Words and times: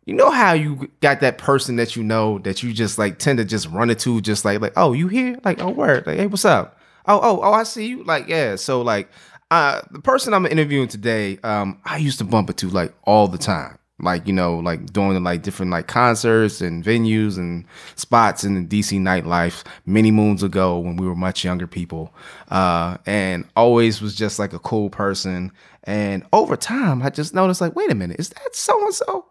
you 0.05 0.15
know 0.15 0.31
how 0.31 0.53
you 0.53 0.89
got 1.01 1.19
that 1.19 1.37
person 1.37 1.75
that 1.75 1.95
you 1.95 2.03
know 2.03 2.39
that 2.39 2.63
you 2.63 2.73
just 2.73 2.97
like 2.97 3.19
tend 3.19 3.37
to 3.37 3.45
just 3.45 3.67
run 3.67 3.89
into 3.89 4.19
just 4.21 4.43
like 4.45 4.59
like 4.59 4.73
oh 4.75 4.93
you 4.93 5.07
here? 5.07 5.39
Like 5.43 5.61
oh 5.61 5.69
word. 5.69 6.07
Like 6.07 6.17
hey 6.17 6.27
what's 6.27 6.45
up? 6.45 6.79
Oh 7.07 7.19
oh 7.21 7.41
oh 7.43 7.53
I 7.53 7.63
see 7.63 7.87
you. 7.87 8.03
Like 8.03 8.27
yeah. 8.27 8.55
So 8.55 8.81
like 8.81 9.09
uh 9.51 9.81
the 9.91 9.99
person 9.99 10.33
I'm 10.33 10.45
interviewing 10.45 10.87
today 10.87 11.37
um 11.43 11.79
I 11.85 11.97
used 11.97 12.17
to 12.17 12.23
bump 12.23 12.49
into 12.49 12.69
like 12.69 12.93
all 13.03 13.27
the 13.27 13.37
time. 13.37 13.77
Like 13.99 14.25
you 14.25 14.33
know 14.33 14.57
like 14.57 14.91
doing 14.91 15.23
like 15.23 15.43
different 15.43 15.71
like 15.71 15.87
concerts 15.87 16.61
and 16.61 16.83
venues 16.83 17.37
and 17.37 17.63
spots 17.95 18.43
in 18.43 18.55
the 18.55 18.81
DC 18.81 18.99
nightlife 18.99 19.63
many 19.85 20.09
moons 20.09 20.41
ago 20.41 20.79
when 20.79 20.97
we 20.97 21.05
were 21.05 21.15
much 21.15 21.43
younger 21.43 21.67
people. 21.67 22.11
Uh 22.49 22.97
and 23.05 23.47
always 23.55 24.01
was 24.01 24.15
just 24.15 24.39
like 24.39 24.53
a 24.53 24.59
cool 24.59 24.89
person. 24.89 25.51
And 25.83 26.25
over 26.33 26.57
time 26.57 27.03
I 27.03 27.11
just 27.11 27.35
noticed 27.35 27.61
like 27.61 27.75
wait 27.75 27.91
a 27.91 27.95
minute. 27.95 28.19
Is 28.19 28.29
that 28.29 28.55
so 28.55 28.83
and 28.83 28.95
so 28.95 29.25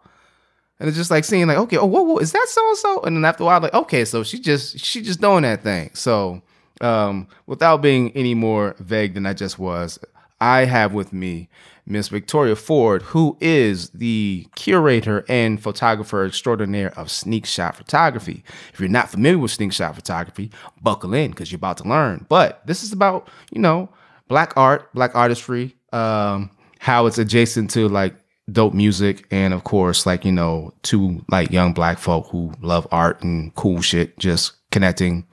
and 0.81 0.87
it's 0.87 0.97
just 0.97 1.11
like 1.11 1.23
seeing 1.23 1.45
like, 1.45 1.57
okay, 1.57 1.77
oh, 1.77 1.85
whoa, 1.85 2.01
whoa, 2.01 2.17
is 2.17 2.31
that 2.31 2.47
so 2.49 2.67
and 2.67 2.77
so? 2.77 3.01
And 3.03 3.15
then 3.15 3.23
after 3.23 3.43
a 3.43 3.45
while, 3.45 3.61
like, 3.61 3.73
okay, 3.75 4.03
so 4.03 4.23
she 4.23 4.39
just 4.39 4.79
she 4.79 5.03
just 5.03 5.21
doing 5.21 5.43
that 5.43 5.61
thing. 5.61 5.91
So 5.93 6.41
um, 6.81 7.27
without 7.45 7.83
being 7.83 8.11
any 8.13 8.33
more 8.33 8.75
vague 8.79 9.13
than 9.13 9.27
I 9.27 9.33
just 9.33 9.59
was, 9.59 9.99
I 10.39 10.65
have 10.65 10.91
with 10.91 11.13
me 11.13 11.49
Miss 11.85 12.07
Victoria 12.07 12.55
Ford, 12.55 13.03
who 13.03 13.37
is 13.39 13.91
the 13.91 14.47
curator 14.55 15.23
and 15.29 15.61
photographer 15.61 16.25
extraordinaire 16.25 16.97
of 16.97 17.11
Sneak 17.11 17.45
Shot 17.45 17.75
Photography. 17.75 18.43
If 18.73 18.79
you're 18.79 18.89
not 18.89 19.11
familiar 19.11 19.37
with 19.37 19.51
Sneak 19.51 19.73
Shot 19.73 19.93
Photography, 19.93 20.49
buckle 20.81 21.13
in 21.13 21.29
because 21.29 21.51
you're 21.51 21.57
about 21.57 21.77
to 21.77 21.87
learn. 21.87 22.25
But 22.27 22.65
this 22.65 22.81
is 22.81 22.91
about, 22.91 23.27
you 23.51 23.61
know, 23.61 23.87
black 24.27 24.57
art, 24.57 24.91
black 24.95 25.13
artistry, 25.13 25.75
um, 25.93 26.49
how 26.79 27.05
it's 27.05 27.19
adjacent 27.19 27.69
to 27.69 27.87
like 27.87 28.15
dope 28.51 28.73
music 28.73 29.25
and 29.31 29.53
of 29.53 29.63
course 29.63 30.05
like 30.05 30.25
you 30.25 30.31
know 30.31 30.73
two 30.83 31.23
like 31.29 31.51
young 31.51 31.73
black 31.73 31.97
folk 31.97 32.27
who 32.31 32.51
love 32.61 32.87
art 32.91 33.21
and 33.23 33.53
cool 33.55 33.81
shit 33.81 34.17
just 34.17 34.53
connecting 34.71 35.25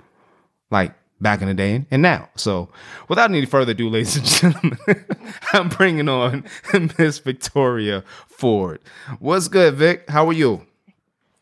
like 0.71 0.95
back 1.21 1.43
in 1.43 1.49
the 1.49 1.55
day 1.55 1.85
and 1.91 2.03
now. 2.03 2.29
So 2.37 2.69
without 3.09 3.31
any 3.31 3.45
further 3.47 3.73
ado 3.73 3.89
ladies 3.91 4.17
and 4.17 4.27
gentlemen 4.27 4.79
i'm 5.53 5.69
bringing 5.69 6.09
on 6.09 6.45
miss 6.99 7.19
victoria 7.19 8.05
ford. 8.29 8.81
What's 9.19 9.49
good 9.49 9.75
vic? 9.75 10.09
How 10.09 10.27
are 10.29 10.33
you? 10.33 10.67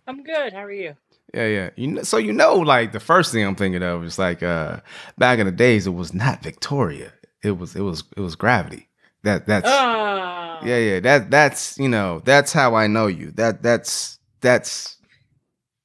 I'm 0.07 0.23
good. 0.23 0.53
How 0.53 0.65
are 0.65 0.73
you? 0.73 0.97
Yeah 1.35 1.47
yeah. 1.47 1.71
You 1.77 1.89
know, 1.89 2.03
so 2.03 2.17
you 2.17 2.33
know 2.33 2.55
like 2.55 2.93
the 2.93 3.01
first 3.01 3.33
thing 3.33 3.45
i'm 3.45 3.57
thinking 3.57 3.83
of 3.83 4.05
is 4.05 4.19
like 4.19 4.43
uh 4.43 4.81
back 5.19 5.39
in 5.39 5.47
the 5.47 5.53
days 5.53 5.87
it 5.87 5.91
was 5.91 6.15
not 6.15 6.43
victoria. 6.43 7.13
It 7.43 7.59
was 7.59 7.77
it 7.77 7.83
was 7.83 8.05
it 8.17 8.21
was 8.21 8.35
gravity. 8.37 8.89
That 9.23 9.47
that's 9.47 9.67
uh, 9.67 10.46
yeah, 10.65 10.79
yeah. 10.79 11.01
That 11.01 11.31
that's 11.31 11.79
you 11.79 11.89
know 11.89 12.21
that's 12.25 12.53
how 12.53 12.75
I 12.75 12.87
know 12.87 13.07
you. 13.07 13.31
That 13.33 13.63
that's 13.63 14.19
that's 14.41 14.97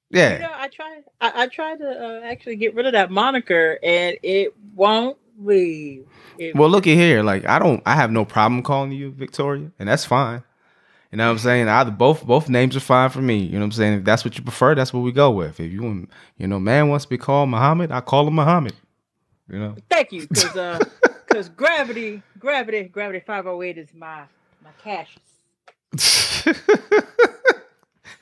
yeah. 0.09 0.33
You 0.33 0.39
know, 0.39 0.51
I 0.53 0.67
try 0.67 1.01
I, 1.21 1.43
I 1.43 1.47
tried 1.47 1.79
to 1.79 1.89
uh, 1.89 2.21
actually 2.25 2.57
get 2.57 2.75
rid 2.75 2.85
of 2.85 2.93
that 2.93 3.11
moniker, 3.11 3.79
and 3.81 4.17
it 4.23 4.53
won't 4.75 5.17
leave. 5.39 6.05
It 6.37 6.55
well, 6.55 6.69
look 6.69 6.87
at 6.87 6.95
here. 6.95 7.23
Like 7.23 7.47
I 7.47 7.59
don't, 7.59 7.81
I 7.85 7.95
have 7.95 8.11
no 8.11 8.25
problem 8.25 8.63
calling 8.63 8.91
you 8.91 9.11
Victoria, 9.11 9.71
and 9.79 9.87
that's 9.87 10.05
fine. 10.05 10.43
You 11.11 11.17
know 11.17 11.25
what 11.25 11.31
I'm 11.31 11.39
saying? 11.39 11.67
Either 11.67 11.91
both 11.91 12.25
both 12.25 12.49
names 12.49 12.75
are 12.75 12.81
fine 12.81 13.09
for 13.09 13.21
me. 13.21 13.39
You 13.39 13.53
know 13.53 13.59
what 13.59 13.65
I'm 13.65 13.71
saying? 13.73 13.99
If 13.99 14.05
that's 14.05 14.23
what 14.23 14.37
you 14.37 14.43
prefer, 14.43 14.75
that's 14.75 14.93
what 14.93 15.01
we 15.01 15.11
go 15.11 15.31
with. 15.31 15.59
If 15.59 15.71
you 15.71 15.83
want, 15.83 16.09
you 16.37 16.47
know, 16.47 16.59
man 16.59 16.87
wants 16.87 17.05
to 17.05 17.09
be 17.09 17.17
called 17.17 17.49
Muhammad, 17.49 17.91
I 17.91 18.01
call 18.01 18.27
him 18.27 18.35
Muhammad. 18.35 18.73
You 19.49 19.59
know. 19.59 19.75
Thank 19.89 20.13
you, 20.13 20.21
because 20.27 20.55
uh, 20.55 20.79
because 21.27 21.49
gravity, 21.49 22.21
gravity, 22.39 22.83
gravity 22.83 23.21
508 23.25 23.77
is 23.77 23.89
my 23.93 24.23
my 24.63 24.71
cash. 24.83 25.17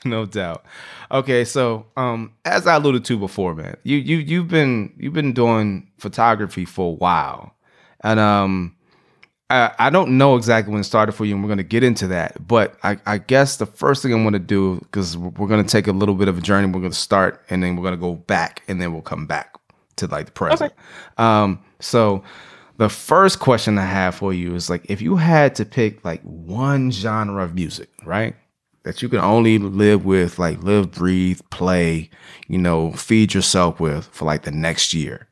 no 0.06 0.26
doubt. 0.26 0.66
Okay, 1.12 1.46
so 1.46 1.86
um, 1.98 2.34
as 2.46 2.68
I 2.68 2.76
alluded 2.76 3.06
to 3.06 3.18
before, 3.18 3.56
man, 3.56 3.76
you 3.84 3.98
you 3.98 4.18
you've 4.18 4.48
been 4.48 4.94
you've 4.98 5.14
been 5.14 5.34
doing 5.34 5.90
photography 5.98 6.66
for 6.66 6.92
a 6.92 6.96
while, 6.96 7.56
and 8.02 8.20
um, 8.20 8.76
I 9.50 9.72
I 9.78 9.90
don't 9.90 10.18
know 10.18 10.36
exactly 10.36 10.72
when 10.72 10.82
it 10.82 10.86
started 10.86 11.14
for 11.14 11.26
you, 11.26 11.36
and 11.36 11.44
we're 11.44 11.50
gonna 11.50 11.64
get 11.64 11.84
into 11.84 12.08
that. 12.08 12.48
But 12.48 12.78
I 12.84 12.98
I 13.06 13.18
guess 13.18 13.58
the 13.58 13.66
first 13.66 14.04
thing 14.04 14.14
I 14.14 14.24
want 14.24 14.34
to 14.34 14.40
do 14.40 14.80
because 14.80 15.18
we're 15.18 15.48
gonna 15.48 15.64
take 15.64 15.88
a 15.88 15.92
little 15.92 16.16
bit 16.16 16.28
of 16.28 16.38
a 16.38 16.42
journey. 16.42 16.68
We're 16.68 16.82
gonna 16.82 16.94
start, 16.94 17.44
and 17.50 17.64
then 17.64 17.76
we're 17.76 17.84
gonna 17.84 17.98
go 17.98 18.16
back, 18.16 18.64
and 18.68 18.82
then 18.82 18.94
we'll 18.94 19.02
come 19.02 19.26
back 19.26 19.56
to 19.98 20.08
like 20.08 20.28
the 20.28 20.32
present. 20.32 20.72
Okay. 20.72 20.82
Um, 21.18 21.60
so 21.80 22.24
the 22.80 22.90
first 22.90 23.40
question 23.40 23.78
I 23.78 23.84
have 23.84 24.16
for 24.16 24.34
you 24.34 24.56
is 24.56 24.70
like 24.70 24.90
if 24.90 25.02
you 25.02 25.18
had 25.18 25.54
to 25.56 25.66
pick 25.66 26.06
like 26.06 26.22
one 26.22 26.92
genre 26.92 27.44
of 27.44 27.54
music, 27.54 27.90
right? 28.06 28.38
That 28.84 29.02
you 29.02 29.10
can 29.10 29.20
only 29.20 29.58
live 29.58 30.06
with, 30.06 30.40
like 30.40 30.64
live, 30.64 30.92
breathe, 30.92 31.42
play, 31.52 32.10
you 32.48 32.58
know, 32.58 32.94
feed 32.94 33.34
yourself 33.34 33.82
with 33.82 34.06
for 34.06 34.24
like 34.24 34.44
the 34.44 34.52
next 34.52 34.94
year, 34.94 35.28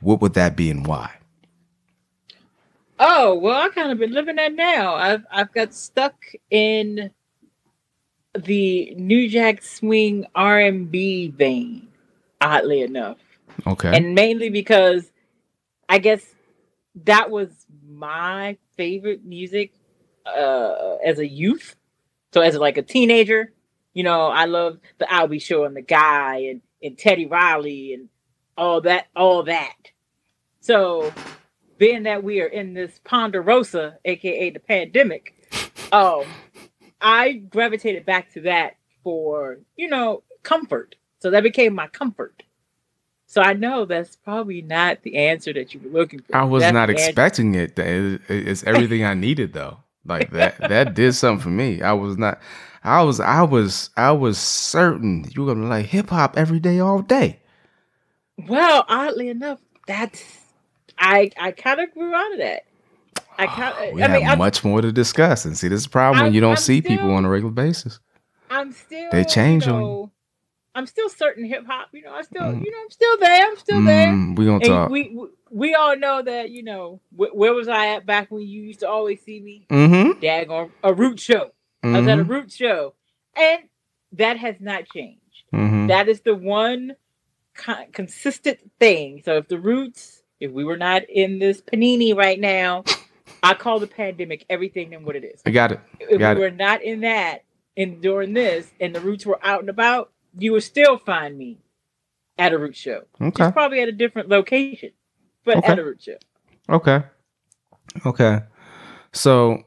what 0.00 0.22
would 0.22 0.32
that 0.34 0.56
be 0.56 0.70
and 0.70 0.86
why? 0.86 1.12
Oh, 2.98 3.34
well, 3.34 3.60
I 3.60 3.68
kind 3.68 3.92
of 3.92 3.98
been 3.98 4.12
living 4.12 4.36
that 4.36 4.54
now. 4.54 4.94
I've 4.94 5.26
I've 5.30 5.52
got 5.52 5.74
stuck 5.74 6.14
in 6.50 7.10
the 8.34 8.94
New 8.96 9.28
Jack 9.28 9.62
Swing 9.62 10.24
R 10.34 10.60
and 10.60 10.90
B 10.90 11.28
vein, 11.28 11.88
oddly 12.40 12.80
enough. 12.80 13.18
Okay. 13.66 13.94
And 13.94 14.14
mainly 14.14 14.48
because 14.48 15.12
I 15.90 15.98
guess 15.98 16.32
that 17.04 17.30
was 17.30 17.66
my 17.88 18.56
favorite 18.76 19.24
music 19.24 19.72
uh, 20.24 20.96
as 21.04 21.18
a 21.18 21.26
youth. 21.26 21.76
So 22.32 22.40
as 22.40 22.56
like 22.56 22.78
a 22.78 22.82
teenager, 22.82 23.52
you 23.94 24.02
know, 24.02 24.26
I 24.26 24.46
love 24.46 24.78
the 24.98 25.26
Be 25.28 25.38
Show 25.38 25.64
and 25.64 25.76
the 25.76 25.82
Guy 25.82 26.38
and, 26.50 26.60
and 26.82 26.98
Teddy 26.98 27.26
Riley 27.26 27.94
and 27.94 28.08
all 28.56 28.80
that, 28.82 29.06
all 29.14 29.44
that. 29.44 29.74
So 30.60 31.12
being 31.78 32.04
that 32.04 32.24
we 32.24 32.40
are 32.40 32.46
in 32.46 32.74
this 32.74 33.00
Ponderosa, 33.04 33.98
aka 34.04 34.50
the 34.50 34.60
pandemic, 34.60 35.34
um, 35.92 36.24
I 37.00 37.32
gravitated 37.32 38.04
back 38.04 38.32
to 38.32 38.42
that 38.42 38.76
for, 39.04 39.58
you 39.76 39.88
know, 39.88 40.22
comfort. 40.42 40.96
So 41.18 41.30
that 41.30 41.42
became 41.42 41.74
my 41.74 41.86
comfort. 41.86 42.42
So 43.26 43.42
I 43.42 43.54
know 43.54 43.84
that's 43.84 44.16
probably 44.16 44.62
not 44.62 45.02
the 45.02 45.16
answer 45.16 45.52
that 45.52 45.74
you 45.74 45.80
were 45.80 45.90
looking 45.90 46.20
for. 46.20 46.36
I 46.36 46.44
was 46.44 46.62
that's 46.62 46.72
not 46.72 46.90
expecting 46.90 47.54
it. 47.54 47.78
It's 47.78 48.62
everything 48.64 49.04
I 49.04 49.14
needed 49.14 49.52
though. 49.52 49.78
Like 50.04 50.30
that 50.30 50.58
that 50.58 50.94
did 50.94 51.12
something 51.14 51.42
for 51.42 51.48
me. 51.48 51.82
I 51.82 51.92
was 51.92 52.16
not 52.16 52.40
I 52.84 53.02
was 53.02 53.18
I 53.18 53.42
was 53.42 53.90
I 53.96 54.12
was 54.12 54.38
certain 54.38 55.26
you 55.34 55.42
were 55.42 55.54
gonna 55.54 55.66
like 55.66 55.86
hip 55.86 56.10
hop 56.10 56.38
every 56.38 56.60
day, 56.60 56.78
all 56.78 57.02
day. 57.02 57.40
Well, 58.46 58.84
oddly 58.88 59.28
enough, 59.28 59.58
that's 59.88 60.22
I 60.96 61.32
I 61.38 61.50
kind 61.50 61.80
of 61.80 61.92
grew 61.92 62.14
out 62.14 62.32
of 62.32 62.38
that. 62.38 62.64
I 63.38 63.46
kind 63.46 63.88
of. 63.88 63.94
we 63.94 64.02
I 64.04 64.08
have 64.08 64.20
mean, 64.20 64.38
much 64.38 64.64
I'm, 64.64 64.70
more 64.70 64.80
to 64.82 64.92
discuss, 64.92 65.44
and 65.44 65.58
see, 65.58 65.66
this 65.68 65.80
is 65.80 65.84
the 65.84 65.90
problem 65.90 66.20
I'm, 66.20 66.24
when 66.26 66.34
you 66.34 66.40
don't 66.40 66.52
I'm 66.52 66.56
see 66.56 66.80
still, 66.80 66.96
people 66.96 67.10
on 67.12 67.24
a 67.24 67.28
regular 67.28 67.52
basis. 67.52 67.98
I'm 68.50 68.70
still. 68.72 69.10
They 69.10 69.24
change 69.24 69.66
you 69.66 69.72
know, 69.72 69.78
on 69.78 69.82
you. 69.82 70.10
I'm 70.76 70.86
still 70.86 71.08
certain 71.08 71.46
hip 71.46 71.64
hop. 71.66 71.88
You 71.92 72.02
know, 72.02 72.12
I 72.12 72.20
still, 72.22 72.42
mm. 72.42 72.62
you 72.62 72.70
know, 72.70 72.78
I'm 72.82 72.90
still 72.90 73.18
there. 73.18 73.46
I'm 73.46 73.56
still 73.56 73.82
there. 73.82 74.08
Mm, 74.08 74.38
we 74.38 74.44
gonna 74.44 74.56
and 74.56 74.64
talk. 74.64 74.90
We, 74.90 75.08
we, 75.08 75.28
we 75.50 75.74
all 75.74 75.96
know 75.96 76.20
that. 76.22 76.50
You 76.50 76.62
know, 76.62 77.00
wh- 77.10 77.34
where 77.34 77.54
was 77.54 77.66
I 77.66 77.94
at 77.94 78.04
back 78.04 78.30
when 78.30 78.42
you 78.42 78.62
used 78.62 78.80
to 78.80 78.88
always 78.88 79.22
see 79.22 79.40
me? 79.40 79.66
Mm-hmm. 79.70 80.20
Dag 80.20 80.50
on 80.50 80.70
a 80.84 80.92
root 80.92 81.18
show. 81.18 81.52
Mm-hmm. 81.82 81.96
I 81.96 81.98
was 81.98 82.08
at 82.08 82.18
a 82.18 82.22
mm-hmm. 82.22 82.30
root 82.30 82.52
show, 82.52 82.92
and 83.34 83.62
that 84.12 84.36
has 84.36 84.56
not 84.60 84.86
changed. 84.88 85.22
Mhm. 85.54 85.88
That 85.88 86.08
is 86.08 86.20
the 86.20 86.34
one 86.34 86.94
con- 87.54 87.86
consistent 87.92 88.58
thing. 88.78 89.22
So 89.24 89.38
if 89.38 89.48
the 89.48 89.58
roots, 89.58 90.22
if 90.40 90.52
we 90.52 90.64
were 90.64 90.76
not 90.76 91.08
in 91.08 91.38
this 91.38 91.62
panini 91.62 92.14
right 92.14 92.38
now, 92.38 92.84
I 93.42 93.54
call 93.54 93.80
the 93.80 93.86
pandemic 93.86 94.44
everything 94.50 94.94
and 94.94 95.06
what 95.06 95.16
it 95.16 95.24
is. 95.24 95.40
I 95.46 95.50
got 95.50 95.72
it. 95.72 95.80
If 96.00 96.18
Got 96.18 96.36
we 96.36 96.42
it. 96.42 96.44
were 96.44 96.56
not 96.56 96.82
in 96.82 97.00
that 97.00 97.44
and 97.76 98.00
during 98.00 98.32
this, 98.32 98.70
and 98.80 98.94
the 98.94 99.00
roots 99.00 99.26
were 99.26 99.38
out 99.42 99.60
and 99.60 99.68
about, 99.68 100.10
you 100.38 100.52
would 100.52 100.62
still 100.62 100.98
find 100.98 101.36
me 101.36 101.58
at 102.38 102.52
a 102.52 102.58
root 102.58 102.76
show. 102.76 103.02
Okay. 103.20 103.50
Probably 103.52 103.80
at 103.80 103.88
a 103.88 103.92
different 103.92 104.28
location, 104.28 104.90
but 105.44 105.58
Okay. 105.58 105.68
at 105.72 105.78
a 105.78 105.84
root 105.84 106.02
show. 106.02 106.16
Okay. 106.68 107.02
Okay. 108.04 108.40
So 109.12 109.64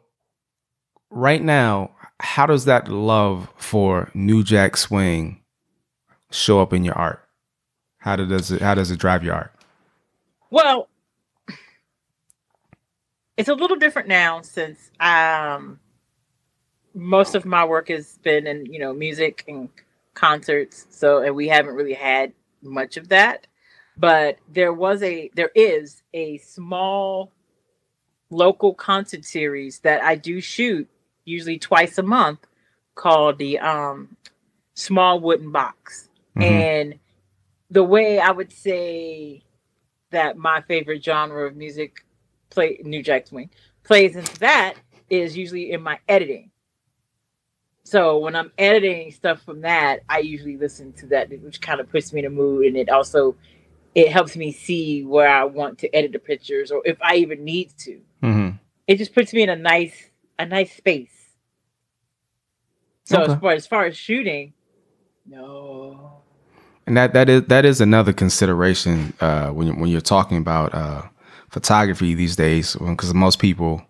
right 1.10 1.42
now, 1.42 1.92
how 2.20 2.46
does 2.46 2.66
that 2.66 2.88
love 2.90 3.52
for 3.58 4.12
New 4.14 4.44
Jack 4.44 4.78
Swing 4.78 5.42
show 6.32 6.62
up 6.62 6.74
in 6.74 6.84
your 6.84 6.96
art? 6.96 7.26
How 7.98 8.16
does 8.16 8.52
it 8.52 8.62
how 8.62 8.76
does 8.76 8.92
it 8.92 9.00
drive 9.00 9.24
your 9.24 9.36
art? 9.36 9.54
Well, 10.52 10.88
it's 13.38 13.50
a 13.50 13.54
little 13.56 13.78
different 13.78 14.08
now 14.08 14.42
since 14.42 14.92
um 15.00 15.80
most 16.94 17.36
of 17.36 17.46
my 17.46 17.64
work 17.66 17.88
has 17.90 18.18
been 18.20 18.48
in, 18.48 18.66
you 18.66 18.80
know, 18.80 18.94
music 18.94 19.44
and 19.48 19.70
concerts. 20.20 20.88
So 20.90 21.20
and 21.20 21.36
we 21.36 21.48
haven't 21.48 21.76
really 21.76 21.94
had 21.94 22.34
much 22.62 22.98
of 22.98 23.10
that. 23.10 23.48
But 23.98 24.38
there 24.52 24.74
was 24.74 25.04
a 25.04 25.30
there 25.36 25.52
is 25.56 26.04
a 26.14 26.38
small 26.40 27.32
local 28.30 28.74
concert 28.74 29.26
series 29.26 29.80
that 29.80 30.02
I 30.04 30.16
do 30.16 30.42
shoot 30.42 30.88
usually 31.26 31.60
twice 31.60 31.98
a 31.98 32.04
month 32.04 32.40
called 32.96 33.38
the 33.38 33.60
um 33.60 34.18
small 34.76 35.20
wooden 35.20 35.52
box. 35.52 36.10
Mhm. 36.36 36.44
And 36.44 37.00
the 37.72 37.84
way 37.84 38.20
I 38.20 38.32
would 38.32 38.52
say 38.52 39.44
that 40.12 40.38
my 40.38 40.62
favorite 40.62 41.04
genre 41.04 41.48
of 41.48 41.56
music 41.56 42.06
play 42.50 42.80
New 42.84 43.04
Jack 43.04 43.28
Swing 43.28 43.50
plays 43.84 44.16
into 44.16 44.40
that 44.40 44.76
is 45.10 45.38
usually 45.38 45.72
in 45.72 45.82
my 45.82 46.00
editing. 46.08 46.52
So 47.90 48.20
when 48.20 48.36
I'm 48.36 48.52
editing 48.60 49.12
stuff 49.12 49.42
from 49.42 49.62
that, 49.62 50.02
I 50.08 50.20
usually 50.20 50.58
listen 50.58 50.94
to 50.94 51.08
that, 51.08 51.32
which 51.42 51.60
kind 51.60 51.80
of 51.80 51.90
puts 51.90 52.14
me 52.14 52.20
in 52.20 52.26
a 52.28 52.30
mood, 52.30 52.68
and 52.68 52.78
it 52.78 52.88
also 52.88 53.36
it 53.96 54.10
helps 54.12 54.36
me 54.38 54.52
see 54.52 55.04
where 55.04 55.28
I 55.28 55.46
want 55.46 55.80
to 55.80 55.96
edit 55.96 56.12
the 56.12 56.20
pictures, 56.20 56.70
or 56.70 56.84
if 56.86 57.02
I 57.02 57.16
even 57.16 57.44
need 57.44 57.72
to. 57.80 58.00
Mhm. 58.22 58.60
It 58.86 58.98
just 58.98 59.16
puts 59.16 59.34
me 59.34 59.42
in 59.42 59.50
a 59.50 59.56
nice 59.56 60.12
a 60.38 60.46
nice 60.46 60.72
space. 60.78 61.30
So 63.06 63.24
Okay. 63.24 63.34
as 63.34 63.40
far 63.40 63.52
as 63.54 63.68
far 63.68 63.86
as 63.86 63.98
shooting, 63.98 64.54
no. 65.26 66.22
And 66.86 66.96
that 66.96 67.14
that 67.14 67.28
is 67.28 67.44
that 67.46 67.66
is 67.66 67.82
another 67.82 68.14
consideration 68.14 69.14
uh, 69.20 69.50
when 69.50 69.66
you, 69.66 69.74
when 69.74 69.90
you're 69.90 70.00
talking 70.00 70.38
about 70.38 70.76
uh, 70.76 71.02
photography 71.50 72.14
these 72.14 72.36
days, 72.36 72.76
because 72.76 73.16
most 73.16 73.40
people 73.40 73.82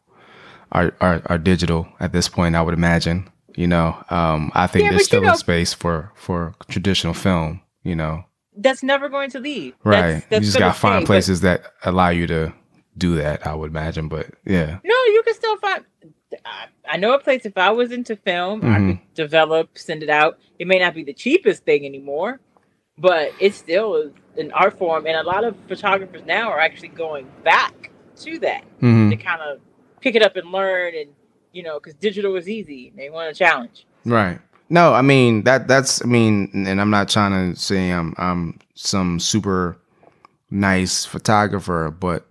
are, 0.72 0.94
are 1.02 1.22
are 1.26 1.38
digital 1.38 1.90
at 2.00 2.14
this 2.14 2.30
point. 2.30 2.56
I 2.56 2.62
would 2.62 2.74
imagine. 2.74 3.30
You 3.56 3.68
know, 3.68 4.02
um, 4.10 4.52
I 4.54 4.68
think 4.68 4.86
Yeah, 4.86 4.92
there's 4.92 5.06
still 5.06 5.22
know- 5.22 5.34
a 5.34 5.38
space 5.38 5.74
for 5.74 6.12
for 6.16 6.54
traditional 6.68 7.14
film. 7.14 7.62
You 7.84 7.96
know, 7.96 8.26
That's 8.56 8.84
never 8.84 9.10
going 9.10 9.30
to 9.32 9.40
leave. 9.40 9.74
right? 9.84 10.02
That's, 10.02 10.26
that's 10.28 10.42
you 10.42 10.46
just 10.48 10.60
gotta 10.60 10.74
find 10.78 11.00
stay, 11.00 11.04
but- 11.04 11.06
places 11.08 11.42
that 11.42 11.64
allow 11.84 12.10
you 12.10 12.28
to 12.28 12.54
do 12.98 13.16
that. 13.16 13.46
I 13.48 13.54
would 13.56 13.72
imagine, 13.72 14.08
but 14.10 14.28
yeah, 14.46 14.80
No, 14.84 14.96
you 15.06 15.22
can 15.26 15.34
still 15.34 15.58
find. 15.58 15.86
I, 16.46 16.66
I 16.88 16.98
know 16.98 17.14
a 17.14 17.20
place. 17.20 17.46
If 17.46 17.58
I 17.58 17.72
was 17.72 17.92
into 17.92 18.16
film, 18.16 18.62
I 18.64 18.78
Mhm. 18.78 18.88
could 19.00 19.14
develop, 19.16 19.78
send 19.78 20.04
it 20.04 20.10
out. 20.10 20.38
It 20.60 20.68
may 20.68 20.78
not 20.80 20.94
be 20.94 21.04
the 21.04 21.14
cheapest 21.14 21.64
thing 21.66 21.86
anymore, 21.86 22.40
but 22.98 23.32
it 23.40 23.56
still 23.56 23.96
is 23.96 24.12
an 24.38 24.52
art 24.52 24.78
form. 24.78 25.08
And 25.08 25.16
a 25.16 25.24
lot 25.24 25.44
of 25.44 25.56
photographers 25.68 26.22
now 26.26 26.50
are 26.50 26.60
actually 26.60 26.90
going 26.90 27.28
back 27.44 27.90
to 28.18 28.38
that 28.40 28.64
hmm 28.80 29.10
to 29.10 29.16
kind 29.16 29.42
of 29.42 29.60
pick 30.02 30.16
it 30.16 30.22
up 30.22 30.36
and 30.36 30.52
learn. 30.52 30.94
And 30.96 31.10
you 31.52 31.64
know, 31.64 31.80
because 31.80 31.94
digital 31.96 32.36
is 32.36 32.48
easy, 32.48 32.94
they 32.96 33.10
want 33.10 33.30
a 33.30 33.34
challenge. 33.34 33.86
right. 34.06 34.40
No, 34.72 34.94
I 34.94 35.02
mean 35.02 35.44
that 35.46 35.68
that's 35.68 36.04
I 36.04 36.06
mean, 36.06 36.52
and 36.54 36.80
I'm 36.80 36.92
not 36.92 37.10
trying 37.10 37.54
to 37.54 37.60
say 37.60 37.90
I'm 37.90 38.14
I'm 38.18 38.60
some 38.76 39.20
super 39.20 39.80
nice 40.52 41.06
photographer, 41.06 41.90
but 41.90 42.28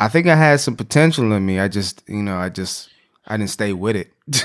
I 0.00 0.08
think 0.08 0.26
I 0.26 0.34
had 0.34 0.60
some 0.60 0.76
potential 0.76 1.30
in 1.32 1.46
me. 1.46 1.60
I 1.60 1.68
just, 1.68 2.02
you 2.08 2.22
know, 2.22 2.36
I 2.36 2.48
just 2.48 2.88
I 3.26 3.36
didn't 3.36 3.50
stay 3.50 3.72
with 3.72 3.96
it. 3.96 4.12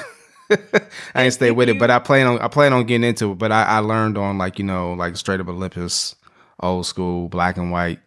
I 1.15 1.23
didn't 1.23 1.33
stay 1.33 1.51
with 1.51 1.69
it, 1.69 1.79
but 1.79 1.89
I 1.89 1.99
plan 1.99 2.27
on 2.27 2.39
I 2.39 2.47
plan 2.47 2.73
on 2.73 2.85
getting 2.85 3.07
into 3.07 3.31
it. 3.31 3.37
But 3.37 3.51
I, 3.51 3.63
I 3.63 3.79
learned 3.79 4.17
on 4.17 4.37
like 4.37 4.59
you 4.59 4.65
know 4.65 4.93
like 4.93 5.17
straight 5.17 5.39
up 5.39 5.47
Olympus, 5.47 6.15
old 6.59 6.85
school 6.85 7.27
black 7.27 7.57
and 7.57 7.71
white, 7.71 7.99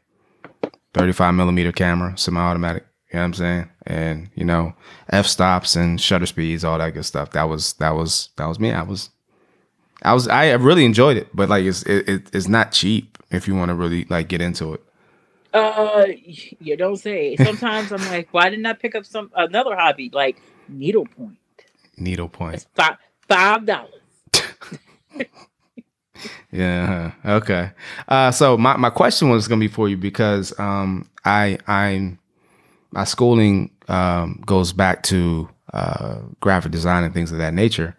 thirty 0.94 1.12
five 1.12 1.34
millimeter 1.34 1.72
camera, 1.72 2.16
semi 2.16 2.40
automatic. 2.40 2.86
You 3.12 3.16
know 3.16 3.22
what 3.22 3.26
I'm 3.26 3.34
saying? 3.34 3.70
And 3.86 4.30
you 4.34 4.44
know 4.44 4.74
f 5.08 5.26
stops 5.26 5.76
and 5.76 6.00
shutter 6.00 6.26
speeds, 6.26 6.64
all 6.64 6.78
that 6.78 6.94
good 6.94 7.04
stuff. 7.04 7.32
That 7.32 7.44
was 7.44 7.72
that 7.74 7.90
was 7.90 8.30
that 8.36 8.46
was 8.46 8.60
me. 8.60 8.72
I 8.72 8.82
was 8.82 9.10
I 10.02 10.14
was 10.14 10.28
I 10.28 10.52
really 10.52 10.84
enjoyed 10.84 11.16
it, 11.16 11.28
but 11.34 11.48
like 11.48 11.64
it's 11.64 11.82
it, 11.84 12.08
it, 12.08 12.22
it's 12.32 12.48
not 12.48 12.72
cheap 12.72 13.18
if 13.30 13.48
you 13.48 13.54
want 13.54 13.70
to 13.70 13.74
really 13.74 14.04
like 14.08 14.28
get 14.28 14.40
into 14.40 14.74
it. 14.74 14.84
Uh, 15.52 16.06
you 16.60 16.76
don't 16.76 16.96
say. 16.96 17.36
Sometimes 17.36 17.90
I'm 17.90 18.04
like, 18.06 18.28
why 18.32 18.48
didn't 18.48 18.66
I 18.66 18.72
pick 18.72 18.94
up 18.94 19.04
some 19.04 19.32
another 19.34 19.74
hobby 19.74 20.10
like 20.12 20.40
needlepoint? 20.68 21.36
Needlepoint. 21.96 22.54
It's 22.54 22.66
five 22.74 22.96
five 23.28 23.66
dollars. 23.66 23.94
Yeah. 26.52 27.12
Okay. 27.24 27.70
Uh, 28.08 28.30
so 28.30 28.56
my, 28.58 28.76
my 28.76 28.90
question 28.90 29.30
was 29.30 29.46
gonna 29.46 29.60
be 29.60 29.68
for 29.68 29.88
you 29.88 29.96
because 29.96 30.58
um, 30.58 31.08
I 31.24 31.58
I'm 31.66 32.18
my 32.92 33.04
schooling 33.04 33.70
um, 33.88 34.42
goes 34.46 34.72
back 34.72 35.02
to 35.04 35.48
uh, 35.72 36.20
graphic 36.40 36.72
design 36.72 37.04
and 37.04 37.14
things 37.14 37.32
of 37.32 37.38
that 37.38 37.54
nature. 37.54 37.96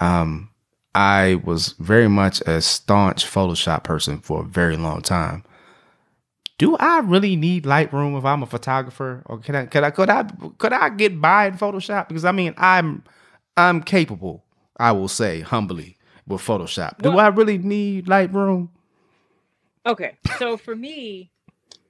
Um, 0.00 0.50
I 0.94 1.36
was 1.44 1.74
very 1.78 2.08
much 2.08 2.40
a 2.42 2.60
staunch 2.62 3.26
Photoshop 3.26 3.84
person 3.84 4.18
for 4.20 4.40
a 4.40 4.44
very 4.44 4.76
long 4.76 5.02
time. 5.02 5.44
Do 6.58 6.74
I 6.76 7.00
really 7.00 7.36
need 7.36 7.64
Lightroom 7.64 8.16
if 8.18 8.24
I'm 8.24 8.42
a 8.42 8.46
photographer, 8.46 9.22
or 9.26 9.38
can 9.38 9.54
I 9.54 9.66
could 9.66 9.84
I 9.84 9.90
could 9.90 10.08
I 10.08 10.22
could 10.56 10.72
I 10.72 10.88
get 10.88 11.20
by 11.20 11.48
in 11.48 11.58
Photoshop? 11.58 12.08
Because 12.08 12.24
I 12.24 12.32
mean 12.32 12.54
I'm 12.56 13.04
I'm 13.58 13.82
capable. 13.82 14.42
I 14.78 14.92
will 14.92 15.08
say 15.08 15.40
humbly 15.42 15.98
with 16.26 16.40
Photoshop. 16.40 16.98
Do 17.02 17.10
Well- 17.10 17.20
I 17.20 17.28
really 17.28 17.58
need 17.58 18.06
Lightroom? 18.06 18.68
Okay, 19.84 20.16
so 20.38 20.56
for 20.56 20.74
me, 20.74 21.30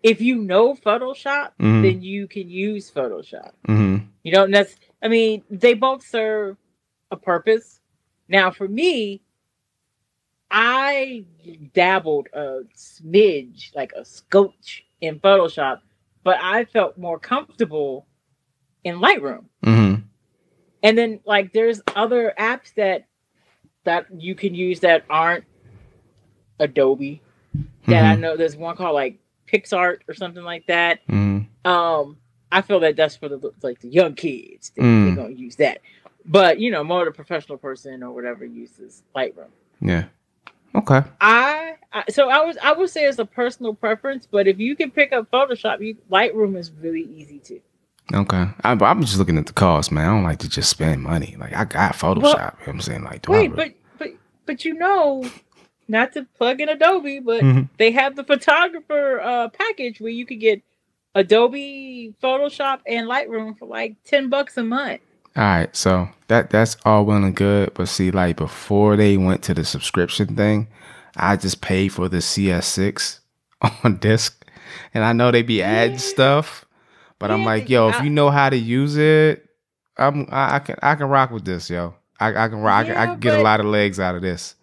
if 0.02 0.20
you 0.20 0.36
know 0.36 0.74
Photoshop, 0.74 1.52
Mhm. 1.58 1.82
then 1.82 2.02
you 2.02 2.26
can 2.28 2.48
use 2.48 2.90
Photoshop. 2.90 3.52
Mm-hmm. 3.68 4.04
You 4.22 4.32
don't 4.32 4.50
necessarily. 4.50 4.86
I 5.02 5.08
mean, 5.08 5.42
they 5.50 5.74
both 5.74 6.06
serve 6.06 6.56
a 7.10 7.16
purpose. 7.16 7.80
Now, 8.28 8.50
for 8.50 8.66
me, 8.66 9.22
I 10.50 11.24
dabbled 11.74 12.28
a 12.32 12.60
smidge, 12.76 13.74
like 13.74 13.92
a 13.92 14.04
scotch, 14.04 14.84
in 15.00 15.20
Photoshop, 15.20 15.80
but 16.24 16.38
I 16.40 16.64
felt 16.64 16.96
more 16.96 17.18
comfortable 17.18 18.06
in 18.84 18.96
Lightroom. 18.96 19.44
Mm-hmm. 19.64 20.02
And 20.82 20.98
then, 20.98 21.20
like, 21.24 21.52
there's 21.52 21.82
other 21.94 22.32
apps 22.38 22.74
that 22.74 23.06
that 23.84 24.06
you 24.20 24.34
can 24.34 24.54
use 24.54 24.80
that 24.80 25.04
aren't 25.08 25.44
Adobe. 26.58 27.22
That 27.86 28.04
I 28.04 28.16
know 28.16 28.36
there's 28.36 28.56
one 28.56 28.76
called 28.76 28.94
like 28.94 29.18
PicsArt 29.62 29.98
or 30.08 30.14
something 30.14 30.42
like 30.44 30.66
that. 30.66 31.00
Mm-hmm. 31.08 31.70
Um, 31.70 32.16
I 32.52 32.62
feel 32.62 32.80
that 32.80 32.96
that's 32.96 33.16
for 33.16 33.28
the 33.28 33.52
like 33.62 33.80
the 33.80 33.88
young 33.88 34.14
kids. 34.14 34.70
They, 34.76 34.82
Mm. 34.82 35.06
They're 35.14 35.24
gonna 35.24 35.34
use 35.34 35.56
that. 35.56 35.80
But 36.24 36.58
you 36.60 36.70
know, 36.70 36.82
more 36.84 37.04
the 37.04 37.10
professional 37.10 37.58
person 37.58 38.02
or 38.02 38.12
whatever 38.12 38.44
uses 38.44 39.02
Lightroom. 39.14 39.48
Yeah. 39.80 40.04
Okay. 40.74 41.02
I, 41.20 41.74
I 41.92 42.04
so 42.10 42.28
I 42.28 42.44
was 42.44 42.56
I 42.62 42.72
would 42.72 42.90
say 42.90 43.04
it's 43.04 43.18
a 43.18 43.24
personal 43.24 43.74
preference, 43.74 44.26
but 44.30 44.46
if 44.46 44.58
you 44.58 44.76
can 44.76 44.90
pick 44.90 45.12
up 45.12 45.30
Photoshop, 45.30 45.80
you 45.80 45.96
Lightroom 46.10 46.56
is 46.58 46.70
really 46.70 47.02
easy 47.02 47.38
too. 47.38 47.60
Okay. 48.14 48.44
I, 48.62 48.72
I'm 48.72 49.00
just 49.00 49.18
looking 49.18 49.38
at 49.38 49.46
the 49.46 49.52
cost, 49.52 49.90
man. 49.90 50.08
I 50.08 50.12
don't 50.12 50.22
like 50.24 50.38
to 50.40 50.48
just 50.48 50.70
spend 50.70 51.02
money. 51.02 51.34
Like 51.38 51.54
I 51.56 51.64
got 51.64 51.94
Photoshop. 51.94 52.16
you 52.22 52.22
know 52.22 52.34
what 52.34 52.68
I'm 52.68 52.80
saying, 52.80 53.04
like, 53.04 53.26
Wait, 53.28 53.50
really- 53.50 53.56
but 53.56 53.74
but 53.98 54.08
but 54.44 54.64
you 54.64 54.74
know, 54.74 55.24
not 55.88 56.12
to 56.14 56.26
plug 56.36 56.60
in 56.60 56.68
Adobe, 56.68 57.20
but 57.20 57.42
Mhm. 57.42 57.68
they 57.78 57.90
have 57.92 58.16
the 58.16 58.24
photographer 58.24 59.20
uh 59.20 59.48
package 59.48 60.00
where 60.00 60.10
you 60.10 60.26
could 60.26 60.40
get 60.40 60.62
Adobe 61.14 62.14
Photoshop 62.22 62.80
and 62.86 63.08
Lightroom 63.08 63.58
for 63.58 63.66
like 63.66 63.96
ten 64.04 64.28
bucks 64.28 64.56
a 64.56 64.62
month. 64.62 65.00
All 65.36 65.42
right, 65.42 65.74
so 65.76 66.08
that 66.28 66.50
that's 66.50 66.76
all 66.84 67.04
well 67.04 67.22
and 67.24 67.34
good, 67.34 67.72
but 67.74 67.88
see, 67.88 68.10
like 68.10 68.36
before 68.36 68.96
they 68.96 69.16
went 69.16 69.42
to 69.44 69.54
the 69.54 69.64
subscription 69.64 70.34
thing, 70.34 70.68
I 71.16 71.36
just 71.36 71.60
paid 71.60 71.88
for 71.88 72.08
the 72.08 72.18
CS6 72.18 73.20
on 73.84 73.96
disc, 73.98 74.44
and 74.94 75.04
I 75.04 75.12
know 75.12 75.30
they 75.30 75.42
be 75.42 75.62
adding 75.62 75.92
Yeah. 75.94 75.98
stuff, 76.00 76.64
but 77.18 77.30
I'm 77.30 77.44
like, 77.44 77.68
yo, 77.68 77.88
if 77.88 78.02
you 78.02 78.10
know 78.10 78.30
how 78.30 78.48
to 78.50 78.56
use 78.56 78.96
it, 78.96 79.46
I'm 79.98 80.26
I, 80.30 80.56
I 80.56 80.58
can 80.58 80.76
I 80.82 80.94
can 80.94 81.08
rock 81.08 81.30
with 81.30 81.44
this, 81.44 81.68
yo. 81.70 81.94
I, 82.18 82.28
I 82.28 82.48
can 82.48 82.60
rock. 82.60 82.86
I, 82.86 82.88
can, 82.88 82.96
I 82.96 83.06
can 83.06 83.20
get 83.20 83.34
a 83.38 83.42
lot 83.42 83.60
of 83.60 83.66
legs 83.66 84.00
out 84.00 84.14
of 84.14 84.22
this. 84.22 84.54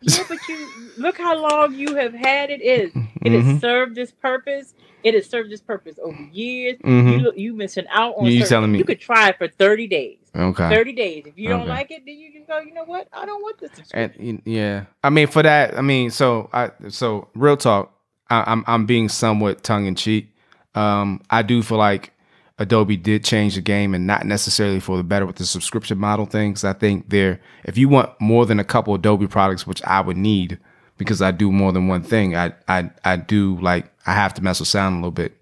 Yeah, 0.00 0.22
but 0.28 0.38
you 0.48 0.68
look 0.96 1.18
how 1.18 1.36
long 1.36 1.74
you 1.74 1.94
have 1.96 2.14
had 2.14 2.50
it. 2.50 2.60
Is 2.62 2.92
it 3.22 3.32
has 3.32 3.44
Mhm. 3.44 3.60
served 3.60 3.94
this 3.96 4.12
purpose? 4.12 4.74
It 5.04 5.14
has 5.14 5.26
served 5.28 5.50
this 5.50 5.60
purpose 5.60 5.98
over 6.02 6.20
years. 6.32 6.76
Mhm. 6.84 7.20
You 7.20 7.32
you 7.36 7.54
missing 7.54 7.86
out 7.90 8.14
on. 8.16 8.26
You 8.26 8.44
telling 8.44 8.72
me- 8.72 8.78
you 8.78 8.84
could 8.84 9.00
try 9.00 9.28
it 9.30 9.38
for 9.38 9.48
thirty 9.48 9.86
days. 9.86 10.18
Okay. 10.36 10.68
Thirty 10.68 10.92
days. 10.92 11.24
If 11.26 11.36
you 11.38 11.48
don't 11.48 11.66
like 11.66 11.90
it, 11.90 12.02
then 12.06 12.16
you 12.18 12.32
just 12.32 12.46
go. 12.46 12.58
You 12.60 12.74
know 12.74 12.84
what? 12.84 13.08
I 13.12 13.26
don't 13.26 13.42
want 13.42 13.58
this. 13.58 13.70
And 13.92 14.40
yeah, 14.44 14.84
I 15.02 15.10
mean 15.10 15.26
for 15.26 15.42
that, 15.42 15.76
I 15.76 15.82
mean 15.82 16.10
so 16.10 16.48
I 16.52 16.70
so 16.88 17.28
real 17.34 17.56
talk. 17.56 17.92
I, 18.30 18.44
I'm 18.46 18.62
I'm 18.66 18.86
being 18.86 19.08
somewhat 19.08 19.62
tongue 19.64 19.86
in 19.86 19.94
cheek. 19.96 20.28
Um, 20.74 21.22
I 21.30 21.42
do 21.42 21.62
feel 21.62 21.78
like 21.78 22.12
Adobe 22.58 22.96
did 22.96 23.24
change 23.24 23.54
the 23.54 23.60
game, 23.60 23.94
and 23.94 24.06
not 24.06 24.26
necessarily 24.26 24.80
for 24.80 24.96
the 24.96 25.04
better 25.04 25.26
with 25.26 25.36
the 25.36 25.46
subscription 25.46 25.98
model 25.98 26.26
things. 26.26 26.64
I 26.64 26.72
think 26.72 27.10
there, 27.10 27.40
if 27.64 27.78
you 27.78 27.88
want 27.88 28.20
more 28.20 28.46
than 28.46 28.58
a 28.58 28.64
couple 28.64 28.94
Adobe 28.94 29.28
products, 29.28 29.66
which 29.66 29.82
I 29.84 30.00
would 30.00 30.16
need 30.16 30.58
because 30.96 31.22
I 31.22 31.30
do 31.30 31.52
more 31.52 31.72
than 31.72 31.86
one 31.86 32.02
thing, 32.02 32.36
I 32.36 32.52
I 32.66 32.90
I 33.04 33.16
do 33.16 33.58
like 33.60 33.92
I 34.06 34.14
have 34.14 34.34
to 34.34 34.42
mess 34.42 34.58
with 34.60 34.68
sound 34.68 34.94
a 34.94 34.98
little 34.98 35.10
bit, 35.12 35.36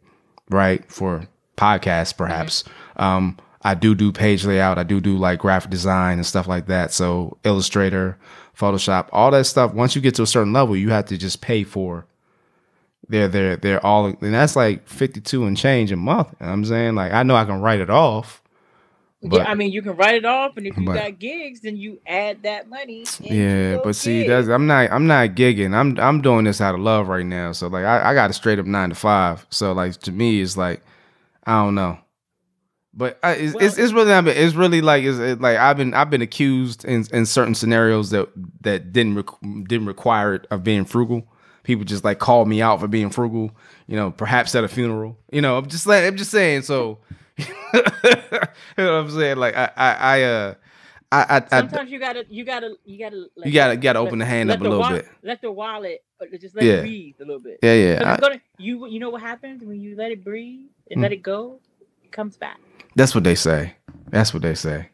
right? 0.50 0.84
For 0.90 1.26
podcasts, 1.56 2.16
perhaps. 2.16 2.64
Um, 2.96 3.38
I 3.62 3.74
do 3.74 3.94
do 3.94 4.12
page 4.12 4.44
layout. 4.44 4.78
I 4.78 4.84
do 4.84 5.00
do 5.00 5.16
like 5.16 5.40
graphic 5.40 5.70
design 5.70 6.18
and 6.18 6.26
stuff 6.26 6.46
like 6.46 6.66
that. 6.66 6.92
So 6.92 7.38
Illustrator, 7.44 8.18
Photoshop, 8.56 9.08
all 9.10 9.30
that 9.32 9.46
stuff. 9.46 9.74
Once 9.74 9.96
you 9.96 10.02
get 10.02 10.14
to 10.16 10.22
a 10.22 10.26
certain 10.26 10.52
level, 10.52 10.76
you 10.76 10.90
have 10.90 11.06
to 11.06 11.18
just 11.18 11.40
pay 11.40 11.64
for. 11.64 12.06
They're 13.08 13.28
they're 13.28 13.56
they're 13.56 13.84
all, 13.84 14.06
and 14.06 14.18
that's 14.20 14.56
like 14.56 14.88
fifty 14.88 15.20
two 15.20 15.44
and 15.44 15.56
change 15.56 15.92
a 15.92 15.96
month. 15.96 16.28
You 16.32 16.36
know 16.40 16.46
what 16.46 16.52
I'm 16.52 16.64
saying 16.64 16.94
like 16.94 17.12
I 17.12 17.22
know 17.22 17.36
I 17.36 17.44
can 17.44 17.60
write 17.60 17.80
it 17.80 17.90
off. 17.90 18.42
But, 19.22 19.38
yeah, 19.38 19.50
I 19.50 19.54
mean, 19.54 19.72
you 19.72 19.80
can 19.80 19.96
write 19.96 20.14
it 20.16 20.24
off, 20.26 20.56
and 20.56 20.66
if 20.66 20.76
you 20.76 20.84
but- 20.84 20.94
got 20.94 21.18
gigs, 21.18 21.60
then 21.60 21.76
you 21.76 22.00
add 22.06 22.42
that 22.42 22.68
money. 22.68 23.04
yeah, 23.20 23.78
but 23.82 23.96
see, 23.96 24.26
that's 24.26 24.48
I'm 24.48 24.66
not 24.66 24.90
I'm 24.92 25.06
not 25.06 25.30
gigging. 25.30 25.74
I'm 25.74 25.98
I'm 25.98 26.20
doing 26.20 26.44
this 26.44 26.60
out 26.60 26.74
of 26.74 26.80
love 26.80 27.08
right 27.08 27.24
now. 27.26 27.52
So 27.52 27.68
like 27.68 27.84
I, 27.84 28.10
I 28.10 28.14
got 28.14 28.30
a 28.30 28.32
straight 28.32 28.58
up 28.58 28.66
nine 28.66 28.90
to 28.90 28.94
five. 28.94 29.46
So 29.50 29.72
like 29.72 29.96
to 30.02 30.12
me, 30.12 30.40
it's 30.40 30.56
like 30.56 30.82
I 31.44 31.62
don't 31.64 31.74
know. 31.74 31.98
But 32.92 33.18
I, 33.22 33.32
it's, 33.32 33.54
it's 33.60 33.76
Well- 33.76 33.84
it's 33.84 33.92
really 33.92 34.10
not. 34.10 34.26
It's 34.28 34.54
really 34.54 34.80
like 34.80 35.04
it's 35.04 35.18
it, 35.18 35.40
like 35.40 35.56
I've 35.58 35.76
been 35.76 35.94
I've 35.94 36.10
been 36.10 36.22
accused 36.22 36.84
in, 36.84 37.06
in 37.12 37.26
certain 37.26 37.54
scenarios 37.54 38.10
that 38.10 38.28
that 38.62 38.92
didn't 38.92 39.26
didn't 39.68 39.86
require 39.86 40.34
it 40.34 40.46
of 40.50 40.62
being 40.64 40.84
frugal. 40.84 41.26
People 41.66 41.84
just 41.84 42.04
like 42.04 42.20
call 42.20 42.44
me 42.46 42.62
out 42.62 42.78
for 42.78 42.86
being 42.86 43.10
frugal. 43.10 43.50
You 43.88 43.96
know, 43.96 44.12
perhaps 44.12 44.54
at 44.54 44.62
a 44.62 44.68
funeral. 44.68 45.18
You 45.32 45.40
know, 45.40 45.58
I'm 45.58 45.66
just 45.66 45.84
like 45.84 46.04
I'm 46.04 46.16
just 46.16 46.30
saying. 46.30 46.62
So 46.62 46.98
you 47.38 47.44
know 47.74 47.82
what 48.76 48.78
I'm 48.78 49.10
saying? 49.10 49.36
Like 49.36 49.56
I 49.56 49.70
I, 49.76 49.92
I 49.94 50.22
uh 50.22 50.54
I 51.10 51.22
I, 51.22 51.36
I 51.36 51.60
Sometimes 51.60 51.90
you 51.90 51.98
gotta, 51.98 52.24
you 52.28 52.44
gotta, 52.44 52.74
you 52.84 52.98
gotta, 53.00 53.26
let 53.36 53.46
you 53.48 53.52
gotta 53.52 53.76
gotta 53.76 54.00
let- 54.00 54.06
open 54.06 54.18
the 54.20 54.24
hand 54.24 54.50
up 54.52 54.60
a 54.60 54.62
little 54.62 54.88
bit. 54.88 55.08
Let 55.24 55.40
the 55.42 55.50
wallet 55.50 56.04
uh, 56.20 56.26
just 56.40 56.54
let 56.54 56.64
Yeah. 56.64 56.72
it 56.74 56.80
breathe 56.82 57.14
a 57.20 57.24
little 57.24 57.40
bit. 57.40 57.58
Yeah, 57.62 57.74
yeah. 57.74 58.12
I- 58.14 58.20
gonna, 58.20 58.40
you, 58.58 58.86
you 58.86 59.00
know 59.00 59.10
what 59.10 59.20
happens 59.22 59.62
when 59.64 59.80
you 59.80 59.96
let 59.96 60.12
it 60.12 60.22
breathe 60.24 60.66
and 60.90 60.98
Hmm. 60.98 61.02
let 61.02 61.12
it 61.12 61.22
go, 61.22 61.58
it 62.04 62.12
comes 62.12 62.36
back. 62.36 62.58
that's 62.94 63.12
what 63.14 63.24
they 63.24 63.34
say. 63.34 63.74
That's 64.10 64.32
what 64.32 64.42
they 64.42 64.54
say. 64.54 64.90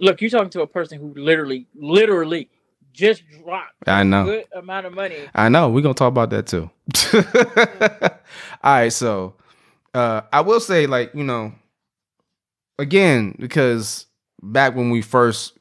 Look, 0.00 0.20
you're 0.20 0.30
talking 0.30 0.50
to 0.50 0.62
a 0.62 0.66
person 0.66 0.98
who 1.00 1.14
literally, 1.20 1.66
literally 1.74 2.48
just 2.94 3.22
dropped 3.44 3.72
I 3.86 4.02
know. 4.04 4.24
good 4.24 4.44
amount 4.54 4.86
of 4.86 4.94
money. 4.94 5.16
I 5.34 5.48
know. 5.48 5.68
We're 5.68 5.82
gonna 5.82 5.94
talk 5.94 6.08
about 6.08 6.30
that 6.30 6.46
too. 6.46 6.70
All 8.62 8.72
right, 8.72 8.88
so 8.92 9.34
uh 9.92 10.22
I 10.32 10.40
will 10.40 10.60
say, 10.60 10.86
like, 10.86 11.14
you 11.14 11.24
know, 11.24 11.52
again, 12.78 13.36
because 13.38 14.06
back 14.42 14.74
when 14.74 14.90
we 14.90 15.02
first 15.02 15.58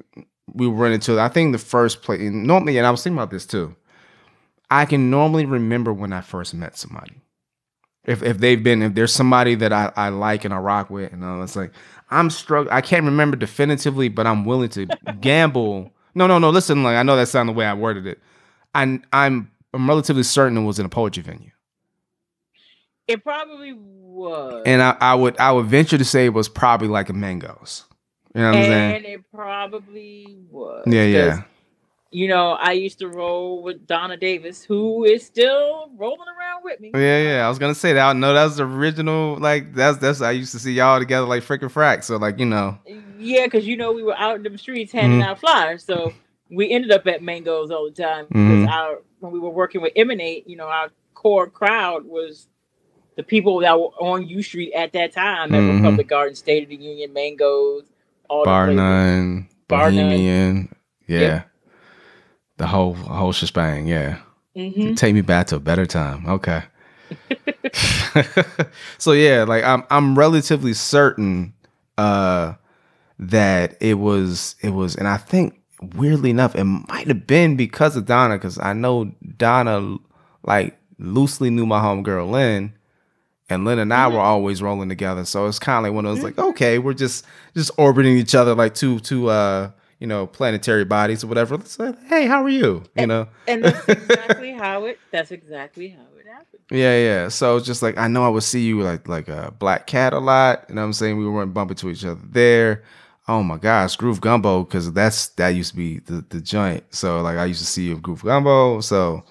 we 0.54 0.68
running 0.68 0.96
into 0.96 1.20
I 1.20 1.28
think 1.30 1.52
the 1.52 1.58
first 1.58 2.02
place 2.04 2.22
and 2.22 2.46
normally 2.46 2.78
and 2.78 2.88
I 2.88 2.92
was 2.92 3.04
thinking 3.04 3.18
about 3.18 3.32
this 3.32 3.46
too. 3.46 3.76
I 4.70 4.86
can 4.86 5.10
normally 5.10 5.46
remember 5.46 5.94
when 5.94 6.14
I 6.14 6.22
first 6.22 6.54
met 6.54 6.78
somebody. 6.78 7.22
If 8.06 8.22
if 8.22 8.38
they've 8.38 8.62
been 8.62 8.82
if 8.82 8.94
there's 8.96 9.14
somebody 9.14 9.56
that 9.56 9.72
I, 9.72 9.92
I 9.96 10.10
like 10.10 10.46
and 10.46 10.54
I 10.54 10.58
rock 10.58 10.90
with, 10.90 11.14
and 11.14 11.24
uh, 11.24 11.42
it's 11.42 11.56
like 11.56 11.72
I'm 12.10 12.30
struggling. 12.30 12.74
I 12.74 12.82
can't 12.82 13.06
remember 13.06 13.38
definitively, 13.38 14.10
but 14.10 14.28
I'm 14.28 14.46
willing 14.46 14.70
to 14.70 14.86
gamble. 15.22 15.92
No, 16.16 16.28
no, 16.28 16.40
no. 16.40 16.50
Listen, 16.50 16.84
like 16.84 16.96
I 16.96 17.04
know 17.04 17.16
that 17.16 17.28
sounded 17.28 17.54
the 17.54 17.58
way 17.58 17.66
I 17.66 17.74
worded 17.74 18.06
it. 18.08 18.20
I'm 18.76 19.04
I'm 19.12 19.52
I'm 19.74 19.88
relatively 19.88 20.24
certain 20.24 20.58
it 20.58 20.62
was 20.64 20.80
in 20.80 20.86
a 20.86 20.90
poetry 20.90 21.24
venue, 21.24 21.52
It 23.08 23.24
probably 23.24 23.74
was. 23.74 24.64
and 24.66 24.82
I, 24.82 24.96
I 25.00 25.16
would 25.16 25.38
I 25.40 25.52
would 25.52 25.66
venture 25.66 25.98
to 25.98 26.06
say 26.06 26.26
it 26.26 26.34
was 26.34 26.48
probably 26.50 26.88
like 26.88 27.10
a 27.10 27.14
mangoes. 27.14 27.86
You 28.36 28.42
know 28.42 28.50
what 28.50 28.58
I'm 28.58 28.64
saying? 28.66 28.96
and 28.96 29.06
it 29.06 29.22
probably 29.34 30.38
was. 30.50 30.84
Yeah, 30.88 31.04
yeah. 31.06 31.44
You 32.14 32.28
know, 32.28 32.52
I 32.52 32.74
used 32.74 33.00
to 33.00 33.08
roll 33.08 33.64
with 33.64 33.88
Donna 33.88 34.16
Davis, 34.18 34.64
who 34.64 35.04
is 35.04 35.26
still 35.26 35.90
rolling 35.98 36.20
around 36.28 36.64
with 36.64 36.80
me. 36.80 36.92
Yeah, 36.94 37.24
yeah. 37.24 37.46
I 37.46 37.50
was 37.50 37.58
gonna 37.58 37.74
say 37.74 37.94
that. 37.94 38.16
No, 38.16 38.28
know 38.28 38.34
that's 38.36 38.58
the 38.58 38.66
original. 38.66 39.38
Like 39.38 39.74
that's 39.74 39.98
that's 39.98 40.22
I 40.22 40.30
used 40.32 40.52
to 40.52 40.60
see 40.60 40.74
y'all 40.74 41.00
together 41.00 41.26
like 41.26 41.42
freaking 41.42 41.72
frack. 41.72 42.04
So 42.04 42.18
like 42.18 42.38
you 42.38 42.46
know, 42.46 42.78
Yeah, 43.18 43.46
because 43.48 43.66
you 43.66 43.76
know 43.78 43.92
we 43.94 44.04
were 44.04 44.16
out 44.16 44.36
in 44.46 44.52
the 44.52 44.58
streets 44.60 44.92
handing 44.92 45.22
Mhm. 45.22 45.26
out 45.26 45.40
flyers, 45.40 45.84
so 45.84 46.14
we 46.52 46.70
ended 46.70 46.92
up 46.92 47.08
at 47.08 47.24
Mangoes 47.24 47.72
all 47.72 47.86
the 47.86 48.04
time 48.04 48.28
because 48.30 48.68
our 48.70 49.02
when 49.20 49.32
we 49.32 49.40
were 49.40 49.50
working 49.50 49.82
with 49.82 49.94
Emanate, 49.96 50.48
you 50.48 50.56
know, 50.56 50.68
our 50.68 50.90
core 51.16 51.48
crowd 51.48 52.06
was 52.06 52.48
the 53.16 53.24
people 53.24 53.60
that 53.62 53.80
were 53.80 53.88
on 54.00 54.28
U 54.28 54.44
Street 54.44 54.72
at 54.74 54.94
that 54.94 55.14
time 55.14 55.52
at 55.56 55.62
Mhm. 55.62 55.78
Republic 55.78 56.08
Garden, 56.08 56.36
State 56.36 56.62
of 56.64 56.70
the 56.70 56.76
Union, 56.76 57.12
Mangoes, 57.12 57.86
all 58.30 58.46
bar 58.46 58.68
the 58.68 58.74
places. 58.74 58.78
none, 58.78 59.48
Bar 59.68 59.92
None. 59.92 60.06
bohemian, 60.10 60.76
yeah, 61.08 61.20
Yep. 61.20 61.50
The 62.58 62.68
whole 62.68 62.94
whole 62.94 63.32
shebang. 63.32 63.88
Yeah, 63.88 64.18
Mhm. 64.56 64.96
take 64.96 65.14
me 65.14 65.22
back 65.22 65.48
to 65.48 65.56
a 65.58 65.60
better 65.60 65.86
time. 65.86 66.26
Okay. 66.28 66.64
so 68.98 69.12
yeah, 69.12 69.44
like 69.44 69.64
I'm 69.64 69.84
I'm 69.90 70.18
relatively 70.18 70.74
certain 70.74 71.54
uh 71.98 72.54
that 73.20 73.78
it 73.80 73.96
was 73.96 74.56
it 74.62 74.70
was 74.72 74.96
and 74.96 75.08
I 75.08 75.18
think 75.18 75.60
weirdly 75.96 76.30
enough 76.30 76.56
it 76.56 76.64
might 76.64 77.08
have 77.08 77.28
been 77.28 77.56
because 77.56 77.96
of 77.96 78.06
Donna 78.06 78.40
cuz 78.40 78.58
I 78.60 78.74
know 78.74 79.12
Donna 79.38 79.98
like 80.44 80.78
loosely 81.00 81.50
knew 81.50 81.66
my 81.66 81.80
homegirl 81.82 82.30
Lynn 82.30 82.74
and 83.50 83.66
Lynn 83.66 83.80
and 83.80 83.94
I 83.94 84.10
Mhm. 84.10 84.14
were 84.14 84.20
always 84.20 84.62
rolling 84.62 84.90
together. 84.90 85.26
So 85.26 85.46
it's 85.48 85.60
kind 85.60 85.78
of 85.78 85.84
like 85.84 85.94
one 85.96 86.06
of 86.06 86.16
those 86.16 86.24
like 86.24 86.38
okay, 86.40 86.80
we're 86.80 86.94
just 86.94 87.26
just 87.56 87.72
orbiting 87.78 88.18
each 88.18 88.36
other 88.36 88.56
like 88.56 88.74
two 88.74 89.00
two 89.00 89.30
uh 89.30 89.70
you 90.04 90.08
know 90.08 90.28
planetary 90.28 90.84
bodies 90.84 91.24
or 91.24 91.28
whatever. 91.28 91.56
Let's 91.56 91.72
say, 91.72 91.94
hey, 92.08 92.26
how 92.26 92.44
are 92.44 92.50
you? 92.50 92.84
You 92.98 93.08
know. 93.08 93.26
And 93.48 93.64
that's 93.64 93.88
exactly 93.88 94.52
how 94.52 94.84
it. 94.84 95.00
That's 95.12 95.32
exactly 95.32 95.88
how 95.88 96.04
it 96.20 96.28
happened. 96.28 96.62
Yeah, 96.70 96.98
yeah. 96.98 97.28
So 97.30 97.56
it's 97.56 97.66
just 97.66 97.82
like 97.82 97.98
I 97.98 98.10
know 98.10 98.26
I 98.26 98.28
would 98.28 98.44
see 98.44 98.66
you 98.66 98.82
like 98.82 99.08
like 99.08 99.30
a 99.30 99.54
black 99.58 99.88
cat 99.88 100.12
a 100.12 100.20
lot, 100.20 100.68
and 100.68 100.78
I'm 100.78 100.92
saying 100.92 101.18
we 101.18 101.30
weren't 101.30 101.54
bumping 101.54 101.78
to 101.78 101.90
each 101.90 102.04
other 102.04 102.20
there. 102.22 102.84
Oh 103.30 103.44
my 103.44 103.56
gosh, 103.58 103.96
Groove 103.96 104.20
Gumbo, 104.20 104.66
because 104.66 104.92
that's 104.92 105.30
that 105.30 105.50
used 105.50 105.72
to 105.72 105.78
be 105.78 106.00
the, 106.00 106.26
the 106.28 106.42
joint. 106.42 106.84
So 106.94 107.22
like 107.22 107.38
I 107.38 107.46
used 107.46 107.62
to 107.62 107.66
see 107.66 107.84
you 107.88 107.98
Groove 107.98 108.24
Gumbo. 108.24 108.82
So 108.82 109.24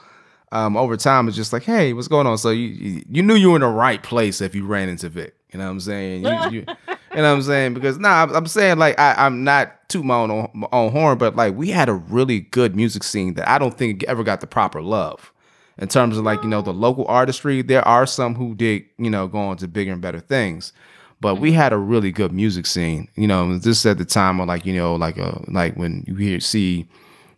um 0.53 0.79
over 0.79 0.97
time 0.97 1.29
it's 1.29 1.37
just 1.37 1.53
like, 1.53 1.65
hey, 1.65 1.93
what's 1.93 2.09
going 2.09 2.27
on? 2.27 2.39
So 2.39 2.49
you 2.49 2.69
you, 2.69 3.05
you 3.11 3.23
knew 3.23 3.35
you 3.35 3.51
were 3.51 3.57
in 3.57 3.61
the 3.61 3.69
right 3.69 4.03
place 4.03 4.41
if 4.41 4.55
you 4.55 4.65
ran 4.65 4.89
into 4.89 5.11
Vic. 5.11 5.35
You 5.53 5.59
know 5.59 5.67
what 5.67 5.73
I'm 5.73 5.81
saying? 5.81 6.25
You, 6.25 6.31
you, 6.31 6.51
you 6.51 6.67
know 7.17 7.31
what 7.31 7.37
I'm 7.37 7.43
saying? 7.43 7.75
Because 7.75 7.99
nah, 7.99 8.23
I'm, 8.23 8.35
I'm 8.35 8.47
saying 8.47 8.79
like 8.79 8.99
I, 8.99 9.15
I'm 9.19 9.45
not 9.45 9.89
too 9.89 10.03
my 10.03 10.17
own 10.17 10.49
my 10.55 10.69
own 10.73 10.93
horn, 10.93 11.19
but 11.19 11.37
like 11.37 11.55
we 11.55 11.71
had 11.71 11.89
a 11.89 11.95
really 11.95 12.41
good 12.41 12.75
music 12.75 13.05
scene 13.05 13.35
that 13.35 13.49
I 13.49 13.59
don't 13.59 13.77
think 13.77 14.03
ever 14.05 14.23
got 14.23 14.41
the 14.41 14.47
proper 14.47 14.81
love. 14.83 15.33
In 15.79 15.89
terms 15.89 16.17
of 16.17 16.25
like 16.25 16.43
you 16.43 16.49
know 16.49 16.63
the 16.63 16.73
local 16.73 17.07
artistry 17.07 17.63
there 17.63 17.87
are 17.87 18.07
some 18.07 18.35
who 18.35 18.55
did 18.55 18.85
you 18.99 19.11
know 19.11 19.27
go 19.27 19.39
on 19.39 19.57
to 19.59 19.69
bigger 19.69 19.93
and 19.93 20.03
better 20.03 20.21
things 20.21 20.73
but 21.23 21.37
we 21.37 21.53
had 21.53 21.73
a 21.73 21.79
really 21.79 22.11
good 22.11 22.33
music 22.33 22.67
scene. 22.67 23.09
You 23.15 23.29
know 23.29 23.57
this 23.57 23.79
is 23.79 23.87
at 23.87 23.99
the 23.99 24.05
time 24.05 24.41
of 24.41 24.49
like 24.49 24.67
you 24.67 24.75
know 24.75 24.97
like 24.97 25.19
uh 25.19 25.39
like 25.49 25.77
when 25.77 26.05
you 26.07 26.17
hear 26.17 26.41
see 26.41 26.89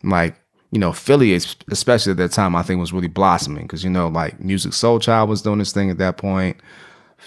like 0.03 0.37
you 0.71 0.79
know 0.79 0.93
philly 0.93 1.35
especially 1.35 2.11
at 2.11 2.17
that 2.17 2.33
time 2.33 2.57
i 2.57 2.63
think 2.63 2.81
was 2.81 2.93
really 2.93 3.09
blossoming 3.09 3.63
because 3.63 3.85
you 3.85 3.91
know 3.91 4.09
like 4.09 4.39
Musiq 4.41 4.73
Soulchild 4.73 5.29
was 5.29 5.43
doing 5.43 5.59
this 5.59 5.73
thing 5.73 5.89
at 5.91 5.99
that 5.99 6.17
point. 6.17 6.57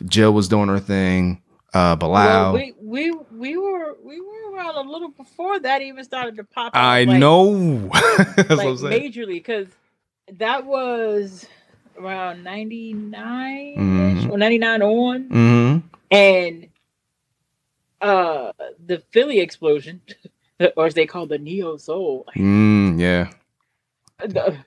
Jill 0.06 0.34
was 0.34 0.48
doing 0.48 0.68
her 0.68 0.80
thing 0.80 1.42
uh 1.74 1.96
Bilal. 1.96 2.14
Well, 2.14 2.54
we 2.54 2.74
we 2.82 3.12
we 3.32 3.58
were 3.58 3.96
we 4.04 4.20
were 4.22 4.52
around 4.56 4.76
a 4.86 4.90
little 4.90 5.10
before 5.10 5.60
that 5.60 5.82
even 5.82 6.04
started 6.04 6.38
to 6.38 6.44
pop. 6.44 6.76
Out, 6.76 6.82
i 6.84 7.04
like, 7.04 7.20
know 7.20 7.90
That's 7.92 8.50
what 8.50 8.58
like 8.58 8.68
I'm 8.68 8.76
majorly 8.76 9.28
because 9.36 9.68
that 10.34 10.66
was 10.66 11.46
around 12.00 12.44
99 12.44 13.76
Mhm. 13.78 14.30
or 14.32 14.38
99 14.38 14.82
on 14.82 15.30
Mhm. 15.30 15.84
and 16.12 16.68
uh 18.02 18.52
the 18.86 19.00
philly 19.12 19.40
explosion 19.40 20.02
or 20.78 20.86
as 20.86 20.94
they 20.94 21.06
call 21.08 21.26
the 21.26 21.38
neo 21.40 21.78
soul 21.78 22.26
mm, 22.36 23.00
yeah 23.00 23.30
the, 24.20 24.58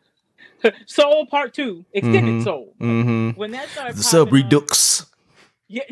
soul 0.86 1.26
part 1.26 1.54
two 1.54 1.84
extended 1.92 2.36
Mhm. 2.40 2.44
soul 2.44 2.74
mm-hmm 2.80 3.38
when 3.38 3.52
that 3.52 3.68
started 3.68 3.96
the 3.96 4.02
sub 4.02 4.26
off- 4.28 4.32
redux 4.32 5.06
yeah 5.68 5.82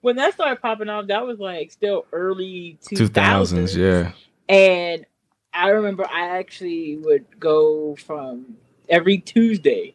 when 0.00 0.16
that 0.16 0.34
started 0.34 0.60
popping 0.60 0.88
off 0.88 1.06
that 1.08 1.26
was 1.26 1.38
like 1.38 1.70
still 1.72 2.06
early 2.12 2.78
2000s, 2.84 3.10
2000s 3.10 3.76
yeah 3.76 4.12
and 4.48 5.04
I 5.52 5.70
remember 5.70 6.06
I 6.08 6.38
actually 6.38 6.96
would 6.98 7.24
go 7.40 7.96
from 7.96 8.58
every 8.88 9.18
Tuesday. 9.18 9.94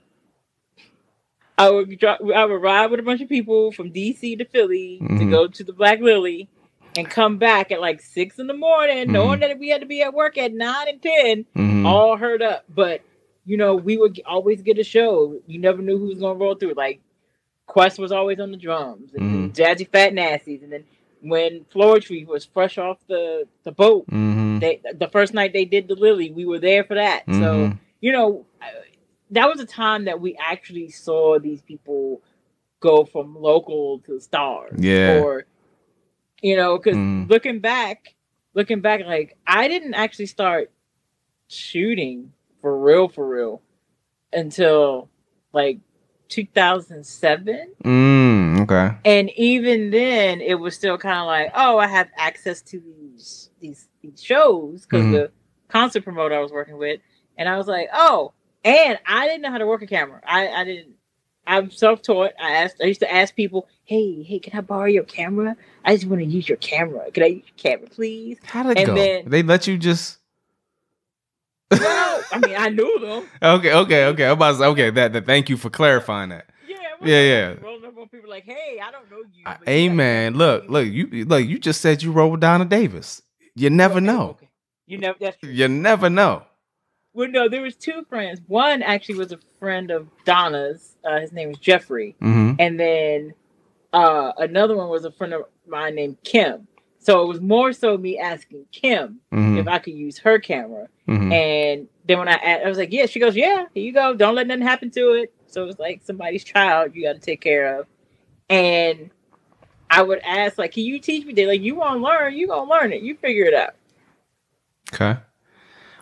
I 1.58 1.70
would 1.70 1.98
drop, 2.00 2.20
I 2.36 2.44
would 2.46 2.62
ride 2.62 2.88
with 2.92 3.00
a 3.00 3.04
bunch 3.04 3.22
of 3.22 3.30
people 3.30 3.72
from 3.72 3.92
DC 3.92 4.38
to 4.40 4.46
Philly 4.46 4.98
to 5.00 5.06
Mhm. 5.06 5.32
go 5.32 5.48
to 5.48 5.64
the 5.64 5.72
Black 5.72 6.02
Lily 6.02 6.50
and 6.98 7.10
come 7.10 7.38
back 7.38 7.72
at 7.72 7.80
like 7.80 8.02
six 8.02 8.40
in 8.40 8.48
the 8.48 8.54
morning, 8.56 9.12
knowing 9.12 9.40
that 9.42 9.58
we 9.60 9.70
had 9.70 9.82
to 9.82 9.88
be 9.88 10.02
at 10.02 10.14
work 10.14 10.38
at 10.38 10.54
nine 10.54 10.88
and 10.90 11.02
10 11.02 11.46
Mhm. 11.56 11.86
all 11.86 12.18
heard 12.18 12.42
up. 12.42 12.66
But 12.68 13.02
you 13.46 13.56
know, 13.56 13.76
we 13.76 13.96
would 13.98 14.20
always 14.26 14.62
get 14.64 14.80
a 14.80 14.84
show. 14.84 15.40
You 15.48 15.60
never 15.60 15.82
knew 15.82 15.98
who 15.98 16.08
was 16.08 16.20
gonna 16.20 16.38
roll 16.40 16.56
through. 16.56 16.74
Like 16.74 17.00
Quest 17.66 17.98
was 18.00 18.12
always 18.12 18.40
on 18.40 18.52
the 18.52 18.58
drums, 18.58 19.14
and 19.14 19.54
Mhm. 19.54 19.56
Jazzyfatnastees, 19.56 20.64
and 20.64 20.72
then 20.72 20.84
when 21.22 21.66
Floetry 21.74 22.26
was 22.26 22.46
fresh 22.46 22.78
off 22.78 23.00
the 23.08 23.48
the 23.64 23.72
boat, 23.72 24.06
Mhm. 24.08 24.60
they 24.60 24.82
the 24.94 25.08
first 25.08 25.34
night 25.34 25.54
they 25.54 25.66
did 25.66 25.88
the 25.88 25.96
Lily, 25.96 26.32
we 26.32 26.46
were 26.46 26.60
there 26.60 26.84
for 26.84 26.96
that. 26.96 27.24
So 27.28 27.32
Mhm. 27.70 27.80
you 28.02 28.12
know, 28.12 28.46
that 29.32 29.48
was 29.50 29.60
a 29.62 29.66
time 29.66 30.06
that 30.06 30.20
we 30.20 30.36
actually 30.36 30.90
saw 30.90 31.40
these 31.40 31.62
people 31.62 32.22
go 32.82 33.06
from 33.06 33.40
local 33.40 34.00
to 34.00 34.20
stars. 34.20 34.78
Yeah. 34.78 35.22
Or 35.22 35.46
you 36.42 36.58
know, 36.58 36.78
because 36.78 36.98
Mhm. 36.98 37.30
looking 37.30 37.60
back, 37.60 38.16
looking 38.54 38.82
back, 38.82 39.06
like 39.06 39.38
I 39.48 39.70
didn't 39.70 39.94
actually 39.94 40.26
start 40.26 40.70
shooting 41.48 42.34
for 42.60 42.78
real, 42.78 43.08
for 43.08 43.26
real, 43.28 43.62
until 44.34 45.10
like 45.54 45.80
2007. 46.30 47.74
Mm, 47.84 48.62
okay. 48.62 48.98
And 49.06 49.30
even 49.32 49.92
then, 49.92 50.42
it 50.42 50.56
was 50.56 50.76
still 50.76 50.98
kind 50.98 51.20
of 51.20 51.26
like, 51.28 51.52
oh, 51.56 51.78
I 51.78 51.88
have 51.88 52.10
access 52.18 52.62
to 52.64 52.80
these 52.80 53.50
these, 53.60 53.88
these 54.02 54.22
shows 54.22 54.82
because 54.86 55.06
Mhm. 55.06 55.12
the 55.12 55.32
concert 55.70 56.04
promoter 56.04 56.36
I 56.36 56.40
was 56.40 56.52
working 56.52 56.78
with, 56.78 57.00
and 57.38 57.48
I 57.48 57.58
was 57.58 57.68
like, 57.68 57.88
oh, 57.94 58.34
and 58.66 59.00
I 59.08 59.28
didn't 59.28 59.42
know 59.42 59.52
how 59.52 59.58
to 59.58 59.66
work 59.68 59.82
a 59.82 59.88
camera. 59.88 60.22
I 60.26 60.48
I 60.50 60.64
didn't. 60.64 60.96
I'm 61.46 61.70
self-taught. 61.72 62.32
I 62.42 62.52
asked. 62.54 62.78
I 62.82 62.86
used 62.86 63.02
to 63.02 63.14
ask 63.14 63.36
people, 63.36 63.68
"Hey, 63.84 64.24
hey, 64.24 64.40
can 64.40 64.58
I 64.58 64.62
borrow 64.62 64.86
your 64.86 65.04
camera? 65.04 65.58
I 65.84 65.94
just 65.96 66.08
want 66.08 66.22
to 66.22 66.26
use 66.26 66.48
your 66.48 66.58
camera. 66.58 67.12
Can 67.12 67.24
I 67.24 67.28
use 67.28 67.44
your 67.46 67.58
camera, 67.72 67.88
please?" 67.90 68.38
How'd 68.44 68.68
it 68.68 68.78
And 68.78 68.88
go? 68.88 68.96
then- 68.96 69.24
they 69.28 69.44
let 69.44 69.68
you 69.68 69.78
just. 69.78 70.20
Well, 71.80 72.24
I 72.32 72.38
mean, 72.40 72.56
I 72.58 72.70
knew 72.70 73.00
them. 73.00 73.28
okay, 73.42 73.74
okay, 73.74 74.06
okay. 74.06 74.26
I'm 74.26 74.34
about 74.34 74.52
to 74.54 74.58
say, 74.60 74.66
okay, 74.66 74.90
that, 74.92 75.14
that. 75.14 75.26
Thank 75.26 75.50
you 75.50 75.58
for 75.58 75.70
clarifying 75.70 76.30
that. 76.30 76.46
Yeah, 76.68 76.78
Yeah, 77.02 77.22
yeah. 77.22 77.54
Rolling 77.62 77.86
up 77.86 77.98
on 77.98 78.08
people 78.10 78.30
like, 78.30 78.44
"Hey, 78.46 78.80
I 78.84 78.92
don't 78.92 79.10
know 79.12 79.18
you." 79.34 79.44
Hey 79.66 79.90
man, 79.90 80.36
look, 80.36 80.66
look, 80.70 80.88
you 80.88 81.26
look, 81.26 81.46
you 81.46 81.60
just 81.60 81.82
said 81.82 82.02
you 82.04 82.12
rode 82.12 82.32
with 82.32 82.40
Donna 82.42 82.66
Davis. 82.66 83.22
You 83.56 83.70
never 83.70 83.96
Okay, 83.98 84.06
know. 84.06 84.30
okay. 84.32 84.50
You 84.88 84.98
never. 84.98 85.18
That's 85.20 85.38
true. 85.38 85.50
You 85.50 85.68
never 85.68 86.10
know. 86.10 86.44
Well, 87.14 87.30
no, 87.30 87.48
there 87.48 87.62
was 87.62 87.76
two 87.76 88.06
friends. 88.10 88.42
One 88.48 88.82
actually 88.82 89.16
was 89.16 89.32
a 89.32 89.40
friend 89.60 89.92
of 89.92 90.08
Donna's. 90.26 90.96
Uh, 91.06 91.20
his 91.20 91.32
name 91.32 91.50
was 91.50 91.60
Jeffrey, 91.60 92.16
Mm-hmm. 92.22 92.56
and 92.60 92.80
then 92.80 93.34
uh, 93.94 94.32
another 94.38 94.76
one 94.76 94.90
was 94.90 95.06
a 95.06 95.12
friend 95.12 95.34
of 95.34 95.44
mine 95.68 95.94
named 95.96 96.18
Kim. 96.24 96.68
So 97.04 97.22
it 97.22 97.28
was 97.28 97.42
more 97.42 97.74
so 97.74 97.98
me 97.98 98.18
asking 98.18 98.66
Kim 98.72 99.20
Mm-hmm. 99.34 99.58
if 99.58 99.68
I 99.68 99.80
could 99.80 99.94
use 99.94 100.18
her 100.20 100.40
camera, 100.40 100.88
mm-hmm. 101.08 101.32
and 101.32 101.88
then 102.06 102.18
when 102.18 102.28
i 102.30 102.36
i 102.36 102.68
was 102.68 102.78
like, 102.78 102.94
"Yeah," 102.94 103.06
she 103.08 103.20
goes, 103.20 103.36
"Yeah, 103.36 103.66
here 103.74 103.84
you 103.84 103.92
go. 103.92 104.14
Don't 104.16 104.36
let 104.36 104.48
nothing 104.48 104.64
happen 104.64 104.90
to 104.92 105.14
it." 105.14 105.34
So 105.48 105.66
it's 105.66 105.80
like 105.80 106.02
somebody's 106.04 106.44
child 106.44 106.96
you 106.96 107.04
got 107.04 107.14
to 107.14 107.20
take 107.20 107.42
care 107.42 107.80
of, 107.80 107.88
and 108.50 109.10
I 109.90 110.02
would 110.02 110.20
ask 110.24 110.58
like, 110.58 110.72
"Can 110.72 110.84
you 110.84 111.00
teach 111.00 111.26
me?" 111.26 111.34
They're 111.34 111.48
like, 111.48 111.62
"You 111.62 111.76
want 111.76 112.00
to 112.00 112.04
learn? 112.04 112.36
You 112.36 112.48
gonna 112.48 112.70
learn 112.70 112.94
it. 112.94 113.02
You 113.02 113.16
figure 113.16 113.46
it 113.46 113.54
out." 113.54 113.76
Okay. 114.94 115.20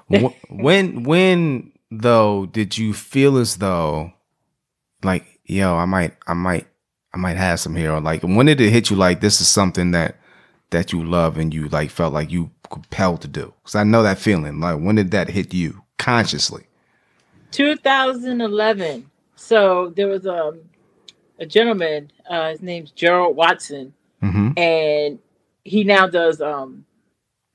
When 0.50 1.04
when 1.04 1.72
though 1.90 2.46
did 2.46 2.78
you 2.78 2.94
feel 2.94 3.38
as 3.38 3.58
though 3.58 4.12
like 5.04 5.40
yo 5.46 5.76
I 5.76 5.86
might 5.86 6.16
I 6.28 6.34
might 6.34 6.68
I 7.14 7.18
might 7.18 7.38
have 7.38 7.60
some 7.60 7.76
here 7.76 7.92
or 7.94 8.02
like 8.02 8.22
when 8.22 8.46
did 8.46 8.60
it 8.62 8.70
hit 8.72 8.90
you 8.90 8.98
like 8.98 9.22
this 9.22 9.40
is 9.42 9.48
something 9.48 9.92
that 9.92 10.21
that 10.72 10.92
you 10.92 11.04
love 11.04 11.38
and 11.38 11.54
you 11.54 11.70
like 11.70 11.90
felt 11.90 12.14
like 12.14 12.32
you 12.32 12.52
compelled 12.70 13.22
to 13.22 13.28
do 13.28 13.54
because 13.62 13.76
I 13.76 13.84
know 13.84 14.04
that 14.04 14.18
feeling 14.18 14.60
like 14.60 14.80
when 14.80 14.96
did 14.96 15.12
that 15.12 15.30
hit 15.30 15.54
you 15.54 15.84
consciously 15.98 16.66
2011. 17.52 19.10
So 19.36 19.92
there 19.96 20.08
was 20.08 20.26
um, 20.26 20.62
a 21.40 21.46
gentleman. 21.46 22.12
Uh, 22.30 22.52
his 22.52 22.62
name's 22.62 22.92
Gerald 22.92 23.36
Watson, 23.36 23.94
mm-hmm. 24.22 24.58
and 24.58 25.20
he 25.64 25.84
now 25.84 26.08
does 26.08 26.42
um, 26.42 26.86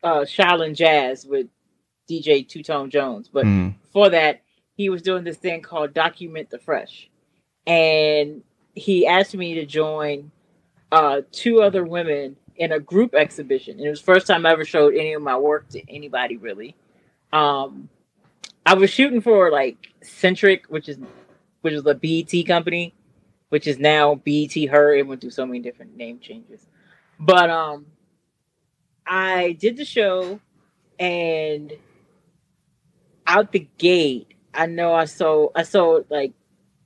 uh, 0.02 0.20
Shaolin 0.20 0.74
Jazz 0.74 1.26
with 1.26 1.46
DJ 2.09 2.46
Two 2.46 2.62
Tone 2.62 2.90
Jones. 2.90 3.29
But 3.33 3.46
mm 3.46 3.74
before 3.96 4.11
that, 4.11 4.42
he 4.74 4.90
was 4.90 5.00
doing 5.00 5.24
this 5.24 5.38
thing 5.38 5.62
called 5.62 5.94
Document 5.94 6.50
the 6.50 6.59
Fresh, 6.59 7.09
and 7.66 8.42
he 8.74 9.07
asked 9.07 9.35
me 9.35 9.55
to 9.55 9.64
join 9.64 10.31
uh, 10.92 11.22
two 11.33 11.62
other 11.62 11.83
women 11.83 12.37
in 12.58 12.72
a 12.72 12.80
group 12.80 13.14
exhibition. 13.14 13.78
And 13.78 13.86
it 13.86 13.90
was 13.90 14.00
the 14.00 14.06
first 14.06 14.26
time 14.26 14.46
I 14.46 14.52
ever 14.52 14.64
showed 14.64 14.94
any 14.94 15.12
of 15.12 15.22
my 15.22 15.36
work 15.36 15.68
to 15.70 15.94
anybody 15.94 16.36
really. 16.36 16.74
Um, 17.32 17.88
I 18.64 18.74
was 18.74 18.90
shooting 18.90 19.20
for 19.20 19.50
like 19.50 19.92
Centric, 20.02 20.66
which 20.68 20.88
is 20.88 20.98
which 21.60 21.74
is 21.74 21.86
a 21.86 21.94
BET 21.94 22.46
company, 22.46 22.94
which 23.48 23.66
is 23.66 23.78
now 23.78 24.16
BET 24.16 24.54
Her. 24.70 24.94
It 24.94 25.06
went 25.06 25.20
through 25.20 25.30
so 25.30 25.46
many 25.46 25.60
different 25.60 25.96
name 25.96 26.18
changes. 26.18 26.66
But 27.18 27.50
um 27.50 27.86
I 29.06 29.52
did 29.52 29.76
the 29.76 29.84
show 29.84 30.40
and 30.98 31.72
out 33.26 33.52
the 33.52 33.68
gate, 33.78 34.34
I 34.54 34.66
know 34.66 34.94
I 34.94 35.04
sold 35.04 35.52
I 35.54 35.62
sold 35.62 36.06
like 36.10 36.32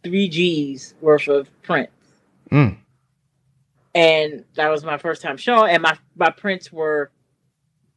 three 0.02 0.28
G's 0.28 0.94
worth 1.00 1.28
of 1.28 1.48
prints. 1.62 1.92
Mm. 2.50 2.80
And 3.94 4.44
that 4.55 4.68
was 4.68 4.85
my 4.85 4.98
first 4.98 5.20
time 5.22 5.37
showing, 5.37 5.72
and 5.72 5.83
my 5.83 5.96
my 6.14 6.31
prints 6.31 6.72
were 6.72 7.11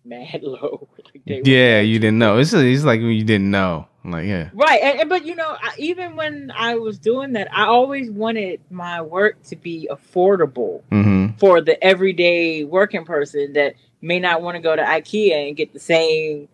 mad 0.06 0.40
low. 0.44 0.88
Like, 0.98 1.46
yeah 1.46 1.80
you 1.80 2.00
didn't 2.00 2.18
know 2.18 2.38
it's 2.38 2.54
it's 2.54 2.84
like 2.84 3.00
when 3.00 3.12
you 3.12 3.24
didn't 3.24 3.50
know 3.50 3.88
like 4.04 4.26
yeah 4.26 4.50
Right, 4.54 4.82
and, 4.82 5.02
and- 5.02 5.10
but 5.10 5.26
you 5.26 5.36
know, 5.36 5.56
I, 5.62 5.74
even 5.78 6.16
when 6.16 6.52
I 6.56 6.76
was 6.76 7.00
doing 7.00 7.34
that, 7.34 7.48
I 7.56 7.66
always 7.66 8.12
wanted 8.12 8.62
my 8.70 9.02
work 9.02 9.42
to 9.44 9.56
be 9.56 9.88
affordable 9.90 10.82
mm-hmm. 10.92 11.38
for 11.38 11.62
the 11.62 11.82
everyday 11.84 12.64
working 12.64 13.06
person 13.06 13.54
that 13.54 13.76
may 14.02 14.20
not 14.20 14.42
want 14.42 14.56
to 14.56 14.62
go 14.62 14.76
to 14.76 14.82
IKEA 14.82 15.48
and 15.48 15.56
get 15.56 15.72
the 15.72 15.80
same, 15.80 16.50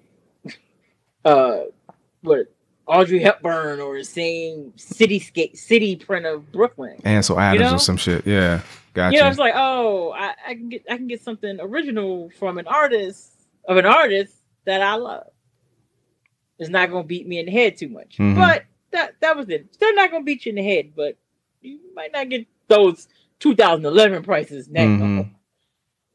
uh, 1.26 1.62
what 2.22 2.54
Audrey 2.90 3.20
Hepburn 3.20 3.80
or 3.80 3.98
the 3.98 4.04
same 4.04 4.74
cityscape 4.76 5.56
city 5.56 5.96
print 5.96 6.26
of 6.26 6.52
Brooklyn. 6.52 7.00
Ansel 7.06 7.40
Adams 7.40 7.70
know? 7.70 7.76
or 7.76 7.80
some 7.80 7.98
shit 7.98 8.26
yeah 8.26 8.62
gotcha 8.94 9.16
You 9.16 9.22
know, 9.22 9.30
it's 9.30 9.38
like, 9.38 9.54
oh, 9.56 10.12
I, 10.12 10.34
I 10.48 10.54
can 10.56 10.70
get 10.70 10.84
I 10.90 10.98
can 10.98 11.08
get 11.08 11.22
something 11.22 11.60
original 11.62 12.32
from 12.40 12.58
an 12.58 12.68
artist 12.68 13.32
of 13.66 13.78
an 13.78 13.86
artist 13.86 14.34
that 14.66 14.82
I 14.82 14.96
love. 14.96 15.28
It's 16.58 16.70
not 16.70 16.90
gonna 16.90 17.04
beat 17.04 17.28
me 17.28 17.40
in 17.40 17.46
the 17.46 17.52
head 17.52 17.78
too 17.78 17.90
much. 17.90 18.18
Mhm. 18.18 18.36
But 18.36 18.66
that 18.92 19.16
that 19.22 19.38
was 19.38 19.50
it. 19.50 19.78
They're 19.80 19.94
not 19.94 20.12
gonna 20.12 20.24
beat 20.24 20.46
you 20.46 20.50
in 20.50 20.56
the 20.56 20.64
head, 20.64 20.94
but 20.96 21.16
you 21.62 21.80
might 21.94 22.12
not 22.12 22.28
get 22.28 22.48
those 22.68 23.08
2011 23.40 24.24
prices 24.24 24.68
now. 24.68 24.82
Mhm. 24.82 25.30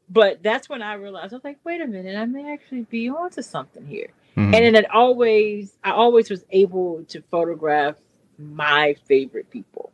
But 0.09 0.43
that's 0.43 0.69
when 0.69 0.81
I 0.81 0.95
realized 0.95 1.33
I 1.33 1.37
was 1.37 1.43
like, 1.43 1.57
wait 1.63 1.81
a 1.81 1.87
minute, 1.87 2.15
I 2.15 2.25
may 2.25 2.51
actually 2.53 2.81
be 2.83 3.09
onto 3.09 3.41
something 3.41 3.87
here. 3.87 4.09
Mhm. 4.35 4.43
And 4.53 4.53
then 4.53 4.75
it 4.75 4.89
always 4.91 5.77
I 5.83 5.91
always 5.91 6.29
was 6.29 6.43
able 6.51 7.03
to 7.09 7.21
photograph 7.31 7.95
my 8.37 8.95
favorite 9.07 9.49
people. 9.49 9.91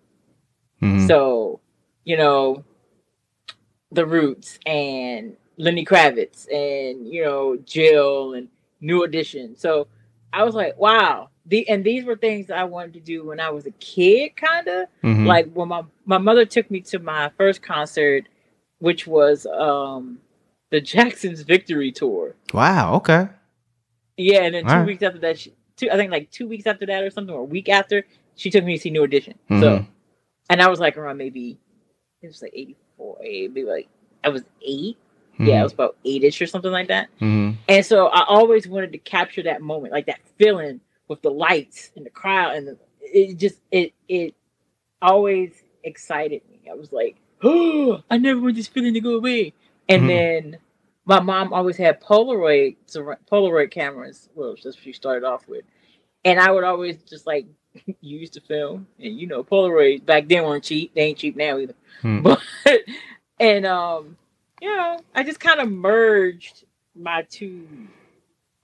Mhm. 0.82 1.08
So, 1.08 1.60
you 2.06 2.18
know, 2.18 2.64
the 3.92 4.06
Roots 4.06 4.58
and 4.66 5.36
Lenny 5.58 5.86
Kravitz 5.86 6.48
and 6.52 7.08
you 7.08 7.24
know 7.24 7.58
Jill 7.66 8.34
and 8.34 8.48
New 8.80 9.04
Edition. 9.04 9.56
So 9.56 9.88
I 10.34 10.44
was 10.44 10.56
like, 10.56 10.78
wow. 10.78 11.30
The 11.46 11.68
and 11.70 11.84
these 11.84 12.06
were 12.06 12.16
things 12.16 12.52
I 12.52 12.64
wanted 12.66 12.94
to 12.94 13.00
do 13.00 13.26
when 13.26 13.40
I 13.40 13.50
was 13.50 13.66
a 13.66 13.72
kid, 13.72 14.36
kind 14.36 14.68
of 14.68 14.88
Mhm. 15.04 15.26
like 15.26 15.52
when 15.54 15.68
my 15.68 15.84
my 16.06 16.18
mother 16.20 16.46
took 16.46 16.70
me 16.72 16.82
to 16.82 17.00
my 17.00 17.30
first 17.38 17.62
concert, 17.62 18.26
which 18.80 19.06
was 19.08 19.46
um 19.48 20.20
the 20.70 20.80
Jacksons 20.94 21.42
Victory 21.42 21.92
Tour. 21.92 22.36
wow 22.54 22.96
okay 22.96 23.28
Yeah, 24.22 24.44
and 24.44 24.54
then 24.56 24.66
two 24.66 24.72
Alright. 24.72 24.88
weeks 24.88 25.04
after 25.04 25.20
that, 25.20 25.40
she, 25.40 25.54
two 25.78 25.90
I 25.92 25.96
think 25.98 26.12
like 26.12 26.30
two 26.32 26.48
weeks 26.48 26.68
after 26.68 26.86
that 26.86 27.04
or 27.04 27.10
something, 27.10 27.34
or 27.34 27.42
a 27.42 27.46
week 27.46 27.70
after, 27.70 28.06
she 28.36 28.50
took 28.50 28.64
me 28.64 28.76
to 28.76 28.82
see 28.82 28.90
New 28.90 29.04
Edition. 29.04 29.36
So 29.50 29.80
Mhm. 29.80 29.88
and 30.50 30.62
I 30.62 30.70
was 30.70 30.80
like 30.80 30.98
around 30.98 31.18
maybe 31.18 31.58
it 32.22 32.28
was 32.28 32.42
like 32.42 32.54
84, 32.56 33.18
maybe 33.22 33.64
like 33.64 33.88
I 34.24 34.30
was 34.30 34.44
8 34.62 34.98
Yeah, 35.40 35.62
I 35.62 35.64
was 35.64 35.74
about 35.74 35.96
eight-ish 36.06 36.40
or 36.42 36.46
something 36.48 36.72
like 36.72 36.90
that. 36.90 37.08
Mhm. 37.20 37.56
And 37.68 37.86
so 37.86 38.08
I 38.08 38.24
always 38.28 38.68
wanted 38.68 38.92
to 38.92 39.00
capture 39.00 39.42
that 39.44 39.62
moment, 39.62 39.92
like 39.94 40.06
that 40.06 40.20
feeling 40.38 40.82
with 41.08 41.22
the 41.24 41.32
lights 41.32 41.92
and 41.96 42.06
the 42.06 42.10
crowd, 42.12 42.56
and 42.56 42.68
the, 42.68 42.78
it 43.02 43.36
just 43.38 43.60
it 43.72 43.94
it 44.08 44.36
always 45.02 45.64
excited 45.84 46.42
me. 46.52 46.70
I 46.70 46.76
was 46.76 46.92
like, 46.92 47.16
oh, 47.44 48.04
I 48.12 48.18
never 48.18 48.40
want 48.40 48.56
this 48.56 48.68
feeling 48.68 48.94
to 48.94 49.02
go 49.02 49.16
away. 49.16 49.54
And 49.90 50.04
Mhm. 50.04 50.08
then 50.08 50.58
my 51.06 51.20
mom 51.20 51.54
always 51.54 51.78
had 51.78 52.02
Polaroid 52.02 52.76
Polaroid 53.32 53.72
cameras. 53.72 54.30
Well, 54.36 54.56
that's 54.56 54.66
what 54.66 54.84
she 54.84 54.94
started 54.94 55.26
off 55.26 55.48
with, 55.48 55.66
and 56.24 56.40
I 56.40 56.52
would 56.52 56.64
always 56.64 56.98
just 57.04 57.26
like 57.26 57.48
use 58.02 58.30
the 58.30 58.42
film. 58.42 58.88
And 59.00 59.20
you 59.20 59.28
know, 59.28 59.44
Polaroid 59.44 60.06
back 60.06 60.28
then 60.28 60.44
weren't 60.44 60.64
cheap. 60.64 60.94
They 60.94 61.02
ain't 61.02 61.18
cheap 61.18 61.36
now 61.36 61.58
either. 61.58 61.76
Hmm. 62.02 62.22
But 62.24 62.40
and 63.40 63.66
um, 63.66 64.18
you 64.62 64.70
know, 64.70 65.00
I 65.16 65.24
just 65.24 65.40
kind 65.40 65.60
of 65.60 65.72
merged 65.72 66.66
my 66.96 67.24
two 67.30 67.68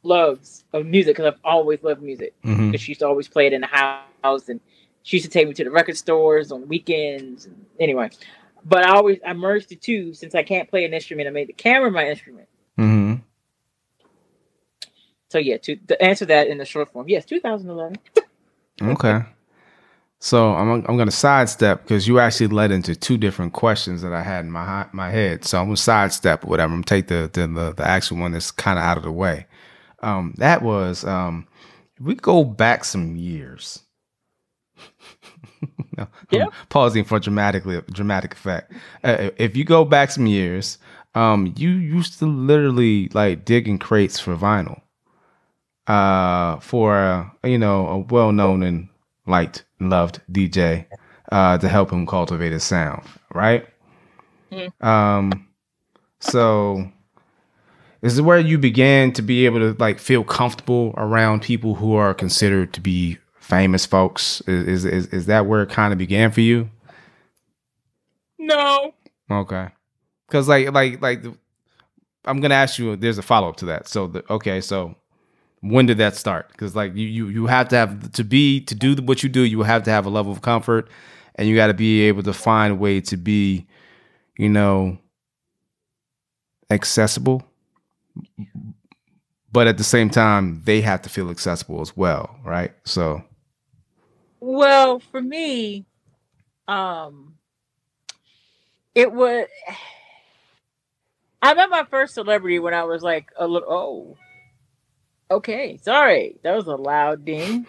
loves 0.03 0.63
of 0.73 0.85
music 0.85 1.15
because 1.15 1.33
I've 1.33 1.39
always 1.43 1.81
loved 1.83 2.01
music. 2.01 2.33
Because 2.41 2.57
mm-hmm. 2.57 2.75
she 2.75 2.91
used 2.91 2.99
to 2.99 3.07
always 3.07 3.27
play 3.27 3.47
it 3.47 3.53
in 3.53 3.61
the 3.61 3.67
house, 3.67 4.49
and 4.49 4.59
she 5.03 5.17
used 5.17 5.25
to 5.25 5.31
take 5.31 5.47
me 5.47 5.53
to 5.55 5.63
the 5.63 5.71
record 5.71 5.97
stores 5.97 6.51
on 6.51 6.67
weekends. 6.67 7.45
And 7.45 7.65
Anyway, 7.79 8.09
but 8.65 8.85
I 8.85 8.95
always 8.95 9.19
I 9.25 9.33
merged 9.33 9.69
the 9.69 9.75
two 9.75 10.13
since 10.13 10.35
I 10.35 10.43
can't 10.43 10.69
play 10.69 10.85
an 10.85 10.93
instrument. 10.93 11.27
I 11.27 11.31
made 11.31 11.47
the 11.47 11.53
camera 11.53 11.91
my 11.91 12.07
instrument. 12.09 12.47
Mm-hmm. 12.77 13.15
So 15.29 15.37
yeah, 15.39 15.57
to, 15.57 15.75
to 15.75 16.01
answer 16.01 16.25
that 16.25 16.47
in 16.47 16.57
the 16.57 16.65
short 16.65 16.91
form, 16.91 17.09
yes, 17.09 17.25
2011. 17.25 17.97
okay. 18.81 19.25
So 20.19 20.53
I'm 20.55 20.69
I'm 20.87 20.97
gonna 20.97 21.11
sidestep 21.11 21.83
because 21.83 22.07
you 22.07 22.19
actually 22.19 22.47
led 22.47 22.71
into 22.71 22.95
two 22.95 23.17
different 23.17 23.53
questions 23.53 24.01
that 24.01 24.13
I 24.13 24.23
had 24.23 24.45
in 24.45 24.51
my 24.51 24.87
my 24.91 25.11
head. 25.11 25.45
So 25.45 25.59
I'm 25.59 25.65
gonna 25.67 25.77
sidestep 25.77 26.43
whatever. 26.43 26.73
I'm 26.73 26.81
gonna 26.81 26.85
take 26.85 27.07
the 27.07 27.29
the 27.31 27.47
the, 27.47 27.73
the 27.73 27.87
actual 27.87 28.17
one 28.17 28.31
that's 28.31 28.51
kind 28.51 28.79
of 28.79 28.85
out 28.85 28.97
of 28.97 29.03
the 29.03 29.11
way. 29.11 29.45
Um, 30.01 30.33
that 30.37 30.61
was 30.61 31.03
um, 31.03 31.47
we 31.99 32.15
go 32.15 32.43
back 32.43 32.83
some 32.83 33.15
years. 33.15 33.83
No, 35.97 36.07
yeah. 36.31 36.43
I'm 36.45 36.49
pausing 36.69 37.03
for 37.03 37.19
dramatically 37.19 37.81
dramatic 37.91 38.33
effect. 38.33 38.71
Uh, 39.03 39.29
if 39.37 39.55
you 39.55 39.63
go 39.63 39.83
back 39.85 40.11
some 40.11 40.27
years, 40.27 40.77
um, 41.15 41.53
you 41.57 41.69
used 41.69 42.19
to 42.19 42.25
literally 42.25 43.09
like 43.13 43.45
dig 43.45 43.67
in 43.67 43.79
crates 43.79 44.19
for 44.19 44.35
vinyl. 44.35 44.81
Uh, 45.87 46.59
for 46.59 46.97
uh, 46.97 47.25
you 47.47 47.57
know 47.57 47.87
a 47.87 47.97
well 47.97 48.31
known 48.31 48.61
and 48.61 48.89
liked 49.25 49.63
and 49.79 49.89
loved 49.89 50.21
DJ 50.31 50.85
uh, 51.31 51.57
to 51.57 51.67
help 51.67 51.91
him 51.91 52.05
cultivate 52.05 52.51
his 52.51 52.63
sound, 52.63 53.03
right? 53.33 53.65
Mm-hmm. 54.51 54.85
Um, 54.85 55.47
so 56.19 56.91
is 58.01 58.17
it 58.17 58.23
where 58.23 58.39
you 58.39 58.57
began 58.57 59.11
to 59.13 59.21
be 59.21 59.45
able 59.45 59.59
to 59.59 59.75
like 59.79 59.99
feel 59.99 60.23
comfortable 60.23 60.93
around 60.97 61.41
people 61.41 61.75
who 61.75 61.95
are 61.95 62.13
considered 62.13 62.73
to 62.73 62.81
be 62.81 63.17
famous 63.47 63.85
folks? 63.85 64.41
Is 64.41 64.85
is 64.85 65.07
is 65.07 65.25
that 65.27 65.45
where 65.45 65.63
it 65.63 65.69
kind 65.69 65.93
of 65.93 65.97
began 65.97 66.31
for 66.31 66.41
you? 66.41 66.69
No. 68.37 68.93
Okay. 69.31 69.69
Because 70.27 70.47
like 70.47 70.71
like 70.73 71.01
like 71.01 71.23
I'm 72.25 72.41
gonna 72.41 72.55
ask 72.55 72.77
you. 72.77 72.95
There's 72.95 73.17
a 73.17 73.23
follow 73.23 73.49
up 73.49 73.55
to 73.57 73.65
that. 73.67 73.87
So 73.87 74.07
the, 74.07 74.23
okay, 74.31 74.59
so 74.59 74.95
when 75.61 75.85
did 75.85 75.97
that 75.97 76.15
start? 76.15 76.49
Because 76.51 76.75
like 76.75 76.95
you 76.95 77.07
you 77.07 77.27
you 77.29 77.45
have 77.47 77.69
to 77.69 77.77
have 77.77 78.11
to 78.11 78.23
be 78.23 78.61
to 78.61 78.75
do 78.75 78.95
what 79.03 79.23
you 79.23 79.29
do. 79.29 79.41
You 79.41 79.63
have 79.63 79.83
to 79.83 79.91
have 79.91 80.05
a 80.05 80.09
level 80.09 80.31
of 80.31 80.41
comfort, 80.41 80.89
and 81.35 81.47
you 81.47 81.55
got 81.55 81.67
to 81.67 81.73
be 81.73 82.01
able 82.01 82.23
to 82.23 82.33
find 82.33 82.73
a 82.73 82.75
way 82.75 82.99
to 83.01 83.17
be, 83.17 83.65
you 84.37 84.49
know, 84.49 84.97
accessible. 86.69 87.43
But 89.51 89.67
at 89.67 89.77
the 89.77 89.83
same 89.83 90.09
time, 90.09 90.61
they 90.65 90.81
have 90.81 91.01
to 91.03 91.09
feel 91.09 91.29
accessible 91.29 91.81
as 91.81 91.95
well, 91.95 92.37
right? 92.43 92.73
So, 92.83 93.23
well, 94.39 94.99
for 94.99 95.21
me, 95.21 95.85
um, 96.67 97.35
it 98.95 99.11
was. 99.11 99.47
I 101.41 101.53
met 101.53 101.69
my 101.69 101.83
first 101.83 102.15
celebrity 102.15 102.59
when 102.59 102.73
I 102.73 102.83
was 102.83 103.03
like 103.03 103.29
a 103.37 103.47
little. 103.47 103.71
Oh, 103.71 104.17
Okay, 105.29 105.77
sorry. 105.77 106.37
That 106.43 106.55
was 106.55 106.67
a 106.67 106.75
loud 106.75 107.25
ding. 107.25 107.65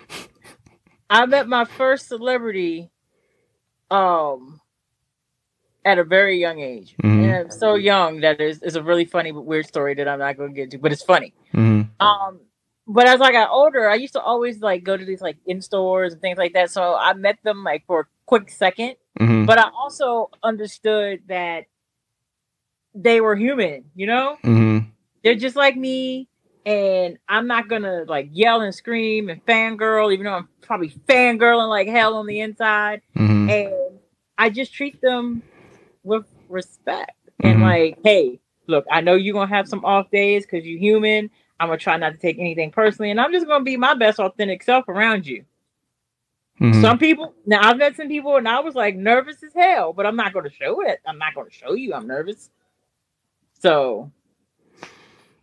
I 1.10 1.26
met 1.26 1.48
my 1.48 1.64
first 1.64 2.08
celebrity 2.08 2.90
um 3.90 4.60
at 5.84 5.98
a 5.98 6.04
very 6.04 6.38
young 6.38 6.60
age. 6.60 6.94
Mm-hmm. 7.02 7.24
And 7.24 7.34
I'm 7.34 7.50
so 7.50 7.74
young 7.74 8.20
that 8.20 8.40
is 8.40 8.62
is 8.62 8.76
a 8.76 8.82
really 8.82 9.06
funny 9.06 9.32
but 9.32 9.46
weird 9.46 9.66
story 9.66 9.94
that 9.94 10.06
I'm 10.06 10.18
not 10.18 10.36
gonna 10.36 10.52
get 10.52 10.70
to, 10.72 10.78
but 10.78 10.92
it's 10.92 11.02
funny. 11.02 11.34
Mm-hmm. 11.54 12.06
Um 12.06 12.40
but 12.88 13.06
as 13.06 13.20
I 13.20 13.32
got 13.32 13.50
older, 13.50 13.88
I 13.88 13.96
used 13.96 14.14
to 14.14 14.20
always 14.20 14.60
like 14.60 14.82
go 14.82 14.96
to 14.96 15.04
these 15.04 15.20
like 15.20 15.36
in 15.46 15.60
stores 15.60 16.14
and 16.14 16.22
things 16.22 16.38
like 16.38 16.54
that. 16.54 16.70
So 16.70 16.94
I 16.94 17.12
met 17.12 17.38
them 17.44 17.62
like 17.62 17.84
for 17.86 18.00
a 18.00 18.04
quick 18.24 18.48
2nd 18.48 18.96
mm-hmm. 19.20 19.44
but 19.44 19.58
I 19.58 19.70
also 19.78 20.30
understood 20.42 21.20
that 21.28 21.66
they 22.94 23.20
were 23.20 23.36
human, 23.36 23.84
you 23.94 24.06
know? 24.06 24.36
Mm-hmm. 24.42 24.88
They're 25.22 25.34
just 25.34 25.54
like 25.54 25.76
me 25.76 26.28
and 26.64 27.18
I'm 27.28 27.46
not 27.46 27.68
gonna 27.68 28.04
like 28.08 28.30
yell 28.32 28.62
and 28.62 28.74
scream 28.74 29.28
and 29.28 29.44
fangirl, 29.44 30.12
even 30.12 30.24
though 30.24 30.34
I'm 30.34 30.48
probably 30.62 30.90
fangirling 30.90 31.68
like 31.68 31.88
hell 31.88 32.14
on 32.16 32.26
the 32.26 32.40
inside. 32.40 33.02
Mm-hmm. 33.16 33.50
And 33.50 33.98
I 34.36 34.50
just 34.50 34.72
treat 34.72 35.00
them 35.00 35.42
with 36.04 36.26
respect 36.48 37.18
mm-hmm. 37.42 37.48
and 37.48 37.62
like, 37.62 37.98
hey, 38.02 38.40
look, 38.66 38.86
I 38.90 39.02
know 39.02 39.14
you're 39.14 39.34
gonna 39.34 39.54
have 39.54 39.68
some 39.68 39.84
off 39.84 40.10
days 40.10 40.46
because 40.46 40.64
you're 40.66 40.78
human. 40.78 41.30
I'm 41.60 41.68
gonna 41.68 41.78
try 41.78 41.96
not 41.96 42.12
to 42.12 42.18
take 42.18 42.38
anything 42.38 42.70
personally, 42.70 43.10
and 43.10 43.20
I'm 43.20 43.32
just 43.32 43.46
gonna 43.46 43.64
be 43.64 43.76
my 43.76 43.94
best 43.94 44.18
authentic 44.18 44.62
self 44.62 44.88
around 44.88 45.26
you. 45.26 45.44
Mm-hmm. 46.60 46.80
Some 46.80 46.98
people 46.98 47.34
now 47.46 47.60
I've 47.62 47.76
met 47.76 47.96
some 47.96 48.08
people 48.08 48.36
and 48.36 48.48
I 48.48 48.60
was 48.60 48.74
like 48.74 48.96
nervous 48.96 49.42
as 49.44 49.52
hell, 49.54 49.92
but 49.92 50.06
I'm 50.06 50.16
not 50.16 50.32
gonna 50.32 50.50
show 50.50 50.80
it. 50.82 51.00
I'm 51.06 51.18
not 51.18 51.34
gonna 51.34 51.50
show 51.50 51.74
you 51.74 51.94
I'm 51.94 52.06
nervous. 52.06 52.50
So 53.60 54.10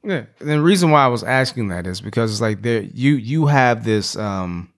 yeah, 0.03 0.25
the 0.39 0.61
reason 0.61 0.91
why 0.91 1.05
I 1.05 1.07
was 1.07 1.23
asking 1.23 1.69
that 1.69 1.87
is 1.87 2.01
because 2.01 2.31
it's 2.31 2.41
like 2.41 2.61
there 2.61 2.81
you 2.81 3.13
you 3.13 3.45
have 3.45 3.85
this 3.85 4.17
um 4.17 4.73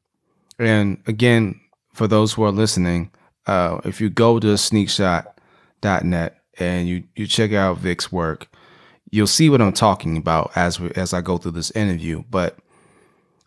and 0.60 1.02
again 1.08 1.60
for 1.93 2.08
those 2.08 2.34
who 2.34 2.43
are 2.43 2.52
listening, 2.52 3.12
uh 3.47 3.82
if 3.84 4.00
you 4.00 4.10
go 4.10 4.39
to 4.39 4.47
sneakshot.net 4.47 6.41
and 6.60 6.88
you 6.88 7.04
you 7.15 7.26
check 7.26 7.52
out 7.52 7.80
Vic's 7.80 8.12
work, 8.12 8.47
you'll 9.11 9.27
see 9.27 9.49
what 9.49 9.61
I'm 9.61 9.73
talking 9.73 10.17
about 10.17 10.51
as 10.55 10.79
we, 10.79 10.91
as 10.91 11.13
I 11.13 11.21
go 11.21 11.37
through 11.37 11.51
this 11.51 11.71
interview, 11.71 12.23
but 12.29 12.57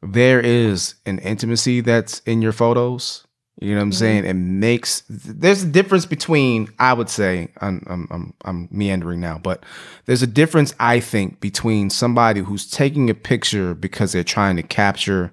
there 0.02 0.40
is 0.40 0.94
an 1.06 1.18
intimacy 1.18 1.80
that's 1.80 2.20
in 2.20 2.40
your 2.40 2.52
photos 2.52 3.26
you 3.60 3.72
know 3.72 3.76
what 3.76 3.82
I'm 3.82 3.90
mm-hmm. 3.90 3.98
saying? 3.98 4.24
It 4.24 4.34
makes 4.34 5.02
there's 5.08 5.62
a 5.62 5.68
difference 5.68 6.06
between 6.06 6.72
I 6.78 6.94
would 6.94 7.10
say 7.10 7.48
I'm, 7.60 7.84
I'm 7.88 8.08
I'm 8.10 8.34
I'm 8.46 8.68
meandering 8.70 9.20
now, 9.20 9.36
but 9.36 9.64
there's 10.06 10.22
a 10.22 10.26
difference 10.26 10.74
I 10.80 10.98
think 10.98 11.40
between 11.40 11.90
somebody 11.90 12.40
who's 12.40 12.70
taking 12.70 13.10
a 13.10 13.14
picture 13.14 13.74
because 13.74 14.12
they're 14.12 14.24
trying 14.24 14.56
to 14.56 14.62
capture, 14.62 15.30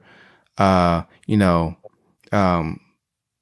uh, 0.57 1.03
you 1.25 1.37
know, 1.37 1.77
um, 2.33 2.81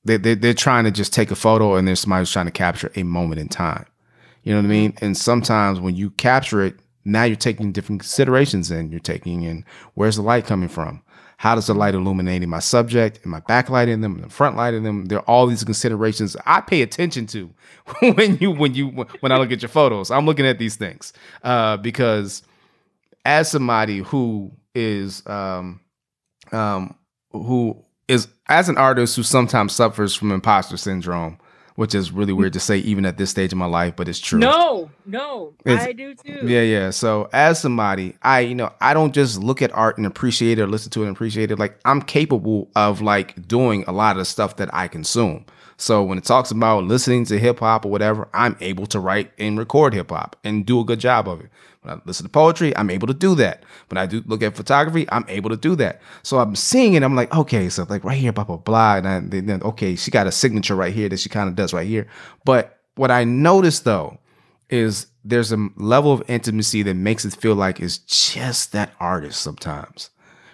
they 0.03 0.17
they 0.17 0.35
they're 0.35 0.53
trying 0.53 0.83
to 0.83 0.91
just 0.91 1.11
take 1.11 1.31
a 1.31 1.35
photo 1.35 1.73
and 1.75 1.87
there's 1.87 2.01
somebody 2.01 2.21
who's 2.21 2.31
trying 2.31 2.45
to 2.45 2.51
capture 2.51 2.91
a 2.95 3.01
moment 3.01 3.41
in 3.41 3.49
time. 3.49 3.87
You 4.45 4.53
know 4.53 4.59
what 4.59 4.67
I 4.67 4.69
mean? 4.69 4.93
And 5.01 5.17
sometimes 5.17 5.79
when 5.79 5.95
you 5.95 6.11
capture 6.11 6.63
it, 6.63 6.75
now 7.03 7.23
you're 7.23 7.35
taking 7.35 7.71
different 7.71 8.01
considerations 8.01 8.71
in. 8.71 8.91
You're 8.91 8.99
taking 8.99 9.43
in 9.43 9.65
where's 9.95 10.15
the 10.15 10.21
light 10.21 10.45
coming 10.45 10.69
from? 10.69 11.01
How 11.37 11.55
does 11.55 11.67
the 11.67 11.73
light 11.73 11.95
illuminating 11.95 12.47
my 12.47 12.59
subject? 12.59 13.19
Am 13.25 13.33
I 13.33 13.41
backlighting 13.41 14.01
them? 14.01 14.17
Am 14.19 14.25
I 14.25 14.27
front 14.29 14.55
lighting 14.55 14.83
them? 14.83 15.05
There 15.05 15.19
are 15.19 15.25
all 15.25 15.47
these 15.47 15.63
considerations 15.63 16.37
I 16.45 16.61
pay 16.61 16.81
attention 16.81 17.27
to 17.27 17.53
when 17.99 18.37
you 18.37 18.51
when 18.51 18.73
you 18.75 18.87
when 19.19 19.31
I 19.31 19.37
look 19.37 19.51
at 19.51 19.61
your 19.61 19.69
photos. 19.69 20.11
I'm 20.11 20.25
looking 20.25 20.45
at 20.45 20.59
these 20.59 20.75
things 20.75 21.11
uh, 21.43 21.77
because 21.77 22.43
as 23.25 23.49
somebody 23.49 23.99
who 23.99 24.51
is 24.75 25.25
um, 25.25 25.81
um, 26.51 26.95
who 27.31 27.83
is 28.07 28.27
as 28.47 28.69
an 28.69 28.77
artist 28.77 29.15
who 29.15 29.23
sometimes 29.23 29.73
suffers 29.73 30.13
from 30.15 30.31
imposter 30.31 30.77
syndrome, 30.77 31.39
which 31.75 31.93
is 31.93 32.11
really 32.11 32.33
weird 32.33 32.53
to 32.53 32.59
say 32.59 32.77
even 32.79 33.05
at 33.05 33.17
this 33.17 33.29
stage 33.29 33.51
of 33.51 33.57
my 33.57 33.65
life, 33.65 33.95
but 33.95 34.07
it's 34.07 34.19
true. 34.19 34.39
No, 34.39 34.89
no, 35.05 35.53
it's, 35.65 35.83
I 35.83 35.91
do 35.91 36.15
too. 36.15 36.47
Yeah, 36.47 36.61
yeah. 36.61 36.89
So 36.89 37.29
as 37.33 37.59
somebody, 37.59 38.15
I 38.21 38.41
you 38.41 38.55
know 38.55 38.71
I 38.81 38.93
don't 38.93 39.13
just 39.13 39.39
look 39.39 39.61
at 39.61 39.73
art 39.73 39.97
and 39.97 40.05
appreciate 40.05 40.59
it 40.59 40.63
or 40.63 40.67
listen 40.67 40.91
to 40.91 41.03
it 41.03 41.07
and 41.07 41.15
appreciate 41.15 41.51
it. 41.51 41.59
Like 41.59 41.79
I'm 41.85 42.01
capable 42.01 42.69
of 42.75 43.01
like 43.01 43.47
doing 43.47 43.83
a 43.87 43.91
lot 43.91 44.15
of 44.15 44.19
the 44.19 44.25
stuff 44.25 44.55
that 44.57 44.73
I 44.73 44.87
consume. 44.87 45.45
So 45.77 46.03
when 46.03 46.17
it 46.17 46.23
talks 46.23 46.51
about 46.51 46.85
listening 46.85 47.25
to 47.25 47.37
hip 47.37 47.59
hop 47.59 47.85
or 47.85 47.91
whatever, 47.91 48.29
I'm 48.33 48.55
able 48.61 48.85
to 48.87 48.99
write 48.99 49.31
and 49.37 49.57
record 49.57 49.93
hip 49.93 50.09
hop 50.09 50.37
and 50.43 50.65
do 50.65 50.79
a 50.79 50.85
good 50.85 50.99
job 50.99 51.27
of 51.27 51.41
it. 51.41 51.49
When 51.85 51.97
I 51.97 52.01
listen 52.05 52.25
to 52.25 52.29
poetry, 52.29 52.75
I'm 52.75 52.89
able 52.89 53.07
to 53.07 53.13
do 53.13 53.35
that. 53.35 53.63
When 53.89 53.99
I 53.99 54.07
do 54.07 54.23
look 54.25 54.41
at 54.41 54.55
photography, 54.55 55.05
I'm 55.11 55.25
able 55.27 55.51
to 55.51 55.57
do 55.57 55.75
that. 55.75 56.01
So 56.23 56.39
I'm 56.39 56.55
seeing 56.55 56.95
it. 56.95 57.03
I'm 57.03 57.15
like, 57.15 57.33
okay, 57.35 57.69
so 57.69 57.85
like 57.87 58.03
right 58.03 58.17
here, 58.17 58.31
blah 58.31 58.43
blah 58.43 58.57
blah. 58.57 58.95
And 58.95 59.31
then 59.31 59.61
okay, 59.61 59.95
she 59.95 60.09
got 60.09 60.25
a 60.25 60.31
signature 60.31 60.75
right 60.75 60.93
here 60.93 61.09
that 61.09 61.19
she 61.19 61.29
kind 61.29 61.47
of 61.47 61.55
does 61.55 61.73
right 61.73 61.87
here. 61.87 62.07
But 62.43 62.79
what 62.95 63.11
I 63.11 63.23
noticed 63.23 63.83
though 63.83 64.17
is 64.69 65.07
there's 65.23 65.51
a 65.51 65.67
level 65.75 66.11
of 66.11 66.23
intimacy 66.27 66.81
that 66.83 66.95
makes 66.95 67.23
it 67.23 67.35
feel 67.35 67.55
like 67.55 67.79
it's 67.79 67.99
just 67.99 68.71
that 68.71 68.91
artist 68.99 69.41
sometimes. 69.41 70.09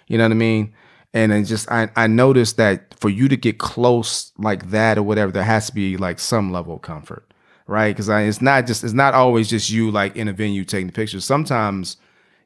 You 0.08 0.18
know 0.18 0.26
what 0.26 0.32
I 0.32 0.36
mean? 0.36 0.74
And 1.14 1.32
it 1.32 1.44
just 1.46 1.72
I 1.72 1.90
I 1.96 2.08
noticed 2.08 2.58
that 2.58 2.94
for 3.00 3.10
you 3.10 3.30
to 3.30 3.38
get 3.38 3.58
close 3.58 4.34
like 4.38 4.72
that 4.72 4.98
or 4.98 5.04
whatever, 5.04 5.32
there 5.32 5.44
has 5.44 5.68
to 5.68 5.74
be 5.74 5.96
like 5.96 6.20
some 6.20 6.52
level 6.52 6.76
of 6.76 6.82
comfort. 6.82 7.31
Right? 7.68 7.96
Because 7.96 8.10
it's 8.10 8.42
not 8.42 8.68
just 8.68 8.84
it's 8.84 8.94
not 8.94 9.14
always 9.14 9.50
just 9.50 9.70
you 9.70 9.92
like 9.92 10.16
in 10.16 10.28
a 10.28 10.34
venue 10.34 10.64
taking 10.64 10.88
the 10.88 10.94
pictures. 10.94 11.26
Sometimes 11.26 11.98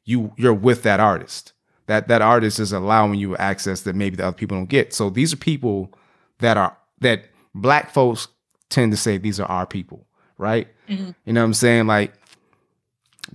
you 0.04 0.32
you're 0.38 0.54
with 0.54 0.84
that 0.84 1.00
artist. 1.00 1.54
That 1.88 2.08
that 2.08 2.22
artist 2.22 2.60
is 2.60 2.72
allowing 2.72 3.20
you 3.20 3.36
access 3.38 3.82
that 3.82 3.96
maybe 3.96 4.16
the 4.16 4.26
other 4.26 4.38
people 4.38 4.58
don't 4.58 4.70
get. 4.70 4.94
So 4.94 5.10
these 5.10 5.34
are 5.34 5.38
people 5.38 5.94
that 6.40 6.58
are 6.58 6.76
that 7.02 7.26
black 7.54 7.92
folks 7.92 8.28
tend 8.70 8.92
to 8.92 8.98
say 8.98 9.18
these 9.18 9.40
are 9.40 9.48
our 9.48 9.66
people, 9.66 10.06
right? 10.38 10.68
Mm-hmm. 10.90 11.12
You 11.26 11.34
know 11.34 11.42
what 11.42 11.46
I'm 11.46 11.54
saying? 11.54 11.88
Like 11.88 12.14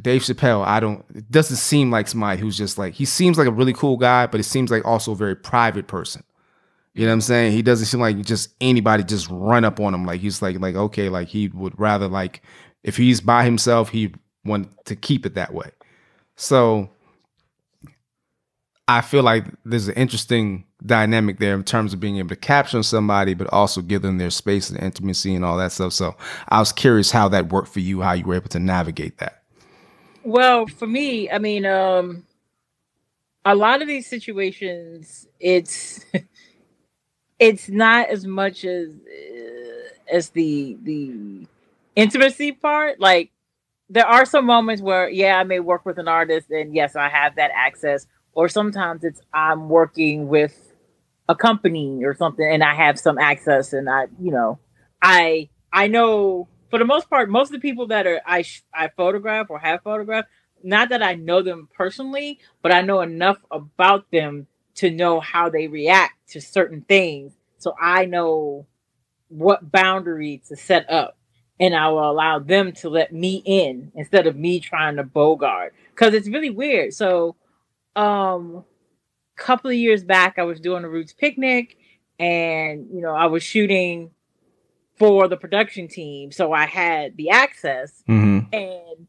Dave 0.00 0.22
Chappelle, 0.22 0.64
I 0.66 0.80
don't 0.80 1.04
it 1.14 1.30
doesn't 1.30 1.56
seem 1.56 1.90
like 1.90 2.08
somebody 2.08 2.40
who's 2.40 2.56
just 2.56 2.78
like 2.78 2.94
he 2.94 3.04
seems 3.04 3.38
like 3.38 3.46
a 3.48 3.52
really 3.52 3.72
cool 3.72 3.96
guy, 3.96 4.26
but 4.26 4.40
it 4.40 4.44
seems 4.44 4.70
like 4.70 4.84
also 4.84 5.12
a 5.12 5.16
very 5.16 5.36
private 5.36 5.86
person. 5.86 6.24
You 6.94 7.02
know 7.02 7.08
what 7.08 7.14
I'm 7.14 7.20
saying? 7.20 7.52
He 7.52 7.62
doesn't 7.62 7.86
seem 7.86 8.00
like 8.00 8.20
just 8.24 8.54
anybody 8.60 9.04
just 9.04 9.28
run 9.30 9.64
up 9.64 9.78
on 9.78 9.94
him. 9.94 10.04
Like 10.04 10.20
he's 10.20 10.42
like 10.42 10.58
like 10.58 10.74
okay, 10.74 11.08
like 11.08 11.28
he 11.28 11.48
would 11.48 11.78
rather 11.78 12.08
like 12.08 12.42
if 12.82 12.96
he's 12.96 13.20
by 13.20 13.44
himself, 13.44 13.90
he 13.90 14.12
want 14.44 14.68
to 14.86 14.96
keep 14.96 15.24
it 15.24 15.34
that 15.34 15.54
way. 15.54 15.70
So 16.36 16.90
I 18.88 19.02
feel 19.02 19.22
like 19.22 19.44
there's 19.64 19.86
an 19.86 19.94
interesting 19.94 20.64
dynamic 20.84 21.38
there 21.38 21.54
in 21.54 21.62
terms 21.62 21.92
of 21.92 22.00
being 22.00 22.16
able 22.16 22.30
to 22.30 22.36
capture 22.36 22.82
somebody, 22.82 23.34
but 23.34 23.52
also 23.52 23.82
give 23.82 24.02
them 24.02 24.18
their 24.18 24.30
space 24.30 24.70
and 24.70 24.82
intimacy 24.82 25.34
and 25.34 25.44
all 25.44 25.56
that 25.58 25.72
stuff. 25.72 25.92
So 25.92 26.16
I 26.48 26.58
was 26.58 26.72
curious 26.72 27.10
how 27.10 27.28
that 27.28 27.52
worked 27.52 27.68
for 27.68 27.80
you, 27.80 28.00
how 28.00 28.14
you 28.14 28.24
were 28.24 28.34
able 28.34 28.48
to 28.48 28.58
navigate 28.58 29.18
that. 29.18 29.42
Well, 30.24 30.66
for 30.66 30.86
me, 30.86 31.30
I 31.30 31.38
mean, 31.38 31.66
um, 31.66 32.26
a 33.44 33.54
lot 33.54 33.80
of 33.80 33.88
these 33.88 34.08
situations, 34.08 35.26
it's 35.38 36.04
it's 37.40 37.70
not 37.70 38.10
as 38.10 38.26
much 38.26 38.64
as 38.66 38.90
uh, 38.90 39.88
as 40.12 40.30
the 40.30 40.78
the 40.84 41.48
intimacy 41.96 42.52
part. 42.52 43.00
Like 43.00 43.32
there 43.88 44.06
are 44.06 44.24
some 44.24 44.46
moments 44.46 44.82
where, 44.82 45.08
yeah, 45.08 45.36
I 45.38 45.44
may 45.44 45.60
work 45.60 45.86
with 45.86 45.98
an 45.98 46.08
artist, 46.08 46.50
and 46.50 46.74
yes, 46.74 46.96
I 46.96 47.08
have 47.08 47.36
that 47.36 47.50
access 47.54 48.06
or 48.34 48.48
sometimes 48.48 49.04
it's 49.04 49.20
I'm 49.34 49.68
working 49.68 50.28
with 50.28 50.74
a 51.28 51.34
company 51.36 52.04
or 52.04 52.14
something 52.14 52.46
and 52.48 52.62
I 52.64 52.74
have 52.74 52.98
some 52.98 53.18
access 53.18 53.72
and 53.72 53.88
I, 53.88 54.06
you 54.20 54.32
know, 54.32 54.58
I 55.02 55.48
I 55.72 55.86
know 55.88 56.48
for 56.70 56.78
the 56.78 56.84
most 56.84 57.10
part 57.10 57.30
most 57.30 57.48
of 57.48 57.52
the 57.54 57.60
people 57.60 57.88
that 57.88 58.06
are 58.06 58.20
I 58.26 58.44
I 58.74 58.88
photograph 58.96 59.48
or 59.50 59.58
have 59.58 59.82
photographed, 59.82 60.28
not 60.62 60.90
that 60.90 61.02
I 61.02 61.14
know 61.14 61.42
them 61.42 61.68
personally, 61.76 62.40
but 62.62 62.72
I 62.72 62.82
know 62.82 63.00
enough 63.00 63.38
about 63.50 64.10
them 64.10 64.46
to 64.80 64.90
know 64.90 65.20
how 65.20 65.50
they 65.50 65.68
react 65.68 66.30
to 66.30 66.40
certain 66.40 66.80
things. 66.82 67.34
So 67.58 67.74
I 67.80 68.06
know 68.06 68.66
what 69.28 69.70
boundary 69.70 70.42
to 70.48 70.56
set 70.56 70.90
up 70.90 71.16
and 71.60 71.76
I 71.76 71.88
will 71.88 72.10
allow 72.10 72.38
them 72.38 72.72
to 72.72 72.88
let 72.88 73.12
me 73.12 73.42
in 73.44 73.92
instead 73.94 74.26
of 74.26 74.36
me 74.36 74.58
trying 74.58 74.96
to 74.96 75.04
bogart 75.04 75.74
because 75.90 76.14
it's 76.14 76.28
really 76.28 76.50
weird. 76.50 76.94
So 76.94 77.36
um 77.94 78.64
a 79.38 79.42
couple 79.42 79.70
of 79.70 79.76
years 79.76 80.02
back 80.02 80.38
I 80.38 80.44
was 80.44 80.60
doing 80.60 80.84
a 80.84 80.88
roots 80.88 81.12
picnic 81.12 81.76
and 82.18 82.86
you 82.92 83.02
know 83.02 83.14
I 83.14 83.26
was 83.26 83.42
shooting 83.42 84.10
for 84.96 85.28
the 85.28 85.36
production 85.36 85.88
team 85.88 86.32
so 86.32 86.52
I 86.52 86.66
had 86.66 87.16
the 87.16 87.30
access 87.30 88.02
mm-hmm. 88.08 88.52
and 88.54 89.06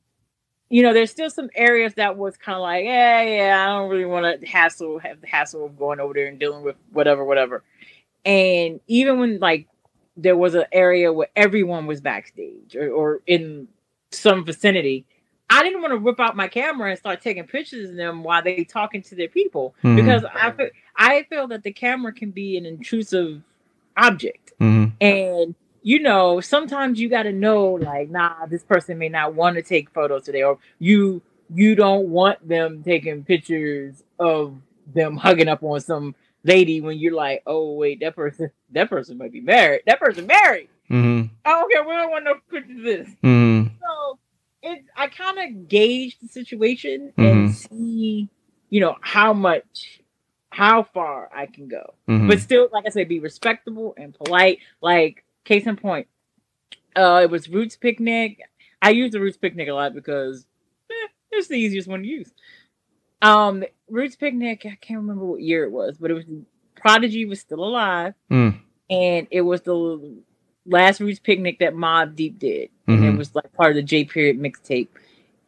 you 0.72 0.82
know 0.82 0.94
there's 0.94 1.12
still 1.12 1.30
some 1.30 1.50
areas 1.56 1.94
that 1.96 2.18
was 2.18 2.38
kind 2.38 2.56
of 2.56 2.62
like 2.62 2.86
yeah 2.86 3.22
yeah 3.22 3.64
I 3.64 3.68
don't 3.78 3.90
really 3.90 4.06
want 4.06 4.42
to 4.42 4.48
hassle 4.48 5.00
have 5.00 5.22
the 5.22 5.28
hassle 5.28 5.66
of 5.66 5.78
going 5.78 6.00
over 6.00 6.14
there 6.14 6.28
and 6.28 6.40
dealing 6.40 6.64
with 6.64 6.78
whatever 6.92 7.24
whatever 7.26 7.64
and 8.26 8.80
even 8.88 9.20
when 9.20 9.40
like 9.40 9.68
there 10.18 10.38
was 10.38 10.56
an 10.56 10.66
area 10.72 11.12
where 11.12 11.30
everyone 11.36 11.88
was 11.88 12.02
backstage 12.02 12.76
or, 12.76 12.90
or 12.90 13.22
in 13.28 13.68
some 14.12 14.46
vicinity 14.46 15.06
I 15.50 15.64
didn't 15.64 15.82
want 15.82 15.92
to 15.92 15.98
whip 15.98 16.20
out 16.22 16.38
my 16.38 16.48
camera 16.48 16.92
and 16.92 16.98
start 16.98 17.22
taking 17.22 17.44
pictures 17.44 17.90
of 17.90 17.98
them 17.98 18.24
while 18.24 18.42
they 18.42 18.64
talking 18.64 19.02
to 19.04 19.16
their 19.16 19.28
people 19.28 19.76
mm-hmm. 19.84 19.98
because 19.98 20.24
I 20.34 20.52
feel, 20.52 20.70
I 20.96 21.24
feel 21.24 21.48
that 21.48 21.64
the 21.64 21.74
camera 21.74 22.14
can 22.14 22.32
be 22.32 22.56
an 22.56 22.66
intrusive 22.66 23.42
object, 23.98 24.54
mm-hmm. 24.62 24.96
and 25.02 25.54
you 25.82 26.00
know 26.00 26.40
sometimes 26.40 27.00
you 27.00 27.10
got 27.10 27.24
to 27.24 27.32
know 27.32 27.72
like 27.74 28.10
nah 28.10 28.46
this 28.48 28.64
person 28.64 28.98
may 28.98 29.10
not 29.10 29.34
want 29.34 29.56
to 29.56 29.62
take 29.62 29.90
photos 29.92 30.24
today 30.24 30.44
or 30.44 30.58
you 30.80 31.22
you 31.54 31.76
don't 31.76 32.08
want 32.08 32.48
them 32.48 32.84
taking 32.84 33.24
pictures 33.24 34.04
of 34.20 34.56
them 34.94 35.18
hugging 35.18 35.48
up 35.48 35.64
on 35.64 35.80
some 35.80 36.16
lady 36.44 36.82
when 36.82 36.98
you're 36.98 37.14
like 37.14 37.42
oh 37.46 37.74
wait 37.74 38.00
that 38.00 38.16
person 38.16 38.52
that 38.72 38.90
person 38.90 39.18
might 39.18 39.32
be 39.32 39.42
married 39.42 39.82
that 39.86 40.00
person 40.00 40.26
married 40.26 40.70
mm-hmm. 40.90 41.34
I 41.46 41.50
don't 41.52 41.72
care 41.72 41.84
we 41.84 41.94
don't 41.94 42.12
want 42.12 42.26
no 42.26 42.36
pictures 42.50 42.78
of 42.78 42.84
this 42.84 43.08
mm-hmm. 43.24 43.68
so 43.80 44.20
it 44.62 44.86
I 44.96 45.08
kind 45.08 45.40
of 45.40 45.68
gauge 45.68 46.18
the 46.20 46.28
situation 46.28 47.14
mm-hmm. 47.18 47.22
and 47.22 47.56
see, 47.56 48.30
you 48.70 48.80
know, 48.80 48.96
how 49.02 49.34
much 49.34 50.02
how 50.50 50.84
far 50.84 51.30
I 51.34 51.46
can 51.46 51.68
go. 51.68 51.94
Mm-hmm. 52.10 52.28
But 52.28 52.40
still, 52.40 52.68
like 52.72 52.86
I 52.86 52.90
said, 52.90 53.08
be 53.08 53.20
respectable 53.20 53.94
and 53.98 54.14
polite. 54.14 54.60
Like, 54.82 55.24
case 55.44 55.66
in 55.66 55.76
point, 55.76 56.08
uh, 56.96 57.22
it 57.24 57.30
was 57.30 57.50
Roots 57.50 57.76
Picnic. 57.76 58.40
I 58.82 58.92
use 58.92 59.12
the 59.12 59.22
Roots 59.22 59.38
Picnic 59.38 59.68
a 59.68 59.74
lot 59.74 59.94
because 59.94 60.46
eh, 60.90 61.08
it's 61.32 61.48
the 61.48 61.56
easiest 61.56 61.88
one 61.88 62.02
to 62.02 62.08
use. 62.08 62.32
Um, 63.22 63.64
Roots 63.90 64.16
Picnic, 64.16 64.66
I 64.66 64.78
can't 64.82 65.02
remember 65.02 65.26
what 65.26 65.42
year 65.42 65.64
it 65.64 65.72
was, 65.72 65.98
but 65.98 66.12
it 66.12 66.16
was 66.16 66.26
Prodigy 66.76 67.26
was 67.26 67.40
still 67.40 67.64
alive. 67.64 68.14
Mm. 68.32 68.60
And 68.90 69.28
it 69.32 69.42
was 69.42 69.62
the 69.62 70.22
last 70.66 71.00
Roots 71.00 71.20
Picnic 71.20 71.60
that 71.60 71.74
Mobb 71.74 72.16
Deep 72.16 72.40
did, 72.40 72.70
and 72.88 73.00
mm-hmm. 73.00 73.10
it 73.10 73.18
was 73.18 73.34
like 73.34 73.54
part 73.54 73.72
of 73.72 73.76
the 73.76 73.84
J 73.84 74.04
Period 74.04 74.40
mixtape. 74.40 74.90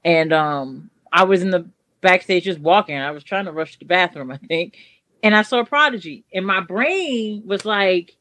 And 0.06 0.32
um, 0.32 0.90
I 1.12 1.24
was 1.24 1.42
in 1.42 1.50
the 1.50 1.68
backstage 2.02 2.44
just 2.46 2.60
walking. 2.60 2.98
I 2.98 3.12
was 3.12 3.24
trying 3.24 3.46
to 3.46 3.52
rush 3.52 3.74
to 3.74 3.80
the 3.80 3.86
bathroom, 3.86 4.32
I 4.32 4.38
think, 4.38 4.78
and 5.22 5.36
I 5.36 5.42
saw 5.42 5.64
Prodigy, 5.64 6.26
and 6.34 6.46
my 6.46 6.62
brain 6.62 7.44
was 7.46 7.66
like, 7.66 8.16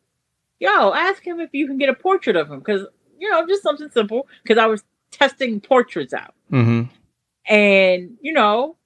"Yo, 0.62 0.92
ask 0.92 1.26
him 1.26 1.40
if 1.40 1.50
you 1.52 1.66
can 1.66 1.76
get 1.76 1.88
a 1.88 1.94
portrait 1.94 2.36
of 2.36 2.48
him," 2.48 2.60
because 2.60 2.86
you 3.18 3.28
know, 3.28 3.46
just 3.46 3.62
something 3.62 3.90
simple. 3.90 4.28
Because 4.42 4.58
I 4.58 4.66
was 4.66 4.84
testing 5.10 5.60
portraits 5.60 6.14
out, 6.14 6.34
mm-hmm. 6.50 6.82
and 7.52 8.16
you 8.20 8.32
know, 8.32 8.76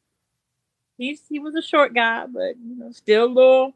he's 0.97 1.21
he 1.29 1.39
was 1.39 1.55
a 1.55 1.62
short 1.62 1.95
guy, 1.95 2.27
but 2.27 2.57
you 2.57 2.77
know, 2.77 2.91
still 2.93 3.27
a 3.27 3.27
little 3.27 3.75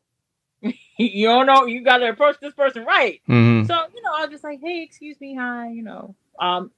you 0.98 1.26
don't 1.26 1.46
know 1.46 1.66
you 1.66 1.82
got 1.82 1.98
to 1.98 2.08
approach 2.08 2.36
this 2.40 2.52
person 2.54 2.84
right 2.84 3.20
mm-hmm. 3.28 3.66
so 3.66 3.74
you 3.94 4.02
know 4.02 4.10
i 4.14 4.22
was 4.22 4.30
just 4.30 4.44
like 4.44 4.60
hey 4.60 4.82
excuse 4.82 5.18
me 5.20 5.34
hi 5.34 5.70
you 5.70 5.82
know 5.82 6.14
um 6.38 6.70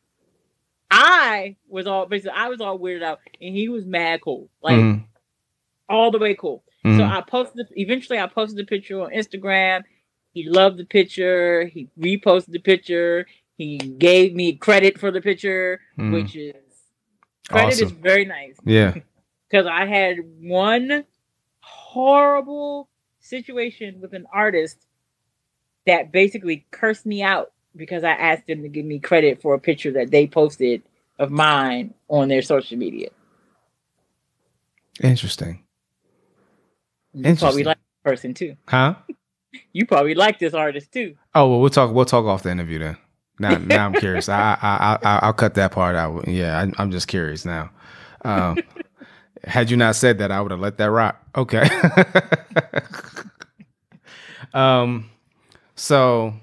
i 0.90 1.56
was 1.68 1.86
all 1.86 2.06
basically 2.06 2.36
i 2.36 2.48
was 2.48 2.60
all 2.60 2.78
weirded 2.78 3.02
out 3.02 3.18
and 3.40 3.56
he 3.56 3.68
was 3.68 3.84
mad 3.84 4.20
cool 4.22 4.48
like 4.62 4.76
mm-hmm. 4.76 5.02
all 5.88 6.12
the 6.12 6.18
way 6.18 6.34
cool 6.34 6.62
mm-hmm. 6.84 6.98
so 6.98 7.04
i 7.04 7.20
posted 7.20 7.66
eventually 7.72 8.20
i 8.20 8.26
posted 8.26 8.56
the 8.56 8.64
picture 8.64 9.00
on 9.00 9.10
instagram 9.10 9.82
he 10.32 10.48
loved 10.48 10.78
the 10.78 10.84
picture 10.84 11.66
he 11.66 11.88
reposted 11.98 12.52
the 12.52 12.58
picture 12.58 13.26
he 13.56 13.78
gave 13.78 14.34
me 14.34 14.54
credit 14.54 14.98
for 14.98 15.10
the 15.10 15.20
picture 15.20 15.80
mm-hmm. 15.98 16.12
which 16.12 16.36
is 16.36 16.54
credit 17.48 17.74
awesome. 17.74 17.86
is 17.86 17.92
very 17.92 18.24
nice 18.24 18.56
yeah 18.64 18.94
because 19.48 19.66
i 19.66 19.86
had 19.86 20.18
one 20.40 21.04
horrible 21.60 22.88
situation 23.20 24.00
with 24.00 24.12
an 24.14 24.26
artist 24.32 24.86
that 25.86 26.12
basically 26.12 26.66
cursed 26.70 27.06
me 27.06 27.22
out 27.22 27.52
because 27.74 28.04
I 28.04 28.10
asked 28.10 28.46
them 28.46 28.62
to 28.62 28.68
give 28.68 28.84
me 28.84 28.98
credit 28.98 29.40
for 29.40 29.54
a 29.54 29.58
picture 29.58 29.92
that 29.92 30.10
they 30.10 30.26
posted 30.26 30.82
of 31.18 31.30
mine 31.30 31.94
on 32.08 32.28
their 32.28 32.42
social 32.42 32.76
media. 32.76 33.08
Interesting. 35.02 35.64
You 37.12 37.20
Interesting. 37.20 37.46
probably 37.46 37.64
like 37.64 37.78
this 37.78 38.12
person 38.12 38.34
too. 38.34 38.56
Huh? 38.68 38.94
you 39.72 39.86
probably 39.86 40.14
like 40.14 40.38
this 40.38 40.54
artist 40.54 40.92
too. 40.92 41.16
Oh 41.34 41.48
well, 41.48 41.60
we'll 41.60 41.70
talk. 41.70 41.92
We'll 41.92 42.04
talk 42.04 42.24
off 42.24 42.42
the 42.42 42.50
interview 42.50 42.78
then. 42.78 42.96
Now, 43.38 43.58
now 43.58 43.86
I'm 43.86 43.94
curious. 43.94 44.28
I, 44.28 44.56
I, 44.60 44.98
I, 45.02 45.18
I'll 45.22 45.32
cut 45.32 45.54
that 45.54 45.72
part 45.72 45.96
out. 45.96 46.28
Yeah, 46.28 46.66
I, 46.78 46.82
am 46.82 46.90
just 46.90 47.08
curious 47.08 47.44
now. 47.44 47.70
Um, 48.24 48.58
had 49.44 49.70
you 49.70 49.76
not 49.76 49.96
said 49.96 50.18
that, 50.18 50.30
I 50.30 50.40
would 50.40 50.50
have 50.50 50.60
let 50.60 50.78
that 50.78 50.90
rock. 50.90 51.20
Okay. 51.34 51.68
um, 54.54 55.10
so 55.74 56.34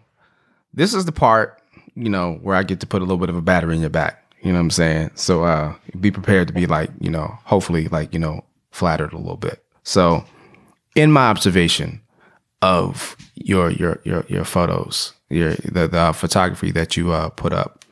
this 0.73 0.93
is 0.93 1.05
the 1.05 1.11
part, 1.11 1.61
you 1.95 2.09
know, 2.09 2.33
where 2.41 2.55
I 2.55 2.63
get 2.63 2.81
to 2.81 2.87
put 2.87 3.01
a 3.01 3.05
little 3.05 3.17
bit 3.17 3.29
of 3.29 3.37
a 3.37 3.41
battery 3.41 3.75
in 3.75 3.81
your 3.81 3.89
back. 3.89 4.25
You 4.41 4.51
know 4.51 4.57
what 4.57 4.63
I'm 4.63 4.71
saying? 4.71 5.11
So 5.15 5.43
uh, 5.43 5.75
be 5.99 6.11
prepared 6.11 6.47
to 6.49 6.53
be 6.53 6.65
like, 6.65 6.89
you 6.99 7.09
know, 7.09 7.37
hopefully 7.43 7.87
like, 7.87 8.13
you 8.13 8.19
know, 8.19 8.43
flattered 8.71 9.13
a 9.13 9.17
little 9.17 9.37
bit. 9.37 9.63
So 9.83 10.25
in 10.95 11.11
my 11.11 11.29
observation 11.29 12.01
of 12.61 13.15
your 13.35 13.71
your 13.71 13.99
your 14.03 14.25
your 14.27 14.43
photos, 14.43 15.13
your 15.29 15.53
the, 15.55 15.87
the 15.87 16.13
photography 16.13 16.71
that 16.71 16.97
you 16.97 17.11
uh, 17.11 17.29
put 17.29 17.53
up, 17.53 17.85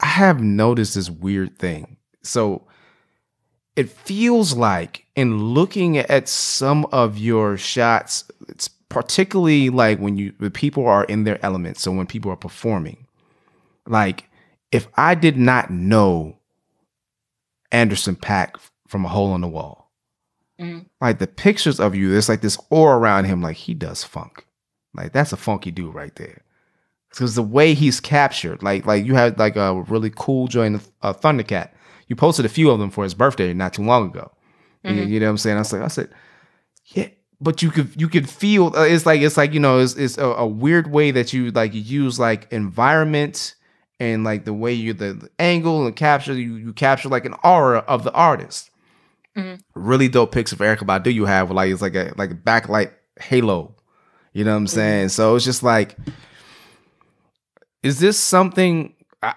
I 0.00 0.06
have 0.06 0.40
noticed 0.40 0.94
this 0.94 1.10
weird 1.10 1.58
thing. 1.58 1.96
So 2.22 2.66
it 3.76 3.88
feels 3.88 4.54
like 4.54 5.06
in 5.14 5.38
looking 5.38 5.98
at 5.98 6.28
some 6.28 6.86
of 6.86 7.18
your 7.18 7.56
shots, 7.56 8.24
it's 8.48 8.68
particularly 8.68 9.70
like 9.70 9.98
when 9.98 10.16
you 10.16 10.32
the 10.38 10.50
people 10.50 10.86
are 10.86 11.04
in 11.04 11.24
their 11.24 11.38
element. 11.44 11.78
So 11.78 11.92
when 11.92 12.06
people 12.06 12.30
are 12.30 12.36
performing, 12.36 13.06
like 13.86 14.28
if 14.72 14.88
I 14.96 15.14
did 15.14 15.36
not 15.36 15.70
know 15.70 16.36
Anderson 17.72 18.16
.Paak 18.16 18.56
from 18.88 19.04
a 19.04 19.08
hole 19.08 19.34
in 19.34 19.40
the 19.40 19.48
wall, 19.48 19.79
mm-hmm. 20.60 20.80
like 21.00 21.18
the 21.18 21.26
pictures 21.26 21.80
of 21.80 21.94
you, 21.94 22.10
there's 22.10 22.28
like 22.28 22.42
this 22.42 22.58
aura 22.70 22.98
around 22.98 23.24
him, 23.24 23.42
like 23.42 23.56
he 23.56 23.74
does 23.74 24.04
funk. 24.04 24.46
Like 24.94 25.12
that's 25.12 25.32
a 25.32 25.36
funky 25.36 25.70
dude 25.70 25.94
right 25.94 26.14
there. 26.16 26.42
Because 27.08 27.34
the 27.34 27.42
way 27.42 27.74
he's 27.74 28.00
captured, 28.00 28.62
like 28.62 28.86
like 28.86 29.04
you 29.04 29.14
had 29.14 29.38
like 29.38 29.56
a 29.56 29.82
really 29.88 30.12
cool 30.14 30.46
joint, 30.46 30.86
uh, 31.02 31.12
Thundercat. 31.12 31.70
You 32.06 32.16
posted 32.16 32.44
a 32.44 32.48
few 32.48 32.70
of 32.70 32.78
them 32.78 32.90
for 32.90 33.04
his 33.04 33.14
birthday 33.14 33.52
not 33.54 33.72
too 33.72 33.82
long 33.82 34.08
ago. 34.10 34.32
Mm-hmm. 34.84 34.98
You, 34.98 35.04
you 35.04 35.20
know 35.20 35.26
what 35.26 35.30
I'm 35.30 35.38
saying? 35.38 35.56
I 35.56 35.60
was 35.60 35.72
like, 35.72 35.82
I 35.82 35.88
said, 35.88 36.10
yeah, 36.86 37.08
but 37.40 37.62
you 37.62 37.70
could 37.70 38.00
you 38.00 38.08
could 38.08 38.28
feel 38.28 38.74
uh, 38.76 38.84
it's 38.84 39.06
like 39.06 39.20
it's 39.20 39.36
like 39.36 39.52
you 39.52 39.60
know 39.60 39.78
it's, 39.78 39.94
it's 39.94 40.18
a, 40.18 40.24
a, 40.24 40.46
weird 40.46 40.90
way 40.90 41.10
that 41.10 41.32
you 41.32 41.50
like 41.50 41.74
you 41.74 41.80
use 41.80 42.18
like 42.18 42.50
environment 42.52 43.54
and 43.98 44.24
like 44.24 44.44
the 44.44 44.52
way 44.52 44.72
you 44.72 44.92
the, 44.92 45.14
the 45.14 45.30
angle 45.38 45.86
and 45.86 45.96
capture 45.96 46.34
you 46.34 46.56
you 46.56 46.72
capture 46.72 47.08
like 47.08 47.24
an 47.24 47.34
aura 47.42 47.78
of 47.88 48.04
the 48.04 48.12
artist. 48.12 48.69
Mm-hmm. 49.36 49.56
Really 49.74 50.08
dope 50.08 50.32
pics 50.32 50.52
of 50.52 50.58
Erykah 50.58 50.82
Badu 50.82 51.12
you 51.12 51.24
have 51.24 51.50
like 51.50 51.70
it's 51.70 51.82
like 51.82 51.94
a 51.94 52.12
like 52.16 52.30
a 52.30 52.34
backlight 52.34 52.92
halo. 53.20 53.74
You 54.32 54.44
know 54.44 54.52
what 54.52 54.56
I'm 54.58 54.66
mm-hmm. 54.66 54.74
saying? 54.74 55.08
So 55.10 55.36
it's 55.36 55.44
just 55.44 55.62
like, 55.62 55.96
is 57.82 57.98
this 58.00 58.18
something 58.18 58.94
I, 59.22 59.34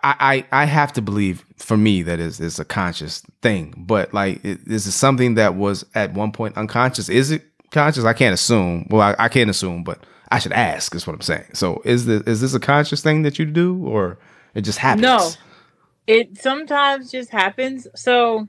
I 0.51 0.63
I 0.63 0.65
have 0.65 0.93
to 0.93 1.01
believe 1.01 1.43
for 1.57 1.75
me 1.75 2.03
that 2.03 2.19
is 2.19 2.39
is 2.39 2.59
a 2.59 2.65
conscious 2.65 3.21
thing, 3.41 3.73
but 3.77 4.13
like 4.13 4.39
is 4.43 4.87
it 4.87 4.91
something 4.91 5.35
that 5.35 5.55
was 5.55 5.85
at 5.93 6.13
one 6.13 6.31
point 6.31 6.57
unconscious? 6.57 7.09
Is 7.09 7.31
it 7.31 7.43
conscious? 7.71 8.05
I 8.05 8.13
can't 8.13 8.33
assume. 8.33 8.87
Well, 8.89 9.01
I, 9.01 9.25
I 9.25 9.29
can't 9.29 9.49
assume, 9.49 9.83
but 9.83 9.99
I 10.31 10.39
should 10.39 10.53
ask. 10.53 10.95
Is 10.95 11.05
what 11.05 11.13
I'm 11.13 11.21
saying. 11.21 11.45
So 11.53 11.81
is 11.83 12.05
this 12.05 12.21
is 12.23 12.41
this 12.41 12.53
a 12.53 12.59
conscious 12.59 13.01
thing 13.01 13.23
that 13.23 13.37
you 13.37 13.45
do, 13.45 13.85
or 13.85 14.19
it 14.55 14.61
just 14.61 14.79
happens? 14.79 15.01
No, 15.01 15.31
it 16.07 16.37
sometimes 16.37 17.11
just 17.11 17.29
happens. 17.29 17.87
So 17.95 18.47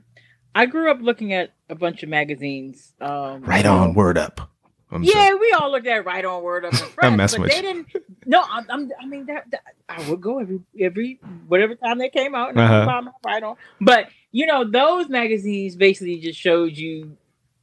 I 0.55 0.65
grew 0.65 0.89
up 0.89 0.99
looking 1.01 1.33
at 1.33 1.51
a 1.69 1.75
bunch 1.75 2.01
of 2.01 2.09
magazines. 2.09 2.93
Um, 3.01 3.41
right 3.41 3.65
on, 3.65 3.93
word 3.93 4.17
up. 4.17 4.49
I'm 4.89 5.03
yeah, 5.03 5.33
we 5.33 5.51
all 5.51 5.69
looked 5.69 5.87
at 5.87 6.05
right 6.05 6.23
on 6.23 6.41
word 6.41 6.63
up 6.63 6.73
and 6.81 6.91
fresh, 6.91 7.35
but 7.35 7.49
they 7.49 7.61
didn't. 7.61 7.87
No, 8.25 8.39
I, 8.39 8.61
I'm, 8.69 8.89
i 9.01 9.05
mean 9.05 9.25
that, 9.25 9.51
that, 9.51 9.61
I 9.89 10.09
would 10.09 10.21
go 10.21 10.39
every 10.39 10.61
every 10.79 11.19
whatever 11.47 11.75
time 11.75 11.97
they 11.97 12.09
came 12.09 12.33
out, 12.33 12.51
and 12.51 12.59
uh-huh. 12.59 13.11
right 13.25 13.43
on. 13.43 13.57
But 13.81 14.07
you 14.31 14.45
know, 14.45 14.63
those 14.63 15.09
magazines 15.09 15.75
basically 15.75 16.19
just 16.19 16.39
showed 16.39 16.77
you 16.77 17.17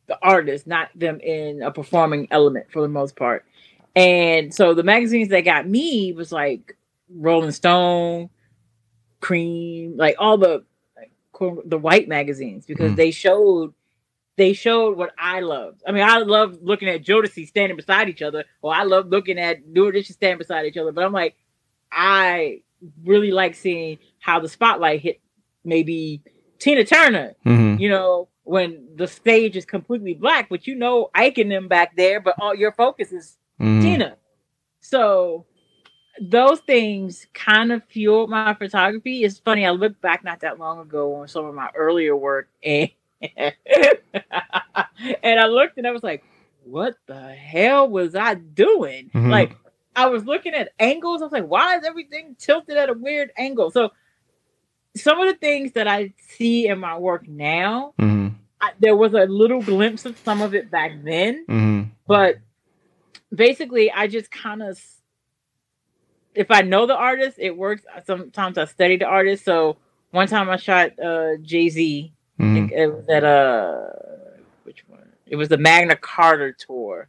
the 0.06 0.18
artist, 0.22 0.66
not 0.66 0.90
them 0.94 1.18
in 1.20 1.62
a 1.62 1.70
performing 1.70 2.28
element 2.30 2.66
for 2.70 2.82
the 2.82 2.88
most 2.88 3.16
part. 3.16 3.46
And 3.96 4.52
so 4.54 4.74
the 4.74 4.82
magazines 4.82 5.28
that 5.28 5.40
got 5.42 5.66
me 5.66 6.12
was 6.12 6.32
like 6.32 6.76
Rolling 7.08 7.52
Stone, 7.52 8.28
Creem, 9.20 9.96
like 9.96 10.16
all 10.18 10.36
the 10.36 10.64
the 11.64 11.78
white 11.78 12.08
magazines 12.08 12.66
because 12.66 12.92
mm. 12.92 12.96
they 12.96 13.10
showed 13.10 13.74
they 14.36 14.52
showed 14.52 14.96
what 14.96 15.12
I 15.18 15.40
loved. 15.40 15.82
I 15.86 15.92
mean, 15.92 16.02
I 16.02 16.18
love 16.18 16.58
looking 16.62 16.88
at 16.88 17.04
Jodeci 17.04 17.46
standing 17.46 17.76
beside 17.76 18.08
each 18.08 18.22
other, 18.22 18.44
or 18.62 18.74
I 18.74 18.84
love 18.84 19.08
looking 19.08 19.38
at 19.38 19.66
New 19.66 19.86
Edition 19.88 20.14
standing 20.14 20.38
beside 20.38 20.66
each 20.66 20.76
other. 20.76 20.92
But 20.92 21.04
I'm 21.04 21.12
like, 21.12 21.36
I 21.90 22.62
really 23.04 23.30
like 23.30 23.54
seeing 23.54 23.98
how 24.18 24.40
the 24.40 24.48
spotlight 24.48 25.00
hit 25.00 25.20
maybe 25.64 26.22
Tina 26.58 26.84
Turner, 26.84 27.34
mm-hmm. 27.44 27.80
you 27.80 27.88
know, 27.88 28.28
when 28.44 28.88
the 28.96 29.06
stage 29.06 29.56
is 29.56 29.64
completely 29.64 30.14
black, 30.14 30.48
but 30.48 30.66
you 30.66 30.74
know 30.74 31.10
Ike 31.14 31.38
and 31.38 31.50
them 31.50 31.68
back 31.68 31.96
there, 31.96 32.20
but 32.20 32.34
all 32.40 32.54
your 32.54 32.72
focus 32.72 33.12
is 33.12 33.38
mm. 33.60 33.82
Tina. 33.82 34.16
So 34.80 35.46
those 36.30 36.60
things 36.60 37.26
kind 37.34 37.72
of 37.72 37.82
fueled 37.84 38.30
my 38.30 38.54
photography. 38.54 39.24
It's 39.24 39.38
funny, 39.38 39.66
I 39.66 39.70
look 39.70 40.00
back 40.00 40.24
not 40.24 40.40
that 40.40 40.58
long 40.58 40.78
ago 40.78 41.14
on 41.16 41.28
some 41.28 41.44
of 41.46 41.54
my 41.54 41.70
earlier 41.74 42.16
work 42.16 42.48
and 42.62 42.90
and 45.22 45.40
I 45.40 45.46
looked 45.46 45.78
and 45.78 45.86
I 45.86 45.90
was 45.90 46.02
like, 46.02 46.24
what 46.64 46.96
the 47.06 47.34
hell 47.34 47.88
was 47.88 48.14
I 48.14 48.34
doing? 48.34 49.10
Mm-hmm. 49.14 49.30
Like 49.30 49.56
I 49.94 50.06
was 50.06 50.24
looking 50.24 50.54
at 50.54 50.72
angles. 50.78 51.22
I 51.22 51.26
was 51.26 51.32
like, 51.32 51.46
why 51.46 51.76
is 51.76 51.84
everything 51.84 52.36
tilted 52.38 52.76
at 52.76 52.88
a 52.88 52.94
weird 52.94 53.30
angle? 53.36 53.70
So 53.70 53.90
some 54.96 55.20
of 55.20 55.26
the 55.26 55.34
things 55.34 55.72
that 55.72 55.88
I 55.88 56.12
see 56.36 56.66
in 56.66 56.78
my 56.78 56.98
work 56.98 57.26
now, 57.28 57.94
mm-hmm. 57.98 58.34
I, 58.60 58.72
there 58.78 58.96
was 58.96 59.14
a 59.14 59.24
little 59.24 59.62
glimpse 59.62 60.04
of 60.04 60.18
some 60.18 60.40
of 60.40 60.54
it 60.54 60.70
back 60.70 60.92
then, 61.02 61.46
mm-hmm. 61.48 61.82
but 62.06 62.36
basically, 63.34 63.90
I 63.90 64.06
just 64.06 64.30
kind 64.30 64.62
of, 64.62 64.80
if 66.34 66.50
I 66.50 66.62
know 66.62 66.86
the 66.86 66.96
artist, 66.96 67.36
it 67.38 67.56
works. 67.56 67.82
Sometimes 68.06 68.58
I 68.58 68.64
study 68.64 68.96
the 68.96 69.06
artist. 69.06 69.44
So 69.44 69.76
one 70.10 70.28
time 70.28 70.48
I 70.50 70.56
shot 70.56 70.98
uh, 70.98 71.36
Jay 71.42 71.68
Z. 71.68 72.12
Mm-hmm. 72.40 72.74
It 72.74 72.86
was 72.86 73.08
at 73.08 73.24
uh, 73.24 73.88
which 74.64 74.84
one? 74.88 75.12
It 75.26 75.36
was 75.36 75.48
the 75.48 75.58
Magna 75.58 75.96
Carta 75.96 76.52
tour, 76.52 77.08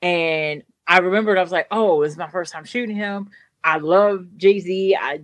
and 0.00 0.62
I 0.86 0.98
remembered 0.98 1.38
I 1.38 1.42
was 1.42 1.52
like, 1.52 1.66
"Oh, 1.70 2.02
it's 2.02 2.16
my 2.16 2.28
first 2.30 2.52
time 2.52 2.64
shooting 2.64 2.96
him. 2.96 3.30
I 3.62 3.78
love 3.78 4.26
Jay 4.36 4.58
Z. 4.60 4.96
I 4.98 5.20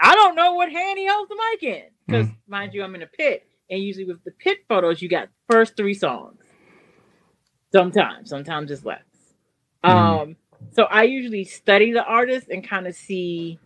I 0.00 0.14
don't 0.14 0.34
know 0.34 0.54
what 0.54 0.70
hand 0.70 0.98
he 0.98 1.06
holds 1.06 1.28
the 1.28 1.36
mic 1.36 1.62
in 1.62 1.84
because, 2.06 2.26
mm. 2.26 2.36
mind 2.46 2.74
you, 2.74 2.82
I'm 2.82 2.94
in 2.94 3.02
a 3.02 3.06
pit, 3.06 3.46
and 3.70 3.82
usually 3.82 4.04
with 4.04 4.22
the 4.24 4.30
pit 4.30 4.58
photos, 4.68 5.02
you 5.02 5.08
got 5.08 5.28
first 5.50 5.76
three 5.76 5.94
songs. 5.94 6.36
Sometimes, 7.72 8.30
sometimes 8.30 8.70
it's 8.70 8.84
less. 8.84 9.02
Mm. 9.84 9.90
Um, 9.90 10.36
so 10.70 10.84
I 10.84 11.04
usually 11.04 11.44
study 11.44 11.92
the 11.92 12.04
artist 12.04 12.48
and 12.48 12.66
kind 12.66 12.86
of 12.86 12.94
see, 12.94 13.58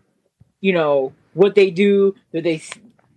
you 0.60 0.72
know, 0.72 1.12
what 1.34 1.54
they 1.54 1.70
do. 1.70 2.14
Do 2.32 2.40
they 2.40 2.62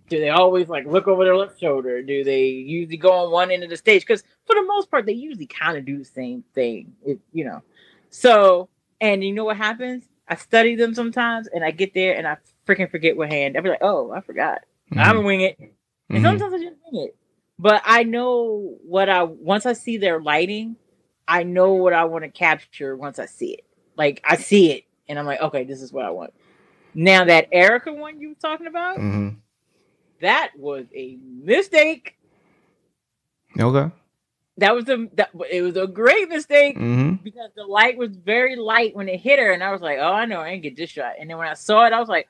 do 0.08 0.20
they 0.20 0.30
always 0.30 0.68
like 0.68 0.86
look 0.86 1.08
over 1.08 1.24
their 1.24 1.36
left 1.36 1.60
shoulder? 1.60 2.02
Do 2.02 2.24
they 2.24 2.46
usually 2.46 2.96
go 2.96 3.12
on 3.12 3.30
one 3.30 3.50
end 3.50 3.64
of 3.64 3.70
the 3.70 3.76
stage? 3.76 4.02
Because 4.02 4.22
for 4.46 4.54
the 4.54 4.62
most 4.62 4.90
part, 4.90 5.06
they 5.06 5.12
usually 5.12 5.46
kind 5.46 5.76
of 5.76 5.84
do 5.84 5.98
the 5.98 6.04
same 6.04 6.44
thing. 6.54 6.92
It, 7.04 7.18
you 7.32 7.44
know, 7.44 7.62
so 8.10 8.68
and 9.00 9.24
you 9.24 9.32
know 9.32 9.44
what 9.44 9.56
happens? 9.56 10.04
I 10.28 10.36
study 10.36 10.74
them 10.74 10.94
sometimes, 10.94 11.46
and 11.48 11.64
I 11.64 11.70
get 11.70 11.94
there 11.94 12.16
and 12.16 12.26
I 12.26 12.36
freaking 12.66 12.90
forget 12.90 13.16
what 13.16 13.30
hand. 13.30 13.56
I'll 13.56 13.62
be 13.62 13.70
like, 13.70 13.82
oh, 13.82 14.12
I 14.12 14.20
forgot. 14.20 14.62
Mm-hmm. 14.90 14.98
I'm 14.98 15.16
gonna 15.16 15.26
wing 15.26 15.40
it. 15.42 15.58
And 15.58 15.70
mm-hmm. 16.10 16.24
sometimes 16.24 16.54
I 16.54 16.58
just 16.58 16.76
wing 16.90 17.06
it. 17.06 17.16
But 17.58 17.82
I 17.84 18.02
know 18.02 18.76
what 18.84 19.08
I 19.08 19.22
once 19.22 19.66
I 19.66 19.72
see 19.72 19.96
their 19.96 20.20
lighting, 20.20 20.76
I 21.26 21.42
know 21.42 21.74
what 21.74 21.92
I 21.92 22.04
want 22.04 22.24
to 22.24 22.30
capture 22.30 22.96
once 22.96 23.18
I 23.18 23.26
see 23.26 23.54
it. 23.54 23.65
Like 23.96 24.22
I 24.24 24.36
see 24.36 24.72
it 24.72 24.84
and 25.08 25.18
I'm 25.18 25.26
like, 25.26 25.40
okay, 25.40 25.64
this 25.64 25.82
is 25.82 25.92
what 25.92 26.04
I 26.04 26.10
want. 26.10 26.32
Now 26.94 27.24
that 27.24 27.50
Erykah 27.52 27.96
one 27.96 28.20
you 28.20 28.30
were 28.30 28.34
talking 28.36 28.66
about, 28.66 28.98
mm-hmm. 28.98 29.36
that 30.20 30.52
was 30.58 30.86
a 30.94 31.18
mistake. 31.22 32.16
Okay. 33.58 33.92
That 34.58 34.74
was 34.74 34.88
a 34.88 35.06
that 35.14 35.30
it 35.50 35.60
was 35.60 35.76
a 35.76 35.86
great 35.86 36.30
mistake 36.30 36.76
mm-hmm. 36.76 37.16
because 37.22 37.50
the 37.54 37.64
light 37.64 37.98
was 37.98 38.16
very 38.16 38.56
light 38.56 38.96
when 38.96 39.08
it 39.08 39.20
hit 39.20 39.38
her, 39.38 39.52
and 39.52 39.62
I 39.62 39.70
was 39.70 39.82
like, 39.82 39.98
oh, 39.98 40.12
I 40.12 40.24
know 40.24 40.40
I 40.40 40.50
didn't 40.50 40.62
get 40.62 40.76
this 40.76 40.90
shot. 40.90 41.14
And 41.20 41.28
then 41.28 41.36
when 41.36 41.48
I 41.48 41.54
saw 41.54 41.84
it, 41.84 41.92
I 41.92 42.00
was 42.00 42.08
like, 42.08 42.28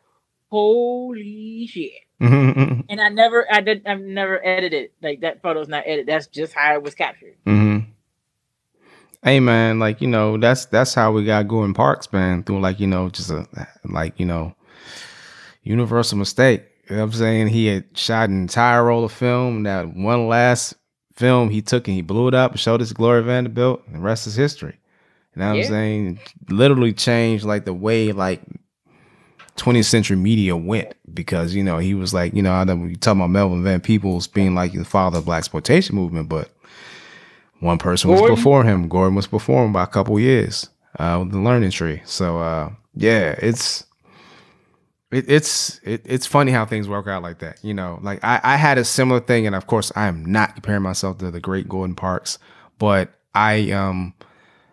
holy 0.50 1.66
shit. 1.66 1.92
Mm-hmm. 2.20 2.80
And 2.88 3.00
I 3.00 3.08
never, 3.08 3.52
I 3.52 3.60
did, 3.62 3.84
I've 3.84 4.00
never 4.00 4.44
edited 4.46 4.90
like 5.02 5.20
that. 5.22 5.42
Photo's 5.42 5.66
not 5.66 5.82
edited. 5.86 6.06
That's 6.06 6.28
just 6.28 6.52
how 6.52 6.72
it 6.74 6.82
was 6.84 6.94
captured. 6.94 7.34
Mm-hmm. 7.44 7.65
Hey 9.26 9.40
man, 9.40 9.80
like 9.80 10.00
you 10.00 10.06
know, 10.06 10.38
that's 10.38 10.66
that's 10.66 10.94
how 10.94 11.10
we 11.10 11.24
got 11.24 11.48
Gordon 11.48 11.74
Parks, 11.74 12.12
man. 12.12 12.44
Through 12.44 12.60
like 12.60 12.78
you 12.78 12.86
know, 12.86 13.08
just 13.08 13.28
a 13.28 13.44
like 13.84 14.20
you 14.20 14.24
know, 14.24 14.54
universal 15.64 16.16
mistake. 16.16 16.62
You 16.88 16.94
know 16.94 17.02
what 17.02 17.08
I'm 17.08 17.12
saying? 17.18 17.48
He 17.48 17.66
had 17.66 17.98
shot 17.98 18.28
an 18.28 18.40
entire 18.40 18.84
roll 18.84 19.04
of 19.04 19.10
film. 19.10 19.64
That 19.64 19.96
one 19.96 20.28
last 20.28 20.74
film 21.12 21.50
he 21.50 21.60
took 21.60 21.88
and 21.88 21.96
he 21.96 22.02
blew 22.02 22.28
it 22.28 22.34
up 22.34 22.52
and 22.52 22.60
showed 22.60 22.80
us 22.80 22.92
Gloria 22.92 23.22
Vanderbilt. 23.22 23.82
And 23.86 23.96
the 23.96 23.98
rest 23.98 24.28
is 24.28 24.36
history. 24.36 24.78
You 25.34 25.42
know 25.42 25.48
what 25.48 25.56
yeah. 25.56 25.64
I'm 25.64 25.70
saying? 25.70 26.20
Literally 26.48 26.92
changed 26.92 27.44
like 27.44 27.64
the 27.64 27.74
way 27.74 28.12
like 28.12 28.42
20th 29.56 29.86
century 29.86 30.16
media 30.16 30.56
went 30.56 30.94
because 31.12 31.52
you 31.52 31.64
know 31.64 31.78
he 31.78 31.94
was 31.94 32.14
like 32.14 32.32
you 32.32 32.42
know 32.42 32.52
I 32.52 32.62
know 32.62 32.84
you 32.84 32.94
talk 32.94 33.16
about 33.16 33.30
Melvin 33.30 33.64
Van 33.64 33.80
Peebles 33.80 34.28
being 34.28 34.54
like 34.54 34.72
the 34.72 34.84
father 34.84 35.18
of 35.18 35.24
blaxploitation 35.24 35.94
movement, 35.94 36.28
but 36.28 36.52
one 37.60 37.78
person 37.78 38.08
Gordon. 38.10 38.30
was 38.30 38.38
before 38.38 38.64
him. 38.64 38.88
Gordon 38.88 39.14
was 39.14 39.26
before 39.26 39.64
him 39.64 39.72
by 39.72 39.84
a 39.84 39.86
couple 39.86 40.18
years 40.20 40.68
uh, 40.98 41.18
with 41.20 41.32
the 41.32 41.38
Learning 41.38 41.70
Tree. 41.70 42.02
So 42.04 42.38
uh, 42.38 42.70
yeah, 42.94 43.34
it's 43.38 43.84
it, 45.10 45.24
it's 45.28 45.80
it, 45.82 46.02
it's 46.04 46.26
funny 46.26 46.52
how 46.52 46.66
things 46.66 46.88
work 46.88 47.06
out 47.06 47.22
like 47.22 47.38
that. 47.38 47.62
You 47.62 47.74
know, 47.74 47.98
like 48.02 48.22
I, 48.24 48.40
I 48.42 48.56
had 48.56 48.78
a 48.78 48.84
similar 48.84 49.20
thing, 49.20 49.46
and 49.46 49.54
of 49.54 49.66
course 49.66 49.92
I 49.96 50.06
am 50.06 50.24
not 50.24 50.54
comparing 50.54 50.82
myself 50.82 51.18
to 51.18 51.30
the 51.30 51.40
great 51.40 51.68
Gordon 51.68 51.94
Parks, 51.94 52.38
but 52.78 53.10
I 53.34 53.70
um 53.70 54.14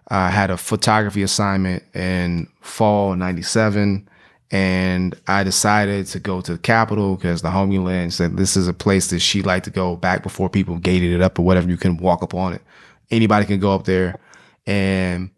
I 0.10 0.30
had 0.30 0.52
a 0.52 0.58
photography 0.58 1.24
assignment 1.24 1.84
in 1.96 2.48
fall 2.62 3.16
'97 3.16 4.10
and 4.54 5.20
I 5.26 5.44
decided 5.44 6.06
to 6.06 6.20
go 6.20 6.40
to 6.40 6.52
the 6.52 6.58
Capitol 6.60 7.16
because 7.16 7.42
the 7.42 7.50
homie 7.50 7.84
Lynn 7.84 8.12
said 8.12 8.38
this 8.38 8.56
is 8.56 8.68
a 8.68 8.74
place 8.74 9.10
that 9.10 9.20
she 9.20 9.42
liked 9.42 9.66
to 9.66 9.72
go 9.72 9.96
back 9.96 10.22
before 10.22 10.48
people 10.48 10.78
gated 10.78 11.12
it 11.12 11.22
up 11.22 11.40
or 11.40 11.42
whatever. 11.42 11.68
You 11.68 11.76
can 11.76 11.98
walk 11.98 12.22
up 12.22 12.36
on 12.36 12.54
it. 12.54 12.62
Anybody 13.10 13.48
can 13.48 13.60
go 13.60 13.74
up 13.74 13.86
there. 13.86 14.20
And 14.68 15.32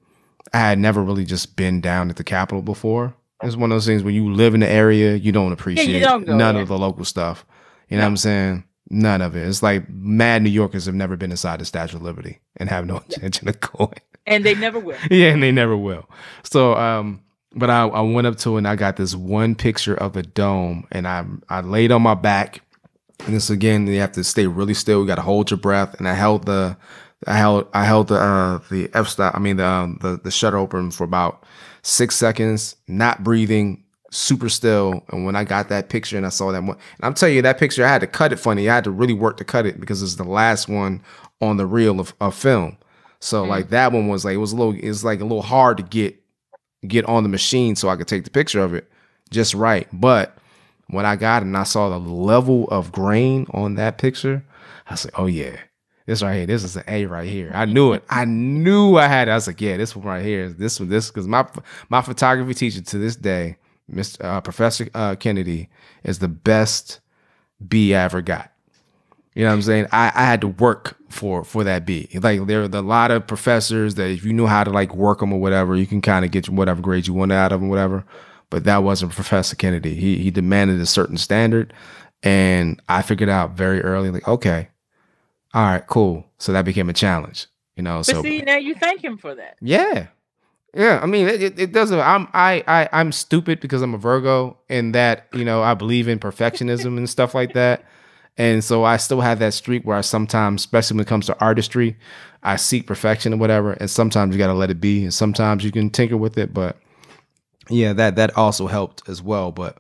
I 0.53 0.57
had 0.57 0.79
never 0.79 1.01
really 1.01 1.23
just 1.23 1.55
been 1.55 1.79
down 1.79 2.09
at 2.09 2.17
the 2.17 2.25
Capitol 2.25 2.61
before. 2.61 3.15
It's 3.41 3.55
one 3.55 3.71
of 3.71 3.75
those 3.77 3.85
things 3.85 4.03
when 4.03 4.15
you 4.15 4.33
live 4.33 4.53
in 4.53 4.59
the 4.59 4.69
area, 4.69 5.15
you 5.15 5.31
don't 5.31 5.53
appreciate 5.53 6.01
don't 6.01 6.27
none 6.27 6.55
there. 6.55 6.63
of 6.63 6.67
the 6.67 6.77
local 6.77 7.05
stuff. 7.05 7.45
You 7.89 7.95
know 7.95 8.03
what 8.03 8.09
I'm 8.09 8.17
saying? 8.17 8.65
None 8.89 9.21
of 9.21 9.37
it. 9.37 9.47
It's 9.47 9.63
like 9.63 9.87
mad 9.89 10.41
New 10.43 10.49
Yorkers 10.49 10.87
have 10.87 10.95
never 10.95 11.15
been 11.15 11.31
inside 11.31 11.61
the 11.61 11.65
Statue 11.65 11.95
of 11.95 12.03
Liberty 12.03 12.39
and 12.57 12.67
have 12.69 12.85
no 12.85 12.97
intention 12.97 13.47
of 13.47 13.61
going. 13.77 13.97
And 14.27 14.43
they 14.43 14.55
never 14.55 14.77
will. 14.77 14.97
yeah, 15.09 15.29
and 15.29 15.41
they 15.41 15.53
never 15.53 15.77
will. 15.77 16.09
So, 16.43 16.75
um, 16.75 17.21
but 17.55 17.69
I, 17.69 17.87
I 17.87 18.01
went 18.01 18.27
up 18.27 18.37
to 18.39 18.55
it 18.55 18.59
and 18.59 18.67
I 18.67 18.75
got 18.75 18.97
this 18.97 19.15
one 19.15 19.55
picture 19.55 19.95
of 19.95 20.13
the 20.13 20.23
dome, 20.23 20.87
and 20.91 21.07
I 21.07 21.25
I 21.49 21.61
laid 21.61 21.91
on 21.91 22.01
my 22.01 22.13
back. 22.15 22.61
And 23.25 23.33
this 23.35 23.49
again, 23.49 23.87
you 23.87 23.99
have 24.01 24.11
to 24.13 24.23
stay 24.23 24.45
really 24.45 24.73
still. 24.73 25.01
You 25.01 25.07
got 25.07 25.15
to 25.15 25.21
hold 25.21 25.49
your 25.49 25.57
breath. 25.57 25.95
And 25.99 26.07
I 26.07 26.13
held 26.13 26.45
the, 26.45 26.75
I 27.25 27.37
held 27.37 27.67
I 27.73 27.85
held 27.85 28.09
the 28.09 28.15
uh, 28.19 28.59
the 28.69 28.89
f 28.93 29.07
stop. 29.07 29.33
I 29.35 29.39
mean 29.39 29.57
the 29.57 29.65
um, 29.65 29.97
the 30.01 30.19
the 30.21 30.31
shutter 30.31 30.57
open 30.57 30.91
for 30.91 31.05
about 31.05 31.43
six 31.81 32.15
seconds, 32.15 32.75
not 32.87 33.23
breathing, 33.23 33.83
super 34.11 34.49
still. 34.49 35.03
And 35.09 35.25
when 35.25 35.35
I 35.35 35.45
got 35.45 35.69
that 35.69 35.87
picture 35.89 36.17
and 36.17 36.25
I 36.25 36.29
saw 36.29 36.51
that 36.51 36.61
one, 36.63 36.77
and 36.97 37.03
I'm 37.03 37.13
telling 37.13 37.35
you 37.35 37.41
that 37.43 37.57
picture, 37.57 37.85
I 37.85 37.87
had 37.87 38.01
to 38.01 38.07
cut 38.07 38.33
it 38.33 38.37
funny. 38.37 38.69
I 38.69 38.75
had 38.75 38.83
to 38.83 38.91
really 38.91 39.13
work 39.13 39.37
to 39.37 39.45
cut 39.45 39.65
it 39.65 39.79
because 39.79 40.03
it's 40.03 40.15
the 40.15 40.23
last 40.25 40.67
one 40.67 41.01
on 41.41 41.55
the 41.57 41.65
reel 41.65 41.99
of, 42.01 42.13
of 42.19 42.35
film. 42.35 42.77
So 43.21 43.45
Mm. 43.45 43.47
like 43.47 43.69
that 43.69 43.93
one 43.93 44.07
was 44.09 44.25
like 44.25 44.35
it 44.35 44.37
was 44.39 44.51
a 44.51 44.57
little 44.57 44.75
it's 44.77 45.03
like 45.05 45.21
a 45.21 45.25
little 45.25 45.41
hard 45.41 45.77
to 45.77 45.83
get 45.83 46.21
get 46.87 47.05
on 47.05 47.23
the 47.23 47.29
machine 47.29 47.75
so 47.75 47.89
I 47.89 47.95
could 47.95 48.07
take 48.07 48.23
the 48.23 48.29
picture 48.29 48.61
of 48.61 48.73
it 48.73 48.89
just 49.29 49.53
right. 49.53 49.87
But 49.91 50.37
when 50.87 51.05
I 51.05 51.15
got 51.15 51.43
and 51.43 51.57
I 51.57 51.63
saw 51.63 51.89
the 51.89 51.99
level 51.99 52.67
of 52.69 52.91
grain 52.91 53.47
on 53.51 53.75
that 53.75 53.97
picture, 53.97 54.43
I 54.87 54.93
was 54.93 55.05
like, 55.05 55.19
oh 55.19 55.25
yeah, 55.25 55.57
this 56.05 56.21
right 56.21 56.35
here, 56.35 56.45
this 56.45 56.63
is 56.63 56.75
an 56.75 56.83
A 56.87 57.05
right 57.05 57.27
here. 57.27 57.51
I 57.53 57.65
knew 57.65 57.93
it. 57.93 58.03
I 58.09 58.25
knew 58.25 58.97
I 58.97 59.07
had 59.07 59.27
it. 59.27 59.31
I 59.31 59.35
was 59.35 59.47
like, 59.47 59.61
yeah, 59.61 59.77
this 59.77 59.95
one 59.95 60.05
right 60.05 60.23
here, 60.23 60.49
this 60.49 60.79
one, 60.79 60.89
this 60.89 61.09
because 61.09 61.27
my 61.27 61.47
my 61.89 62.01
photography 62.01 62.53
teacher 62.53 62.81
to 62.81 62.97
this 62.97 63.15
day, 63.15 63.57
Mr. 63.91 64.23
Uh, 64.23 64.41
Professor 64.41 64.87
uh, 64.93 65.15
Kennedy, 65.15 65.69
is 66.03 66.19
the 66.19 66.27
best 66.27 66.99
B 67.67 67.95
I 67.95 68.03
ever 68.03 68.21
got. 68.21 68.51
You 69.35 69.43
know 69.43 69.49
what 69.49 69.55
I'm 69.55 69.61
saying? 69.63 69.87
I, 69.91 70.11
I 70.15 70.23
had 70.23 70.41
to 70.41 70.47
work 70.47 70.95
for 71.09 71.43
for 71.43 71.63
that 71.65 71.85
B. 71.85 72.07
Like 72.21 72.45
there 72.47 72.61
are 72.61 72.65
a 72.71 72.81
lot 72.81 73.11
of 73.11 73.27
professors 73.27 73.95
that 73.95 74.09
if 74.09 74.23
you 74.25 74.31
knew 74.33 74.47
how 74.47 74.63
to 74.63 74.71
like 74.71 74.95
work 74.95 75.19
them 75.19 75.33
or 75.33 75.39
whatever, 75.39 75.75
you 75.75 75.85
can 75.85 76.01
kind 76.01 76.23
of 76.25 76.31
get 76.31 76.47
whatever 76.49 76.81
grade 76.81 77.05
you 77.07 77.13
want 77.13 77.31
out 77.33 77.51
of 77.51 77.59
them, 77.59 77.69
whatever. 77.69 78.03
But 78.49 78.63
that 78.63 78.83
wasn't 78.83 79.11
Professor 79.11 79.55
Kennedy. 79.55 79.93
He 79.95 80.17
he 80.19 80.31
demanded 80.31 80.79
a 80.79 80.85
certain 80.85 81.17
standard, 81.17 81.73
and 82.23 82.81
I 82.87 83.01
figured 83.01 83.29
out 83.29 83.51
very 83.57 83.81
early, 83.81 84.09
like, 84.09 84.27
okay, 84.27 84.69
all 85.53 85.63
right, 85.65 85.85
cool. 85.87 86.25
So 86.37 86.53
that 86.53 86.63
became 86.65 86.89
a 86.89 86.93
challenge. 86.93 87.47
You 87.75 87.83
know, 87.83 87.97
But 87.99 88.05
so 88.05 88.21
see, 88.21 88.39
now 88.41 88.55
you 88.57 88.73
thank 88.75 89.03
him 89.03 89.17
for 89.17 89.35
that. 89.35 89.57
yeah. 89.61 90.07
Yeah, 90.73 90.99
I 91.01 91.05
mean, 91.05 91.27
it, 91.29 91.41
it- 91.41 91.59
it 91.59 91.71
doesn't. 91.71 91.99
I'm 91.99 92.27
I 92.33 92.61
I 92.67 92.89
I'm 92.91 93.11
stupid 93.13 93.61
because 93.61 93.81
I'm 93.81 93.93
a 93.93 93.97
Virgo, 93.97 94.57
and 94.69 94.93
that 94.95 95.27
you 95.33 95.45
know 95.45 95.61
I 95.63 95.73
believe 95.73 96.07
in 96.09 96.19
perfectionism 96.19 96.97
and 96.97 97.09
stuff 97.09 97.33
like 97.33 97.53
that, 97.53 97.85
and 98.37 98.63
so 98.63 98.83
I 98.83 98.97
still 98.97 99.21
have 99.21 99.39
that 99.39 99.53
streak 99.53 99.83
where 99.85 99.97
I 99.97 100.01
sometimes, 100.01 100.61
especially 100.61 100.95
when 100.97 101.05
it 101.05 101.07
comes 101.07 101.25
to 101.27 101.39
artistry, 101.39 101.97
I 102.43 102.57
seek 102.57 102.85
perfection 102.85 103.33
or 103.33 103.37
whatever, 103.37 103.73
and 103.73 103.89
sometimes 103.89 104.35
you 104.35 104.39
got 104.39 104.47
to 104.47 104.53
let 104.53 104.69
it 104.69 104.79
be, 104.81 105.03
and 105.03 105.13
sometimes 105.13 105.63
you 105.63 105.71
can 105.71 105.89
tinker 105.89 106.17
with 106.17 106.37
it, 106.37 106.53
but 106.53 106.77
yeah, 107.69 107.93
that 107.93 108.15
that 108.17 108.37
also 108.37 108.67
helped 108.67 109.07
as 109.09 109.21
well. 109.21 109.51
But 109.51 109.77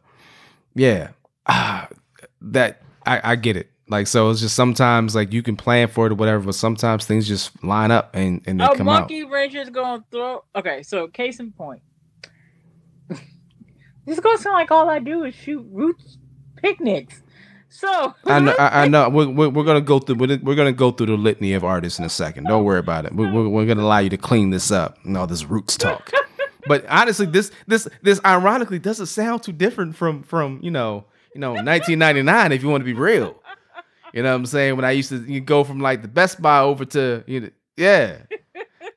yeah, 0.73 1.09
ah, 1.47 1.87
that 2.41 2.81
I 3.05 3.31
I 3.31 3.35
get 3.35 3.57
it. 3.57 3.69
Like 3.87 4.07
so, 4.07 4.31
it's 4.31 4.39
just 4.41 4.55
sometimes 4.55 5.13
like 5.13 5.31
you 5.31 5.43
can 5.43 5.55
plan 5.55 5.87
for 5.87 6.07
it 6.07 6.11
or 6.11 6.15
whatever, 6.15 6.43
but 6.43 6.55
sometimes 6.55 7.05
things 7.05 7.27
just 7.27 7.63
line 7.63 7.91
up 7.91 8.15
and 8.15 8.41
and 8.47 8.59
they 8.59 8.65
A 8.65 8.69
come 8.75 8.89
out. 8.89 9.01
monkey 9.01 9.23
wrench 9.25 9.53
is 9.53 9.69
gonna 9.69 10.03
throw. 10.11 10.43
Okay, 10.55 10.81
so 10.81 11.07
case 11.07 11.39
in 11.39 11.51
point, 11.51 11.83
this 13.09 13.19
is 14.07 14.19
gonna 14.19 14.39
sound 14.39 14.55
like 14.55 14.71
all 14.71 14.89
I 14.89 14.97
do 14.97 15.23
is 15.23 15.35
shoot 15.35 15.63
roots 15.69 16.17
picnics. 16.55 17.21
So 17.75 18.15
I 18.25 18.39
know. 18.39 18.55
I, 18.57 18.83
I 18.83 18.87
know. 18.87 19.09
We're, 19.09 19.29
we're, 19.29 19.49
we're 19.49 19.63
gonna 19.63 19.81
go 19.81 19.99
through. 19.99 20.15
We're, 20.15 20.39
we're 20.41 20.55
gonna 20.55 20.71
go 20.71 20.91
through 20.91 21.07
the 21.07 21.17
litany 21.17 21.53
of 21.53 21.63
artists 21.63 21.99
in 21.99 22.05
a 22.05 22.09
second. 22.09 22.45
Don't 22.45 22.63
worry 22.63 22.79
about 22.79 23.05
it. 23.05 23.13
We're, 23.13 23.49
we're, 23.49 23.65
gonna 23.65 23.83
allow 23.83 23.99
you 23.99 24.09
to 24.09 24.17
clean 24.17 24.49
this 24.49 24.71
up 24.71 24.97
and 25.03 25.17
all 25.17 25.27
this 25.27 25.43
roots 25.45 25.77
talk. 25.77 26.11
But 26.67 26.83
honestly, 26.89 27.27
this 27.27 27.51
this 27.67 27.87
this 28.01 28.19
ironically 28.25 28.79
doesn't 28.79 29.05
sound 29.05 29.43
too 29.43 29.51
different 29.51 29.95
from 29.95 30.23
from 30.23 30.59
you 30.63 30.71
know 30.71 31.05
you 31.35 31.39
know 31.39 31.51
1999. 31.51 32.51
If 32.51 32.63
you 32.63 32.69
want 32.69 32.81
to 32.81 32.85
be 32.85 32.93
real, 32.93 33.39
you 34.13 34.23
know 34.23 34.31
what 34.31 34.37
I'm 34.37 34.45
saying. 34.47 34.75
When 34.75 34.83
I 34.83 34.89
used 34.89 35.09
to 35.09 35.17
you 35.31 35.41
go 35.41 35.63
from 35.63 35.79
like 35.79 36.01
the 36.01 36.07
Best 36.07 36.41
Buy 36.41 36.61
over 36.61 36.83
to 36.85 37.23
you 37.27 37.39
know 37.41 37.49
yeah 37.77 38.17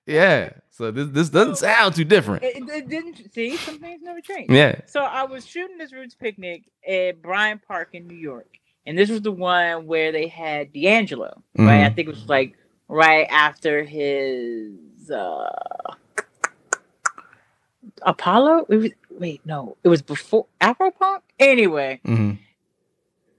yeah. 0.06 0.50
So 0.70 0.90
this 0.90 1.08
this 1.08 1.28
doesn't 1.28 1.56
sound 1.56 1.94
too 1.94 2.04
different. 2.04 2.44
it, 2.44 2.56
it 2.68 2.88
didn't 2.88 3.32
see 3.32 3.56
some 3.56 3.78
things 3.80 4.00
never 4.02 4.20
change. 4.20 4.50
Yeah. 4.50 4.80
So 4.86 5.00
I 5.00 5.24
was 5.24 5.44
shooting 5.44 5.76
this 5.76 5.92
roots 5.92 6.14
picnic 6.14 6.70
at 6.88 7.20
Bryant 7.20 7.62
Park 7.66 7.90
in 7.94 8.06
New 8.06 8.16
York, 8.16 8.57
and 8.88 8.98
this 8.98 9.10
was 9.10 9.22
the 9.22 9.32
one 9.32 9.86
where 9.86 10.12
they 10.12 10.28
had 10.28 10.72
D'Angelo. 10.72 11.42
Right, 11.58 11.84
I 11.84 11.90
Mhm. 11.90 11.96
think 11.96 12.08
it 12.08 12.12
was 12.12 12.28
like 12.28 12.56
right 12.88 13.26
after 13.30 13.84
his 13.84 15.10
uh 15.10 15.94
Apollo. 18.02 18.66
It 18.70 18.76
was 18.76 18.90
wait, 19.10 19.42
no, 19.46 19.76
it 19.84 19.88
was 19.88 20.02
before 20.02 20.46
Afropunk. 20.60 21.20
Anyway, 21.38 22.00
hmm 22.04 22.32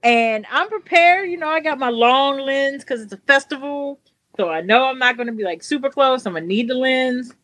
and 0.02 0.46
I'm 0.50 0.68
prepared. 0.68 1.30
You 1.30 1.38
know, 1.38 1.48
I 1.48 1.60
got 1.60 1.78
my 1.78 1.90
long 1.90 2.38
lens 2.40 2.84
because 2.84 3.02
it's 3.02 3.12
a 3.12 3.18
festival, 3.18 4.00
so 4.36 4.48
I 4.48 4.62
know 4.62 4.84
I'm 4.86 4.98
not 4.98 5.16
going 5.16 5.26
to 5.28 5.32
be 5.34 5.44
like 5.44 5.62
super 5.62 5.90
close. 5.90 6.26
I'm 6.26 6.34
gonna 6.34 6.46
need 6.46 6.68
the 6.68 6.74
lens. 6.74 7.34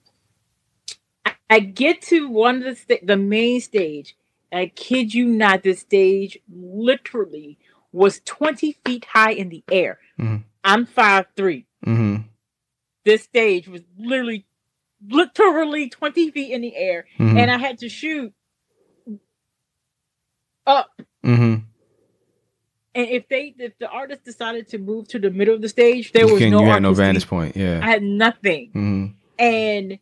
I, 1.27 1.33
I 1.51 1.61
get 1.61 2.03
to 2.03 2.29
one 2.29 2.59
of 2.59 2.65
the 2.65 2.77
sta- 2.77 3.05
the 3.07 3.17
main 3.17 3.61
stage. 3.61 4.17
I 4.53 4.67
kid 4.67 5.15
you 5.15 5.27
not, 5.27 5.63
this 5.65 5.81
stage 5.81 6.39
literally 6.49 7.59
was 7.97 8.21
20 8.27 8.73
feet 8.85 9.07
high 9.07 9.33
in 9.33 9.49
the 9.49 9.65
air. 9.73 9.99
Mhm. 10.21 10.45
I'm 10.63 10.85
five 10.87 11.27
three. 11.35 11.67
hmm 11.83 12.17
This 13.05 13.23
stage 13.23 13.69
was 13.69 13.83
literally, 13.97 14.45
literally 15.09 15.89
20 15.89 16.31
feet 16.31 16.53
in 16.53 16.61
the 16.61 16.77
air, 16.77 17.07
hmm 17.17 17.37
and 17.39 17.51
I 17.51 17.57
had 17.59 17.79
to 17.79 17.89
shoot 17.89 18.33
up 20.67 20.91
hmm 21.25 21.57
And 22.95 23.09
if 23.11 23.29
they, 23.29 23.55
if 23.59 23.79
the 23.79 23.89
artist 23.89 24.25
decided 24.25 24.69
to 24.69 24.79
move 24.79 25.09
to 25.09 25.19
the 25.19 25.31
middle 25.31 25.55
of 25.55 25.63
the 25.63 25.69
stage, 25.69 26.13
there 26.13 26.27
you, 26.27 26.33
was 26.35 26.43
can- 26.43 26.51
no 26.51 26.61
you 26.61 26.67
had 26.67 26.83
no 26.83 26.93
vantage 26.93 27.27
point. 27.27 27.57
Yeah. 27.57 27.81
I 27.83 27.87
had 27.91 28.03
nothing, 28.03 28.71
hmm 28.73 29.07
and 29.39 29.99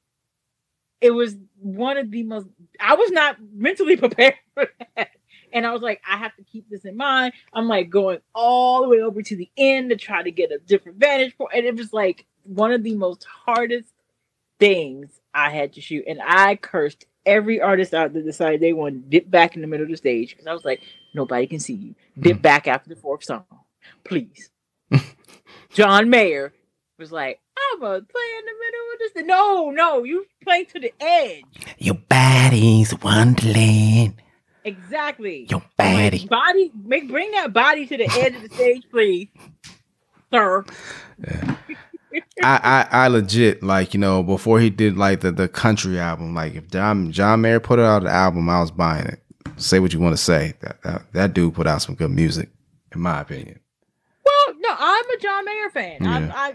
it 1.01 1.11
was 1.11 1.36
one 1.61 1.97
of 1.99 2.11
the 2.11 2.22
most. 2.24 2.47
I 2.80 2.95
was 2.95 3.11
not 3.11 3.36
mentally 3.53 3.97
prepared 4.05 4.36
for 4.55 4.68
that, 4.97 5.11
and 5.55 5.66
I 5.66 5.72
was 5.72 5.80
like, 5.80 6.02
I 6.07 6.18
have 6.18 6.36
to 6.36 6.42
keep 6.42 6.68
this 6.68 6.84
in 6.84 6.96
mind. 6.96 7.32
I'm 7.55 7.68
like 7.68 7.88
going 7.88 8.18
all 8.34 8.82
the 8.82 8.88
way 8.88 9.00
over 9.00 9.22
to 9.22 9.36
the 9.36 9.50
end 9.57 9.88
to 9.90 9.96
try 9.96 10.22
to 10.22 10.30
get 10.30 10.52
a 10.52 10.59
different 10.59 10.98
vantage 10.98 11.36
point. 11.38 11.52
and 11.55 11.64
it 11.64 11.76
was 11.76 11.92
like 11.94 12.26
one 12.42 12.72
of 12.72 12.82
the 12.82 12.94
most 12.94 13.24
hardest 13.24 13.92
things 14.61 15.20
I 15.32 15.50
had 15.50 15.72
to 15.74 15.80
shoot, 15.80 16.05
and 16.07 16.20
I 16.24 16.57
cursed 16.57 17.07
every 17.26 17.61
artist 17.61 17.94
out 17.94 18.12
that 18.12 18.24
decided 18.24 18.61
they 18.61 18.72
want 18.74 18.94
to 18.94 19.00
dip 19.09 19.30
back 19.30 19.55
in 19.57 19.62
the 19.62 19.66
middle 19.66 19.84
of 19.84 19.90
the 19.90 19.96
stage 19.96 20.30
because 20.30 20.46
I 20.46 20.52
was 20.52 20.64
like, 20.64 20.82
nobody 21.14 21.46
can 21.46 21.59
see 21.59 21.72
you. 21.74 21.94
Dip 22.20 22.38
Mhm. 22.38 22.42
back 22.42 22.68
after 22.68 22.90
the 22.90 22.96
fourth 23.00 23.24
song, 23.24 23.44
please. 24.05 24.50
John 25.70 26.11
Mayer 26.11 26.52
was 26.98 27.11
like, 27.12 27.40
I'm 27.72 27.80
gonna 27.80 28.02
play 28.02 28.22
in 28.38 28.44
the 28.44 28.52
middle 28.61 28.92
of 28.92 28.98
this. 28.98 29.24
No, 29.26 29.70
no, 29.70 30.05
you 30.05 30.26
play 30.42 30.64
to 30.64 30.78
the 30.80 30.92
edge. 31.00 31.44
Your 31.78 31.94
body's 31.94 32.94
wonderland. 33.00 34.14
Exactly. 34.65 35.47
Your 35.51 35.62
I'm 35.79 35.95
like, 35.95 36.12
body. 36.12 36.27
body, 36.27 36.73
make 36.85 37.09
bring 37.09 37.31
that 37.33 37.53
body 37.53 37.87
to 37.87 37.97
the 37.97 38.09
edge 38.19 38.35
of 38.35 38.43
the 38.49 38.55
stage, 38.55 38.85
please, 38.91 39.29
sir. 40.33 40.65
I, 42.43 42.87
I 42.93 43.05
I 43.05 43.09
legit 43.09 43.62
like 43.62 43.93
you 43.93 43.99
know 43.99 44.23
before 44.23 44.61
he 44.61 44.71
did 44.71 44.97
like 44.97 45.21
the 45.21 45.33
the 45.33 45.49
country 45.49 45.99
album 45.99 46.33
like 46.33 46.55
if 46.55 46.69
John 46.69 47.11
John 47.11 47.41
Mayer 47.41 47.59
put 47.59 47.81
out 47.81 48.03
an 48.03 48.09
album 48.09 48.49
I 48.49 48.61
was 48.61 48.71
buying 48.71 49.07
it. 49.07 49.21
Say 49.57 49.81
what 49.81 49.93
you 49.93 50.01
want 50.01 50.17
to 50.17 50.23
say. 50.23 50.55
That, 50.61 50.83
that 50.83 51.12
that 51.12 51.35
dude 51.35 51.55
put 51.55 51.67
out 51.67 51.83
some 51.83 51.95
good 51.95 52.11
music, 52.11 52.51
in 52.95 53.01
my 53.01 53.21
opinion. 53.21 53.61
Well, 54.25 54.55
no, 54.59 54.71
I'm 54.79 55.11
a 55.11 55.17
John 55.19 55.45
Mayer 55.45 55.71
fan. 55.71 55.97
Yeah. 56.01 56.11
I'm, 56.11 56.31
I, 56.33 56.35
I, 56.35 56.55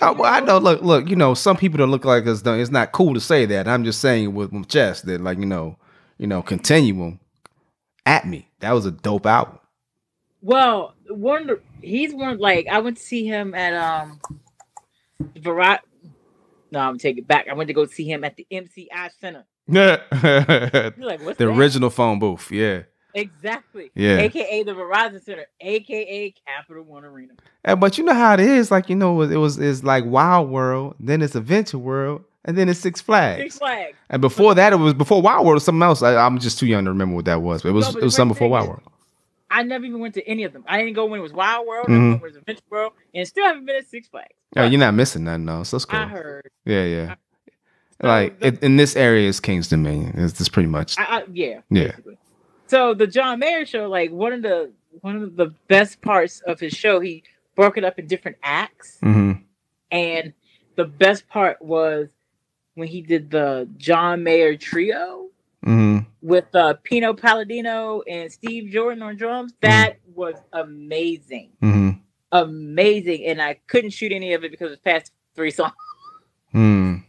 Oh, 0.00 0.12
well, 0.12 0.32
I 0.32 0.40
know. 0.40 0.58
Look, 0.58 0.82
look. 0.82 1.08
You 1.08 1.16
know, 1.16 1.34
some 1.34 1.56
people 1.56 1.78
don't 1.78 1.90
look 1.90 2.04
like 2.04 2.26
us. 2.26 2.42
Don't. 2.42 2.60
It's 2.60 2.70
not 2.70 2.92
cool 2.92 3.14
to 3.14 3.20
say 3.20 3.46
that. 3.46 3.66
I'm 3.66 3.84
just 3.84 4.00
saying 4.00 4.32
with 4.32 4.52
my 4.52 4.62
chest 4.62 5.06
that, 5.06 5.20
like, 5.20 5.38
you 5.38 5.46
know, 5.46 5.76
you 6.18 6.26
know, 6.28 6.40
continuum 6.40 7.18
at 8.08 8.26
me. 8.26 8.48
That 8.60 8.72
was 8.72 8.86
a 8.86 8.90
dope 8.90 9.26
album. 9.26 9.58
Well, 10.40 10.94
one 11.08 11.42
of 11.42 11.46
the, 11.48 11.86
he's 11.86 12.14
one 12.14 12.38
like 12.38 12.66
I 12.68 12.78
went 12.80 12.96
to 12.96 13.02
see 13.02 13.26
him 13.26 13.54
at 13.54 13.74
um 13.74 14.20
Verizon. 15.34 15.80
No, 16.70 16.80
I'm 16.80 16.98
taking 16.98 17.22
it 17.24 17.28
back. 17.28 17.46
I 17.48 17.54
went 17.54 17.68
to 17.68 17.74
go 17.74 17.86
see 17.86 18.04
him 18.10 18.24
at 18.24 18.36
the 18.36 18.46
MCI 18.50 19.10
Center. 19.20 19.44
the 19.68 20.94
like, 20.98 21.22
what's 21.24 21.38
that? 21.38 21.48
original 21.48 21.90
phone 21.90 22.18
booth. 22.18 22.50
Yeah, 22.50 22.82
Exactly. 23.14 23.90
yeah. 23.94 24.18
AKA 24.18 24.62
the 24.64 24.72
Verizon 24.72 25.22
Center, 25.22 25.46
AKA 25.60 26.34
Capital 26.46 26.84
One 26.84 27.04
Arena. 27.04 27.34
Uh, 27.64 27.76
but 27.76 27.98
you 27.98 28.04
know 28.04 28.14
how 28.14 28.34
it 28.34 28.40
is. 28.40 28.70
Like, 28.70 28.88
you 28.88 28.96
know, 28.96 29.20
it 29.22 29.36
was 29.36 29.58
it's 29.58 29.82
like 29.82 30.04
Wild 30.06 30.50
World, 30.50 30.94
then 31.00 31.20
it's 31.22 31.34
Adventure 31.34 31.78
World, 31.78 32.24
and 32.44 32.56
then 32.56 32.68
it's 32.68 32.80
Six 32.80 33.00
Flags. 33.00 33.42
Six 33.42 33.58
Flags. 33.58 33.96
And 34.10 34.20
before 34.20 34.54
that, 34.54 34.72
it 34.72 34.76
was 34.76 34.94
before 34.94 35.20
Wild 35.22 35.46
World 35.46 35.58
or 35.58 35.60
something 35.60 35.82
else. 35.82 36.02
I, 36.02 36.16
I'm 36.16 36.38
just 36.38 36.58
too 36.58 36.66
young 36.66 36.84
to 36.84 36.90
remember 36.90 37.14
what 37.16 37.24
that 37.26 37.42
was. 37.42 37.62
But 37.62 37.70
it 37.70 37.72
was 37.72 37.86
No, 37.86 37.92
but 37.94 38.02
it 38.02 38.04
was 38.04 38.14
something 38.14 38.34
before 38.34 38.48
Wild 38.48 38.68
World. 38.68 38.82
I 39.50 39.62
never 39.62 39.84
even 39.86 40.00
went 40.00 40.14
to 40.14 40.26
any 40.28 40.44
of 40.44 40.52
them. 40.52 40.62
I 40.68 40.78
didn't 40.78 40.92
go 40.94 41.06
when 41.06 41.20
it 41.20 41.22
was 41.22 41.32
Wild 41.32 41.66
World. 41.66 41.86
Mhm. 41.88 41.90
went 41.90 42.02
when 42.02 42.14
it 42.16 42.22
was 42.22 42.36
Adventure 42.36 42.62
World, 42.70 42.92
and 43.14 43.26
still 43.26 43.44
haven't 43.46 43.64
been 43.64 43.76
at 43.76 43.86
Six 43.88 44.08
Flags. 44.08 44.32
But 44.52 44.70
you're 44.70 44.80
not 44.80 44.94
missing 44.94 45.24
nothing 45.24 45.46
though. 45.46 45.62
So 45.62 45.76
it's 45.76 45.84
cool. 45.84 46.00
I 46.00 46.06
heard. 46.06 46.50
Yeah, 46.64 46.84
yeah. 46.84 47.14
Like 48.02 48.38
the- 48.40 48.48
it, 48.48 48.62
in 48.62 48.76
this 48.76 48.94
area 48.94 49.28
is 49.28 49.40
King's 49.40 49.68
Dominion. 49.68 50.14
It's 50.16 50.36
just 50.38 50.52
pretty 50.52 50.68
much. 50.68 50.98
I, 50.98 51.02
I, 51.04 51.24
yeah. 51.32 51.60
Yeah. 51.70 51.88
basically. 51.88 52.18
So 52.66 52.94
the 52.94 53.06
John 53.06 53.38
Mayer 53.40 53.64
show, 53.66 53.88
like 53.88 54.10
one 54.10 54.32
of 54.32 54.42
the 54.42 54.70
one 55.00 55.16
of 55.16 55.36
the 55.36 55.46
best 55.68 56.00
parts 56.02 56.40
of 56.40 56.60
his 56.60 56.72
show, 56.72 57.00
he 57.00 57.22
broke 57.56 57.76
it 57.78 57.84
up 57.84 57.98
in 57.98 58.06
different 58.06 58.36
acts, 58.42 58.98
hmm 59.02 59.32
and 59.90 60.32
the 60.76 60.84
best 60.84 61.26
part 61.28 61.60
was 61.62 62.08
when 62.78 62.88
he 62.88 63.02
did 63.02 63.30
the 63.30 63.68
John 63.76 64.22
Mayer 64.22 64.56
trio 64.56 65.26
hmm 65.64 65.98
with 66.20 66.52
uh, 66.54 66.74
Pino 66.82 67.14
Palladino 67.14 68.02
and 68.08 68.30
Steve 68.32 68.72
Jordan 68.72 69.02
on 69.02 69.16
drums. 69.16 69.52
That 69.60 69.98
was 70.14 70.34
amazing, 70.52 71.50
hmm 71.60 71.90
amazing, 72.32 73.24
and 73.26 73.40
I 73.42 73.54
couldn't 73.66 73.90
shoot 73.90 74.12
any 74.12 74.32
of 74.34 74.44
it 74.44 74.50
because 74.50 74.72
it's 74.72 74.80
past 74.82 75.12
three 75.34 75.50
songs. 75.50 75.72
Mm. 76.54 77.04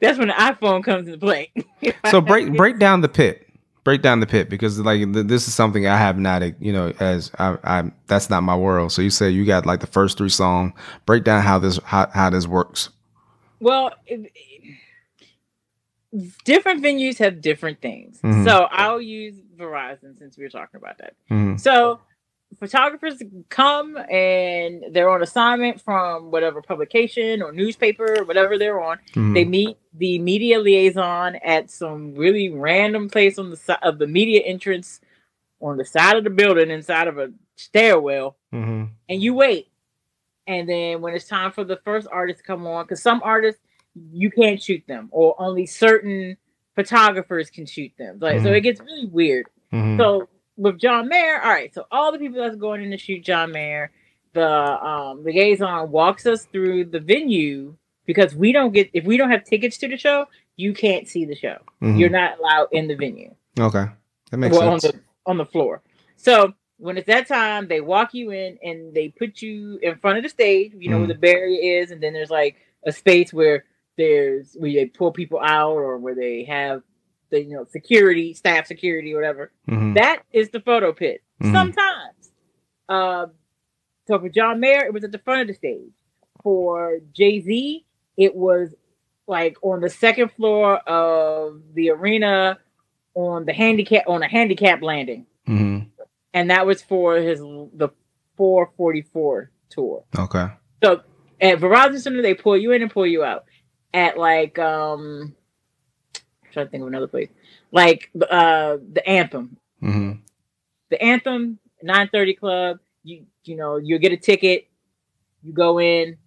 That's 0.00 0.18
when 0.18 0.28
the 0.28 0.34
iPhone 0.34 0.84
comes 0.84 1.08
into 1.08 1.18
play. 1.18 1.52
So 2.10 2.20
break 2.20 2.56
break 2.56 2.78
down 2.78 3.00
the 3.00 3.08
pit. 3.08 3.46
Break 3.84 4.02
down 4.02 4.20
the 4.20 4.26
pit 4.26 4.50
because 4.50 4.78
like 4.80 5.00
th- 5.12 5.26
this 5.26 5.48
is 5.48 5.54
something 5.54 5.86
I 5.86 5.96
have 5.96 6.18
not 6.18 6.42
you 6.60 6.72
know 6.72 6.92
as 7.00 7.30
I, 7.38 7.56
I 7.64 7.92
that's 8.06 8.28
not 8.28 8.42
my 8.42 8.56
world. 8.56 8.92
So 8.92 9.00
you 9.02 9.10
say 9.10 9.30
you 9.30 9.44
got 9.44 9.64
like 9.66 9.80
the 9.80 9.86
first 9.86 10.18
three 10.18 10.28
song. 10.28 10.74
Break 11.06 11.24
down 11.24 11.42
how 11.42 11.58
this 11.58 11.78
how, 11.84 12.08
how 12.12 12.30
this 12.30 12.46
works. 12.46 12.90
Well, 13.60 13.92
it- 14.06 14.32
different 16.44 16.82
venues 16.82 17.18
have 17.18 17.40
different 17.40 17.80
things. 17.80 18.20
Mhm. 18.22 18.44
So 18.44 18.68
I'll 18.70 19.00
use 19.00 19.34
Verizon 19.56 20.16
since 20.18 20.36
we 20.38 20.44
were 20.44 20.50
talking 20.50 20.78
about 20.78 20.98
that. 20.98 21.14
hmm 21.28 21.56
So 21.56 22.00
photographers 22.58 23.20
come 23.48 23.96
and 24.08 24.84
they're 24.92 25.10
on 25.10 25.20
assignment 25.22 25.80
from 25.80 26.30
whatever 26.30 26.62
publication 26.62 27.42
or 27.42 27.52
newspaper, 27.52 28.20
or 28.20 28.24
whatever 28.24 28.56
they're 28.56 28.80
on. 28.80 28.98
Mm-hmm. 29.10 29.34
They 29.34 29.44
meet 29.44 29.76
the 29.92 30.18
media 30.20 30.58
liaison 30.60 31.36
at 31.36 31.70
some 31.70 32.14
really 32.14 32.48
random 32.48 33.08
place 33.10 33.38
on 33.38 33.50
the 33.50 33.56
side 33.56 33.78
of 33.82 33.98
the 33.98 34.06
media 34.06 34.40
entrance 34.42 35.00
on 35.60 35.76
the 35.76 35.84
side 35.84 36.16
of 36.16 36.24
the 36.24 36.30
building 36.30 36.70
inside 36.70 37.08
of 37.08 37.18
a 37.18 37.32
stairwell 37.56 38.36
hmm 38.52 38.84
and 39.08 39.22
you 39.22 39.32
wait. 39.34 39.68
And 40.46 40.68
then 40.68 41.00
when 41.00 41.14
it's 41.14 41.26
time 41.26 41.52
for 41.52 41.64
the 41.64 41.76
first 41.84 42.06
artist 42.10 42.38
to 42.38 42.44
come 42.44 42.66
on, 42.66 42.84
because 42.84 43.02
some 43.02 43.20
artists 43.24 43.60
you 44.12 44.30
can't 44.30 44.62
shoot 44.62 44.82
them, 44.86 45.08
or 45.10 45.34
only 45.40 45.66
certain 45.66 46.36
photographers 46.74 47.50
can 47.50 47.66
shoot 47.66 47.90
them. 47.98 48.18
Like 48.20 48.40
so, 48.42 48.50
Mhm. 48.50 48.56
it 48.56 48.60
gets 48.60 48.80
really 48.80 49.06
weird. 49.06 49.46
hmm 49.70 49.98
So 49.98 50.28
with 50.56 50.78
John 50.78 51.08
Mayer, 51.08 51.40
all 51.42 51.50
right. 51.50 51.72
So 51.74 51.86
all 51.90 52.12
the 52.12 52.18
people 52.18 52.42
that's 52.42 52.56
going 52.56 52.82
in 52.82 52.90
to 52.90 52.98
shoot 52.98 53.24
John 53.24 53.52
Mayer, 53.52 53.90
the 54.34 54.46
um, 54.46 55.24
liaison 55.24 55.90
walks 55.90 56.26
us 56.26 56.44
through 56.44 56.86
the 56.86 57.00
venue 57.00 57.74
because 58.04 58.34
we 58.34 58.52
don't 58.52 58.72
get 58.72 58.90
if 58.92 59.04
we 59.04 59.16
don't 59.16 59.30
have 59.30 59.44
tickets 59.44 59.78
to 59.78 59.88
the 59.88 59.96
show, 59.96 60.26
you 60.56 60.74
can't 60.74 61.08
see 61.08 61.24
the 61.24 61.34
show. 61.34 61.56
You're 61.80 62.10
not 62.10 62.38
allowed 62.38 62.68
in 62.72 62.86
the 62.88 62.94
venue 62.94 63.34
okay. 63.58 63.86
That 64.30 64.36
makes 64.38 64.56
well, 64.56 64.78
sense. 64.78 64.84
on 64.84 64.90
the 64.92 65.30
on 65.30 65.38
the 65.38 65.44
floor. 65.46 65.82
So 66.16 66.52
when 66.78 66.98
it's 66.98 67.06
that 67.06 67.26
time, 67.28 67.68
they 67.68 67.80
walk 67.80 68.12
you 68.14 68.30
in 68.30 68.58
and 68.62 68.94
they 68.94 69.08
put 69.08 69.40
you 69.42 69.78
in 69.82 69.96
front 69.98 70.18
of 70.18 70.22
the 70.24 70.28
stage. 70.28 70.72
You 70.78 70.90
know 70.90 70.98
where 70.98 71.06
Mhm. 71.06 71.14
the 71.14 71.18
barrier 71.18 71.80
is, 71.82 71.90
and 71.90 72.02
then 72.02 72.12
there's 72.12 72.30
like 72.30 72.56
a 72.86 72.92
space 72.92 73.32
where 73.32 73.64
there's 73.96 74.54
where 74.58 74.72
they 74.72 74.86
pull 74.86 75.10
people 75.12 75.40
out 75.40 75.72
or 75.76 75.96
where 75.98 76.14
they 76.14 76.44
have 76.44 76.82
the 77.30 77.42
you 77.42 77.54
know 77.56 77.64
security, 77.64 78.34
staff 78.34 78.66
security, 78.66 79.14
whatever. 79.14 79.52
Mhm. 79.68 79.94
That 79.96 80.22
is 80.32 80.50
the 80.50 80.60
photo 80.60 80.92
pit. 80.92 81.22
Mhm. 81.42 81.52
Sometimes. 81.52 82.32
Uh, 82.88 83.26
so 84.06 84.18
for 84.18 84.28
John 84.28 84.60
Mayer, 84.60 84.84
it 84.84 84.92
was 84.92 85.02
at 85.04 85.12
the 85.12 85.18
front 85.18 85.40
of 85.42 85.46
the 85.48 85.54
stage. 85.54 85.90
For 86.42 87.00
Jay 87.12 87.40
Z, 87.40 87.84
it 88.16 88.34
was 88.36 88.74
like 89.26 89.56
on 89.62 89.80
the 89.80 89.90
second 89.90 90.30
floor 90.32 90.76
of 90.88 91.60
the 91.74 91.90
arena 91.90 92.58
on 93.14 93.44
the 93.46 93.52
handicap 93.52 94.04
on 94.06 94.22
a 94.22 94.28
handicap 94.28 94.82
landing. 94.82 95.26
And 96.36 96.50
that 96.50 96.66
was 96.66 96.82
for 96.82 97.16
his 97.16 97.40
the 97.40 97.88
444 98.36 99.50
tour. 99.70 100.04
Okay. 100.16 100.48
So 100.84 101.00
at 101.40 101.58
Verizon 101.58 101.98
Center, 101.98 102.20
they 102.20 102.34
pull 102.34 102.58
you 102.58 102.72
in 102.72 102.82
and 102.82 102.90
pull 102.90 103.06
you 103.06 103.24
out. 103.24 103.46
At 103.94 104.18
like 104.18 104.58
um, 104.58 105.34
I'm 106.14 106.52
trying 106.52 106.66
to 106.66 106.70
think 106.70 106.82
of 106.82 106.88
another 106.88 107.06
place, 107.06 107.30
like 107.72 108.10
uh 108.30 108.76
the 108.92 109.02
Anthem, 109.08 109.56
hmm 109.80 110.12
the 110.90 111.02
Anthem 111.02 111.58
930 111.82 112.34
Club. 112.34 112.78
You 113.02 113.24
you 113.44 113.56
know 113.56 113.78
you 113.78 113.98
get 113.98 114.12
a 114.12 114.18
ticket, 114.18 114.68
you 115.42 115.54
go 115.54 115.80
in. 115.80 116.18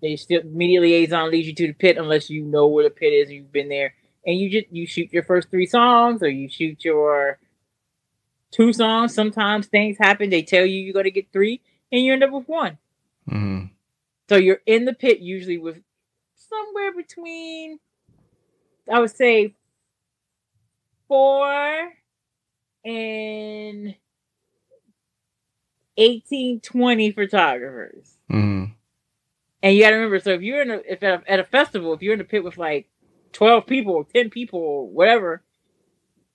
They 0.00 0.14
still 0.14 0.42
media 0.44 0.80
liaison 0.80 1.32
leads 1.32 1.48
you 1.48 1.54
to 1.54 1.66
the 1.66 1.72
pit 1.72 1.96
unless 1.96 2.30
you 2.30 2.44
know 2.44 2.68
where 2.68 2.84
the 2.84 2.90
pit 2.90 3.12
is. 3.12 3.30
You've 3.32 3.50
been 3.50 3.68
there, 3.68 3.94
and 4.24 4.38
you 4.38 4.48
just 4.48 4.72
you 4.72 4.86
shoot 4.86 5.12
your 5.12 5.24
first 5.24 5.50
three 5.50 5.66
songs, 5.66 6.22
or 6.22 6.28
you 6.28 6.48
shoot 6.48 6.84
your 6.84 7.40
two 8.52 8.72
songs. 8.72 9.14
Sometimes 9.14 9.66
things 9.66 9.98
happen. 9.98 10.30
They 10.30 10.42
tell 10.42 10.64
you 10.64 10.80
you're 10.80 10.94
gonna 10.94 11.10
get 11.10 11.32
three, 11.32 11.60
and 11.90 12.02
you 12.04 12.12
end 12.12 12.22
up 12.22 12.30
with 12.30 12.48
one. 12.48 12.78
hmm 13.28 13.64
So 14.28 14.36
you're 14.36 14.60
in 14.66 14.84
the 14.84 14.94
pit 14.94 15.18
usually 15.20 15.58
with 15.58 15.82
somewhere 16.36 16.94
between, 16.94 17.80
I 18.92 19.00
would 19.00 19.10
say, 19.10 19.54
four 21.08 21.92
and 22.84 23.94
18, 25.96 26.60
20 26.60 27.12
photographers. 27.12 28.16
hmm 28.30 28.64
And 29.62 29.76
you 29.76 29.82
got 29.82 29.90
to 29.90 29.96
remember, 29.96 30.20
so 30.20 30.30
if 30.32 30.42
you're 30.42 30.62
in 30.62 30.70
a, 30.70 30.80
if 30.88 31.02
at 31.02 31.22
a, 31.22 31.30
at 31.30 31.40
a 31.40 31.44
festival, 31.44 31.92
if 31.92 32.02
you're 32.02 32.14
in 32.14 32.18
the 32.18 32.24
pit 32.24 32.44
with 32.44 32.58
like 32.58 32.88
12 33.32 33.66
people, 33.66 34.04
10 34.04 34.30
people, 34.30 34.88
whatever, 34.88 35.42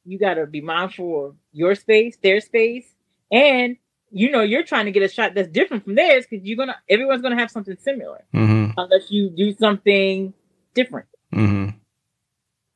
you 0.07 0.17
got 0.19 0.35
to 0.35 0.47
be 0.47 0.61
mindful 0.61 1.27
of 1.27 1.35
your 1.51 1.75
space, 1.75 2.17
their 2.23 2.41
space, 2.41 2.95
and 3.31 3.77
you 4.11 4.31
know 4.31 4.41
you're 4.41 4.63
trying 4.63 4.85
to 4.85 4.91
get 4.91 5.03
a 5.03 5.09
shot 5.09 5.33
that's 5.35 5.49
different 5.49 5.83
from 5.83 5.95
theirs 5.95 6.25
because 6.29 6.45
you're 6.45 6.57
gonna 6.57 6.77
everyone's 6.89 7.21
gonna 7.21 7.37
have 7.37 7.51
something 7.51 7.77
similar 7.79 8.23
hmm 8.33 8.71
unless 8.77 9.11
you 9.11 9.29
do 9.29 9.53
something 9.53 10.33
different. 10.73 11.07
hmm 11.33 11.69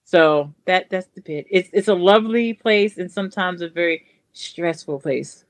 So 0.04 0.54
that 0.66 0.90
that's 0.90 1.08
the 1.16 1.22
pit. 1.22 1.48
It's 1.50 1.70
it's 1.74 1.88
a 1.88 1.96
lovely 1.96 2.54
place 2.54 2.98
and 2.98 3.12
sometimes 3.12 3.62
a 3.62 3.70
very 3.70 4.06
stressful 4.34 5.00
place. 5.00 5.46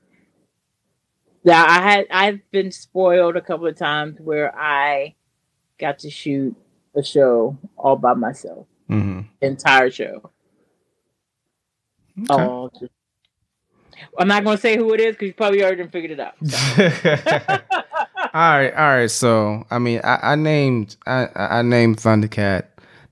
Yeah, 1.44 1.64
I 1.66 1.82
had 1.82 2.06
I've 2.10 2.50
been 2.52 2.70
spoiled 2.70 3.36
a 3.36 3.40
couple 3.40 3.66
of 3.66 3.76
times 3.76 4.20
where 4.20 4.56
I 4.56 5.16
got 5.78 5.98
to 6.00 6.10
shoot 6.10 6.54
a 6.94 7.02
show 7.02 7.56
all 7.76 7.96
by 7.96 8.14
myself, 8.14 8.66
hmm 8.88 9.22
entire 9.40 9.90
show. 9.90 10.30
Okay. 12.30 12.42
All 12.44 12.68
just- 12.78 12.92
I'm 14.18 14.28
not 14.28 14.42
gonna 14.44 14.58
say 14.58 14.76
who 14.76 14.92
it 14.94 15.00
is 15.00 15.12
because 15.14 15.28
you 15.28 15.34
probably 15.34 15.62
already 15.62 15.86
figured 15.86 16.10
it 16.12 16.20
out. 16.20 16.34
all 18.34 18.58
right, 18.58 18.72
all 18.74 18.96
right. 18.96 19.10
So, 19.10 19.64
I 19.70 19.78
mean, 19.78 20.00
I, 20.02 20.32
I 20.32 20.34
named 20.34 20.96
I, 21.06 21.26
I 21.34 21.58
I 21.58 21.62
named 21.62 21.98
Thundercat, 21.98 22.64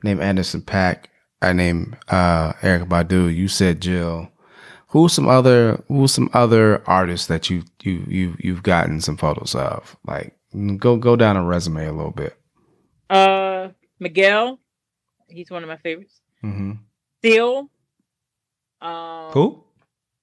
named 0.03 0.21
Anderson 0.21 0.63
.Paak, 0.63 1.05
I 1.43 1.53
named 1.53 1.97
uh 2.09 2.53
Erykah 2.55 2.89
Badu. 2.89 3.35
You 3.35 3.49
said 3.49 3.81
Jill. 3.81 4.29
Who's 4.89 5.13
some 5.13 5.29
other 5.29 5.83
Who's 5.89 6.13
some 6.13 6.29
other 6.35 6.83
artists 6.89 7.29
that 7.29 7.49
you 7.51 7.63
you 7.83 8.05
you 8.09 8.37
you've 8.41 8.63
gotten 8.65 9.01
some 9.01 9.17
photos 9.17 9.55
of? 9.55 9.97
Like, 10.07 10.37
go 10.79 10.97
go 10.97 11.15
down 11.15 11.37
a 11.37 11.45
resume 11.45 11.87
a 11.87 11.93
little 11.93 12.11
bit. 12.11 12.37
uh, 13.11 13.69
Miguel, 14.01 14.59
he's 15.29 15.51
one 15.51 15.63
of 15.63 15.69
my 15.69 15.77
favorites. 15.77 16.21
Mm-hmm. 16.43 16.73
Seal. 17.23 17.71
Um, 18.81 19.33
Who? 19.33 19.65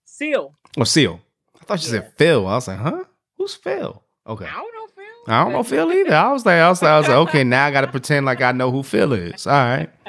Seal. 0.06 0.56
Oh, 0.78 0.84
Seal. 0.84 1.20
I 1.62 1.66
thought 1.66 1.82
you 1.86 1.94
Yeah. 1.94 2.02
said 2.02 2.14
Phil. 2.18 2.48
I 2.48 2.56
was 2.56 2.68
like, 2.68 2.78
huh? 2.80 3.04
Who's 3.38 3.56
Phil? 3.56 4.04
Okay. 4.26 4.46
I 4.46 4.54
don't 4.54 4.74
know 4.76 4.88
Phil. 4.96 5.06
I 5.34 5.44
don't 5.44 5.54
know 5.54 5.64
Phil 5.64 5.92
either. 5.94 6.16
I 6.16 6.32
was 6.32 6.46
like, 6.46 6.60
I 6.60 6.70
was 6.70 6.82
like, 6.82 6.90
I 6.92 6.98
was 7.00 7.08
like, 7.08 7.18
okay, 7.30 7.44
now 7.44 7.66
I 7.66 7.72
got 7.72 7.82
to 7.82 7.88
pretend 7.88 8.26
like 8.26 8.42
I 8.42 8.52
know 8.52 8.72
who 8.72 8.84
Phil 8.84 9.14
is. 9.14 9.46
All 9.48 9.54
right. 9.54 9.90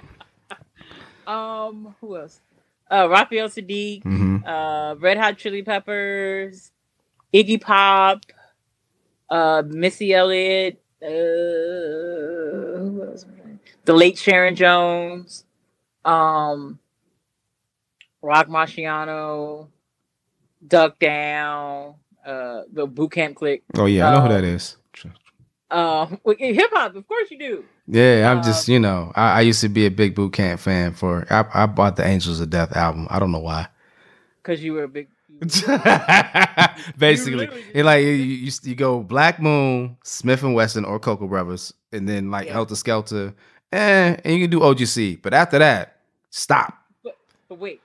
Um, 1.27 1.95
who 2.01 2.17
else? 2.17 2.41
Uh, 2.91 3.07
Raphael 3.11 3.49
Saadiq, 3.49 4.03
Mm-hmm. 4.03 4.47
uh, 4.47 4.95
Red 4.95 5.19
Hot 5.19 5.37
Chili 5.37 5.63
Peppers, 5.63 6.71
Iggy 7.35 7.61
Pop, 7.61 8.23
uh, 9.29 9.63
Missy 9.67 10.15
Elliott, 10.15 10.81
uh, 11.03 11.07
who 11.07 13.05
else? 13.11 13.27
the 13.85 13.93
late 13.93 14.17
Sharon 14.17 14.55
Jones, 14.57 15.45
um, 16.07 16.79
Rock 18.29 18.49
Marciano, 18.49 19.69
Duck 20.67 20.99
Down, 20.99 21.95
uh, 22.27 22.63
the 22.71 22.87
Boot 22.87 23.13
Camp 23.13 23.39
Clik. 23.39 23.63
Oh 23.75 23.87
yeah, 23.87 24.07
I 24.07 24.15
know 24.15 24.21
who 24.21 24.29
that 24.29 24.45
is. 24.45 24.77
Uh, 25.71 26.07
hip 26.39 26.71
hop, 26.73 26.95
of 26.95 27.09
course 27.09 27.31
you 27.31 27.39
do. 27.39 27.65
Yeah, 27.87 28.31
I'm 28.31 28.43
just 28.43 28.69
you 28.69 28.79
know 28.79 29.13
I, 29.15 29.33
I, 29.33 29.41
used 29.43 29.63
to 29.63 29.69
be 29.71 29.87
a 29.87 29.91
big 29.91 30.15
boot 30.15 30.33
camp 30.33 30.61
fan 30.61 30.93
for 30.93 31.27
I, 31.31 31.45
I 31.55 31.67
bought 31.67 31.97
the 31.97 32.07
Angels 32.07 32.41
of 32.41 32.51
Death 32.51 32.77
album. 32.77 33.07
I 33.11 33.19
don't 33.19 33.33
know 33.33 33.39
why. 33.39 33.69
Because 34.43 34.63
you 34.65 34.75
were 34.75 34.85
a 34.85 34.89
big. 34.89 35.09
Basically, 36.99 37.49
it 37.73 37.85
like 37.85 38.03
you, 38.03 38.11
you, 38.11 38.53
you 38.63 38.75
go 38.75 39.03
Black 39.03 39.41
Moon, 39.41 39.97
Smif-N-Wessun, 40.05 40.87
or 40.87 40.99
Cocoa 40.99 41.29
Brovaz, 41.29 41.73
and 41.93 42.09
then 42.09 42.31
like 42.31 42.49
yeah. 42.49 42.55
Heltah 42.55 42.73
Skeltah, 42.73 43.35
eh, 43.73 44.17
and 44.25 44.35
you 44.35 44.45
can 44.45 44.51
do 44.51 44.61
OGC. 44.61 45.23
But 45.23 45.33
after 45.33 45.59
that, 45.61 46.01
stop. 46.31 46.75
But, 47.05 47.17
but 47.49 47.59
wait, 47.59 47.81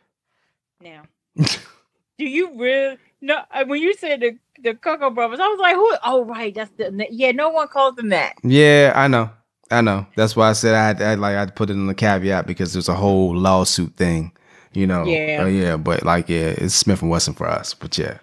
now, 0.84 1.04
do 1.36 2.26
you 2.26 2.60
really? 2.60 2.98
No, 3.22 3.42
when 3.68 3.82
you 3.82 3.94
said 3.94 4.20
the 4.20 4.38
the 4.62 4.76
Cocoa 4.76 5.10
Brovaz, 5.10 5.40
I 5.40 5.48
was 5.48 5.60
like, 5.60 5.76
who? 5.76 5.96
Oh, 6.06 6.24
right, 6.26 6.54
that's 6.54 6.72
the 6.78 7.08
yeah. 7.10 7.32
No 7.32 7.50
one 7.50 7.68
calls 7.68 7.96
them 7.96 8.10
that. 8.10 8.36
Yeah, 8.44 8.94
I 8.96 9.08
know, 9.08 9.30
I 9.72 9.82
know. 9.82 10.06
That's 10.16 10.36
why 10.36 10.50
I 10.50 10.54
said 10.54 11.02
I 11.02 11.12
would 11.12 11.20
like 11.20 11.36
I'd 11.36 11.56
put 11.56 11.70
it 11.70 11.74
in 11.74 11.88
the 11.88 11.96
caveat 11.96 12.46
because 12.46 12.74
there's 12.74 12.90
a 12.90 12.96
whole 12.96 13.36
lawsuit 13.36 13.96
thing, 13.96 14.32
you 14.74 14.86
know. 14.86 15.06
Yeah, 15.06 15.44
uh, 15.44 15.48
yeah. 15.48 15.78
But 15.78 16.04
like, 16.04 16.30
yeah, 16.30 16.54
it's 16.58 16.82
Smif-N-Wessun 16.84 17.36
for 17.36 17.48
us. 17.48 17.74
But 17.74 17.98
yeah. 17.98 18.20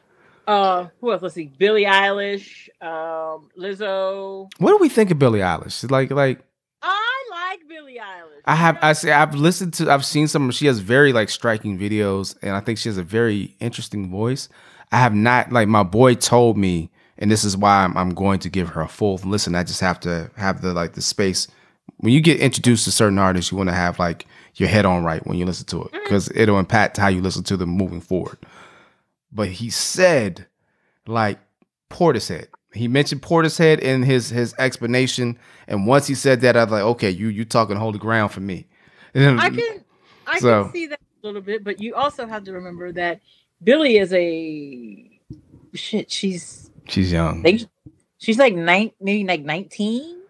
Uh, 0.46 0.88
who 1.00 1.12
else? 1.12 1.22
Let's 1.22 1.34
see. 1.36 1.46
Billie 1.46 1.84
Eilish, 1.84 2.68
um, 2.82 3.50
Lizzo. 3.56 4.50
What 4.58 4.70
do 4.70 4.78
we 4.78 4.88
think 4.88 5.10
of 5.10 5.18
Billie 5.18 5.40
Eilish? 5.40 5.88
Like, 5.90 6.10
like 6.10 6.38
like 6.38 6.44
Billie 7.70 8.00
Eilish. 8.02 8.42
I 8.46 8.56
have 8.56 8.78
I 8.82 8.92
say 8.94 9.12
I've 9.12 9.34
listened 9.34 9.74
to 9.74 9.90
I've 9.90 10.04
seen 10.04 10.26
some 10.26 10.50
she 10.50 10.66
has 10.66 10.80
very 10.80 11.12
like 11.12 11.30
striking 11.30 11.78
videos 11.78 12.36
and 12.42 12.50
I 12.50 12.60
think 12.60 12.78
she 12.78 12.88
has 12.88 12.98
a 12.98 13.04
very 13.04 13.54
interesting 13.60 14.10
voice. 14.10 14.48
I 14.90 14.98
have 14.98 15.14
not 15.14 15.52
like 15.52 15.68
my 15.68 15.84
boy 15.84 16.16
told 16.16 16.58
me 16.58 16.90
and 17.16 17.30
this 17.30 17.44
is 17.44 17.56
why 17.56 17.84
I'm, 17.84 17.96
I'm 17.96 18.12
going 18.12 18.40
to 18.40 18.48
give 18.48 18.70
her 18.70 18.80
a 18.80 18.88
full 18.88 19.20
listen. 19.24 19.54
I 19.54 19.62
just 19.62 19.80
have 19.80 20.00
to 20.00 20.30
have 20.36 20.62
the 20.62 20.74
like 20.74 20.94
the 20.94 21.00
space. 21.00 21.46
When 21.98 22.12
you 22.12 22.20
get 22.20 22.40
introduced 22.40 22.86
to 22.86 22.90
certain 22.90 23.18
artists, 23.18 23.52
you 23.52 23.56
want 23.56 23.68
to 23.68 23.74
have 23.74 24.00
like 24.00 24.26
your 24.56 24.68
head 24.68 24.84
on 24.84 25.04
right 25.04 25.24
when 25.24 25.38
you 25.38 25.46
listen 25.46 25.66
to 25.66 25.84
it 25.84 25.92
because 25.92 26.28
mm-hmm. 26.28 26.40
it'll 26.40 26.58
impact 26.58 26.96
how 26.96 27.06
you 27.06 27.22
listen 27.22 27.44
to 27.44 27.56
them 27.56 27.70
moving 27.70 28.00
forward. 28.00 28.38
But 29.30 29.48
he 29.48 29.70
said 29.70 30.46
like 31.06 31.38
Portishead 31.88 32.48
he 32.72 32.88
mentioned 32.88 33.22
Portishead 33.22 33.80
in 33.80 34.02
his 34.02 34.30
his 34.30 34.54
explanation, 34.58 35.38
and 35.66 35.86
once 35.86 36.06
he 36.06 36.14
said 36.14 36.40
that, 36.42 36.56
I 36.56 36.64
was 36.64 36.72
like, 36.72 36.82
okay, 36.82 37.10
you 37.10 37.28
you 37.28 37.44
talking 37.44 37.76
holy 37.76 37.98
ground 37.98 38.32
for 38.32 38.40
me. 38.40 38.66
I 39.14 39.50
can 39.50 39.84
I 40.26 40.38
so, 40.38 40.64
can 40.64 40.72
see 40.72 40.86
that 40.86 41.00
a 41.00 41.26
little 41.26 41.40
bit, 41.40 41.64
but 41.64 41.80
you 41.80 41.94
also 41.94 42.26
have 42.26 42.44
to 42.44 42.52
remember 42.52 42.92
that 42.92 43.20
Billie 43.62 43.98
is 43.98 44.12
a 44.12 45.20
shit. 45.74 46.10
She's 46.10 46.70
she's 46.86 47.12
young. 47.12 47.42
They, 47.42 47.66
she's 48.18 48.38
like 48.38 48.54
nine, 48.54 48.92
maybe 49.00 49.26
like 49.26 49.42
nineteen. 49.42 50.22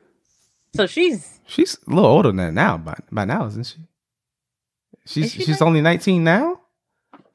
So 0.74 0.86
she's 0.86 1.40
she's 1.46 1.76
a 1.86 1.90
little 1.90 2.10
older 2.10 2.28
than 2.30 2.36
that 2.36 2.54
now. 2.54 2.78
By 2.78 2.96
by 3.12 3.24
now, 3.26 3.46
isn't 3.46 3.66
she? 3.66 3.78
She's 5.04 5.32
she 5.32 5.42
she's 5.42 5.60
only 5.60 5.82
nineteen 5.82 6.24
now. 6.24 6.60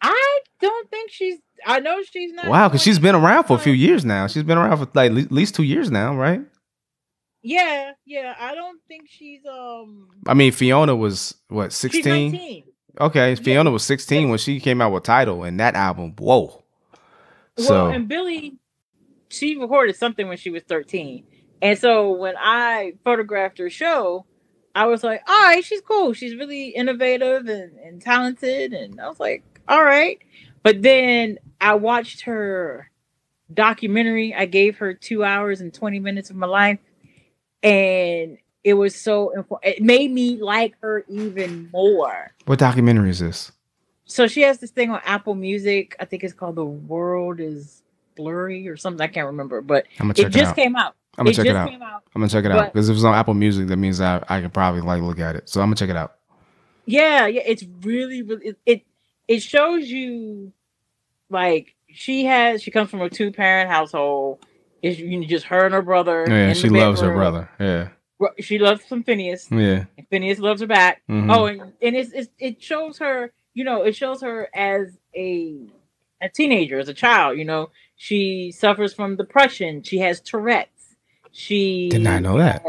I 0.02 0.40
don't 0.62 0.90
think 0.90 1.12
she's 1.12 1.40
I 1.66 1.80
know 1.80 2.02
she's 2.04 2.32
not. 2.34 2.48
Wow, 2.48 2.68
because 2.68 2.82
she's 2.82 3.00
been 3.00 3.16
around 3.16 3.46
for 3.46 3.56
a 3.56 3.60
few 3.60 3.74
years 3.74 4.06
now. 4.06 4.28
She's 4.28 4.44
been 4.44 4.58
around 4.58 4.78
for 4.78 4.88
like 4.94 5.12
at 5.12 5.32
least 5.32 5.56
two 5.56 5.64
years 5.64 5.90
now, 5.90 6.16
right? 6.16 6.42
Yeah, 7.42 7.92
yeah. 8.06 8.36
I 8.40 8.56
don't 8.56 8.80
think 8.88 9.08
she's 9.10 9.42
um. 9.46 10.08
I 10.28 10.34
mean, 10.34 10.52
Fiona 10.52 10.96
was 10.96 11.36
what 11.48 11.74
sixteen. 11.74 12.64
Okay, 13.00 13.30
yeah. 13.30 13.36
Fiona 13.36 13.72
was 13.72 13.84
sixteen 13.84 14.30
when 14.30 14.38
she 14.38 14.60
came 14.60 14.82
out 14.82 14.92
with 14.92 15.04
Tidal 15.04 15.44
and 15.44 15.60
that 15.60 15.76
album. 15.76 16.16
Whoa. 16.18 16.64
Well, 17.58 17.68
so 17.68 17.88
and 17.88 18.08
Billie, 18.08 18.58
she 19.30 19.58
recorded 19.58 19.96
something 19.96 20.28
when 20.28 20.38
she 20.38 20.50
was 20.50 20.64
thirteen, 20.64 21.26
and 21.62 21.78
so 21.78 22.12
when 22.12 22.36
I 22.38 22.94
photographed 23.04 23.58
her 23.60 23.70
show, 23.70 24.26
I 24.74 24.86
was 24.86 25.04
like, 25.04 25.22
all 25.28 25.44
right, 25.44 25.64
she's 25.64 25.82
cool. 25.82 26.14
She's 26.14 26.36
really 26.36 26.70
innovative 26.70 27.48
and, 27.48 27.78
and 27.78 28.02
talented, 28.02 28.74
and 28.74 29.00
I 29.00 29.08
was 29.08 29.20
like, 29.20 29.44
all 29.68 29.84
right. 29.84 30.20
But 30.66 30.82
then 30.82 31.38
I 31.62 31.76
watched 31.76 32.22
her 32.22 32.90
documentary. 33.54 34.34
I 34.34 34.48
gave 34.48 34.80
her 34.80 34.96
two 34.96 35.24
hours 35.24 35.62
and 35.62 35.72
20 35.72 36.00
minutes 36.00 36.32
of 36.32 36.38
my 36.38 36.48
life. 36.48 36.80
And 37.62 38.40
it 38.64 38.74
was 38.74 38.96
so 38.96 39.30
important 39.30 39.76
it 39.76 39.84
made 39.84 40.12
me 40.12 40.38
like 40.38 40.74
her 40.82 41.06
even 41.08 41.70
more. 41.72 42.34
What 42.46 42.58
documentary 42.58 43.12
is 43.12 43.20
this? 43.20 43.52
So 44.06 44.26
she 44.26 44.42
has 44.42 44.58
this 44.58 44.72
thing 44.72 44.90
on 44.90 45.02
Apple 45.06 45.36
Music. 45.36 45.96
I 46.00 46.06
think 46.06 46.24
it's 46.24 46.34
called 46.34 46.56
The 46.56 46.66
World 46.66 47.40
is 47.40 47.84
Blurry 48.16 48.68
or 48.68 48.76
something. 48.76 49.02
I 49.04 49.08
can't 49.08 49.28
remember, 49.28 49.62
but 49.62 49.86
it 50.00 50.30
just 50.30 50.54
it 50.54 50.56
came 50.56 50.76
out. 50.76 50.96
I'm 51.20 51.26
gonna 51.26 51.30
it 51.30 51.36
check 51.36 51.46
it 51.46 51.56
out. 51.56 51.70
out. 51.80 52.04
I'm 52.16 52.22
gonna 52.22 52.30
check 52.30 52.44
it 52.44 52.52
out 52.52 52.74
because 52.74 52.90
if 52.90 52.96
it's 52.96 53.06
on 53.06 53.14
Apple 53.14 53.36
Music, 53.36 53.68
that 53.68 53.78
means 53.78 54.02
I 54.02 54.18
I 54.28 54.42
can 54.42 54.50
probably 54.50 54.82
like 54.82 55.04
look 55.04 55.20
at 55.20 55.36
it. 55.36 55.48
So 55.48 55.62
I'm 55.62 55.68
gonna 55.68 55.76
check 55.76 55.90
it 55.90 55.96
out. 55.96 56.16
Yeah, 56.88 57.28
yeah, 57.28 57.44
it's 57.46 57.64
really 57.84 58.24
really 58.24 58.48
it, 58.48 58.58
it 58.66 58.86
it 59.28 59.42
shows 59.42 59.88
you 59.90 60.54
like 61.30 61.76
she 61.90 62.26
has 62.26 62.62
she 62.62 62.72
comes 62.72 62.90
from 62.90 63.02
a 63.02 63.10
two 63.10 63.32
parent 63.32 63.70
household. 63.70 64.46
It's 64.82 65.00
you 65.00 65.20
know, 65.20 65.28
just 65.28 65.46
her 65.46 65.66
and 65.66 65.74
her 65.74 65.82
brother. 65.82 66.26
Yeah, 66.28 66.54
she 66.54 66.70
loves 66.70 67.02
her 67.02 67.14
brother. 67.14 67.50
Yeah. 67.60 67.90
She 68.40 68.60
loves 68.60 68.86
some 68.86 69.04
Finneas. 69.04 69.52
Yeah. 69.52 69.86
And 69.98 70.10
Finneas 70.10 70.40
loves 70.40 70.62
her 70.62 70.68
back. 70.68 71.02
Mm-hmm. 71.10 71.32
Oh, 71.32 71.46
and, 71.48 71.62
and 71.82 71.96
it's, 71.96 72.12
it's 72.14 72.30
it 72.40 72.62
shows 72.62 73.00
her, 73.00 73.34
you 73.54 73.64
know, 73.64 73.84
it 73.84 73.96
shows 73.96 74.22
her 74.22 74.50
as 74.56 74.98
a 75.16 75.68
a 76.22 76.30
teenager, 76.30 76.80
as 76.80 76.88
a 76.88 76.94
child, 76.94 77.38
you 77.38 77.46
know. 77.46 77.72
She 77.98 78.52
suffers 78.52 78.94
from 78.94 79.16
depression. 79.16 79.84
She 79.84 80.00
has 80.00 80.22
Tourette's. 80.22 80.96
She 81.32 81.90
did 81.90 82.02
not 82.02 82.22
know 82.22 82.38
that. 82.38 82.64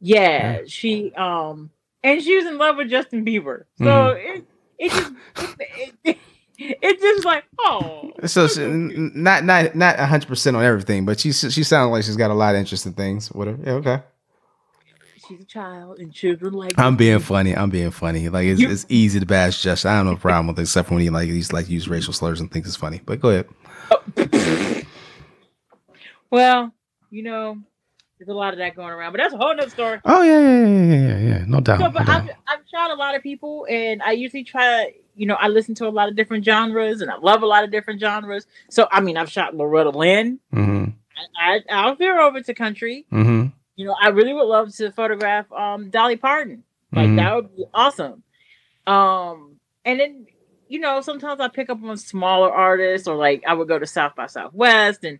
Yeah, 0.00 0.20
yeah, 0.20 0.60
she 0.66 1.12
um 1.14 1.70
and 2.04 2.22
she 2.22 2.36
was 2.36 2.46
in 2.46 2.58
love 2.58 2.76
with 2.76 2.88
Justin 2.90 3.24
Bieber. 3.24 3.64
So 3.78 3.84
mm. 3.84 4.36
it 4.36 4.46
it 4.78 4.90
just 4.90 5.12
it, 5.38 5.94
it, 6.04 6.18
it's 6.58 7.02
just 7.02 7.24
like 7.24 7.44
oh. 7.60 8.10
So 8.26 8.48
she, 8.48 8.66
not 8.66 9.44
not 9.44 9.74
not 9.74 9.98
hundred 9.98 10.28
percent 10.28 10.56
on 10.56 10.64
everything, 10.64 11.04
but 11.04 11.20
she 11.20 11.32
she 11.32 11.62
sounds 11.62 11.90
like 11.90 12.04
she's 12.04 12.16
got 12.16 12.30
a 12.30 12.34
lot 12.34 12.54
of 12.54 12.60
interesting 12.60 12.92
things. 12.92 13.28
Whatever. 13.28 13.62
Yeah. 13.64 13.72
Okay. 13.74 14.02
She's 15.28 15.40
a 15.40 15.44
child, 15.44 15.98
and 15.98 16.12
children 16.12 16.54
like. 16.54 16.72
I'm 16.78 16.96
being 16.96 17.18
funny. 17.18 17.54
I'm 17.54 17.68
being 17.68 17.90
funny. 17.90 18.28
Like 18.28 18.46
it's, 18.46 18.60
you, 18.60 18.70
it's 18.70 18.86
easy 18.88 19.20
to 19.20 19.26
bash 19.26 19.62
Justin. 19.62 19.90
I 19.90 19.98
don't 19.98 20.06
have 20.06 20.16
no 20.16 20.20
problem 20.20 20.46
with 20.48 20.58
it, 20.58 20.62
except 20.62 20.88
for 20.88 20.94
when 20.94 21.02
he 21.02 21.10
like 21.10 21.28
he's 21.28 21.52
like 21.52 21.68
use 21.68 21.86
racial 21.86 22.14
slurs 22.14 22.40
and 22.40 22.50
thinks 22.50 22.66
it's 22.66 22.76
funny. 22.76 23.02
But 23.04 23.20
go 23.20 23.28
ahead. 23.30 23.48
Oh. 23.90 24.82
well, 26.30 26.72
you 27.10 27.22
know, 27.22 27.58
there's 28.18 28.28
a 28.28 28.34
lot 28.34 28.52
of 28.52 28.58
that 28.58 28.74
going 28.74 28.90
around, 28.90 29.12
but 29.12 29.18
that's 29.18 29.34
a 29.34 29.36
whole 29.36 29.54
nother 29.54 29.70
story. 29.70 30.00
Oh 30.04 30.22
yeah, 30.22 30.40
yeah, 30.40 30.66
yeah, 30.66 30.96
yeah, 30.96 31.18
yeah. 31.18 31.44
No 31.46 31.60
doubt. 31.60 31.78
So, 31.78 31.90
but 31.90 32.06
no 32.06 32.12
I've. 32.12 32.28
I've 32.46 32.60
shot 32.70 32.90
a 32.90 32.94
lot 32.94 33.14
of 33.14 33.22
people, 33.22 33.66
and 33.70 34.02
I 34.02 34.12
usually 34.12 34.44
try. 34.44 34.86
To, 34.86 34.92
you 35.14 35.26
know, 35.26 35.34
I 35.34 35.48
listen 35.48 35.74
to 35.76 35.86
a 35.86 35.90
lot 35.90 36.08
of 36.08 36.16
different 36.16 36.44
genres, 36.44 37.00
and 37.00 37.10
I 37.10 37.16
love 37.16 37.42
a 37.42 37.46
lot 37.46 37.64
of 37.64 37.70
different 37.70 38.00
genres. 38.00 38.46
So, 38.70 38.88
I 38.90 39.00
mean, 39.00 39.16
I've 39.16 39.30
shot 39.30 39.54
Loretta 39.54 39.90
Lynn. 39.90 40.40
Mm-hmm. 40.54 40.90
I, 41.40 41.60
I, 41.70 41.86
will 41.86 41.96
veer 41.96 42.20
over 42.20 42.40
to 42.40 42.54
country. 42.54 43.06
Mm-hmm. 43.12 43.46
You 43.76 43.86
know, 43.86 43.96
I 44.00 44.08
really 44.08 44.32
would 44.32 44.44
love 44.44 44.74
to 44.76 44.92
photograph 44.92 45.50
um, 45.52 45.90
Dolly 45.90 46.16
Parton. 46.16 46.64
Like 46.92 47.06
mm-hmm. 47.06 47.16
that 47.16 47.34
would 47.34 47.56
be 47.56 47.64
awesome. 47.74 48.22
Um, 48.86 49.56
and 49.84 50.00
then 50.00 50.26
you 50.68 50.80
know, 50.80 51.00
sometimes 51.00 51.40
I 51.40 51.48
pick 51.48 51.70
up 51.70 51.82
on 51.82 51.96
smaller 51.96 52.52
artists, 52.52 53.08
or 53.08 53.16
like 53.16 53.42
I 53.46 53.54
would 53.54 53.68
go 53.68 53.78
to 53.78 53.86
South 53.86 54.14
by 54.14 54.26
Southwest 54.26 55.04
and 55.04 55.18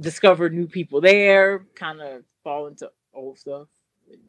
discover 0.00 0.48
new 0.48 0.66
people 0.66 1.00
there, 1.00 1.66
kind 1.74 2.00
of 2.00 2.24
fall 2.44 2.66
into 2.66 2.90
old 3.14 3.38
stuff. 3.38 3.68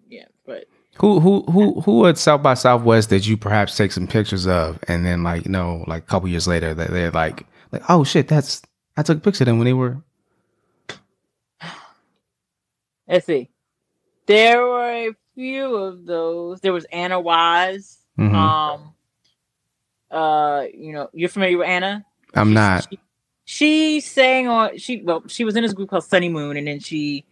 Yeah, 0.10 0.26
but 0.46 0.66
who 0.98 1.20
who 1.20 1.44
who 1.44 1.82
who 1.82 2.06
at 2.08 2.18
South 2.18 2.44
by 2.44 2.56
Southwest 2.56 3.10
did 3.10 3.26
you 3.26 3.38
perhaps 3.38 3.78
take 3.78 3.92
some 3.92 4.08
pictures 4.08 4.48
of, 4.48 4.80
and 4.88 5.06
then 5.06 5.24
like 5.24 5.46
you 5.46 5.52
know, 5.52 5.84
like 5.88 6.04
a 6.04 6.06
couple 6.06 6.28
years 6.28 6.48
later, 6.48 6.74
that 6.74 6.92
they're 6.92 7.12
like 7.12 7.46
like 7.72 7.84
oh 7.90 8.04
shit, 8.04 8.28
that's 8.28 8.62
I 8.98 9.04
took 9.04 9.20
a 9.20 9.22
picture 9.22 9.44
of 9.44 9.48
them 9.48 9.58
when 9.58 9.66
they 9.66 9.74
were. 9.74 10.02
Let's 13.08 13.26
see. 13.26 13.50
There 14.26 14.62
were 14.62 14.92
a 14.92 15.16
few 15.36 15.76
of 15.76 16.06
those. 16.06 16.60
There 16.62 16.74
was 16.74 16.86
Anna 16.86 17.20
Wise. 17.20 18.00
Mm-hmm. 18.18 18.36
Um, 18.36 18.94
uh, 20.12 20.66
you 20.74 20.92
know, 20.92 21.10
you're 21.14 21.30
familiar 21.30 21.58
with 21.60 21.68
Anna? 21.68 22.06
I'm 22.34 22.54
not. 22.54 22.88
She, 22.90 23.00
she 23.52 24.00
sang 24.00 24.48
on 24.48 24.78
she 24.78 25.02
well 25.02 25.24
she 25.28 25.44
was 25.44 25.56
in 25.56 25.64
this 25.64 25.74
group 25.74 25.90
called 25.90 26.04
Sonnymoon 26.04 26.56
and 26.56 26.68
then 26.68 26.80
she 26.80 27.26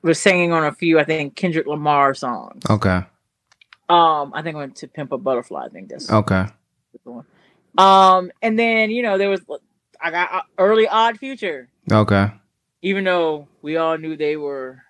was 0.00 0.20
singing 0.20 0.52
on 0.52 0.64
a 0.64 0.70
few 0.70 1.00
I 1.00 1.02
think 1.02 1.34
Kendrick 1.34 1.66
Lamar 1.66 2.14
songs. 2.14 2.62
Okay. 2.70 3.02
Um, 3.88 4.32
I 4.32 4.42
think 4.42 4.54
I 4.54 4.60
went 4.60 4.76
to 4.76 4.86
Pimp 4.86 5.10
a 5.10 5.18
Butterfly. 5.18 5.64
I 5.64 5.68
think 5.68 5.88
that's 5.88 6.08
okay. 6.08 6.46
Um, 7.76 8.30
and 8.42 8.56
then 8.56 8.92
you 8.92 9.02
know 9.02 9.18
there 9.18 9.28
was 9.28 9.40
I 10.00 10.12
got 10.12 10.32
uh, 10.32 10.42
early 10.56 10.86
Odd 10.86 11.18
Future. 11.18 11.68
Okay. 11.90 12.30
Even 12.82 13.02
though 13.02 13.48
we 13.60 13.76
all 13.76 13.98
knew 13.98 14.16
they 14.16 14.36
were 14.36 14.82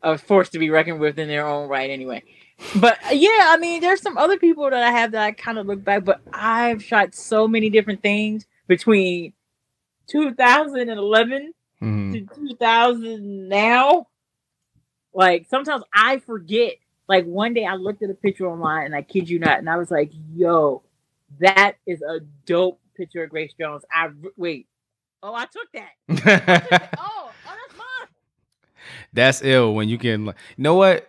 a 0.00 0.16
force 0.16 0.50
to 0.50 0.60
be 0.60 0.70
reckoned 0.70 1.00
with 1.00 1.18
in 1.18 1.26
their 1.26 1.44
own 1.44 1.68
right, 1.68 1.90
anyway. 1.90 2.22
But 2.76 2.98
yeah, 3.10 3.48
I 3.48 3.56
mean, 3.58 3.80
there's 3.80 4.00
some 4.00 4.16
other 4.16 4.38
people 4.38 4.70
that 4.70 4.80
I 4.80 4.92
have 4.92 5.10
that 5.10 5.24
I 5.24 5.32
kind 5.32 5.58
of 5.58 5.66
look 5.66 5.82
back, 5.82 6.04
but 6.04 6.20
I've 6.32 6.84
shot 6.84 7.16
so 7.16 7.48
many 7.48 7.68
different 7.68 8.00
things 8.00 8.46
between 8.66 9.32
2011 10.08 11.52
mm-hmm. 11.82 12.12
to 12.12 12.20
2000 12.20 13.48
now 13.48 14.06
Like 15.14 15.46
sometimes 15.48 15.84
I 15.94 16.18
forget. 16.18 16.74
Like 17.08 17.26
one 17.26 17.54
day 17.54 17.66
I 17.66 17.74
looked 17.74 18.02
at 18.02 18.10
a 18.10 18.14
picture 18.14 18.46
online 18.46 18.86
and 18.86 18.94
I 18.96 19.02
kid 19.02 19.28
you 19.28 19.38
not, 19.38 19.58
and 19.58 19.68
I 19.68 19.76
was 19.76 19.90
like, 19.90 20.10
yo, 20.34 20.82
that 21.40 21.74
is 21.86 22.02
a 22.02 22.20
dope 22.46 22.80
picture 22.96 23.24
of 23.24 23.30
Grace 23.30 23.52
Jones. 23.58 23.84
I 23.92 24.08
wait. 24.36 24.66
Oh, 25.22 25.34
I 25.34 25.46
took 25.46 25.70
that. 25.74 25.90
I 26.08 26.14
took 26.14 26.24
that. 26.46 26.94
oh, 26.98 27.30
oh, 27.30 27.32
that's 27.46 27.78
mine. 27.78 28.08
That's 29.12 29.42
ill 29.42 29.74
when 29.74 29.88
you 29.88 29.98
can. 29.98 30.26
You 30.26 30.34
know 30.58 30.74
what? 30.76 31.08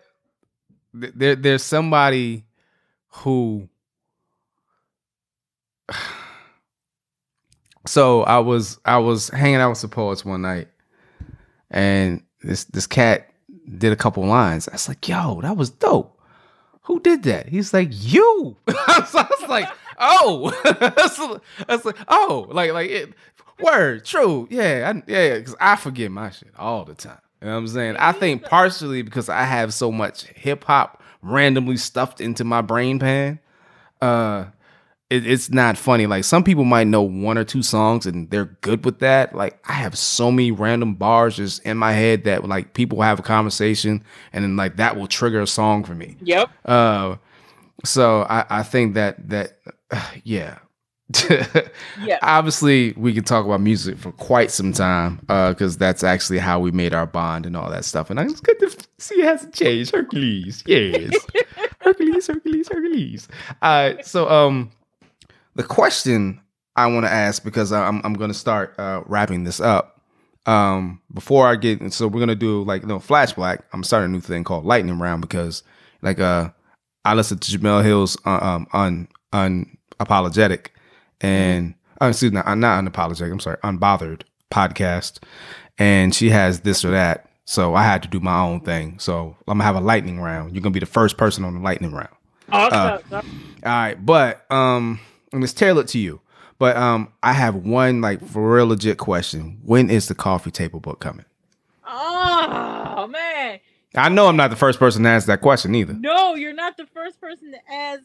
There, 0.94 1.36
there's 1.36 1.64
somebody 1.64 2.44
who. 3.10 3.70
So 7.86 8.24
I 8.24 8.40
was 8.40 8.80
I 8.86 8.98
was 8.98 9.30
hanging 9.30 9.58
out 9.58 9.70
with 9.70 9.78
some 9.78 9.90
poets 9.90 10.26
one 10.26 10.42
night, 10.42 10.68
and 11.70 12.24
this 12.42 12.66
this 12.66 12.88
cat 12.88 13.30
did 13.78 13.92
a 13.92 13.96
couple 13.96 14.26
lines. 14.26 14.68
I 14.68 14.74
was 14.74 14.88
like, 14.88 15.08
"Yo, 15.08 15.42
that 15.42 15.58
was 15.58 15.70
dope. 15.70 16.20
Who 16.84 17.00
did 17.00 17.24
that?" 17.24 17.50
He's 17.50 17.74
like, 17.74 17.90
"You." 17.92 18.58
I 18.68 19.00
was 19.14 19.50
like, 19.50 19.70
"Oh," 20.00 20.52
I 20.66 21.76
was 21.76 21.86
like, 21.86 21.98
"Oh," 22.08 22.48
like 22.50 22.72
like 22.74 22.90
it, 22.90 23.14
word 23.62 24.06
true, 24.06 24.48
yeah, 24.50 24.92
I, 24.94 25.04
yeah, 25.12 25.38
because 25.38 25.56
I 25.60 25.76
forget 25.76 26.12
my 26.12 26.32
shit 26.32 26.50
all 26.58 26.86
the 26.86 26.96
time. 26.96 27.20
You 27.42 27.48
know 27.48 27.54
what 27.54 27.60
I'm 27.60 27.68
saying? 27.68 27.98
I 27.98 28.12
think 28.12 28.44
partially 28.44 29.02
because 29.02 29.30
I 29.30 29.44
have 29.44 29.74
so 29.74 29.92
much 29.92 30.24
hip 30.24 30.64
hop 30.64 31.02
randomly 31.22 31.78
stuffed 31.78 32.22
into 32.22 32.44
my 32.44 32.62
brain 32.62 33.00
pan. 33.00 33.40
Uh, 34.02 34.46
it, 35.10 35.26
it's 35.28 35.52
not 35.52 35.78
funny. 35.78 36.08
Like 36.08 36.24
some 36.24 36.44
people 36.44 36.64
might 36.64 36.88
know 36.88 37.02
one 37.02 37.38
or 37.38 37.44
two 37.44 37.62
songs 37.62 38.06
and 38.06 38.30
they're 38.30 38.58
good 38.62 38.86
with 38.86 39.00
that. 39.00 39.36
Like 39.36 39.60
I 39.70 39.74
have 39.74 39.98
so 39.98 40.32
many 40.32 40.52
random 40.52 40.96
bars 40.96 41.36
just 41.38 41.64
in 41.64 41.78
my 41.78 41.92
head 41.92 42.24
that 42.24 42.48
like 42.48 42.74
people 42.74 43.02
have 43.02 43.20
a 43.20 43.24
conversation 43.24 44.04
and 44.34 44.44
then 44.44 44.56
like 44.56 44.78
that 44.78 44.96
will 44.96 45.08
trigger 45.08 45.42
a 45.42 45.48
song 45.48 45.84
for 45.84 45.94
me. 45.94 46.18
Yep. 46.22 46.50
Uh, 46.66 47.16
so 47.84 48.24
I, 48.24 48.46
I 48.50 48.64
think 48.64 48.96
that 48.96 49.30
that 49.30 49.60
uh, 49.92 50.10
yeah. 50.24 50.60
Yeah. 52.04 52.18
Obviously, 52.24 52.94
we 52.98 53.14
can 53.14 53.24
talk 53.24 53.46
about 53.46 53.62
music 53.62 53.98
for 53.98 54.12
quite 54.12 54.50
some 54.50 54.74
time 54.74 55.18
because 55.28 55.78
that's 55.78 56.04
actually 56.04 56.40
how 56.40 56.60
we 56.60 56.72
made 56.72 56.96
our 56.96 57.06
bond 57.06 57.46
and 57.46 57.56
all 57.56 57.70
that 57.70 57.86
stuff. 57.86 58.10
And 58.10 58.20
it's 58.20 58.42
good 58.42 58.60
to 58.60 58.76
see 58.98 59.22
it 59.22 59.26
hasn't 59.26 59.54
changed. 59.54 59.94
Hercules, 59.94 60.64
yes, 60.66 61.14
Hercules, 61.80 62.26
Hercules, 62.26 62.68
Hercules. 62.68 63.28
Uh, 63.62 63.94
so 64.02 64.28
um, 64.30 64.72
the 65.56 65.64
question 65.64 66.42
I 66.76 66.88
want 66.88 67.06
to 67.06 67.12
ask 67.12 67.44
because 67.44 67.72
I'm 67.72 68.02
I'm 68.04 68.14
going 68.14 68.30
to 68.30 68.38
start 68.38 68.76
uh, 68.78 69.02
wrapping 69.06 69.44
this 69.44 69.60
up. 69.60 69.92
Um, 70.48 71.02
before 71.12 71.48
I 71.48 71.56
get 71.56 71.92
so 71.92 72.08
we're 72.08 72.20
gonna 72.20 72.36
do 72.36 72.64
like 72.64 72.84
you 72.84 72.88
know 72.88 73.00
flash 73.00 73.34
black. 73.34 73.66
I'm 73.74 73.84
starting 73.84 74.12
a 74.12 74.14
new 74.14 74.22
thing 74.22 74.44
called 74.44 74.64
lightning 74.64 75.00
round 75.00 75.22
because 75.22 75.64
like 76.04 76.20
uh 76.20 76.52
I 77.04 77.16
listened 77.16 77.42
to 77.42 77.58
Jemele 77.58 77.84
Hill's 77.84 78.16
uh, 78.28 78.40
um 78.42 78.68
un 78.72 79.08
unapologetic 79.34 80.68
and 81.22 81.74
uh, 82.00 82.08
excuse 82.08 82.32
me 82.32 82.42
not, 82.46 82.58
not 82.60 82.84
unapologetic. 82.84 83.32
I'm 83.32 83.40
sorry 83.40 83.58
unbothered 83.64 84.22
podcast, 84.52 85.24
and 85.80 86.14
she 86.14 86.30
has 86.30 86.60
this 86.60 86.86
or 86.86 86.92
that. 86.92 87.28
So 87.46 87.76
I 87.76 87.84
had 87.84 88.04
to 88.04 88.10
do 88.10 88.20
my 88.20 88.40
own 88.40 88.60
thing. 88.62 89.00
So 89.00 89.36
I'm 89.48 89.58
gonna 89.58 89.64
have 89.64 89.76
a 89.76 89.82
lightning 89.82 90.20
round. 90.20 90.54
You're 90.54 90.62
gonna 90.62 90.74
be 90.74 90.80
the 90.80 90.86
first 90.86 91.18
person 91.18 91.44
on 91.44 91.56
the 91.56 91.60
lightning 91.60 91.92
round. 91.92 92.10
Awesome. 92.52 93.02
All 93.12 93.22
right, 93.64 94.06
but 94.06 94.50
um, 94.52 95.00
I'm 95.36 95.42
gonna 95.42 95.80
it 95.80 95.88
to 95.90 96.00
you. 96.00 96.22
But 96.58 96.78
um, 96.78 97.12
I 97.22 97.34
have 97.34 97.56
one 97.56 98.00
like 98.00 98.26
for 98.26 98.56
real 98.56 98.68
legit 98.68 98.98
question. 98.98 99.60
When 99.64 99.90
is 99.90 100.08
the 100.08 100.16
coffee 100.16 100.52
table 100.52 100.80
book 100.80 101.02
coming? 101.02 101.26
oh 101.86 103.08
man. 103.12 103.60
I 103.96 104.10
know 104.10 104.28
I'm 104.28 104.38
not 104.38 104.50
the 104.50 104.56
first 104.56 104.80
person 104.80 105.04
to 105.04 105.10
ask 105.10 105.28
that 105.28 105.42
question 105.42 105.76
either. 105.76 105.94
No, 105.94 106.36
you're 106.36 106.54
not 106.54 106.78
the 106.78 106.86
first 106.88 107.20
person 107.20 107.52
to 107.52 107.74
ask. 107.74 108.02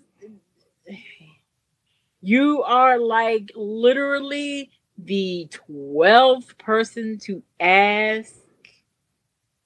You 2.20 2.62
are 2.64 2.98
like 2.98 3.50
literally 3.54 4.70
the 4.98 5.48
12th 5.70 6.58
person 6.58 7.18
to 7.20 7.42
ask 7.60 8.34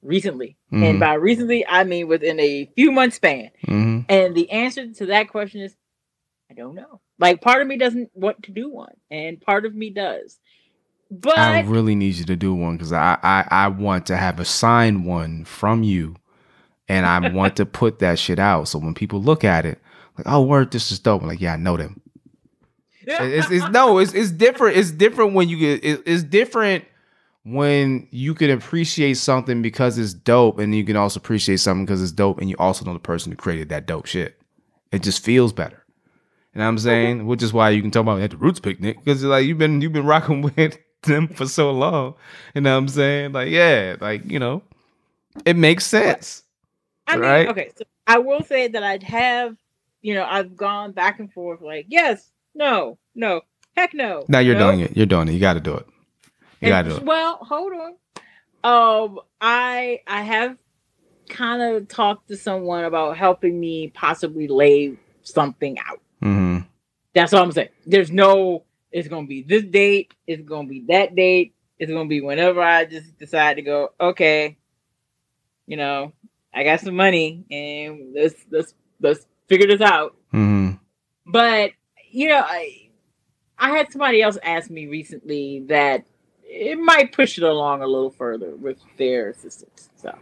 recently. 0.03 0.57
Mhm. 0.71 0.85
And 0.85 1.01
by 1.01 1.15
recently, 1.15 1.67
I 1.67 1.85
mean 1.85 2.09
within 2.09 2.39
a 2.41 2.71
few 2.77 2.93
months 2.93 3.17
span. 3.17 3.51
hmm 3.67 4.01
And 4.09 4.35
the 4.35 4.51
answer 4.51 4.93
to 4.93 5.07
that 5.07 5.29
question 5.31 5.63
is 5.63 5.75
I 6.51 6.55
don't 6.55 6.75
know. 6.75 7.01
Like 7.19 7.41
part 7.41 7.63
of 7.63 7.69
me 7.69 7.77
doesn't 7.77 8.11
want 8.15 8.43
to 8.45 8.53
do 8.53 8.71
one, 8.71 8.95
and 9.11 9.41
part 9.41 9.67
of 9.67 9.75
me 9.75 9.91
does. 9.91 10.39
But 11.11 11.39
I 11.39 11.61
really 11.61 11.95
need 11.95 12.15
you 12.17 12.25
to 12.25 12.37
do 12.37 12.55
one 12.55 12.77
because 12.77 12.93
I, 12.93 13.19
I 13.23 13.47
I 13.51 13.69
want 13.69 14.07
to 14.07 14.17
have 14.17 14.41
a 14.41 14.45
signed 14.45 15.07
one 15.07 15.45
from 15.45 15.83
you, 15.83 16.17
and 16.89 17.07
I 17.07 17.29
want 17.29 17.57
to 17.57 17.67
put 17.81 18.01
that 18.01 18.19
shit 18.19 18.39
out. 18.39 18.69
So 18.69 18.79
when 18.79 18.95
people 18.95 19.23
look 19.23 19.45
at 19.45 19.65
it, 19.65 19.79
like, 20.19 20.27
oh, 20.29 20.43
word, 20.43 20.71
this 20.71 20.91
is 20.91 20.99
dope. 20.99 21.23
I'm 21.23 21.29
like, 21.29 21.41
yeah, 21.41 21.55
I 21.55 21.57
know 21.57 21.77
them. 21.77 22.01
it's, 23.03 23.51
it's 23.51 23.69
no, 23.71 23.99
it's 23.99 24.13
it's 24.13 24.31
different. 24.31 24.77
It's 24.77 24.91
different 24.91 25.35
when 25.35 25.49
you 25.49 25.59
get. 25.59 25.85
It, 25.85 26.03
it's 26.07 26.25
different 26.25 26.85
when 27.45 28.09
you 28.11 28.35
can 28.35 28.51
appreciate 28.51 29.15
something 29.15 29.63
because 29.63 29.99
it's 29.99 30.15
dope, 30.15 30.59
and 30.59 30.75
you 30.75 30.85
can 30.85 30.97
also 30.97 31.21
appreciate 31.21 31.61
something 31.61 31.85
because 31.85 32.03
it's 32.03 32.13
dope, 32.13 32.41
and 32.41 32.51
you 32.51 32.57
also 32.59 32.85
know 32.85 32.93
the 32.95 32.99
person 32.99 33.31
who 33.31 33.37
created 33.37 33.69
that 33.69 33.87
dope 33.87 34.07
shit. 34.07 34.41
It 34.91 35.03
just 35.03 35.23
feels 35.23 35.53
better. 35.53 35.84
You 36.55 36.61
know 36.61 36.67
what 36.67 36.69
I'm 36.71 36.79
saying? 36.79 37.27
Which 37.27 37.43
is 37.43 37.53
why 37.53 37.71
you 37.71 37.83
can 37.83 37.91
talk 37.91 38.03
about 38.03 38.21
at 38.21 38.31
the 38.31 38.37
Roots 38.37 38.61
picnic 38.61 38.99
because 38.99 39.25
like 39.25 39.45
you've 39.45 39.59
been 39.59 39.81
you've 39.81 39.93
been 39.93 40.07
rocking 40.07 40.43
with 40.57 40.79
them 41.03 41.29
for 41.29 41.47
so 41.47 41.71
long. 41.73 42.15
You 42.55 42.61
know 42.61 42.73
what 42.73 42.79
I'm 42.79 42.89
saying? 42.89 43.33
Like 43.33 43.49
yeah, 43.51 43.97
like 44.01 44.25
you 44.31 44.39
know, 44.39 44.63
it 45.45 45.57
makes 45.57 45.85
sense. 45.85 46.43
I 47.07 47.17
mean, 47.17 47.23
Right? 47.23 47.49
okay, 47.49 47.71
so 47.77 47.85
I 48.07 48.19
will 48.19 48.43
say 48.43 48.69
that 48.69 48.83
I'd 48.83 49.03
have, 49.03 49.57
you 50.01 50.15
know, 50.15 50.25
I've 50.25 50.57
gone 50.57 50.93
back 50.93 51.19
and 51.19 51.31
forth 51.33 51.61
like, 51.61 51.87
yes, 51.89 52.31
no, 52.55 52.99
no, 53.15 53.43
heck 53.77 53.93
no. 53.93 54.25
Now 54.29 54.39
you're 54.39 54.55
no. 54.55 54.71
doing 54.71 54.81
it. 54.81 54.97
You're 54.97 55.07
doing 55.07 55.29
it. 55.29 55.33
You 55.33 55.41
got 55.41 55.55
to 55.55 55.61
do 55.61 55.75
it. 55.75 55.87
You 56.61 56.69
got 56.69 56.83
to 56.83 56.91
do 56.91 56.97
it. 56.97 57.05
Well, 57.05 57.37
hold 57.43 57.73
on. 57.73 57.95
Um, 58.63 59.21
I 59.41 60.01
I 60.07 60.23
have 60.23 60.57
kind 61.29 61.61
of 61.63 61.89
talked 61.89 62.29
to 62.29 62.37
someone 62.37 62.85
about 62.85 63.17
helping 63.17 63.59
me 63.59 63.89
possibly 63.89 64.49
lay 64.49 64.97
something 65.23 65.79
out. 65.81 66.01
Hmm 66.25 66.59
That's 67.15 67.33
what 67.33 67.43
I'm 67.43 67.53
saying. 67.53 67.71
There's 67.87 68.13
no. 68.13 68.65
It's 68.93 69.09
gonna 69.09 69.29
be 69.29 69.43
this 69.43 69.65
date. 69.65 70.15
It's 70.27 70.43
gonna 70.45 70.69
be 70.69 70.85
that 70.89 71.17
date. 71.17 71.55
It's 71.79 71.93
gonna 71.93 72.09
be 72.09 72.23
whenever 72.23 72.63
I 72.63 72.87
just 72.87 73.19
decide 73.19 73.57
to 73.57 73.63
go. 73.63 73.91
Okay, 74.01 74.59
you 75.67 75.77
know, 75.77 76.13
I 76.55 76.65
got 76.65 76.81
some 76.81 76.97
money, 76.97 77.45
and 77.51 78.15
let's 78.15 78.35
let's 78.51 78.75
let's 79.01 79.27
figure 79.49 79.67
this 79.67 79.83
out. 79.83 80.17
hmm 80.33 80.73
But 81.27 81.73
you 82.11 82.29
know, 82.29 82.43
I 82.45 82.91
I 83.59 83.71
had 83.77 83.93
somebody 83.93 84.23
else 84.23 84.39
ask 84.43 84.71
me 84.71 84.87
recently 84.87 85.61
that 85.69 86.05
it 86.45 86.79
might 86.79 87.13
push 87.13 87.39
it 87.39 87.45
along 87.45 87.83
a 87.83 87.87
little 87.87 88.11
further 88.11 88.57
with 88.57 88.79
their 88.99 89.31
assistance. 89.31 89.91
So 89.97 90.17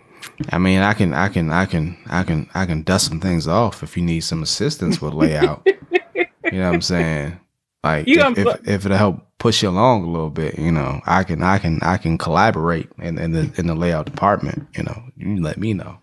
I 0.50 0.58
mean, 0.58 0.80
I 0.80 0.94
can, 0.94 1.12
I 1.14 1.28
can, 1.28 1.50
I 1.50 1.66
can, 1.66 1.96
I 2.08 2.22
can, 2.22 2.48
I 2.54 2.66
can 2.66 2.82
dust 2.82 3.06
some 3.08 3.20
things 3.20 3.46
off 3.48 3.82
if 3.82 3.96
you 3.96 4.02
need 4.02 4.20
some 4.20 4.42
assistance 4.42 5.00
with 5.00 5.14
layout. 5.14 5.66
you 5.66 6.26
know 6.52 6.66
what 6.66 6.74
I'm 6.74 6.82
saying? 6.82 7.38
Like 7.82 8.06
You 8.06 8.20
if, 8.20 8.38
if, 8.38 8.68
if 8.68 8.86
it'll 8.86 8.96
help 8.96 9.26
push 9.38 9.62
you 9.62 9.68
along 9.68 10.04
a 10.04 10.10
little 10.10 10.30
bit, 10.30 10.58
you 10.58 10.70
know, 10.70 11.00
I 11.04 11.24
can, 11.24 11.42
I 11.42 11.58
can, 11.58 11.80
I 11.82 11.96
can 11.96 12.16
collaborate 12.18 12.88
in, 12.98 13.18
in 13.18 13.32
the 13.32 13.52
in 13.56 13.66
the 13.66 13.74
layout 13.74 14.06
department. 14.06 14.68
You 14.76 14.84
know, 14.84 15.02
you 15.16 15.42
let 15.42 15.58
me 15.58 15.74
know. 15.74 15.98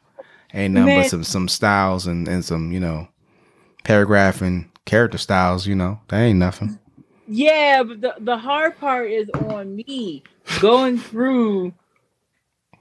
Ain't 0.54 0.74
nothing 0.74 0.88
Man. 0.88 1.04
but 1.04 1.10
some 1.10 1.24
some 1.24 1.48
styles 1.48 2.06
and 2.08 2.28
and 2.28 2.44
some 2.44 2.72
you 2.72 2.80
know, 2.80 3.08
paragraph 3.84 4.42
and 4.42 4.70
character 4.86 5.18
styles. 5.18 5.68
You 5.68 5.76
know, 5.76 6.00
that 6.10 6.20
ain't 6.20 6.40
nothing. 6.40 6.80
yeah, 7.28 7.84
but 7.84 8.02
the 8.02 8.16
the 8.20 8.38
hard 8.38 8.78
part 8.80 9.10
is 9.10 9.30
on 9.48 9.76
me 9.76 10.24
going 10.60 10.98
through 10.98 11.74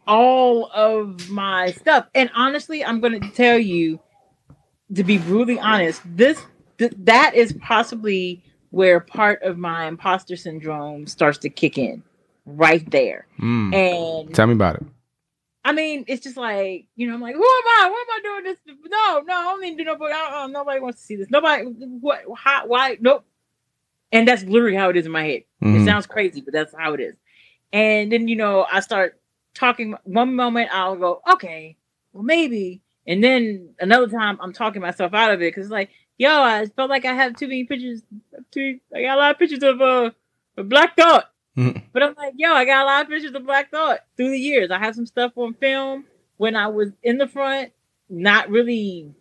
all 0.09 0.71
of 0.73 1.29
my 1.31 1.71
stuff. 1.73 2.07
And 2.15 2.31
honestly, 2.35 2.85
I'm 2.85 3.01
going 3.01 3.21
to 3.21 3.31
tell 3.31 3.59
you, 3.59 4.01
to 4.95 5.05
be 5.05 5.19
brutally 5.19 5.61
honest, 5.61 6.01
this 6.05 6.43
th- 6.79 6.93
that 6.99 7.35
is 7.35 7.53
possibly 7.61 8.43
where 8.71 9.01
part 9.01 9.43
of 9.43 9.59
my 9.59 9.87
imposter 9.87 10.35
syndrome 10.37 11.07
starts 11.07 11.39
to 11.39 11.51
kick 11.51 11.79
in, 11.79 12.03
right 12.47 12.91
there. 12.91 13.27
Mm. 13.41 13.75
And 13.75 14.35
Tell 14.35 14.47
me 14.47 14.55
about 14.55 14.77
it. 14.77 14.83
I 15.65 15.73
mean, 15.73 16.05
it's 16.09 16.23
just 16.23 16.39
like 16.39 16.87
you 16.97 17.07
know, 17.07 17.15
I'm 17.15 17.21
like, 17.21 17.35
who 17.35 17.43
am 17.43 17.45
I? 17.47 17.89
What 17.91 18.01
am 18.01 18.07
I 18.11 18.21
doing 18.23 18.45
this? 18.45 18.59
No, 18.87 19.23
no, 19.27 19.35
I 19.35 19.43
don't 19.43 19.61
need 19.61 19.73
to 19.73 19.77
do 19.79 19.85
nobody. 19.85 20.53
Nobody 20.53 20.81
wants 20.81 21.01
to 21.01 21.07
see 21.07 21.17
this. 21.17 21.29
Nobody. 21.31 21.65
What? 21.65 22.23
How? 22.37 22.67
Why? 22.67 22.97
Nope. 23.01 23.25
And 24.11 24.27
that's 24.27 24.43
literally 24.45 24.77
how 24.77 24.89
it 24.89 24.97
is 24.97 25.05
in 25.05 25.13
my 25.13 25.25
head. 25.25 25.43
It 25.61 25.67
Mhm. 25.67 25.85
sounds 25.85 26.07
crazy, 26.07 26.41
but 26.41 26.55
that's 26.55 26.75
how 26.75 26.95
it 26.95 27.01
is. 27.01 27.15
And 27.75 28.11
then 28.11 28.29
you 28.29 28.37
know, 28.37 28.67
I 28.73 28.81
start 28.81 29.21
talking. 29.55 29.95
One 30.05 30.35
moment 30.35 30.71
I'll 30.73 30.97
go, 30.97 31.23
okay, 31.33 31.77
well 32.13 32.23
maybe, 32.25 32.83
and 33.07 33.23
then 33.23 33.71
another 33.81 34.09
time 34.09 34.39
I'm 34.41 34.53
talking 34.53 34.83
myself 34.83 35.15
out 35.15 35.33
of 35.33 35.41
it 35.41 35.51
because 35.51 35.67
it's 35.67 35.73
like, 35.73 35.91
yo, 36.17 36.31
I 36.43 36.67
felt 36.67 36.91
like 36.91 37.05
I 37.05 37.13
have 37.15 37.37
too 37.37 37.47
many 37.49 37.65
pictures. 37.65 38.03
Too, 38.51 38.79
I 38.95 39.03
got 39.03 39.17
a 39.17 39.21
lot 39.21 39.31
of 39.33 39.39
pictures 39.39 39.63
of 39.63 39.81
uh, 39.81 40.11
of 40.57 40.69
Black 40.69 40.97
Thought. 40.97 41.31
Mhm. 41.57 41.83
But 41.93 42.03
I'm 42.03 42.15
like, 42.17 42.35
yo, 42.37 42.53
I 42.53 42.65
got 42.65 42.83
a 42.83 42.87
lot 42.87 43.03
of 43.03 43.09
pictures 43.09 43.35
of 43.35 43.45
Black 43.45 43.71
Thought 43.71 44.01
through 44.17 44.31
the 44.31 44.39
years. 44.39 44.71
I 44.71 44.79
have 44.79 44.95
some 44.95 45.07
stuff 45.07 45.33
on 45.37 45.55
film. 45.55 46.05
when 46.37 46.55
I 46.55 46.69
was 46.69 46.91
in 47.03 47.19
the 47.19 47.27
front, 47.27 47.73
not 48.09 48.49
really 48.49 49.13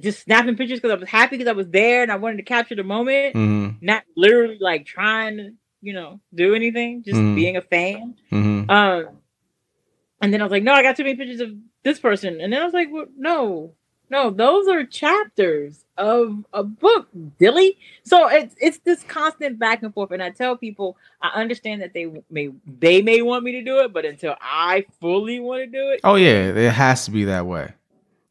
just 0.00 0.22
snapping 0.24 0.56
pictures 0.56 0.80
because 0.80 0.90
I 0.96 0.98
was 1.00 1.08
happy 1.08 1.36
because 1.36 1.48
I 1.48 1.52
was 1.54 1.68
there 1.68 2.02
and 2.02 2.10
I 2.10 2.16
wanted 2.16 2.38
to 2.38 2.42
capture 2.42 2.74
the 2.74 2.82
moment, 2.82 3.36
Mm-hmm. 3.36 3.86
not 3.86 4.02
literally 4.16 4.58
like 4.60 4.84
trying 4.84 5.36
to, 5.36 5.50
you 5.86 5.92
know, 5.94 6.20
do 6.34 6.54
anything, 6.54 7.02
just 7.02 7.18
Mhm. 7.18 7.34
being 7.36 7.56
a 7.56 7.62
fan. 7.62 8.14
Mm-hmm. 8.32 8.70
Um, 8.70 9.08
and 10.20 10.32
then 10.32 10.40
I 10.40 10.44
was 10.44 10.50
like, 10.50 10.62
no, 10.62 10.72
I 10.72 10.82
got 10.82 10.96
too 10.96 11.04
many 11.04 11.16
pictures 11.16 11.40
of 11.40 11.52
this 11.82 11.98
person. 12.00 12.40
And 12.40 12.52
then 12.52 12.60
I 12.60 12.64
was 12.64 12.74
like, 12.74 12.88
well, 12.90 13.06
no, 13.16 13.72
no, 14.10 14.30
those 14.30 14.68
are 14.68 14.84
chapters 14.84 15.84
of 15.98 16.44
a 16.52 16.62
book, 16.62 17.08
Dilly. 17.38 17.76
So 18.02 18.28
it's 18.28 18.54
it's 18.60 18.78
this 18.78 19.02
constant 19.04 19.58
back 19.58 19.82
and 19.82 19.92
forth. 19.94 20.10
And 20.12 20.22
I 20.22 20.30
tell 20.30 20.56
people, 20.56 20.96
I 21.22 21.28
understand 21.40 21.82
that 21.82 21.92
they 21.94 22.06
may 22.30 22.50
they 22.66 23.02
may 23.02 23.22
want 23.22 23.44
me 23.44 23.52
to 23.52 23.62
do 23.62 23.78
it, 23.80 23.92
but 23.92 24.04
until 24.04 24.34
I 24.40 24.86
fully 25.00 25.40
want 25.40 25.62
to 25.64 25.66
do 25.66 25.90
it, 25.90 26.00
Oh 26.04 26.14
yeah, 26.16 26.48
it 26.48 26.72
has 26.72 27.04
to 27.06 27.10
be 27.10 27.24
that 27.24 27.46
way. 27.46 27.72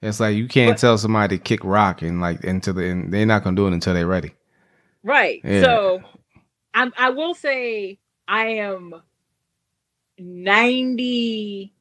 It's 0.01 0.19
like 0.19 0.35
you 0.35 0.47
can't 0.47 0.71
But- 0.71 0.77
tell 0.79 0.97
somebody 0.97 1.37
to 1.37 1.43
kick 1.43 1.61
rock 1.63 2.01
and 2.01 2.21
like 2.21 2.43
until 2.43 2.73
the 2.75 2.85
and 2.89 3.13
they're 3.13 3.25
not 3.25 3.43
gonna 3.43 3.55
do 3.55 3.67
it 3.67 3.73
until 3.73 3.93
they're 3.93 4.07
ready. 4.07 4.31
right? 5.03 5.39
Yeah. 5.43 5.61
So 5.61 6.03
I'm 6.75 6.93
I 6.97 7.09
will 7.09 7.33
say 7.33 7.97
I 8.27 8.47
am 8.47 9.01
ninety 10.19 11.73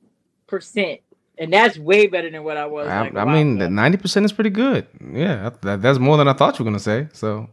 percent, 0.47 1.01
and 1.36 1.53
that's 1.53 1.76
way 1.76 2.07
better 2.07 2.30
than 2.30 2.45
what 2.45 2.57
I 2.57 2.66
was. 2.66 2.88
I, 2.88 3.03
like, 3.03 3.16
I 3.16 3.24
mean, 3.24 3.57
ago. 3.57 3.64
the 3.64 3.70
ninety 3.70 3.99
percent 3.99 4.24
is 4.24 4.32
pretty 4.32 4.51
good. 4.51 4.86
Yeah, 5.12 5.51
that, 5.62 5.82
that's 5.82 5.99
more 5.99 6.16
than 6.16 6.28
I 6.28 6.32
thought 6.32 6.59
you 6.59 6.64
were 6.64 6.70
gonna 6.70 6.78
say. 6.78 7.09
So, 7.12 7.51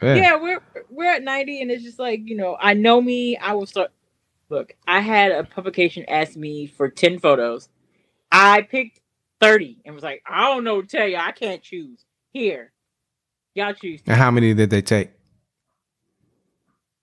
yeah, 0.00 0.14
yeah, 0.14 0.36
we're 0.36 0.62
we're 0.94 1.10
at 1.10 1.22
90 1.22 1.62
and 1.62 1.70
it's 1.70 1.82
just 1.82 1.98
like 1.98 2.20
you 2.24 2.36
know 2.36 2.56
i 2.60 2.72
know 2.72 3.00
me 3.00 3.36
i 3.38 3.52
will 3.52 3.66
start 3.66 3.90
look 4.48 4.74
i 4.86 5.00
had 5.00 5.32
a 5.32 5.44
publication 5.44 6.04
ask 6.08 6.36
me 6.36 6.66
for 6.66 6.88
10 6.88 7.18
photos 7.18 7.68
i 8.30 8.62
picked 8.62 9.00
30 9.40 9.78
and 9.84 9.94
was 9.94 10.04
like 10.04 10.22
i 10.26 10.42
don't 10.42 10.64
know 10.64 10.76
what 10.76 10.88
to 10.88 10.96
tell 10.96 11.08
you 11.08 11.16
i 11.16 11.32
can't 11.32 11.62
choose 11.62 12.04
here 12.32 12.72
y'all 13.54 13.74
choose 13.74 14.00
And 14.06 14.16
how 14.16 14.30
many 14.30 14.54
did 14.54 14.70
they 14.70 14.82
take? 14.82 15.10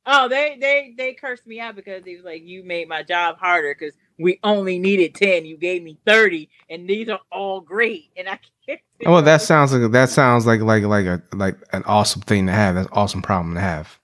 Oh 0.06 0.28
they 0.28 0.58
they 0.60 0.94
they 0.98 1.14
cursed 1.14 1.46
me 1.46 1.60
out 1.60 1.76
because 1.76 2.04
they 2.04 2.16
was 2.16 2.26
like 2.26 2.42
you 2.44 2.64
made 2.64 2.88
my 2.88 3.04
job 3.04 3.38
harder 3.38 3.76
because 3.78 3.96
we 4.18 4.40
only 4.44 4.80
needed 4.80 5.16
10 5.16 5.46
you 5.46 5.58
gave 5.58 5.84
me 5.84 5.98
30 6.06 6.50
and 6.70 6.88
these 6.90 7.10
are 7.10 7.20
all 7.32 7.62
great 7.62 8.12
and 8.18 8.28
i 8.30 8.40
can't 8.68 8.80
Well, 9.06 9.22
that 9.24 9.42
sounds 9.42 9.74
like 9.74 9.92
that 9.92 10.10
sounds 10.10 10.46
like 10.46 10.62
like 10.62 10.84
like 10.84 11.06
a 11.06 11.22
like 11.34 11.58
an 11.74 11.84
awesome 11.86 12.22
thing 12.22 12.46
to 12.48 12.52
have. 12.52 12.76
That's 12.76 12.88
an 12.88 12.94
awesome 12.94 13.22
problem 13.22 13.56
to 13.56 13.62
have. 13.62 14.00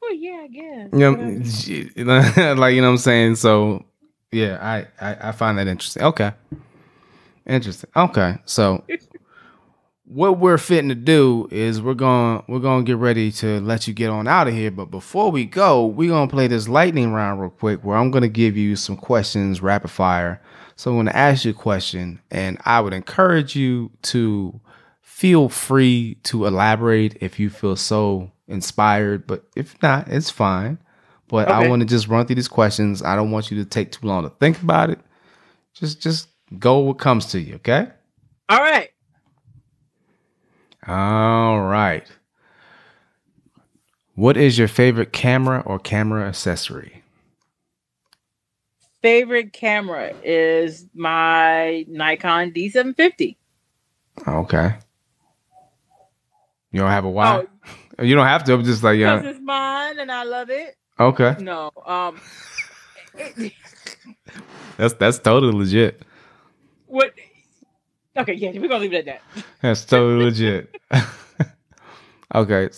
well 0.00 0.14
yeah 0.14 0.40
i 0.44 0.48
guess 0.48 0.88
You 0.92 2.04
know, 2.04 2.24
know, 2.36 2.54
like 2.60 2.74
you 2.74 2.80
know 2.82 2.88
what 2.88 2.92
I'm 2.92 2.98
saying. 2.98 3.36
So, 3.36 3.84
yeah, 4.30 4.58
I, 4.60 4.86
I 5.00 5.28
I 5.28 5.32
find 5.32 5.56
that 5.58 5.66
interesting. 5.66 6.02
Okay, 6.02 6.32
interesting. 7.46 7.90
Okay, 7.96 8.36
so 8.44 8.84
what 10.12 10.38
we're 10.38 10.58
fitting 10.58 10.90
to 10.90 10.94
do 10.94 11.48
is 11.50 11.80
we're 11.80 11.94
going 11.94 12.42
we're 12.46 12.58
going 12.58 12.84
to 12.84 12.86
get 12.88 12.98
ready 12.98 13.32
to 13.32 13.60
let 13.60 13.88
you 13.88 13.94
get 13.94 14.10
on 14.10 14.28
out 14.28 14.46
of 14.46 14.54
here. 14.54 14.70
But 14.70 14.90
before 14.90 15.30
we 15.30 15.46
go, 15.46 15.86
we're 15.86 16.10
going 16.10 16.28
to 16.28 16.32
play 16.32 16.46
this 16.48 16.68
lightning 16.68 17.12
round 17.12 17.40
real 17.40 17.50
quick, 17.50 17.82
where 17.82 17.96
I'm 17.96 18.10
going 18.10 18.22
to 18.22 18.28
give 18.28 18.56
you 18.56 18.76
some 18.76 18.96
questions 18.96 19.62
rapid 19.62 19.90
fire. 19.90 20.42
So 20.76 20.90
I'm 20.90 20.96
going 20.96 21.06
to 21.06 21.16
ask 21.16 21.44
you 21.44 21.52
a 21.52 21.54
question, 21.54 22.20
and 22.30 22.58
I 22.64 22.80
would 22.80 22.92
encourage 22.92 23.56
you 23.56 23.90
to 24.02 24.60
feel 25.00 25.48
free 25.48 26.18
to 26.24 26.46
elaborate 26.46 27.16
if 27.20 27.38
you 27.38 27.48
feel 27.48 27.76
so 27.76 28.30
inspired. 28.48 29.26
But 29.26 29.44
if 29.56 29.80
not, 29.82 30.08
it's 30.08 30.30
fine. 30.30 30.78
But 31.28 31.48
I 31.48 31.68
want 31.68 31.80
to 31.80 31.86
just 31.86 32.08
run 32.08 32.26
through 32.26 32.36
these 32.36 32.48
questions. 32.48 33.02
I 33.02 33.16
don't 33.16 33.30
want 33.30 33.50
you 33.50 33.56
to 33.62 33.68
take 33.68 33.92
too 33.92 34.06
long 34.06 34.24
to 34.24 34.30
think 34.30 34.60
about 34.60 34.90
it. 34.90 34.98
Just 35.72 36.02
just 36.02 36.28
go 36.58 36.80
what 36.80 36.98
comes 36.98 37.26
to 37.26 37.40
you, 37.40 37.54
okay? 37.56 37.88
all 38.48 38.60
right 38.60 38.91
All 40.86 41.60
right. 41.62 42.06
What 44.14 44.36
is 44.36 44.58
your 44.58 44.68
favorite 44.68 45.12
camera 45.12 45.62
or 45.64 45.78
camera 45.78 46.28
accessory? 46.28 47.02
favorite 49.02 49.52
camera 49.52 50.12
is 50.22 50.86
my 50.94 51.84
Nikon 51.88 52.52
D750. 52.52 53.36
Okay. 54.26 54.74
You 56.70 56.80
don't 56.80 56.90
have 56.90 57.04
a 57.04 57.10
why? 57.10 57.44
Oh, 57.98 58.02
You 58.04 58.14
don't 58.14 58.26
have 58.26 58.44
to. 58.44 58.54
I'm 58.54 58.64
just 58.64 58.82
like, 58.82 58.98
because 58.98 59.22
yeah. 59.24 59.30
it's 59.30 59.40
mine 59.40 59.98
and 59.98 60.10
I 60.10 60.22
love 60.24 60.48
it. 60.48 60.76
Okay. 60.98 61.36
No, 61.40 61.70
um, 61.84 62.20
That's 64.78 64.94
that's 64.94 65.18
totally 65.18 65.52
legit. 65.52 66.02
what? 66.86 67.12
Okay, 68.16 68.34
yeah, 68.34 68.50
we're 68.50 68.68
gonna 68.68 68.80
leave 68.80 68.92
it 68.92 69.06
at 69.08 69.22
that. 69.34 69.44
That's 69.62 69.84
totally 69.84 70.24
legit. 70.24 70.76
okay. 72.34 72.68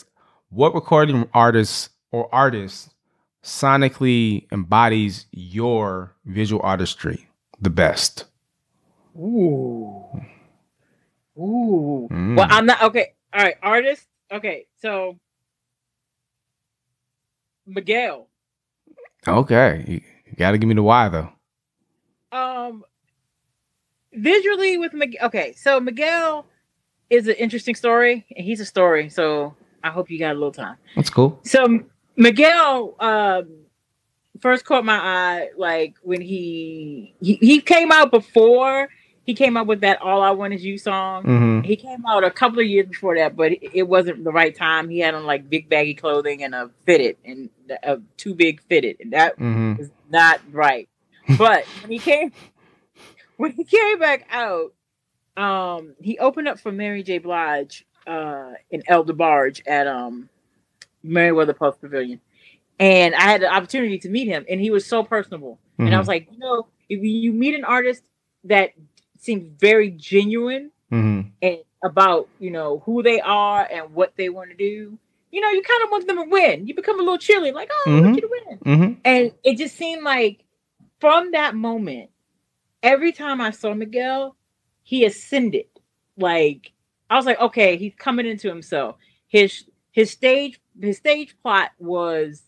What 0.50 0.74
recording 0.74 1.28
artist 1.34 1.90
or 2.12 2.32
artist 2.32 2.94
sonically 3.42 4.46
embodies 4.52 5.26
your 5.32 6.14
visual 6.24 6.62
artistry 6.62 7.28
the 7.60 7.70
best? 7.70 8.26
Ooh, 9.16 10.04
ooh. 11.36 12.08
Mm. 12.10 12.36
Well, 12.36 12.46
I'm 12.48 12.66
not 12.66 12.82
okay. 12.82 13.14
All 13.32 13.42
right, 13.42 13.56
artist. 13.62 14.06
Okay, 14.30 14.66
so 14.80 15.18
Miguel. 17.66 18.28
Okay. 19.26 19.84
You, 19.86 20.00
you 20.26 20.36
got 20.36 20.52
to 20.52 20.58
give 20.58 20.68
me 20.68 20.74
the 20.74 20.82
why 20.82 21.08
though. 21.08 21.30
Um, 22.32 22.84
visually 24.16 24.78
with 24.78 24.92
Miguel. 24.92 25.26
Okay, 25.26 25.52
so 25.52 25.80
Miguel 25.80 26.46
is 27.10 27.28
an 27.28 27.34
interesting 27.34 27.74
story, 27.74 28.24
and 28.36 28.44
he's 28.44 28.60
a 28.60 28.64
story. 28.64 29.08
So 29.08 29.54
I 29.82 29.90
hope 29.90 30.10
you 30.10 30.18
got 30.18 30.32
a 30.32 30.34
little 30.34 30.52
time. 30.52 30.76
That's 30.96 31.10
cool. 31.10 31.38
So 31.44 31.80
Miguel 32.16 32.94
um 33.00 33.48
first 34.40 34.64
caught 34.64 34.84
my 34.84 34.98
eye 34.98 35.48
like 35.56 35.94
when 36.02 36.20
he 36.20 37.14
he, 37.20 37.34
he 37.34 37.60
came 37.60 37.92
out 37.92 38.10
before 38.10 38.88
he 39.24 39.32
came 39.32 39.56
out 39.56 39.66
with 39.66 39.80
that 39.80 40.02
All 40.02 40.20
I 40.22 40.32
Want 40.32 40.52
Is 40.52 40.64
You 40.64 40.76
song. 40.76 41.22
hmm 41.24 41.60
He 41.60 41.76
came 41.76 42.04
out 42.06 42.24
a 42.24 42.30
couple 42.30 42.58
of 42.60 42.66
years 42.66 42.86
before 42.88 43.16
that, 43.16 43.36
but 43.36 43.52
it, 43.52 43.70
it 43.72 43.82
wasn't 43.84 44.22
the 44.22 44.32
right 44.32 44.54
time. 44.54 44.88
He 44.90 44.98
had 44.98 45.14
on 45.14 45.24
like 45.24 45.48
big 45.48 45.68
baggy 45.68 45.94
clothing 45.94 46.42
and 46.42 46.54
a 46.54 46.70
fitted 46.84 47.16
and 47.24 47.48
a 47.82 47.98
too 48.16 48.34
big 48.34 48.60
fitted, 48.62 48.96
and 49.00 49.12
that 49.12 49.36
hmm 49.38 49.74
was 49.78 49.90
not 50.10 50.40
right. 50.52 50.88
But 51.38 51.64
when 51.80 51.90
he 51.90 51.98
came 51.98 52.32
when 53.44 53.52
he 53.52 53.64
came 53.64 53.98
back 53.98 54.26
out, 54.30 54.72
um, 55.36 55.94
he 56.00 56.18
opened 56.18 56.48
up 56.48 56.58
for 56.58 56.72
Mary 56.72 57.02
J. 57.02 57.18
Blige 57.18 57.84
uh 58.06 58.52
in 58.70 58.82
El 58.86 59.04
DeBarge 59.04 59.60
at 59.66 59.86
um 59.86 60.30
Merriweather 61.02 61.52
Post 61.52 61.82
Pavilion. 61.82 62.20
And 62.78 63.14
I 63.14 63.20
had 63.20 63.42
the 63.42 63.52
opportunity 63.52 63.98
to 63.98 64.08
meet 64.08 64.28
him, 64.28 64.46
and 64.48 64.60
he 64.60 64.70
was 64.70 64.86
so 64.86 65.02
personable. 65.04 65.58
And 65.78 65.94
I 65.94 65.98
was 65.98 66.08
like, 66.08 66.28
you 66.32 66.38
know, 66.38 66.68
if 66.88 67.02
you 67.02 67.32
meet 67.32 67.54
an 67.54 67.64
artist 67.64 68.02
that 68.44 68.70
seems 69.18 69.46
very 69.60 69.90
genuine 69.90 70.70
hmm 70.88 71.20
and 71.42 71.58
about, 71.84 72.30
you 72.40 72.50
know, 72.50 72.78
who 72.86 73.02
they 73.02 73.20
are 73.20 73.68
and 73.70 73.92
what 73.92 74.14
they 74.16 74.30
want 74.30 74.48
to 74.50 74.56
do, 74.56 74.98
you 75.30 75.40
know, 75.42 75.50
you 75.50 75.62
kind 75.62 75.82
of 75.84 75.90
want 75.90 76.06
them 76.06 76.16
to 76.16 76.30
win. 76.30 76.66
You 76.66 76.74
become 76.74 76.98
a 76.98 77.02
little 77.02 77.18
chilly, 77.18 77.52
like, 77.52 77.68
oh, 77.70 77.90
I 77.90 78.00
want 78.00 78.16
you 78.16 78.22
to 78.22 78.30
win. 78.48 78.58
hmm 78.58 78.92
And 79.04 79.32
it 79.42 79.58
just 79.58 79.76
seemed 79.76 80.02
like 80.02 80.44
from 81.00 81.32
that 81.32 81.54
moment, 81.54 82.08
every 82.84 83.10
time 83.10 83.40
I 83.40 83.50
saw 83.50 83.74
Miguel, 83.74 84.36
he 84.84 85.04
ascended. 85.04 85.66
Like 86.16 86.72
I 87.10 87.16
was 87.16 87.26
like, 87.26 87.40
okay, 87.40 87.76
he's 87.76 87.94
coming 87.98 88.26
into 88.26 88.48
himself. 88.48 88.96
His 89.26 89.64
his 89.90 90.12
stage 90.12 90.60
his 90.80 90.98
stage 90.98 91.34
plot 91.42 91.70
was 91.80 92.42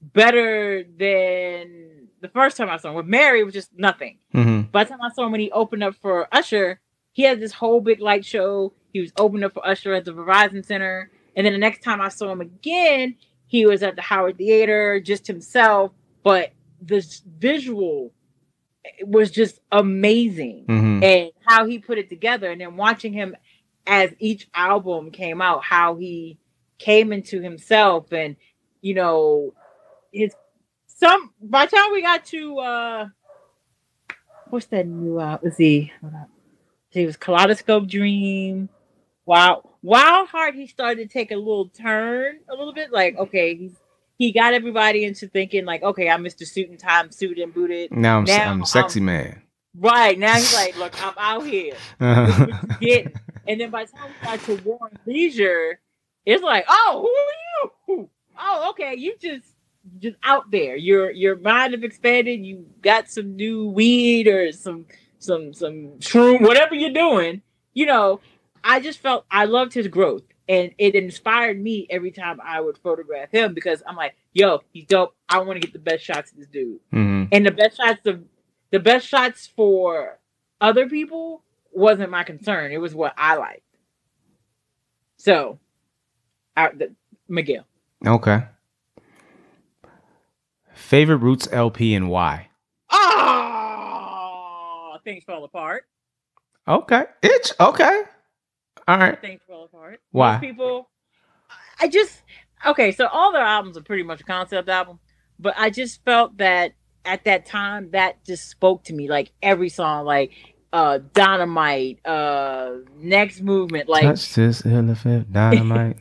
better 0.00 0.84
than 0.84 2.08
the 2.20 2.28
first 2.28 2.56
time 2.56 2.70
I 2.70 2.78
saw 2.78 2.90
him. 2.90 2.94
With 2.94 3.06
Mary, 3.06 3.40
it 3.40 3.44
was 3.44 3.54
just 3.54 3.70
nothing. 3.76 4.18
hmm 4.32 4.62
By 4.72 4.84
the 4.84 4.90
time 4.90 5.02
I 5.02 5.10
saw 5.10 5.26
him 5.26 5.32
when 5.32 5.40
he 5.40 5.50
opened 5.50 5.82
up 5.82 5.96
for 5.96 6.28
Usher, 6.32 6.80
he 7.12 7.22
had 7.24 7.40
this 7.40 7.52
whole 7.52 7.80
big 7.80 8.00
light 8.00 8.24
show. 8.24 8.72
He 8.92 9.00
was 9.00 9.12
opening 9.18 9.44
up 9.44 9.52
for 9.52 9.66
Usher 9.66 9.92
at 9.94 10.04
the 10.04 10.12
Verizon 10.12 10.64
Center. 10.64 11.10
And 11.36 11.44
then 11.44 11.52
the 11.52 11.58
next 11.58 11.82
time 11.82 12.00
I 12.00 12.08
saw 12.08 12.30
him 12.30 12.40
again, 12.40 13.16
he 13.46 13.66
was 13.66 13.82
at 13.82 13.96
the 13.96 14.02
Howard 14.02 14.38
Theater, 14.38 15.00
just 15.00 15.26
himself. 15.26 15.92
But 16.22 16.52
this 16.80 17.22
visual 17.38 18.12
was 19.06 19.30
just 19.30 19.60
amazing. 19.72 20.64
hmm 20.66 21.02
And 21.02 21.30
how 21.46 21.66
he 21.66 21.78
put 21.78 21.98
it 21.98 22.08
together. 22.08 22.50
And 22.50 22.60
then 22.60 22.76
watching 22.76 23.12
him 23.12 23.36
as 23.86 24.10
each 24.18 24.48
album 24.54 25.10
came 25.10 25.42
out, 25.42 25.64
how 25.64 25.96
he 25.96 26.38
came 26.78 27.12
into 27.12 27.40
himself 27.40 28.12
and, 28.12 28.36
you 28.80 28.94
know, 28.94 29.54
his 30.12 30.34
some 30.86 31.32
by 31.40 31.66
the 31.66 31.76
time 31.76 31.92
we 31.92 32.02
got 32.02 32.24
to 32.24 32.58
uh 32.58 33.06
what's 34.50 34.66
that 34.66 34.86
new 34.86 35.18
uh 35.18 35.38
let's 35.42 35.56
see 35.56 35.92
hold 36.00 36.14
on. 36.14 36.26
it 36.92 37.06
was 37.06 37.16
kaleidoscope 37.16 37.86
dream 37.88 38.68
wow 39.26 39.68
wild 39.82 40.28
heart 40.28 40.54
he 40.54 40.66
started 40.66 41.08
to 41.08 41.12
take 41.12 41.32
a 41.32 41.36
little 41.36 41.68
turn 41.68 42.38
a 42.48 42.54
little 42.54 42.72
bit 42.72 42.92
like 42.92 43.16
okay 43.16 43.56
he's 43.56 43.74
he 44.16 44.32
got 44.32 44.54
everybody 44.54 45.04
into 45.04 45.28
thinking 45.28 45.64
like 45.64 45.82
okay 45.82 46.08
i'm 46.08 46.24
mr 46.24 46.46
suit 46.46 46.68
and 46.68 46.78
time 46.78 47.10
suited 47.10 47.42
and 47.42 47.54
booted 47.54 47.90
Now 47.92 48.18
I'm, 48.18 48.24
Now, 48.24 48.50
I'm 48.50 48.62
a 48.62 48.66
sexy 48.66 49.00
um, 49.00 49.06
man. 49.06 49.42
Right 49.76 50.16
now 50.16 50.34
he's 50.34 50.54
like, 50.54 50.78
look, 50.78 50.94
I'm 51.04 51.14
out 51.18 51.44
here. 51.46 51.74
Get 52.80 53.12
and 53.46 53.60
then 53.60 53.70
by 53.70 53.86
the 53.86 53.92
time 53.92 54.10
we 54.20 54.26
got 54.26 54.40
to 54.40 54.56
War 54.62 54.78
and 54.88 54.98
Leisure, 55.04 55.80
it's 56.24 56.42
like, 56.44 56.64
oh, 56.68 57.00
who 57.02 57.94
are 57.94 57.96
you? 57.98 58.10
Oh, 58.38 58.70
okay, 58.70 58.94
you 58.96 59.16
just 59.20 59.46
just 59.98 60.16
out 60.22 60.50
there. 60.52 60.76
Your 60.76 61.10
your 61.10 61.36
mind 61.36 61.72
have 61.74 61.82
expanded. 61.82 62.44
You 62.44 62.66
got 62.82 63.10
some 63.10 63.34
new 63.34 63.68
weed 63.68 64.28
or 64.28 64.52
some 64.52 64.86
some 65.18 65.52
some 65.52 65.98
shroom, 65.98 66.42
whatever 66.42 66.74
you're 66.76 66.92
doing. 66.92 67.42
You 67.72 67.86
know, 67.86 68.20
I 68.62 68.78
just 68.80 69.00
felt 69.00 69.26
I 69.30 69.44
loved 69.46 69.74
his 69.74 69.88
growth, 69.88 70.22
and 70.48 70.72
it 70.78 70.94
inspired 70.94 71.60
me 71.60 71.86
every 71.90 72.10
time 72.10 72.40
I 72.42 72.60
would 72.60 72.78
photograph 72.78 73.30
him 73.30 73.54
because 73.54 73.82
I'm 73.86 73.96
like, 73.96 74.14
yo, 74.32 74.60
he's 74.72 74.86
dope. 74.86 75.14
I 75.28 75.38
want 75.38 75.60
to 75.60 75.66
get 75.66 75.72
the 75.72 75.78
best 75.78 76.04
shots 76.04 76.32
of 76.32 76.38
this 76.38 76.48
dude, 76.48 76.80
Mhm. 76.92 77.28
and 77.32 77.46
the 77.46 77.50
best 77.50 77.76
shots 77.78 78.06
of 78.06 78.24
the 78.70 78.80
best 78.80 79.06
shots 79.06 79.46
for 79.46 80.18
other 80.60 80.88
people 80.88 81.42
wasn't 81.72 82.10
my 82.10 82.24
concern. 82.24 82.72
It 82.72 82.78
was 82.78 82.94
what 82.94 83.14
I 83.16 83.36
liked. 83.36 83.60
So, 85.16 85.58
I, 86.56 86.70
the, 86.70 86.94
Miguel. 87.28 87.66
Okay. 88.06 88.42
Favorite 90.74 91.18
Roots 91.18 91.48
LP 91.52 91.94
and 91.94 92.08
why? 92.10 92.48
Oh, 92.90 94.96
things 95.04 95.24
fall 95.24 95.44
apart. 95.44 95.84
Okay. 96.66 97.04
It's 97.22 97.52
Okay. 97.60 98.02
All 98.86 98.98
right. 98.98 99.20
Things 99.20 99.40
fell 99.46 99.64
apart. 99.64 100.00
Why? 100.12 100.32
Most 100.32 100.40
people, 100.40 100.88
I 101.80 101.88
just 101.88 102.22
okay. 102.66 102.92
So 102.92 103.06
all 103.06 103.32
their 103.32 103.42
albums 103.42 103.76
are 103.76 103.82
pretty 103.82 104.02
much 104.02 104.20
a 104.20 104.24
concept 104.24 104.68
album, 104.68 104.98
but 105.38 105.54
I 105.56 105.70
just 105.70 106.04
felt 106.04 106.36
that 106.38 106.72
at 107.04 107.24
that 107.24 107.46
time 107.46 107.90
that 107.92 108.24
just 108.24 108.48
spoke 108.48 108.84
to 108.84 108.92
me. 108.94 109.08
Like 109.08 109.32
every 109.42 109.68
song, 109.68 110.04
like 110.04 110.32
uh 110.72 110.98
Dynamite, 111.14 112.04
uh 112.06 112.76
Next 112.98 113.40
Movement, 113.40 113.88
like 113.88 114.02
Touch 114.04 114.34
this 114.34 114.64
elephant 114.66 115.32
dynamite. 115.32 115.96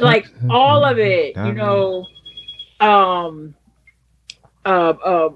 like 0.00 0.28
all 0.50 0.84
of 0.84 0.98
elephant 0.98 1.36
it, 1.36 1.36
you 1.46 1.52
know. 1.52 2.06
Um, 2.80 3.54
uh, 4.64 4.68
uh, 5.04 5.28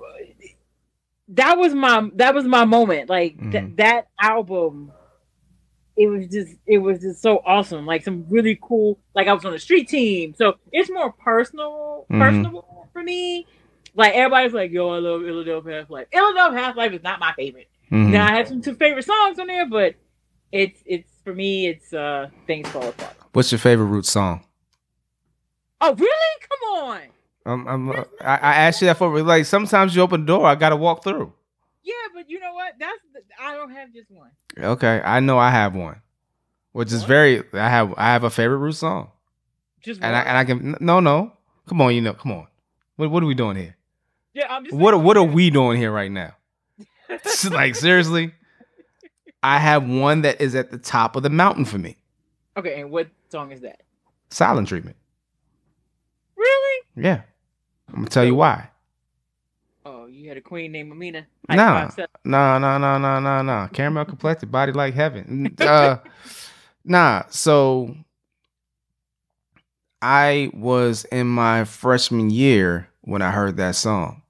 that 1.29 1.57
was 1.59 1.75
my 1.75 2.11
that 2.15 2.35
was 2.35 2.45
my 2.45 2.65
moment. 2.65 3.09
Like 3.09 3.39
th- 3.51 3.65
Mhm. 3.65 3.77
that 3.77 4.09
album, 4.21 4.93
it 5.97 6.07
was 6.07 6.27
just 6.29 6.57
it 6.67 6.79
was 6.79 7.01
just 7.01 7.21
so 7.23 7.43
awesome. 7.45 7.85
Like 7.87 8.03
some 8.05 8.25
really 8.29 8.59
cool. 8.63 8.99
Like 9.15 9.29
I 9.29 9.33
was 9.35 9.45
on 9.45 9.53
the 9.53 9.59
street 9.59 9.89
team, 9.89 10.35
so 10.35 10.55
it's 10.73 10.91
more 10.91 11.13
personal, 11.13 12.07
Mhm. 12.11 12.19
personable 12.19 12.89
for 12.93 13.03
me. 13.03 13.47
Like 13.95 14.15
everybody's 14.15 14.53
like, 14.55 14.71
"Yo, 14.71 14.89
I 14.89 14.99
love 14.99 15.23
Illinois 15.23 15.71
Half 15.81 15.91
Life." 15.91 16.07
Illadelph 16.13 16.55
Halflife 16.59 16.95
is 16.95 17.03
not 17.03 17.21
my 17.21 17.33
favorite. 17.35 17.69
Mhm. 17.91 18.11
Now 18.11 18.27
I 18.27 18.37
have 18.37 18.49
some 18.49 18.63
two 18.63 18.75
favorite 18.75 19.05
songs 19.05 19.39
on 19.39 19.47
there, 19.49 19.67
but 19.69 19.95
it's 20.51 20.81
it's 20.87 21.11
for 21.25 21.35
me. 21.35 21.67
It's 21.69 21.93
uh 21.93 22.29
things 22.47 22.69
fall 22.71 22.89
apart. 22.89 23.15
What's 23.33 23.53
your 23.53 23.59
favorite 23.59 23.87
Roots 23.87 24.11
song? 24.11 24.45
Oh 25.81 25.95
really? 25.95 26.41
Come 26.49 26.83
on. 26.85 27.01
Um, 27.45 27.67
I'm, 27.67 27.91
uh, 27.91 28.05
I, 28.21 28.35
I 28.37 28.55
asked 28.55 28.81
you 28.83 28.87
that 28.87 28.97
for 28.99 29.21
like 29.23 29.45
sometimes 29.47 29.97
you 29.97 30.03
open 30.03 30.21
the 30.21 30.27
door, 30.29 30.47
I 30.47 30.55
gotta 30.55 30.77
walk 30.77 31.03
through. 31.03 31.33
Yeah, 31.85 31.93
but 32.15 32.31
you 32.31 32.39
know 32.41 32.55
what? 32.55 32.75
That's 32.79 32.99
the, 33.13 33.21
I 33.41 33.55
don't 33.55 33.73
have 33.73 33.93
just 33.93 34.11
one. 34.11 34.31
Okay, 34.59 35.01
I 35.05 35.21
know 35.21 35.39
I 35.39 35.51
have 35.51 35.75
one, 35.75 36.01
which 36.73 36.93
is 36.93 37.03
very. 37.05 37.43
I 37.53 37.69
have 37.69 37.95
I 37.97 38.13
have 38.13 38.25
a 38.25 38.31
favorite 38.31 38.59
Roots 38.59 38.79
song, 38.79 39.11
Just 39.83 40.01
and 40.03 40.13
one. 40.13 40.21
I 40.21 40.29
and 40.29 40.39
I 40.39 40.45
can 40.45 40.77
no 40.81 41.01
no. 41.01 41.33
Come 41.69 41.81
on, 41.81 41.95
you 41.95 42.01
know, 42.01 42.13
come 42.15 42.33
on. 42.33 42.47
What 42.97 43.11
what 43.11 43.23
are 43.23 43.27
we 43.27 43.35
doing 43.35 43.57
here? 43.57 43.77
yeah, 44.35 44.47
I'm 44.49 44.65
just 44.65 44.77
What 44.77 44.93
saying. 44.93 45.03
what 45.05 45.17
are 45.17 45.25
we 45.25 45.51
doing 45.51 45.79
here 45.79 45.91
right 45.93 46.11
now? 46.11 46.35
like 47.51 47.75
seriously, 47.75 48.33
I 49.43 49.59
have 49.59 49.89
one 49.89 50.23
that 50.23 50.41
is 50.41 50.55
at 50.55 50.71
the 50.71 50.79
top 50.79 51.17
of 51.17 51.23
the 51.25 51.31
mountain 51.31 51.65
for 51.65 51.79
me. 51.79 51.97
Okay, 52.57 52.81
and 52.81 52.91
what 52.91 53.09
song 53.31 53.51
is 53.51 53.61
that? 53.63 53.81
Silent 54.31 54.69
treatment. 54.69 54.97
Really? 56.37 56.85
Yeah, 56.97 57.23
I'm 57.89 57.95
gonna 57.97 58.09
tell 58.09 58.25
you 58.25 58.35
why. 58.35 58.69
You 60.23 60.29
had 60.29 60.39
a 60.39 60.41
queen 60.41 60.71
named 60.71 60.93
Amina. 60.93 61.27
Seven. 61.91 62.07
No, 62.25 62.57
no, 62.57 62.79
no, 62.79 62.97
no, 62.97 63.19
no, 63.19 63.43
no. 63.43 63.69
Caramel 63.73 64.05
complected, 64.05 64.53
body 64.53 64.71
like 64.71 64.95
heaven. 64.95 65.57
Uh, 65.61 65.97
nah. 66.85 67.25
So 67.29 67.97
I 70.01 70.49
was 70.55 71.05
in 71.07 71.27
my 71.27 71.65
freshman 71.65 72.31
year 72.31 72.89
when 73.01 73.21
I 73.21 73.33
heard 73.33 73.57
that 73.57 73.75
song. 73.75 74.23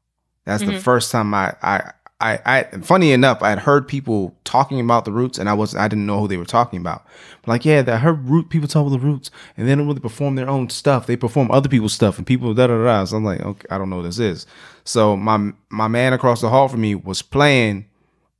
That's 0.47 0.63
the 0.65 0.73
Mhm. 0.73 0.81
first 0.81 1.13
time 1.13 1.35
I, 1.35 1.55
I, 1.63 1.93
I, 2.23 2.41
I. 2.47 2.63
Funny 2.83 3.13
enough, 3.13 3.43
I 3.43 3.51
had 3.51 3.59
heard 3.59 3.89
people 3.89 4.35
talking 4.45 4.81
about 4.81 5.05
the 5.05 5.13
Roots, 5.13 5.39
and 5.39 5.49
I 5.49 5.55
was 5.55 5.75
I 5.75 5.89
didn't 5.89 6.07
know 6.07 6.21
who 6.21 6.29
they 6.29 6.37
were 6.37 6.45
talking 6.45 6.81
about. 6.81 7.05
Like, 7.47 7.65
yeah, 7.65 7.83
I 7.87 7.97
heard 7.97 8.29
root 8.29 8.49
people 8.49 8.69
talk 8.69 8.87
about 8.87 8.99
the 8.99 9.05
Roots, 9.07 9.31
and 9.57 9.69
they 9.69 9.75
don't 9.75 9.87
really 9.87 10.01
perform 10.01 10.37
their 10.37 10.49
own 10.49 10.71
stuff. 10.71 11.07
They 11.07 11.17
perform 11.17 11.51
other 11.51 11.69
people's 11.69 11.93
stuff, 11.93 12.19
and 12.19 12.27
people 12.27 12.55
da 12.55 12.69
da 12.69 12.83
da. 12.83 13.05
So 13.05 13.17
I'm 13.17 13.25
like, 13.25 13.41
okay, 13.41 13.67
I 13.71 13.79
don't 13.79 13.91
know 13.91 13.97
what 13.97 14.03
this 14.03 14.19
is. 14.19 14.47
So 14.85 15.17
my 15.17 15.53
my 15.69 15.89
man 15.89 16.13
across 16.13 16.41
the 16.41 16.49
hall 16.49 16.69
from 16.69 16.81
me 16.81 16.95
was 16.95 17.23
playing. 17.23 17.87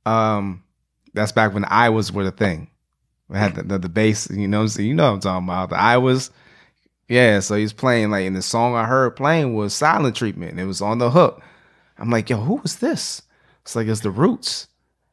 Um, 0.05 0.63
that's 1.13 1.31
back 1.31 1.53
when 1.53 1.61
the 1.63 1.67
Aiwas 1.69 2.11
were 2.11 2.23
the 2.23 2.31
thing. 2.31 2.69
We 3.29 3.37
had 3.37 3.55
the, 3.55 3.63
the, 3.63 3.79
the 3.79 3.89
bass, 3.89 4.29
you 4.29 4.47
know, 4.47 4.67
so 4.67 4.81
you 4.81 4.93
know 4.93 5.05
what 5.05 5.13
I'm 5.13 5.19
talking 5.19 5.47
about. 5.47 5.69
The 5.69 5.75
Aiwas, 5.75 6.29
yeah. 7.07 7.39
So 7.39 7.55
he's 7.55 7.73
playing 7.73 8.11
like, 8.11 8.25
and 8.25 8.35
the 8.35 8.41
song 8.41 8.75
I 8.75 8.85
heard 8.85 9.15
playing 9.15 9.55
was 9.55 9.73
Silent 9.73 10.15
Treatment. 10.15 10.51
And 10.51 10.59
it 10.59 10.65
was 10.65 10.81
on 10.81 10.97
the 10.97 11.11
hook. 11.11 11.41
I'm 11.97 12.09
like, 12.09 12.29
yo, 12.29 12.37
who 12.37 12.55
was 12.55 12.77
this? 12.77 13.21
It's 13.63 13.75
like 13.75 13.87
it's 13.87 14.01
the 14.01 14.11
Roots, 14.11 14.67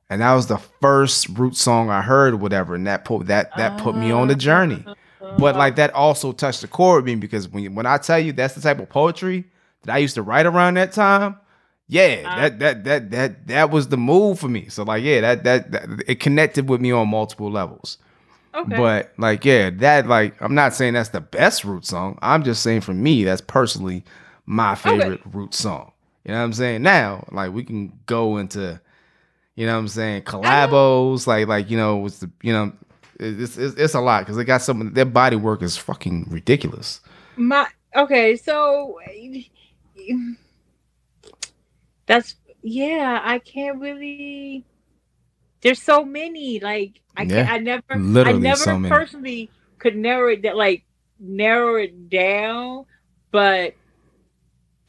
and 0.08 0.20
that 0.22 0.34
was 0.34 0.48
the 0.48 0.58
first 0.58 1.28
Roots 1.30 1.60
song 1.60 1.88
I 1.90 2.02
heard, 2.02 2.40
whatever. 2.40 2.74
And 2.74 2.86
that 2.86 3.04
put 3.04 3.26
that 3.28 3.56
that 3.56 3.78
put 3.78 3.96
me 3.96 4.10
on 4.10 4.28
the 4.28 4.34
journey. 4.34 4.84
But 5.38 5.54
like 5.56 5.76
that 5.76 5.92
also 5.94 6.32
touched 6.32 6.62
the 6.62 6.68
chord 6.68 7.04
with 7.04 7.14
me 7.14 7.16
because 7.16 7.48
when 7.48 7.74
when 7.74 7.86
I 7.86 7.98
tell 7.98 8.18
you 8.18 8.32
that's 8.32 8.54
the 8.54 8.60
type 8.60 8.80
of 8.80 8.88
poetry 8.88 9.44
that 9.82 9.94
I 9.94 9.98
used 9.98 10.14
to 10.16 10.22
write 10.22 10.46
around 10.46 10.74
that 10.74 10.92
time, 10.92 11.36
yeah, 11.86 12.22
Uh, 12.24 12.36
that 12.36 12.58
that 12.58 12.84
that 12.84 13.10
that 13.12 13.46
that 13.48 13.70
was 13.70 13.88
the 13.88 13.96
move 13.96 14.40
for 14.40 14.48
me. 14.48 14.68
So 14.68 14.82
like 14.82 15.04
yeah, 15.04 15.20
that 15.20 15.44
that, 15.44 15.70
that 15.72 15.88
it 16.08 16.20
connected 16.20 16.68
with 16.68 16.80
me 16.80 16.90
on 16.90 17.08
multiple 17.08 17.50
levels. 17.50 17.98
okay. 18.54 18.76
But 18.76 19.12
like 19.18 19.44
yeah, 19.44 19.70
that 19.70 20.08
like 20.08 20.40
I'm 20.42 20.54
not 20.54 20.74
saying 20.74 20.94
that's 20.94 21.10
the 21.10 21.20
best 21.20 21.64
root 21.64 21.86
song. 21.86 22.18
I'm 22.22 22.42
just 22.42 22.62
saying 22.62 22.80
for 22.80 22.94
me 22.94 23.22
that's 23.24 23.40
personally 23.40 24.04
my 24.46 24.74
favorite 24.74 25.20
root 25.24 25.54
song. 25.54 25.89
You 26.24 26.32
know 26.32 26.38
what 26.38 26.44
I'm 26.44 26.52
saying? 26.52 26.82
Now 26.82 27.26
like 27.32 27.52
we 27.52 27.64
can 27.64 27.98
go 28.06 28.38
into 28.38 28.80
you 29.56 29.66
know 29.66 29.74
what 29.74 29.80
I'm 29.80 29.88
saying 29.88 30.22
collabos 30.22 31.26
like 31.26 31.48
like 31.48 31.70
you 31.70 31.76
know 31.76 31.98
with 31.98 32.20
the 32.20 32.30
you 32.42 32.52
know 32.52 32.72
it's 33.18 33.58
it's, 33.58 33.76
it's 33.76 33.94
a 33.94 34.00
lot 34.00 34.22
because 34.22 34.36
they 34.36 34.44
got 34.44 34.62
some 34.62 34.92
their 34.94 35.04
body 35.06 35.36
work 35.36 35.62
is 35.62 35.76
fucking 35.76 36.26
ridiculous. 36.30 37.00
my 37.36 37.66
okay, 37.96 38.36
so 38.36 38.98
that's 42.06 42.36
yeah. 42.62 43.20
I 43.24 43.38
can't 43.38 43.80
really. 43.80 44.66
There's 45.62 45.82
so 45.82 46.04
many. 46.04 46.60
Like 46.60 47.00
I 47.16 47.26
Yeah, 47.26 47.26
can't. 47.26 47.48
I 47.50 47.58
never. 47.58 47.82
literally 47.92 48.24
I 48.24 48.32
never 48.32 48.54
so 48.54 48.78
many. 48.78 48.88
personally 48.88 49.52
could 49.78 49.96
narrow 49.96 50.32
it. 50.32 50.42
that 50.42 50.56
Like 50.56 50.84
narrow 51.18 51.76
it 51.76 52.08
down, 52.10 52.86
but. 53.32 53.74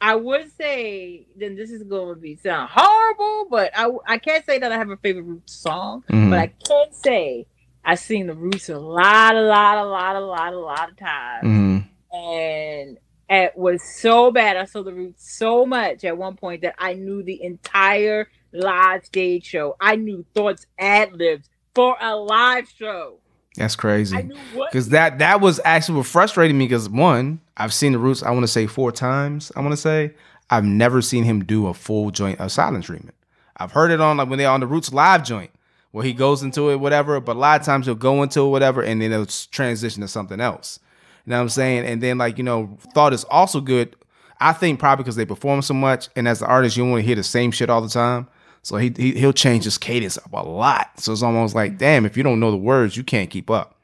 I 0.02 0.16
would 0.16 0.50
say 0.56 1.28
then 1.36 1.54
this 1.54 1.70
is 1.70 1.84
going 1.84 2.12
to 2.16 2.20
be 2.20 2.34
sound 2.34 2.70
horrible, 2.72 3.46
but 3.48 3.70
I 3.74 3.88
I 4.06 4.18
can't 4.18 4.44
say 4.44 4.58
that 4.58 4.72
I 4.72 4.76
have 4.76 4.90
a 4.90 4.96
favorite 4.96 5.22
Roots 5.22 5.54
song, 5.54 6.02
Mhm. 6.10 6.30
but 6.30 6.38
I 6.40 6.48
can 6.48 6.92
say 6.92 7.46
I've 7.84 8.00
seen 8.00 8.26
the 8.26 8.34
Roots 8.34 8.68
a 8.68 8.78
lot, 8.80 9.36
a 9.36 9.40
lot, 9.42 9.78
a 9.78 9.84
lot, 9.84 10.16
a 10.16 10.20
lot, 10.20 10.52
a 10.54 10.58
lot 10.58 10.90
of 10.90 10.96
times 10.96 11.44
Mhm. 11.44 11.88
and 12.12 12.98
it 13.30 13.56
was 13.56 13.80
so 14.00 14.32
bad. 14.32 14.56
I 14.56 14.64
saw 14.64 14.82
the 14.82 14.92
Roots 14.92 15.36
so 15.38 15.64
much 15.64 16.04
at 16.04 16.18
one 16.18 16.34
point 16.36 16.62
that 16.62 16.74
I 16.78 16.94
knew 16.94 17.22
the 17.22 17.40
entire 17.42 18.28
live 18.52 19.04
stage 19.04 19.46
show. 19.46 19.76
I 19.80 19.94
knew 19.96 20.24
thoughts 20.34 20.66
ad 20.80 21.12
libs 21.12 21.48
for 21.76 21.96
a 22.00 22.16
live 22.16 22.68
show. 22.68 23.20
That's 23.56 23.76
crazy. 23.76 24.16
I 24.16 24.22
knew 24.22 24.36
what. 24.54 24.70
Because 24.70 24.88
that 24.90 25.18
that 25.18 25.40
was 25.40 25.60
actually 25.64 25.98
what 25.98 26.06
frustrated 26.06 26.56
me. 26.56 26.66
Because 26.66 26.88
one, 26.88 27.40
I've 27.56 27.74
seen 27.74 27.92
the 27.92 27.98
Roots. 27.98 28.22
I 28.22 28.30
want 28.30 28.44
to 28.44 28.48
say 28.48 28.66
four 28.66 28.92
times. 28.92 29.52
I 29.54 29.60
want 29.60 29.72
to 29.72 29.76
say 29.76 30.14
I've 30.50 30.64
never 30.64 31.02
seen 31.02 31.24
him 31.24 31.44
do 31.44 31.66
a 31.66 31.74
full 31.74 32.10
joint 32.10 32.40
of 32.40 32.50
silent 32.50 32.84
treatment. 32.84 33.14
I've 33.56 33.72
heard 33.72 33.90
it 33.90 34.00
on 34.00 34.16
like 34.16 34.28
when 34.28 34.38
they're 34.38 34.50
on 34.50 34.60
the 34.60 34.66
Roots 34.66 34.92
live 34.92 35.24
joint 35.24 35.50
where 35.92 36.04
he 36.04 36.12
goes 36.12 36.42
into 36.42 36.70
it, 36.70 36.76
whatever. 36.76 37.20
But 37.20 37.36
a 37.36 37.38
lot 37.38 37.60
of 37.60 37.66
times 37.66 37.86
he'll 37.86 37.94
go 37.94 38.22
into 38.22 38.40
it, 38.40 38.48
whatever, 38.48 38.82
and 38.82 39.00
then 39.00 39.12
it'll 39.12 39.26
transition 39.26 40.00
to 40.00 40.08
something 40.08 40.40
else. 40.40 40.80
You 41.24 41.30
know 41.30 41.36
what 41.36 41.42
I'm 41.42 41.48
saying? 41.50 41.86
And 41.86 42.02
then 42.02 42.18
like 42.18 42.38
you 42.38 42.44
know, 42.44 42.76
thought 42.94 43.12
is 43.12 43.24
also 43.24 43.60
good. 43.60 43.94
I 44.40 44.52
think 44.52 44.80
probably 44.80 45.04
because 45.04 45.14
they 45.14 45.24
perform 45.26 45.62
so 45.62 45.74
much, 45.74 46.08
and 46.16 46.26
as 46.26 46.42
an 46.42 46.48
artist, 46.48 46.76
you 46.76 46.82
don't 46.82 46.90
want 46.90 47.02
to 47.02 47.06
hear 47.06 47.14
the 47.14 47.22
same 47.22 47.52
shit 47.52 47.70
all 47.70 47.80
the 47.80 47.88
time. 47.88 48.26
So 48.62 48.76
he, 48.76 48.92
he 48.96 49.12
he'll 49.12 49.32
change 49.32 49.64
his 49.64 49.76
cadence 49.76 50.16
up 50.18 50.32
a 50.32 50.48
lot. 50.48 51.00
So 51.00 51.12
it's 51.12 51.22
almost 51.22 51.54
like, 51.54 51.72
mm-hmm. 51.72 51.78
damn, 51.78 52.06
if 52.06 52.16
you 52.16 52.22
don't 52.22 52.40
know 52.40 52.50
the 52.50 52.56
words, 52.56 52.96
you 52.96 53.02
can't 53.02 53.28
keep 53.28 53.50
up. 53.50 53.76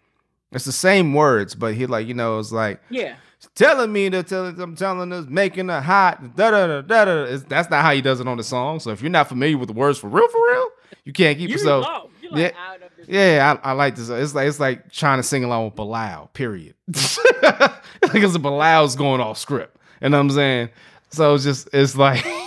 It's 0.52 0.64
the 0.64 0.72
same 0.72 1.12
words, 1.14 1.54
but 1.54 1.74
he 1.74 1.86
like, 1.86 2.06
you 2.06 2.14
know, 2.14 2.38
it's 2.38 2.52
like 2.52 2.80
yeah. 2.88 3.16
telling 3.54 3.92
me 3.92 4.08
to 4.08 4.22
tell 4.22 4.46
I'm 4.46 4.76
telling 4.76 5.12
us 5.12 5.26
making 5.28 5.68
a 5.68 5.80
hot 5.80 6.36
da 6.36 6.50
da 6.52 6.66
da 6.66 6.80
da 6.82 7.04
da. 7.04 7.22
It's- 7.24 7.44
That's 7.48 7.68
not 7.68 7.82
how 7.82 7.92
he 7.92 8.00
does 8.00 8.20
it 8.20 8.28
on 8.28 8.36
the 8.36 8.44
song. 8.44 8.80
So 8.80 8.90
if 8.90 9.02
you're 9.02 9.10
not 9.10 9.28
familiar 9.28 9.58
with 9.58 9.68
the 9.68 9.74
words 9.74 9.98
for 9.98 10.08
real, 10.08 10.28
for 10.28 10.40
real, 10.48 10.66
you 11.04 11.12
can't 11.12 11.36
keep 11.36 11.50
You 11.50 11.56
yourself. 11.56 11.86
You 12.22 12.30
like, 12.30 12.38
Yeah. 12.40 12.50
I 12.58 12.70
don't 12.70 12.80
know 12.80 12.86
this- 12.96 13.08
Yeah, 13.08 13.58
I, 13.62 13.70
I 13.70 13.72
like 13.72 13.96
this. 13.96 14.08
It's 14.08 14.34
like 14.34 14.48
it's 14.48 14.60
like 14.60 14.90
trying 14.92 15.18
to 15.18 15.22
sing 15.22 15.44
along 15.44 15.66
with 15.66 15.74
Bilal. 15.74 16.30
Period. 16.32 16.74
because 16.86 18.38
Bilal's 18.38 18.96
going 18.96 19.20
off 19.20 19.38
script. 19.38 19.76
You 20.00 20.08
know 20.08 20.16
what 20.18 20.22
I'm 20.22 20.30
saying? 20.30 20.68
So 21.10 21.34
it's 21.34 21.44
just 21.44 21.68
it's 21.72 21.96
like, 21.96 22.24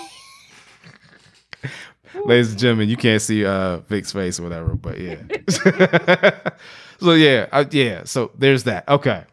ladies 2.25 2.51
and 2.51 2.59
gentlemen, 2.59 2.89
you 2.89 2.97
can't 2.97 3.21
see 3.21 3.45
uh 3.45 3.77
Vic's 3.79 4.11
face 4.11 4.39
or 4.39 4.43
whatever, 4.43 4.75
but 4.75 4.99
yeah. 4.99 5.17
so 6.99 7.13
yeah, 7.13 7.47
uh, 7.51 7.65
yeah. 7.71 8.03
So 8.05 8.31
there's 8.37 8.63
that. 8.65 8.87
Okay. 8.87 9.23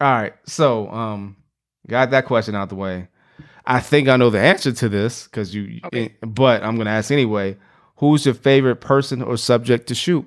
All 0.00 0.12
right. 0.12 0.34
So 0.46 0.88
um, 0.90 1.36
got 1.86 2.10
that 2.10 2.26
question 2.26 2.54
out 2.54 2.68
the 2.68 2.74
way. 2.74 3.08
I 3.66 3.80
think 3.80 4.08
I 4.08 4.16
know 4.16 4.30
the 4.30 4.40
answer 4.40 4.72
to 4.72 4.88
this 4.88 5.24
because 5.24 5.54
you. 5.54 5.80
Okay. 5.84 6.14
But 6.20 6.62
I'm 6.62 6.76
gonna 6.76 6.90
ask 6.90 7.10
anyway. 7.10 7.56
Who's 7.98 8.26
your 8.26 8.34
favorite 8.34 8.76
person 8.76 9.22
or 9.22 9.36
subject 9.36 9.86
to 9.86 9.94
shoot? 9.94 10.26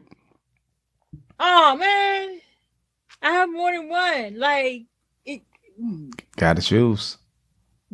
Oh 1.39 1.75
man, 1.75 2.39
I 3.21 3.31
have 3.31 3.51
more 3.51 3.71
than 3.71 3.89
one. 3.89 4.39
Like 4.39 4.83
it, 5.25 5.41
mm, 5.79 6.11
Got 6.37 6.55
to 6.55 6.61
choose. 6.61 7.17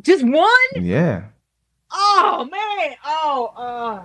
just 0.00 0.24
one. 0.24 0.48
Yeah. 0.76 1.24
Oh 1.94 2.48
man. 2.50 2.96
Oh. 3.04 3.52
Uh. 3.56 4.02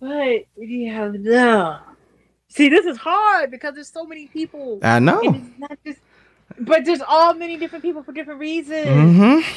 But 0.00 0.46
yeah, 0.56 1.10
no. 1.14 1.78
See, 2.48 2.68
this 2.68 2.84
is 2.86 2.96
hard 2.96 3.50
because 3.50 3.74
there's 3.74 3.90
so 3.90 4.04
many 4.04 4.26
people. 4.26 4.78
I 4.82 4.98
know. 4.98 5.20
It's 5.22 5.58
not 5.58 5.78
just, 5.84 5.98
but 6.60 6.84
there's 6.84 7.00
all 7.00 7.34
many 7.34 7.56
different 7.56 7.82
people 7.82 8.02
for 8.02 8.12
different 8.12 8.38
reasons. 8.38 8.86
Mm-hmm. 8.86 9.48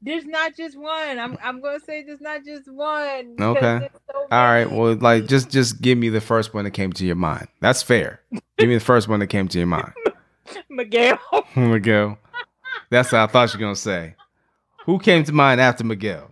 There's 0.00 0.24
not 0.24 0.56
just 0.56 0.78
one. 0.78 1.18
I'm 1.18 1.36
I'm 1.42 1.60
gonna 1.60 1.80
say 1.80 2.02
there's 2.02 2.20
not 2.20 2.44
just 2.44 2.70
one. 2.70 3.36
Okay. 3.40 3.90
so 4.10 4.18
All 4.30 4.44
right. 4.44 4.70
Well, 4.70 4.94
like 4.94 5.26
just 5.26 5.50
just 5.50 5.80
give 5.82 5.98
me 5.98 6.08
the 6.08 6.20
first 6.20 6.54
one 6.54 6.64
that 6.64 6.70
came 6.70 6.92
to 6.94 7.04
your 7.04 7.16
mind. 7.16 7.48
That's 7.60 7.82
fair. 7.82 8.20
give 8.56 8.68
me 8.68 8.74
the 8.74 8.84
first 8.84 9.08
one 9.08 9.20
that 9.20 9.26
came 9.26 9.48
to 9.48 9.58
your 9.58 9.66
mind. 9.66 9.92
Miguel. 10.70 11.18
Miguel. 11.56 12.18
That's 12.90 13.12
what 13.12 13.20
I 13.20 13.26
thought 13.26 13.52
you 13.52 13.58
were 13.58 13.64
gonna 13.64 13.76
say. 13.76 14.14
Who 14.88 14.98
came 14.98 15.22
to 15.24 15.32
mind 15.34 15.60
after 15.60 15.84
Miguel? 15.84 16.30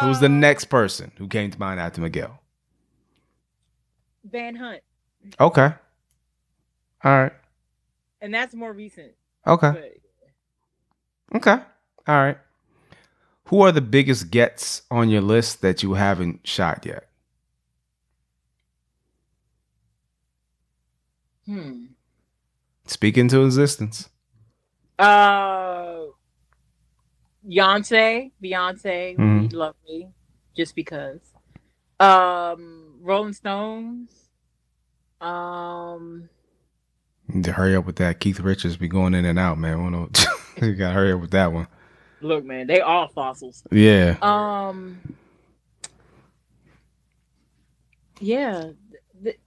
Who's 0.00 0.20
the 0.20 0.26
Uh, 0.26 0.28
next 0.28 0.66
person 0.66 1.10
who 1.18 1.26
came 1.26 1.50
to 1.50 1.58
mind 1.58 1.80
after 1.80 2.00
Miguel? 2.00 2.40
Van 4.22 4.54
Hunt, 4.54 4.82
Okay. 5.40 5.74
All 7.02 7.12
right. 7.12 7.32
and 8.20 8.32
that's 8.32 8.54
more 8.54 8.72
recent. 8.72 9.14
Okay. 9.44 9.98
But 11.30 11.36
Okay. 11.38 11.60
All 12.06 12.22
right. 12.24 12.38
Who 13.46 13.62
are 13.62 13.72
the 13.72 13.80
biggest 13.80 14.30
gets 14.30 14.82
on 14.88 15.08
your 15.08 15.20
list 15.22 15.60
that 15.62 15.82
you 15.82 15.94
haven't 15.94 16.46
shot 16.46 16.86
yet? 16.86 17.08
hmm. 21.46 21.86
Speak 22.86 23.18
into 23.18 23.44
existence. 23.44 24.08
Uh, 24.98 25.87
Beyonce, 27.48 28.30
Beyonce, 28.42 29.16
would 29.16 29.24
Mhm. 29.26 29.50
be 29.50 29.56
lovely, 29.56 30.08
just 30.56 30.74
because. 30.74 31.20
Um, 31.98 32.96
Rolling 33.00 33.32
Stones. 33.32 34.28
Um, 35.20 36.28
Need 37.28 37.44
to 37.44 37.52
hurry 37.52 37.74
up 37.76 37.84
with 37.86 37.96
that. 37.96 38.20
Keith 38.20 38.40
Richards 38.40 38.76
be 38.76 38.88
going 38.88 39.14
in 39.14 39.24
and 39.24 39.38
out, 39.38 39.58
man. 39.58 39.84
We 39.84 39.90
don't- 39.90 40.26
you 40.62 40.74
gotta 40.74 40.94
hurry 40.94 41.12
up 41.12 41.20
with 41.20 41.30
that 41.32 41.52
one. 41.52 41.66
look, 42.20 42.44
man, 42.44 42.66
they 42.66 42.80
all 42.80 43.06
fossils. 43.08 43.62
Yeah. 43.70 44.16
Um, 44.22 44.98
yeah, 48.20 48.62
th- 48.62 48.74
th- 49.22 49.38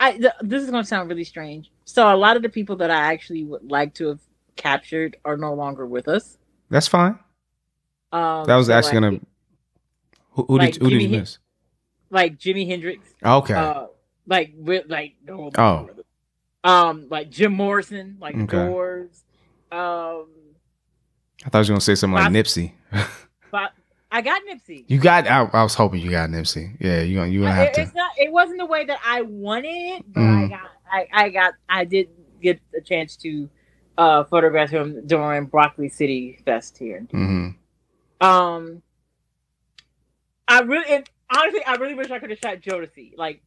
I 0.00 0.12
th- 0.12 0.32
this 0.40 0.62
is 0.62 0.70
gonna 0.70 0.84
sound 0.84 1.08
really 1.10 1.24
strange. 1.24 1.70
So 1.84 2.12
a 2.12 2.16
lot 2.16 2.36
of 2.36 2.42
the 2.42 2.48
people 2.48 2.76
that 2.76 2.90
I 2.90 3.12
actually 3.12 3.44
would 3.44 3.70
like 3.70 3.94
to 3.94 4.08
have 4.08 4.20
captured 4.56 5.16
are 5.24 5.36
no 5.36 5.52
longer 5.54 5.86
with 5.86 6.08
us. 6.08 6.38
That's 6.72 6.88
fine. 6.88 7.18
Um, 8.12 8.46
That 8.46 8.56
was 8.56 8.66
so, 8.68 8.72
actually 8.72 9.00
like, 9.00 9.10
gonna. 9.10 9.20
Who, 10.30 10.44
who 10.48 10.58
like 10.58 10.72
did 10.72 10.82
who 10.82 10.90
did 10.90 11.02
you 11.02 11.08
miss? 11.10 11.38
like 12.10 12.38
Jimi 12.38 12.66
Hendrix. 12.66 13.06
Okay. 13.24 13.54
Uh, 13.54 13.86
like 14.26 14.52
with 14.56 14.86
like 14.88 15.14
no, 15.26 15.50
Oh. 15.58 15.90
um, 16.64 17.06
like 17.10 17.28
Jim 17.30 17.52
Morrison, 17.52 18.16
like 18.20 18.34
Okay. 18.34 18.66
Doors. 18.66 19.22
Um, 19.70 20.26
I 21.44 21.48
thought 21.50 21.58
you 21.68 21.72
were 21.72 21.74
gonna 21.74 21.80
say 21.80 21.94
something 21.94 22.14
like 22.14 22.32
Nipsey. 22.32 22.72
but 23.50 23.72
I 24.10 24.22
got 24.22 24.40
Nipsey. 24.50 24.84
you 24.88 24.98
got. 24.98 25.26
I, 25.26 25.42
I 25.52 25.62
was 25.62 25.74
hoping 25.74 26.00
you 26.00 26.10
got 26.10 26.30
Nipsey. 26.30 26.76
Yeah, 26.80 27.02
you 27.02 27.16
gonna 27.16 27.30
you 27.30 27.40
gonna 27.40 27.52
have 27.52 27.68
It- 27.68 27.74
to. 27.74 27.80
It's 27.82 27.94
not. 27.94 28.12
It 28.16 28.32
wasn't 28.32 28.58
the 28.60 28.66
way 28.66 28.84
that 28.86 28.98
I 29.06 29.22
wanted, 29.22 30.04
but 30.08 30.20
I 30.20 30.24
Mhm. 30.24 30.48
got. 30.50 30.70
I, 30.90 31.06
I 31.12 31.28
got. 31.30 31.54
I 31.68 31.84
did 31.84 32.08
get 32.42 32.60
a 32.76 32.80
chance 32.80 33.16
to 33.18 33.48
uh 33.98 34.24
photograph 34.24 34.70
him 34.70 35.06
during 35.06 35.46
Broccoli 35.46 35.88
City 35.88 36.38
Fest 36.44 36.78
here. 36.78 37.06
hmm 37.10 37.48
Um, 38.20 38.82
I 40.48 40.60
really, 40.60 40.86
and 40.94 41.08
honestly, 41.34 41.64
I 41.64 41.74
really 41.76 41.94
wish 41.94 42.10
I 42.10 42.18
could 42.18 42.30
have 42.30 42.38
shot 42.38 42.60
Jodeci. 42.60 43.12
Like, 43.16 43.42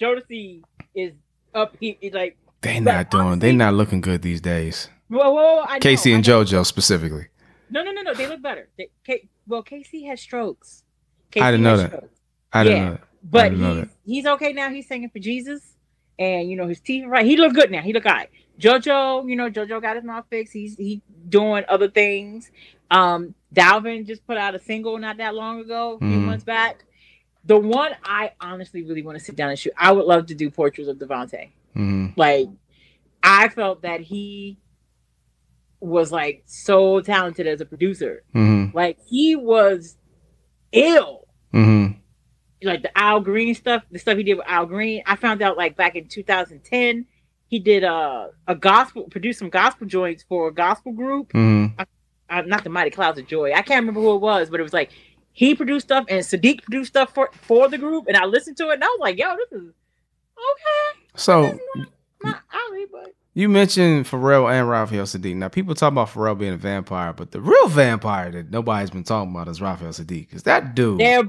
Jodeci 0.00 0.62
is 0.94 1.12
up 1.54 1.76
here. 1.80 1.94
Like, 2.12 2.36
they're 2.60 2.80
not 2.80 3.10
doing. 3.10 3.38
they're 3.38 3.52
not 3.52 3.74
looking 3.74 4.00
good 4.00 4.22
these 4.22 4.40
days. 4.40 4.88
whoa, 5.08 5.30
whoa, 5.32 5.60
I 5.66 5.74
know, 5.74 5.80
K-Ci 5.80 6.12
I 6.12 6.16
and 6.16 6.26
know. 6.26 6.44
JoJo 6.44 6.66
specifically. 6.66 7.26
No, 7.70 7.82
no, 7.84 7.92
no, 7.92 8.02
no. 8.02 8.14
They 8.14 8.26
look 8.26 8.42
better. 8.42 8.68
They, 8.78 8.88
K, 9.04 9.28
well, 9.46 9.62
K-Ci 9.62 10.04
has 10.06 10.20
strokes. 10.20 10.82
K-Ci 11.30 11.44
I 11.46 11.50
didn't 11.50 11.64
know 11.64 11.76
that. 11.76 11.90
strokes. 11.90 12.18
I 12.52 12.64
didn't 12.64 12.78
Yeah. 12.78 12.84
know 12.86 12.90
that. 12.92 13.00
But 13.30 13.52
he's 13.52 13.86
he's 14.06 14.26
okay 14.26 14.52
now. 14.52 14.70
He's 14.70 14.86
singing 14.88 15.10
for 15.10 15.18
Jesus, 15.18 15.60
and 16.18 16.48
you 16.50 16.56
know 16.56 16.66
his 16.68 16.80
teeth 16.80 17.04
are 17.04 17.08
right. 17.08 17.26
He 17.26 17.36
look 17.36 17.52
good 17.52 17.70
now. 17.70 17.82
He 17.82 17.92
look 17.92 18.06
alright. 18.06 18.30
JoJo, 18.60 19.28
you 19.28 19.36
know 19.36 19.50
JoJo 19.50 19.80
got 19.80 19.96
his 19.96 20.04
mouth 20.04 20.24
fixed. 20.30 20.52
He's 20.52 20.76
he 20.76 21.02
doing 21.28 21.64
other 21.68 21.88
things. 21.88 22.50
Um, 22.90 23.34
Dalvin 23.54 24.06
just 24.06 24.26
put 24.26 24.36
out 24.36 24.54
a 24.54 24.58
single 24.58 24.98
not 24.98 25.18
that 25.18 25.34
long 25.34 25.60
ago, 25.60 25.94
a 25.94 25.98
few 25.98 26.08
Mhm. 26.18 26.24
months 26.24 26.44
back. 26.44 26.84
The 27.44 27.56
one 27.58 27.92
I 28.04 28.32
honestly 28.40 28.82
really 28.82 29.02
want 29.02 29.18
to 29.18 29.24
sit 29.24 29.36
down 29.36 29.50
and 29.50 29.58
shoot. 29.58 29.72
I 29.76 29.92
would 29.92 30.04
love 30.06 30.26
to 30.26 30.34
do 30.34 30.50
portraits 30.50 30.88
of 30.88 30.98
DeVante. 30.98 31.50
hmm 31.74 32.06
Like, 32.16 32.48
I 33.22 33.48
felt 33.48 33.82
that 33.82 34.00
he 34.00 34.58
was 35.80 36.10
like 36.10 36.42
so 36.46 37.00
talented 37.00 37.46
as 37.46 37.60
a 37.60 37.64
producer. 37.66 38.22
hmm 38.32 38.66
Like 38.74 38.98
he 39.06 39.36
was 39.36 39.96
ill 40.72 41.26
hmm 41.52 41.86
like 42.62 42.82
the 42.82 42.98
Al 42.98 43.20
Green 43.20 43.54
stuff, 43.54 43.84
the 43.90 43.98
stuff 44.00 44.16
he 44.16 44.24
did 44.24 44.34
with 44.34 44.46
Al 44.48 44.66
Green. 44.66 45.02
I 45.06 45.14
found 45.14 45.42
out 45.42 45.56
like 45.56 45.76
back 45.76 45.94
in 45.94 46.08
2010, 46.08 47.06
he 47.48 47.58
did 47.58 47.82
a 47.84 48.30
a 48.46 48.54
gospel, 48.54 49.04
produced 49.04 49.38
some 49.40 49.50
gospel 49.50 49.86
joints 49.86 50.24
for 50.28 50.48
a 50.48 50.52
gospel 50.54 50.92
group. 50.92 51.32
hmm 51.32 51.66
Uh, 52.30 52.42
not 52.42 52.62
the 52.62 52.68
Mighty 52.70 52.90
Clouds 52.90 53.18
of 53.18 53.26
Joy. 53.26 53.52
I 53.52 53.62
can't 53.62 53.80
remember 53.80 54.00
who 54.02 54.14
it 54.14 54.20
was, 54.20 54.50
but 54.50 54.60
it 54.60 54.62
was 54.62 54.74
like 54.74 54.90
he 55.32 55.54
produced 55.54 55.86
stuff 55.86 56.04
and 56.08 56.22
Saadiq 56.22 56.62
produced 56.62 56.90
stuff 56.90 57.14
for 57.14 57.30
for 57.32 57.68
the 57.68 57.78
group. 57.78 58.06
And 58.06 58.16
I 58.16 58.26
listened 58.26 58.56
to 58.58 58.68
it 58.70 58.74
and 58.74 58.84
I 58.84 58.88
was 58.88 58.98
like, 59.00 59.18
yo, 59.18 59.34
this 59.36 59.52
is 59.52 59.68
okay, 60.36 61.06
So 61.16 61.58
not 62.22 62.42
alley, 62.52 62.86
but 62.92 63.14
you 63.34 63.48
mentioned 63.48 64.04
Pharrell 64.04 64.52
and 64.52 64.68
Raphael 64.68 65.04
Saadiq. 65.04 65.36
Now 65.36 65.48
people 65.48 65.74
talk 65.74 65.92
about 65.92 66.08
Pharrell 66.08 66.36
being 66.36 66.54
a 66.54 66.58
vampire, 66.58 67.12
but 67.12 67.30
the 67.30 67.40
real 67.40 67.68
vampire 67.68 68.30
that 68.32 68.50
nobody's 68.50 68.90
been 68.90 69.04
talking 69.04 69.30
about 69.32 69.48
is 69.48 69.62
Raphael 69.62 69.92
Saadiq. 69.92 70.34
Is 70.34 70.42
that 70.42 70.74
dude? 70.74 70.98
they're 70.98 71.22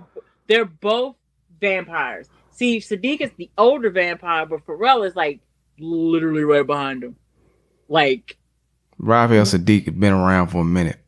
they're 0.48 0.66
both 0.66 1.16
vampires. 1.62 2.28
See, 2.52 2.80
Saadiq 2.80 3.22
is 3.22 3.32
the 3.38 3.50
older 3.58 3.90
vampire, 3.90 4.46
but 4.46 4.66
Pharrell 4.66 5.08
is 5.08 5.16
like 5.16 5.40
literally 5.80 6.44
right 6.44 6.66
behind 6.66 7.04
him. 7.04 7.16
Like 7.88 8.38
Raphael 8.98 9.46
Saadiq 9.46 9.86
has 9.86 9.96
been 9.96 10.14
around 10.14 10.48
for 10.48 10.62
a 10.62 10.66
minute, 10.66 11.00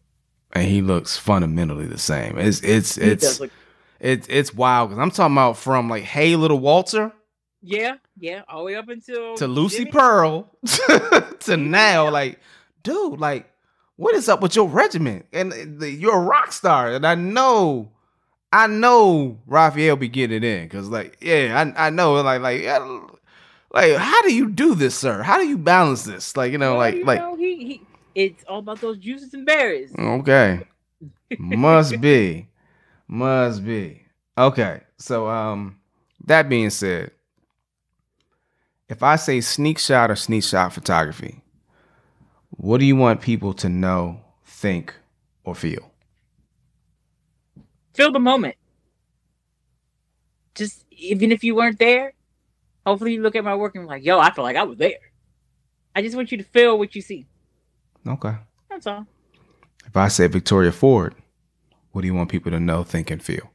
and 0.53 0.67
he 0.67 0.81
looks 0.81 1.17
fundamentally 1.17 1.85
the 1.85 1.97
same. 1.97 2.37
It's 2.37 2.61
it's 2.61 2.97
it's 2.97 3.39
look 3.39 3.51
it's 3.99 4.27
it's 4.29 4.53
wild 4.53 4.89
because 4.89 5.01
I'm 5.01 5.11
talking 5.11 5.35
about 5.35 5.57
from 5.57 5.89
like 5.89 6.03
Hey 6.03 6.35
Little 6.35 6.59
Walter 6.59 7.11
Yeah, 7.61 7.95
yeah, 8.17 8.43
all 8.49 8.59
the 8.59 8.65
way 8.65 8.75
up 8.75 8.89
until 8.89 9.35
to 9.37 9.47
Lucy 9.47 9.85
Jimmy. 9.85 9.91
Pearl 9.91 10.49
to 11.41 11.57
now. 11.57 12.09
Like, 12.09 12.39
dude, 12.83 13.19
like, 13.19 13.51
what 13.97 14.15
is 14.15 14.29
up 14.29 14.41
with 14.41 14.55
your 14.55 14.67
regiment? 14.67 15.25
And 15.33 15.79
the, 15.79 15.89
you're 15.91 16.17
a 16.17 16.21
rock 16.25 16.51
star, 16.53 16.93
and 16.93 17.05
I 17.05 17.15
know, 17.15 17.91
I 18.51 18.67
know 18.67 19.39
Raphael 19.45 19.95
be 19.97 20.07
getting 20.07 20.37
it 20.37 20.43
in 20.43 20.65
because, 20.67 20.89
like, 20.89 21.17
yeah, 21.21 21.71
I 21.77 21.87
I 21.87 21.89
know, 21.91 22.13
like, 22.21 22.41
like, 22.41 22.63
like, 23.73 23.95
how 23.95 24.21
do 24.23 24.33
you 24.33 24.49
do 24.49 24.75
this, 24.75 24.95
sir? 24.95 25.23
How 25.23 25.37
do 25.37 25.47
you 25.47 25.57
balance 25.57 26.03
this? 26.03 26.35
Like, 26.37 26.51
you 26.51 26.57
know, 26.57 26.75
Well, 26.75 26.79
like, 26.79 26.95
you 26.95 27.05
like, 27.05 27.19
know, 27.19 27.35
he, 27.35 27.65
he 27.65 27.81
it's 28.15 28.43
all 28.45 28.59
about 28.59 28.81
those 28.81 28.97
juices 28.97 29.33
and 29.33 29.45
berries. 29.45 29.93
okay, 29.97 30.61
must 31.37 31.99
be, 32.01 32.47
must 33.07 33.65
be, 33.65 34.01
okay. 34.37 34.81
So, 34.97 35.27
um, 35.27 35.77
that 36.25 36.49
being 36.49 36.69
said. 36.69 37.11
If 38.89 39.03
I 39.03 39.15
say 39.15 39.39
sneak 39.41 39.79
shot 39.79 40.11
or 40.11 40.15
sneak 40.15 40.43
shot 40.43 40.73
photography, 40.73 41.41
what 42.51 42.79
do 42.79 42.85
you 42.85 42.95
want 42.95 43.21
people 43.21 43.53
to 43.55 43.69
know, 43.69 44.21
think, 44.45 44.93
or 45.43 45.55
feel? 45.55 45.91
Feel 47.93 48.11
the 48.11 48.19
moment. 48.19 48.55
just 50.55 50.85
even 50.91 51.31
if 51.31 51.43
you 51.43 51.55
weren't 51.55 51.79
there, 51.79 52.13
hopefully 52.85 53.13
you 53.13 53.21
look 53.21 53.35
at 53.35 53.43
my 53.43 53.55
work 53.55 53.75
and 53.75 53.87
like, 53.87 54.03
yo, 54.03 54.19
I 54.19 54.31
feel 54.31 54.43
like 54.43 54.55
I 54.55 54.63
was 54.63 54.77
there. 54.77 54.99
I 55.95 56.01
just 56.01 56.15
want 56.15 56.31
you 56.31 56.37
to 56.37 56.43
feel 56.43 56.77
what 56.77 56.95
you 56.95 57.01
see. 57.01 57.25
Okay. 58.07 58.35
That's 58.69 58.87
all. 58.87 59.05
If 59.85 59.97
I 59.97 60.07
say 60.07 60.27
Victoria 60.27 60.71
Ford, 60.71 61.15
what 61.91 62.01
do 62.01 62.07
you 62.07 62.13
want 62.13 62.29
people 62.29 62.51
to 62.51 62.59
know, 62.59 62.83
think, 62.83 63.11
and 63.11 63.21
feel? 63.21 63.51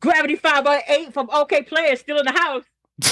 Gravity 0.00 0.36
5 0.36 0.64
by 0.64 0.82
8 0.88 1.12
from 1.12 1.26
Okayplayer 1.28 1.98
still 1.98 2.18
in 2.18 2.24
the 2.24 2.32
house. 2.32 2.62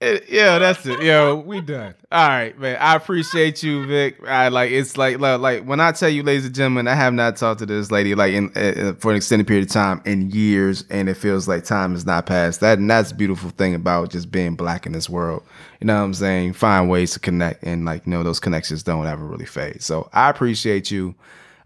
yeah, 0.00 0.58
that's 0.58 0.84
it. 0.84 1.00
Yo, 1.00 1.36
we 1.36 1.62
done. 1.62 1.94
All 2.12 2.28
right, 2.28 2.58
man. 2.58 2.76
I 2.78 2.96
appreciate 2.96 3.62
you, 3.62 3.86
Vic. 3.86 4.18
I 4.28 4.48
like 4.48 4.70
it's 4.70 4.98
like 4.98 5.18
like, 5.18 5.40
like 5.40 5.64
when 5.64 5.80
I 5.80 5.92
tell 5.92 6.10
you, 6.10 6.22
ladies 6.22 6.44
and 6.44 6.54
gentlemen, 6.54 6.86
I 6.86 6.94
have 6.94 7.14
not 7.14 7.36
talked 7.36 7.60
to 7.60 7.66
this 7.66 7.90
lady 7.90 8.14
like 8.14 8.34
in 8.34 8.50
uh, 8.54 8.92
for 8.98 9.10
an 9.10 9.16
extended 9.16 9.46
period 9.46 9.64
of 9.64 9.72
time 9.72 10.02
in 10.04 10.30
years, 10.30 10.84
and 10.90 11.08
it 11.08 11.14
feels 11.14 11.48
like 11.48 11.64
time 11.64 11.92
has 11.92 12.04
not 12.04 12.26
passed. 12.26 12.60
That 12.60 12.78
and 12.78 12.90
that's 12.90 13.10
beautiful 13.12 13.48
thing 13.48 13.74
about 13.74 14.10
just 14.10 14.30
being 14.30 14.54
black 14.54 14.84
in 14.84 14.92
this 14.92 15.08
world. 15.08 15.42
You 15.80 15.86
know 15.86 15.96
what 15.96 16.04
I'm 16.04 16.14
saying? 16.14 16.52
Find 16.52 16.90
ways 16.90 17.12
to 17.12 17.20
connect, 17.20 17.64
and 17.64 17.86
like 17.86 18.04
you 18.04 18.10
know 18.10 18.22
those 18.22 18.38
connections 18.38 18.82
don't 18.82 19.06
ever 19.06 19.24
really 19.24 19.46
fade. 19.46 19.82
So 19.82 20.10
I 20.12 20.28
appreciate 20.28 20.90
you 20.90 21.14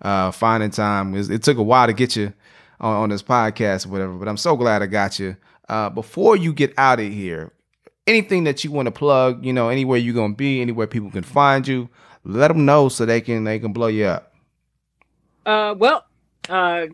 uh 0.03 0.31
finding 0.31 0.71
time. 0.71 1.17
It, 1.17 1.31
it 1.31 1.43
took 1.43 1.59
a 1.59 1.65
while 1.65 1.89
to 1.89 1.93
get 1.93 2.15
you 2.15 2.33
on, 2.81 2.95
on 3.03 3.09
this 3.09 3.25
podcast 3.25 3.87
or 3.87 3.89
whatever, 3.89 4.13
but 4.13 4.29
I'm 4.29 4.37
so 4.37 4.55
glad 4.57 4.83
I 4.83 4.87
got 4.87 5.19
you. 5.19 5.37
Uh, 5.69 5.89
before 5.89 6.37
you 6.37 6.53
get 6.53 6.73
out 6.79 6.99
of 6.99 7.13
here, 7.13 7.53
anything 8.07 8.45
that 8.45 8.65
you 8.65 8.71
want 8.73 8.87
to 8.87 8.93
plug, 8.93 9.45
you 9.45 9.53
know, 9.53 9.69
anywhere 9.69 9.99
you're 9.99 10.15
gonna 10.15 10.35
be, 10.35 10.61
anywhere 10.61 10.87
people 10.87 11.11
can 11.11 11.23
find 11.23 11.67
you, 11.67 11.89
let 12.25 12.49
them 12.49 12.65
know 12.65 12.89
so 12.89 13.07
they 13.07 13.21
can 13.21 13.45
they 13.45 13.59
can 13.59 13.73
blow 13.73 13.87
you 13.89 14.07
up. 14.07 14.33
Uh, 15.47 15.75
well, 15.79 16.05
uh, 16.49 16.87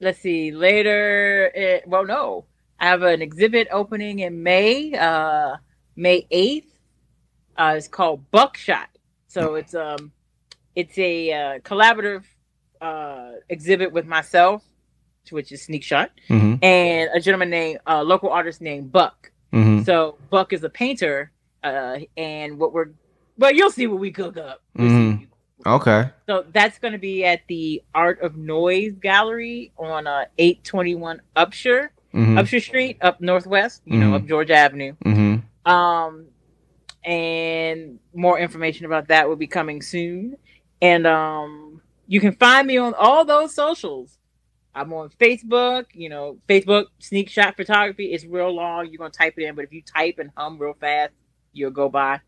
let's 0.00 0.20
see. 0.20 0.50
Later, 0.50 1.50
it, 1.54 1.84
well, 1.86 2.04
no, 2.04 2.44
I 2.78 2.86
have 2.86 3.02
an 3.02 3.22
exhibit 3.22 3.68
opening 3.70 4.18
in 4.20 4.42
May, 4.42 4.94
uh, 4.94 5.56
May 5.96 6.26
eighth. 6.30 6.72
Uh, 7.56 7.74
it's 7.76 7.88
called 7.88 8.30
Buckshot. 8.30 8.88
So 9.26 9.56
it's 9.56 9.74
um, 9.74 10.12
it's 10.74 10.96
a 10.98 11.32
uh, 11.32 11.58
collaborative 11.60 12.24
uh 12.80 13.32
exhibit 13.48 13.92
with 13.92 14.06
myself, 14.06 14.62
which 15.30 15.50
is 15.50 15.62
Sneak 15.62 15.82
Shot, 15.82 16.10
Mm-hmm. 16.28 16.62
and 16.62 17.10
a 17.12 17.20
gentleman 17.20 17.50
named 17.50 17.80
uh, 17.86 18.02
local 18.02 18.30
artist 18.30 18.60
named 18.60 18.92
Buck. 18.92 19.32
Mm-hmm. 19.52 19.82
So 19.84 20.18
Buck 20.30 20.52
is 20.52 20.62
a 20.64 20.68
painter, 20.70 21.32
uh, 21.64 21.98
and 22.16 22.58
what 22.58 22.72
we're 22.72 22.90
well, 23.38 23.52
you'll 23.52 23.70
see 23.70 23.86
what 23.86 24.00
we 24.00 24.10
cook 24.10 24.36
up. 24.36 24.62
We'll 24.74 24.88
Mhm. 24.88 25.26
Okay. 25.66 26.10
So 26.26 26.44
that's 26.52 26.78
going 26.78 26.92
to 26.92 26.98
be 26.98 27.24
at 27.24 27.40
the 27.48 27.82
Art 27.94 28.20
of 28.22 28.36
Noise 28.36 28.94
Gallery 29.00 29.72
on 29.76 30.06
uh, 30.06 30.24
821 30.38 31.20
Upshur, 31.36 31.88
Mm-hmm. 32.14 32.38
Upshur 32.38 32.62
Street, 32.62 32.96
up 33.00 33.20
Northwest, 33.20 33.82
you 33.84 33.98
know, 33.98 34.14
up 34.14 34.24
Georgia 34.26 34.54
Avenue. 34.54 34.94
Mm-hmm. 35.04 35.70
Um, 35.70 36.26
and 37.04 37.98
more 38.14 38.38
information 38.38 38.86
about 38.86 39.08
that 39.08 39.28
will 39.28 39.36
be 39.36 39.46
coming 39.46 39.82
soon. 39.82 40.36
And 40.80 41.06
um, 41.06 41.80
you 42.06 42.20
can 42.20 42.32
find 42.32 42.66
me 42.66 42.78
on 42.78 42.94
all 42.94 43.24
those 43.24 43.54
socials. 43.54 44.17
I'm 44.74 44.92
on 44.92 45.10
Facebook, 45.10 45.86
you 45.92 46.08
know, 46.08 46.38
Facebook 46.48 46.86
Sneak 46.98 47.28
Shot 47.28 47.56
Photography. 47.56 48.12
It's 48.12 48.24
real 48.24 48.54
long. 48.54 48.86
You're 48.86 48.98
gonna 48.98 49.10
type 49.10 49.34
it 49.36 49.44
in, 49.44 49.54
but 49.54 49.64
if 49.64 49.72
you 49.72 49.82
type 49.82 50.18
and 50.18 50.30
hum 50.36 50.58
real 50.58 50.74
fast, 50.80 51.12
you'll 51.52 51.70
go 51.70 51.88
by. 51.88 52.20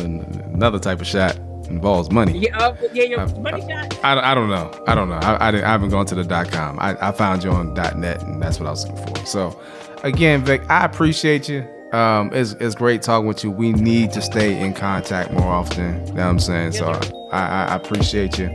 another 0.53 0.79
type 0.79 1.01
of 1.01 1.07
shot 1.07 1.37
involves 1.69 2.11
money. 2.11 2.37
yeah, 2.37 2.57
uh, 2.57 2.75
yeah, 2.93 3.03
your 3.03 3.19
Uh, 3.21 3.27
money 3.39 3.61
shot. 3.61 3.97
I, 4.03 4.31
I 4.31 4.33
don't 4.33 4.49
know. 4.49 4.71
I 4.87 4.95
don't 4.95 5.07
know. 5.09 5.15
I, 5.17 5.47
I, 5.47 5.51
didn't- 5.51 5.65
I 5.65 5.69
haven't 5.69 5.89
gone 5.89 6.05
to 6.07 6.15
the 6.15 6.23
dot 6.23 6.51
com. 6.51 6.79
I, 6.79 6.95
I 7.09 7.11
found 7.11 7.43
you 7.43 7.51
on 7.51 7.73
dot 7.75 7.97
net, 7.97 8.23
and 8.23 8.41
that's 8.41 8.59
what 8.59 8.67
I 8.67 8.71
was 8.71 8.87
looking 8.87 9.15
for. 9.15 9.25
So, 9.25 9.59
again, 10.03 10.43
Vic, 10.43 10.61
I 10.69 10.83
appreciate 10.85 11.47
you. 11.47 11.65
Um, 11.93 12.29
it's, 12.33 12.53
it's 12.53 12.75
great 12.75 13.01
talking 13.01 13.27
with 13.27 13.43
you. 13.43 13.49
We 13.51 13.73
need 13.73 14.11
to 14.13 14.21
stay 14.21 14.59
in 14.59 14.73
contact 14.73 15.31
more 15.31 15.47
often. 15.47 16.05
You 16.07 16.13
know 16.13 16.23
what 16.23 16.29
I'm 16.29 16.39
saying? 16.39 16.71
So, 16.73 16.87
I, 17.31 17.39
I, 17.39 17.65
I 17.65 17.75
appreciate 17.75 18.37
you. 18.39 18.47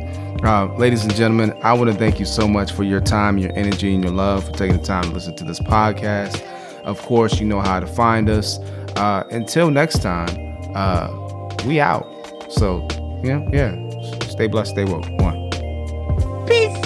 Uh, 0.44 0.66
ladies 0.76 1.04
and 1.04 1.14
gentlemen, 1.14 1.52
I 1.62 1.72
want 1.72 1.90
to 1.90 1.96
thank 1.96 2.18
you 2.20 2.26
so 2.26 2.46
much 2.46 2.72
for 2.72 2.82
your 2.82 3.00
time, 3.00 3.38
your 3.38 3.50
energy, 3.56 3.94
and 3.94 4.04
your 4.04 4.12
love 4.12 4.44
for 4.44 4.52
taking 4.52 4.76
the 4.78 4.82
time 4.84 5.04
to 5.04 5.10
listen 5.10 5.34
to 5.36 5.44
this 5.44 5.58
podcast. 5.60 6.42
Of 6.82 7.00
course, 7.02 7.40
you 7.40 7.46
know 7.46 7.60
how 7.60 7.80
to 7.80 7.86
find 7.86 8.28
us. 8.28 8.58
Uh, 8.96 9.24
until 9.30 9.70
next 9.70 10.02
time, 10.02 10.28
uh, 10.74 11.08
we 11.66 11.80
out. 11.80 12.06
So, 12.48 12.86
yeah, 13.22 13.46
yeah. 13.52 13.74
Stay 14.28 14.48
blessed, 14.48 14.72
stay 14.72 14.84
woke. 14.84 15.08
One. 15.20 15.50
Peace. 16.46 16.80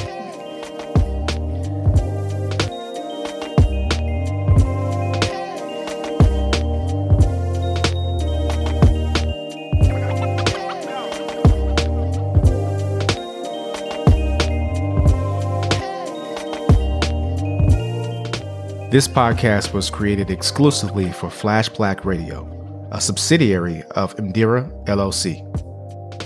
This 18.90 19.06
podcast 19.06 19.74
was 19.74 19.90
created 19.90 20.30
exclusively 20.30 21.12
for 21.12 21.28
Flash 21.28 21.68
Black 21.68 22.06
Radio, 22.06 22.48
a 22.92 23.00
subsidiary 23.00 23.82
of 23.90 24.16
Indira 24.16 24.70
LLC. 24.86 25.44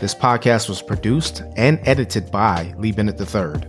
This 0.00 0.14
podcast 0.14 0.68
was 0.68 0.82
produced 0.82 1.42
and 1.56 1.80
edited 1.86 2.30
by 2.30 2.74
Lee 2.76 2.92
Bennett 2.92 3.20
III, 3.20 3.62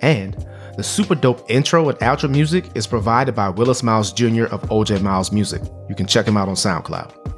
and 0.00 0.46
the 0.76 0.82
super 0.82 1.14
dope 1.14 1.50
intro 1.50 1.88
and 1.88 1.98
outro 2.00 2.30
music 2.30 2.66
is 2.74 2.86
provided 2.86 3.34
by 3.34 3.48
Willis 3.48 3.82
Miles 3.82 4.12
Jr. 4.12 4.44
of 4.44 4.62
OJ 4.62 5.00
Miles 5.00 5.32
Music. 5.32 5.62
You 5.88 5.94
can 5.94 6.06
check 6.06 6.26
him 6.26 6.36
out 6.36 6.48
on 6.48 6.54
SoundCloud. 6.54 7.35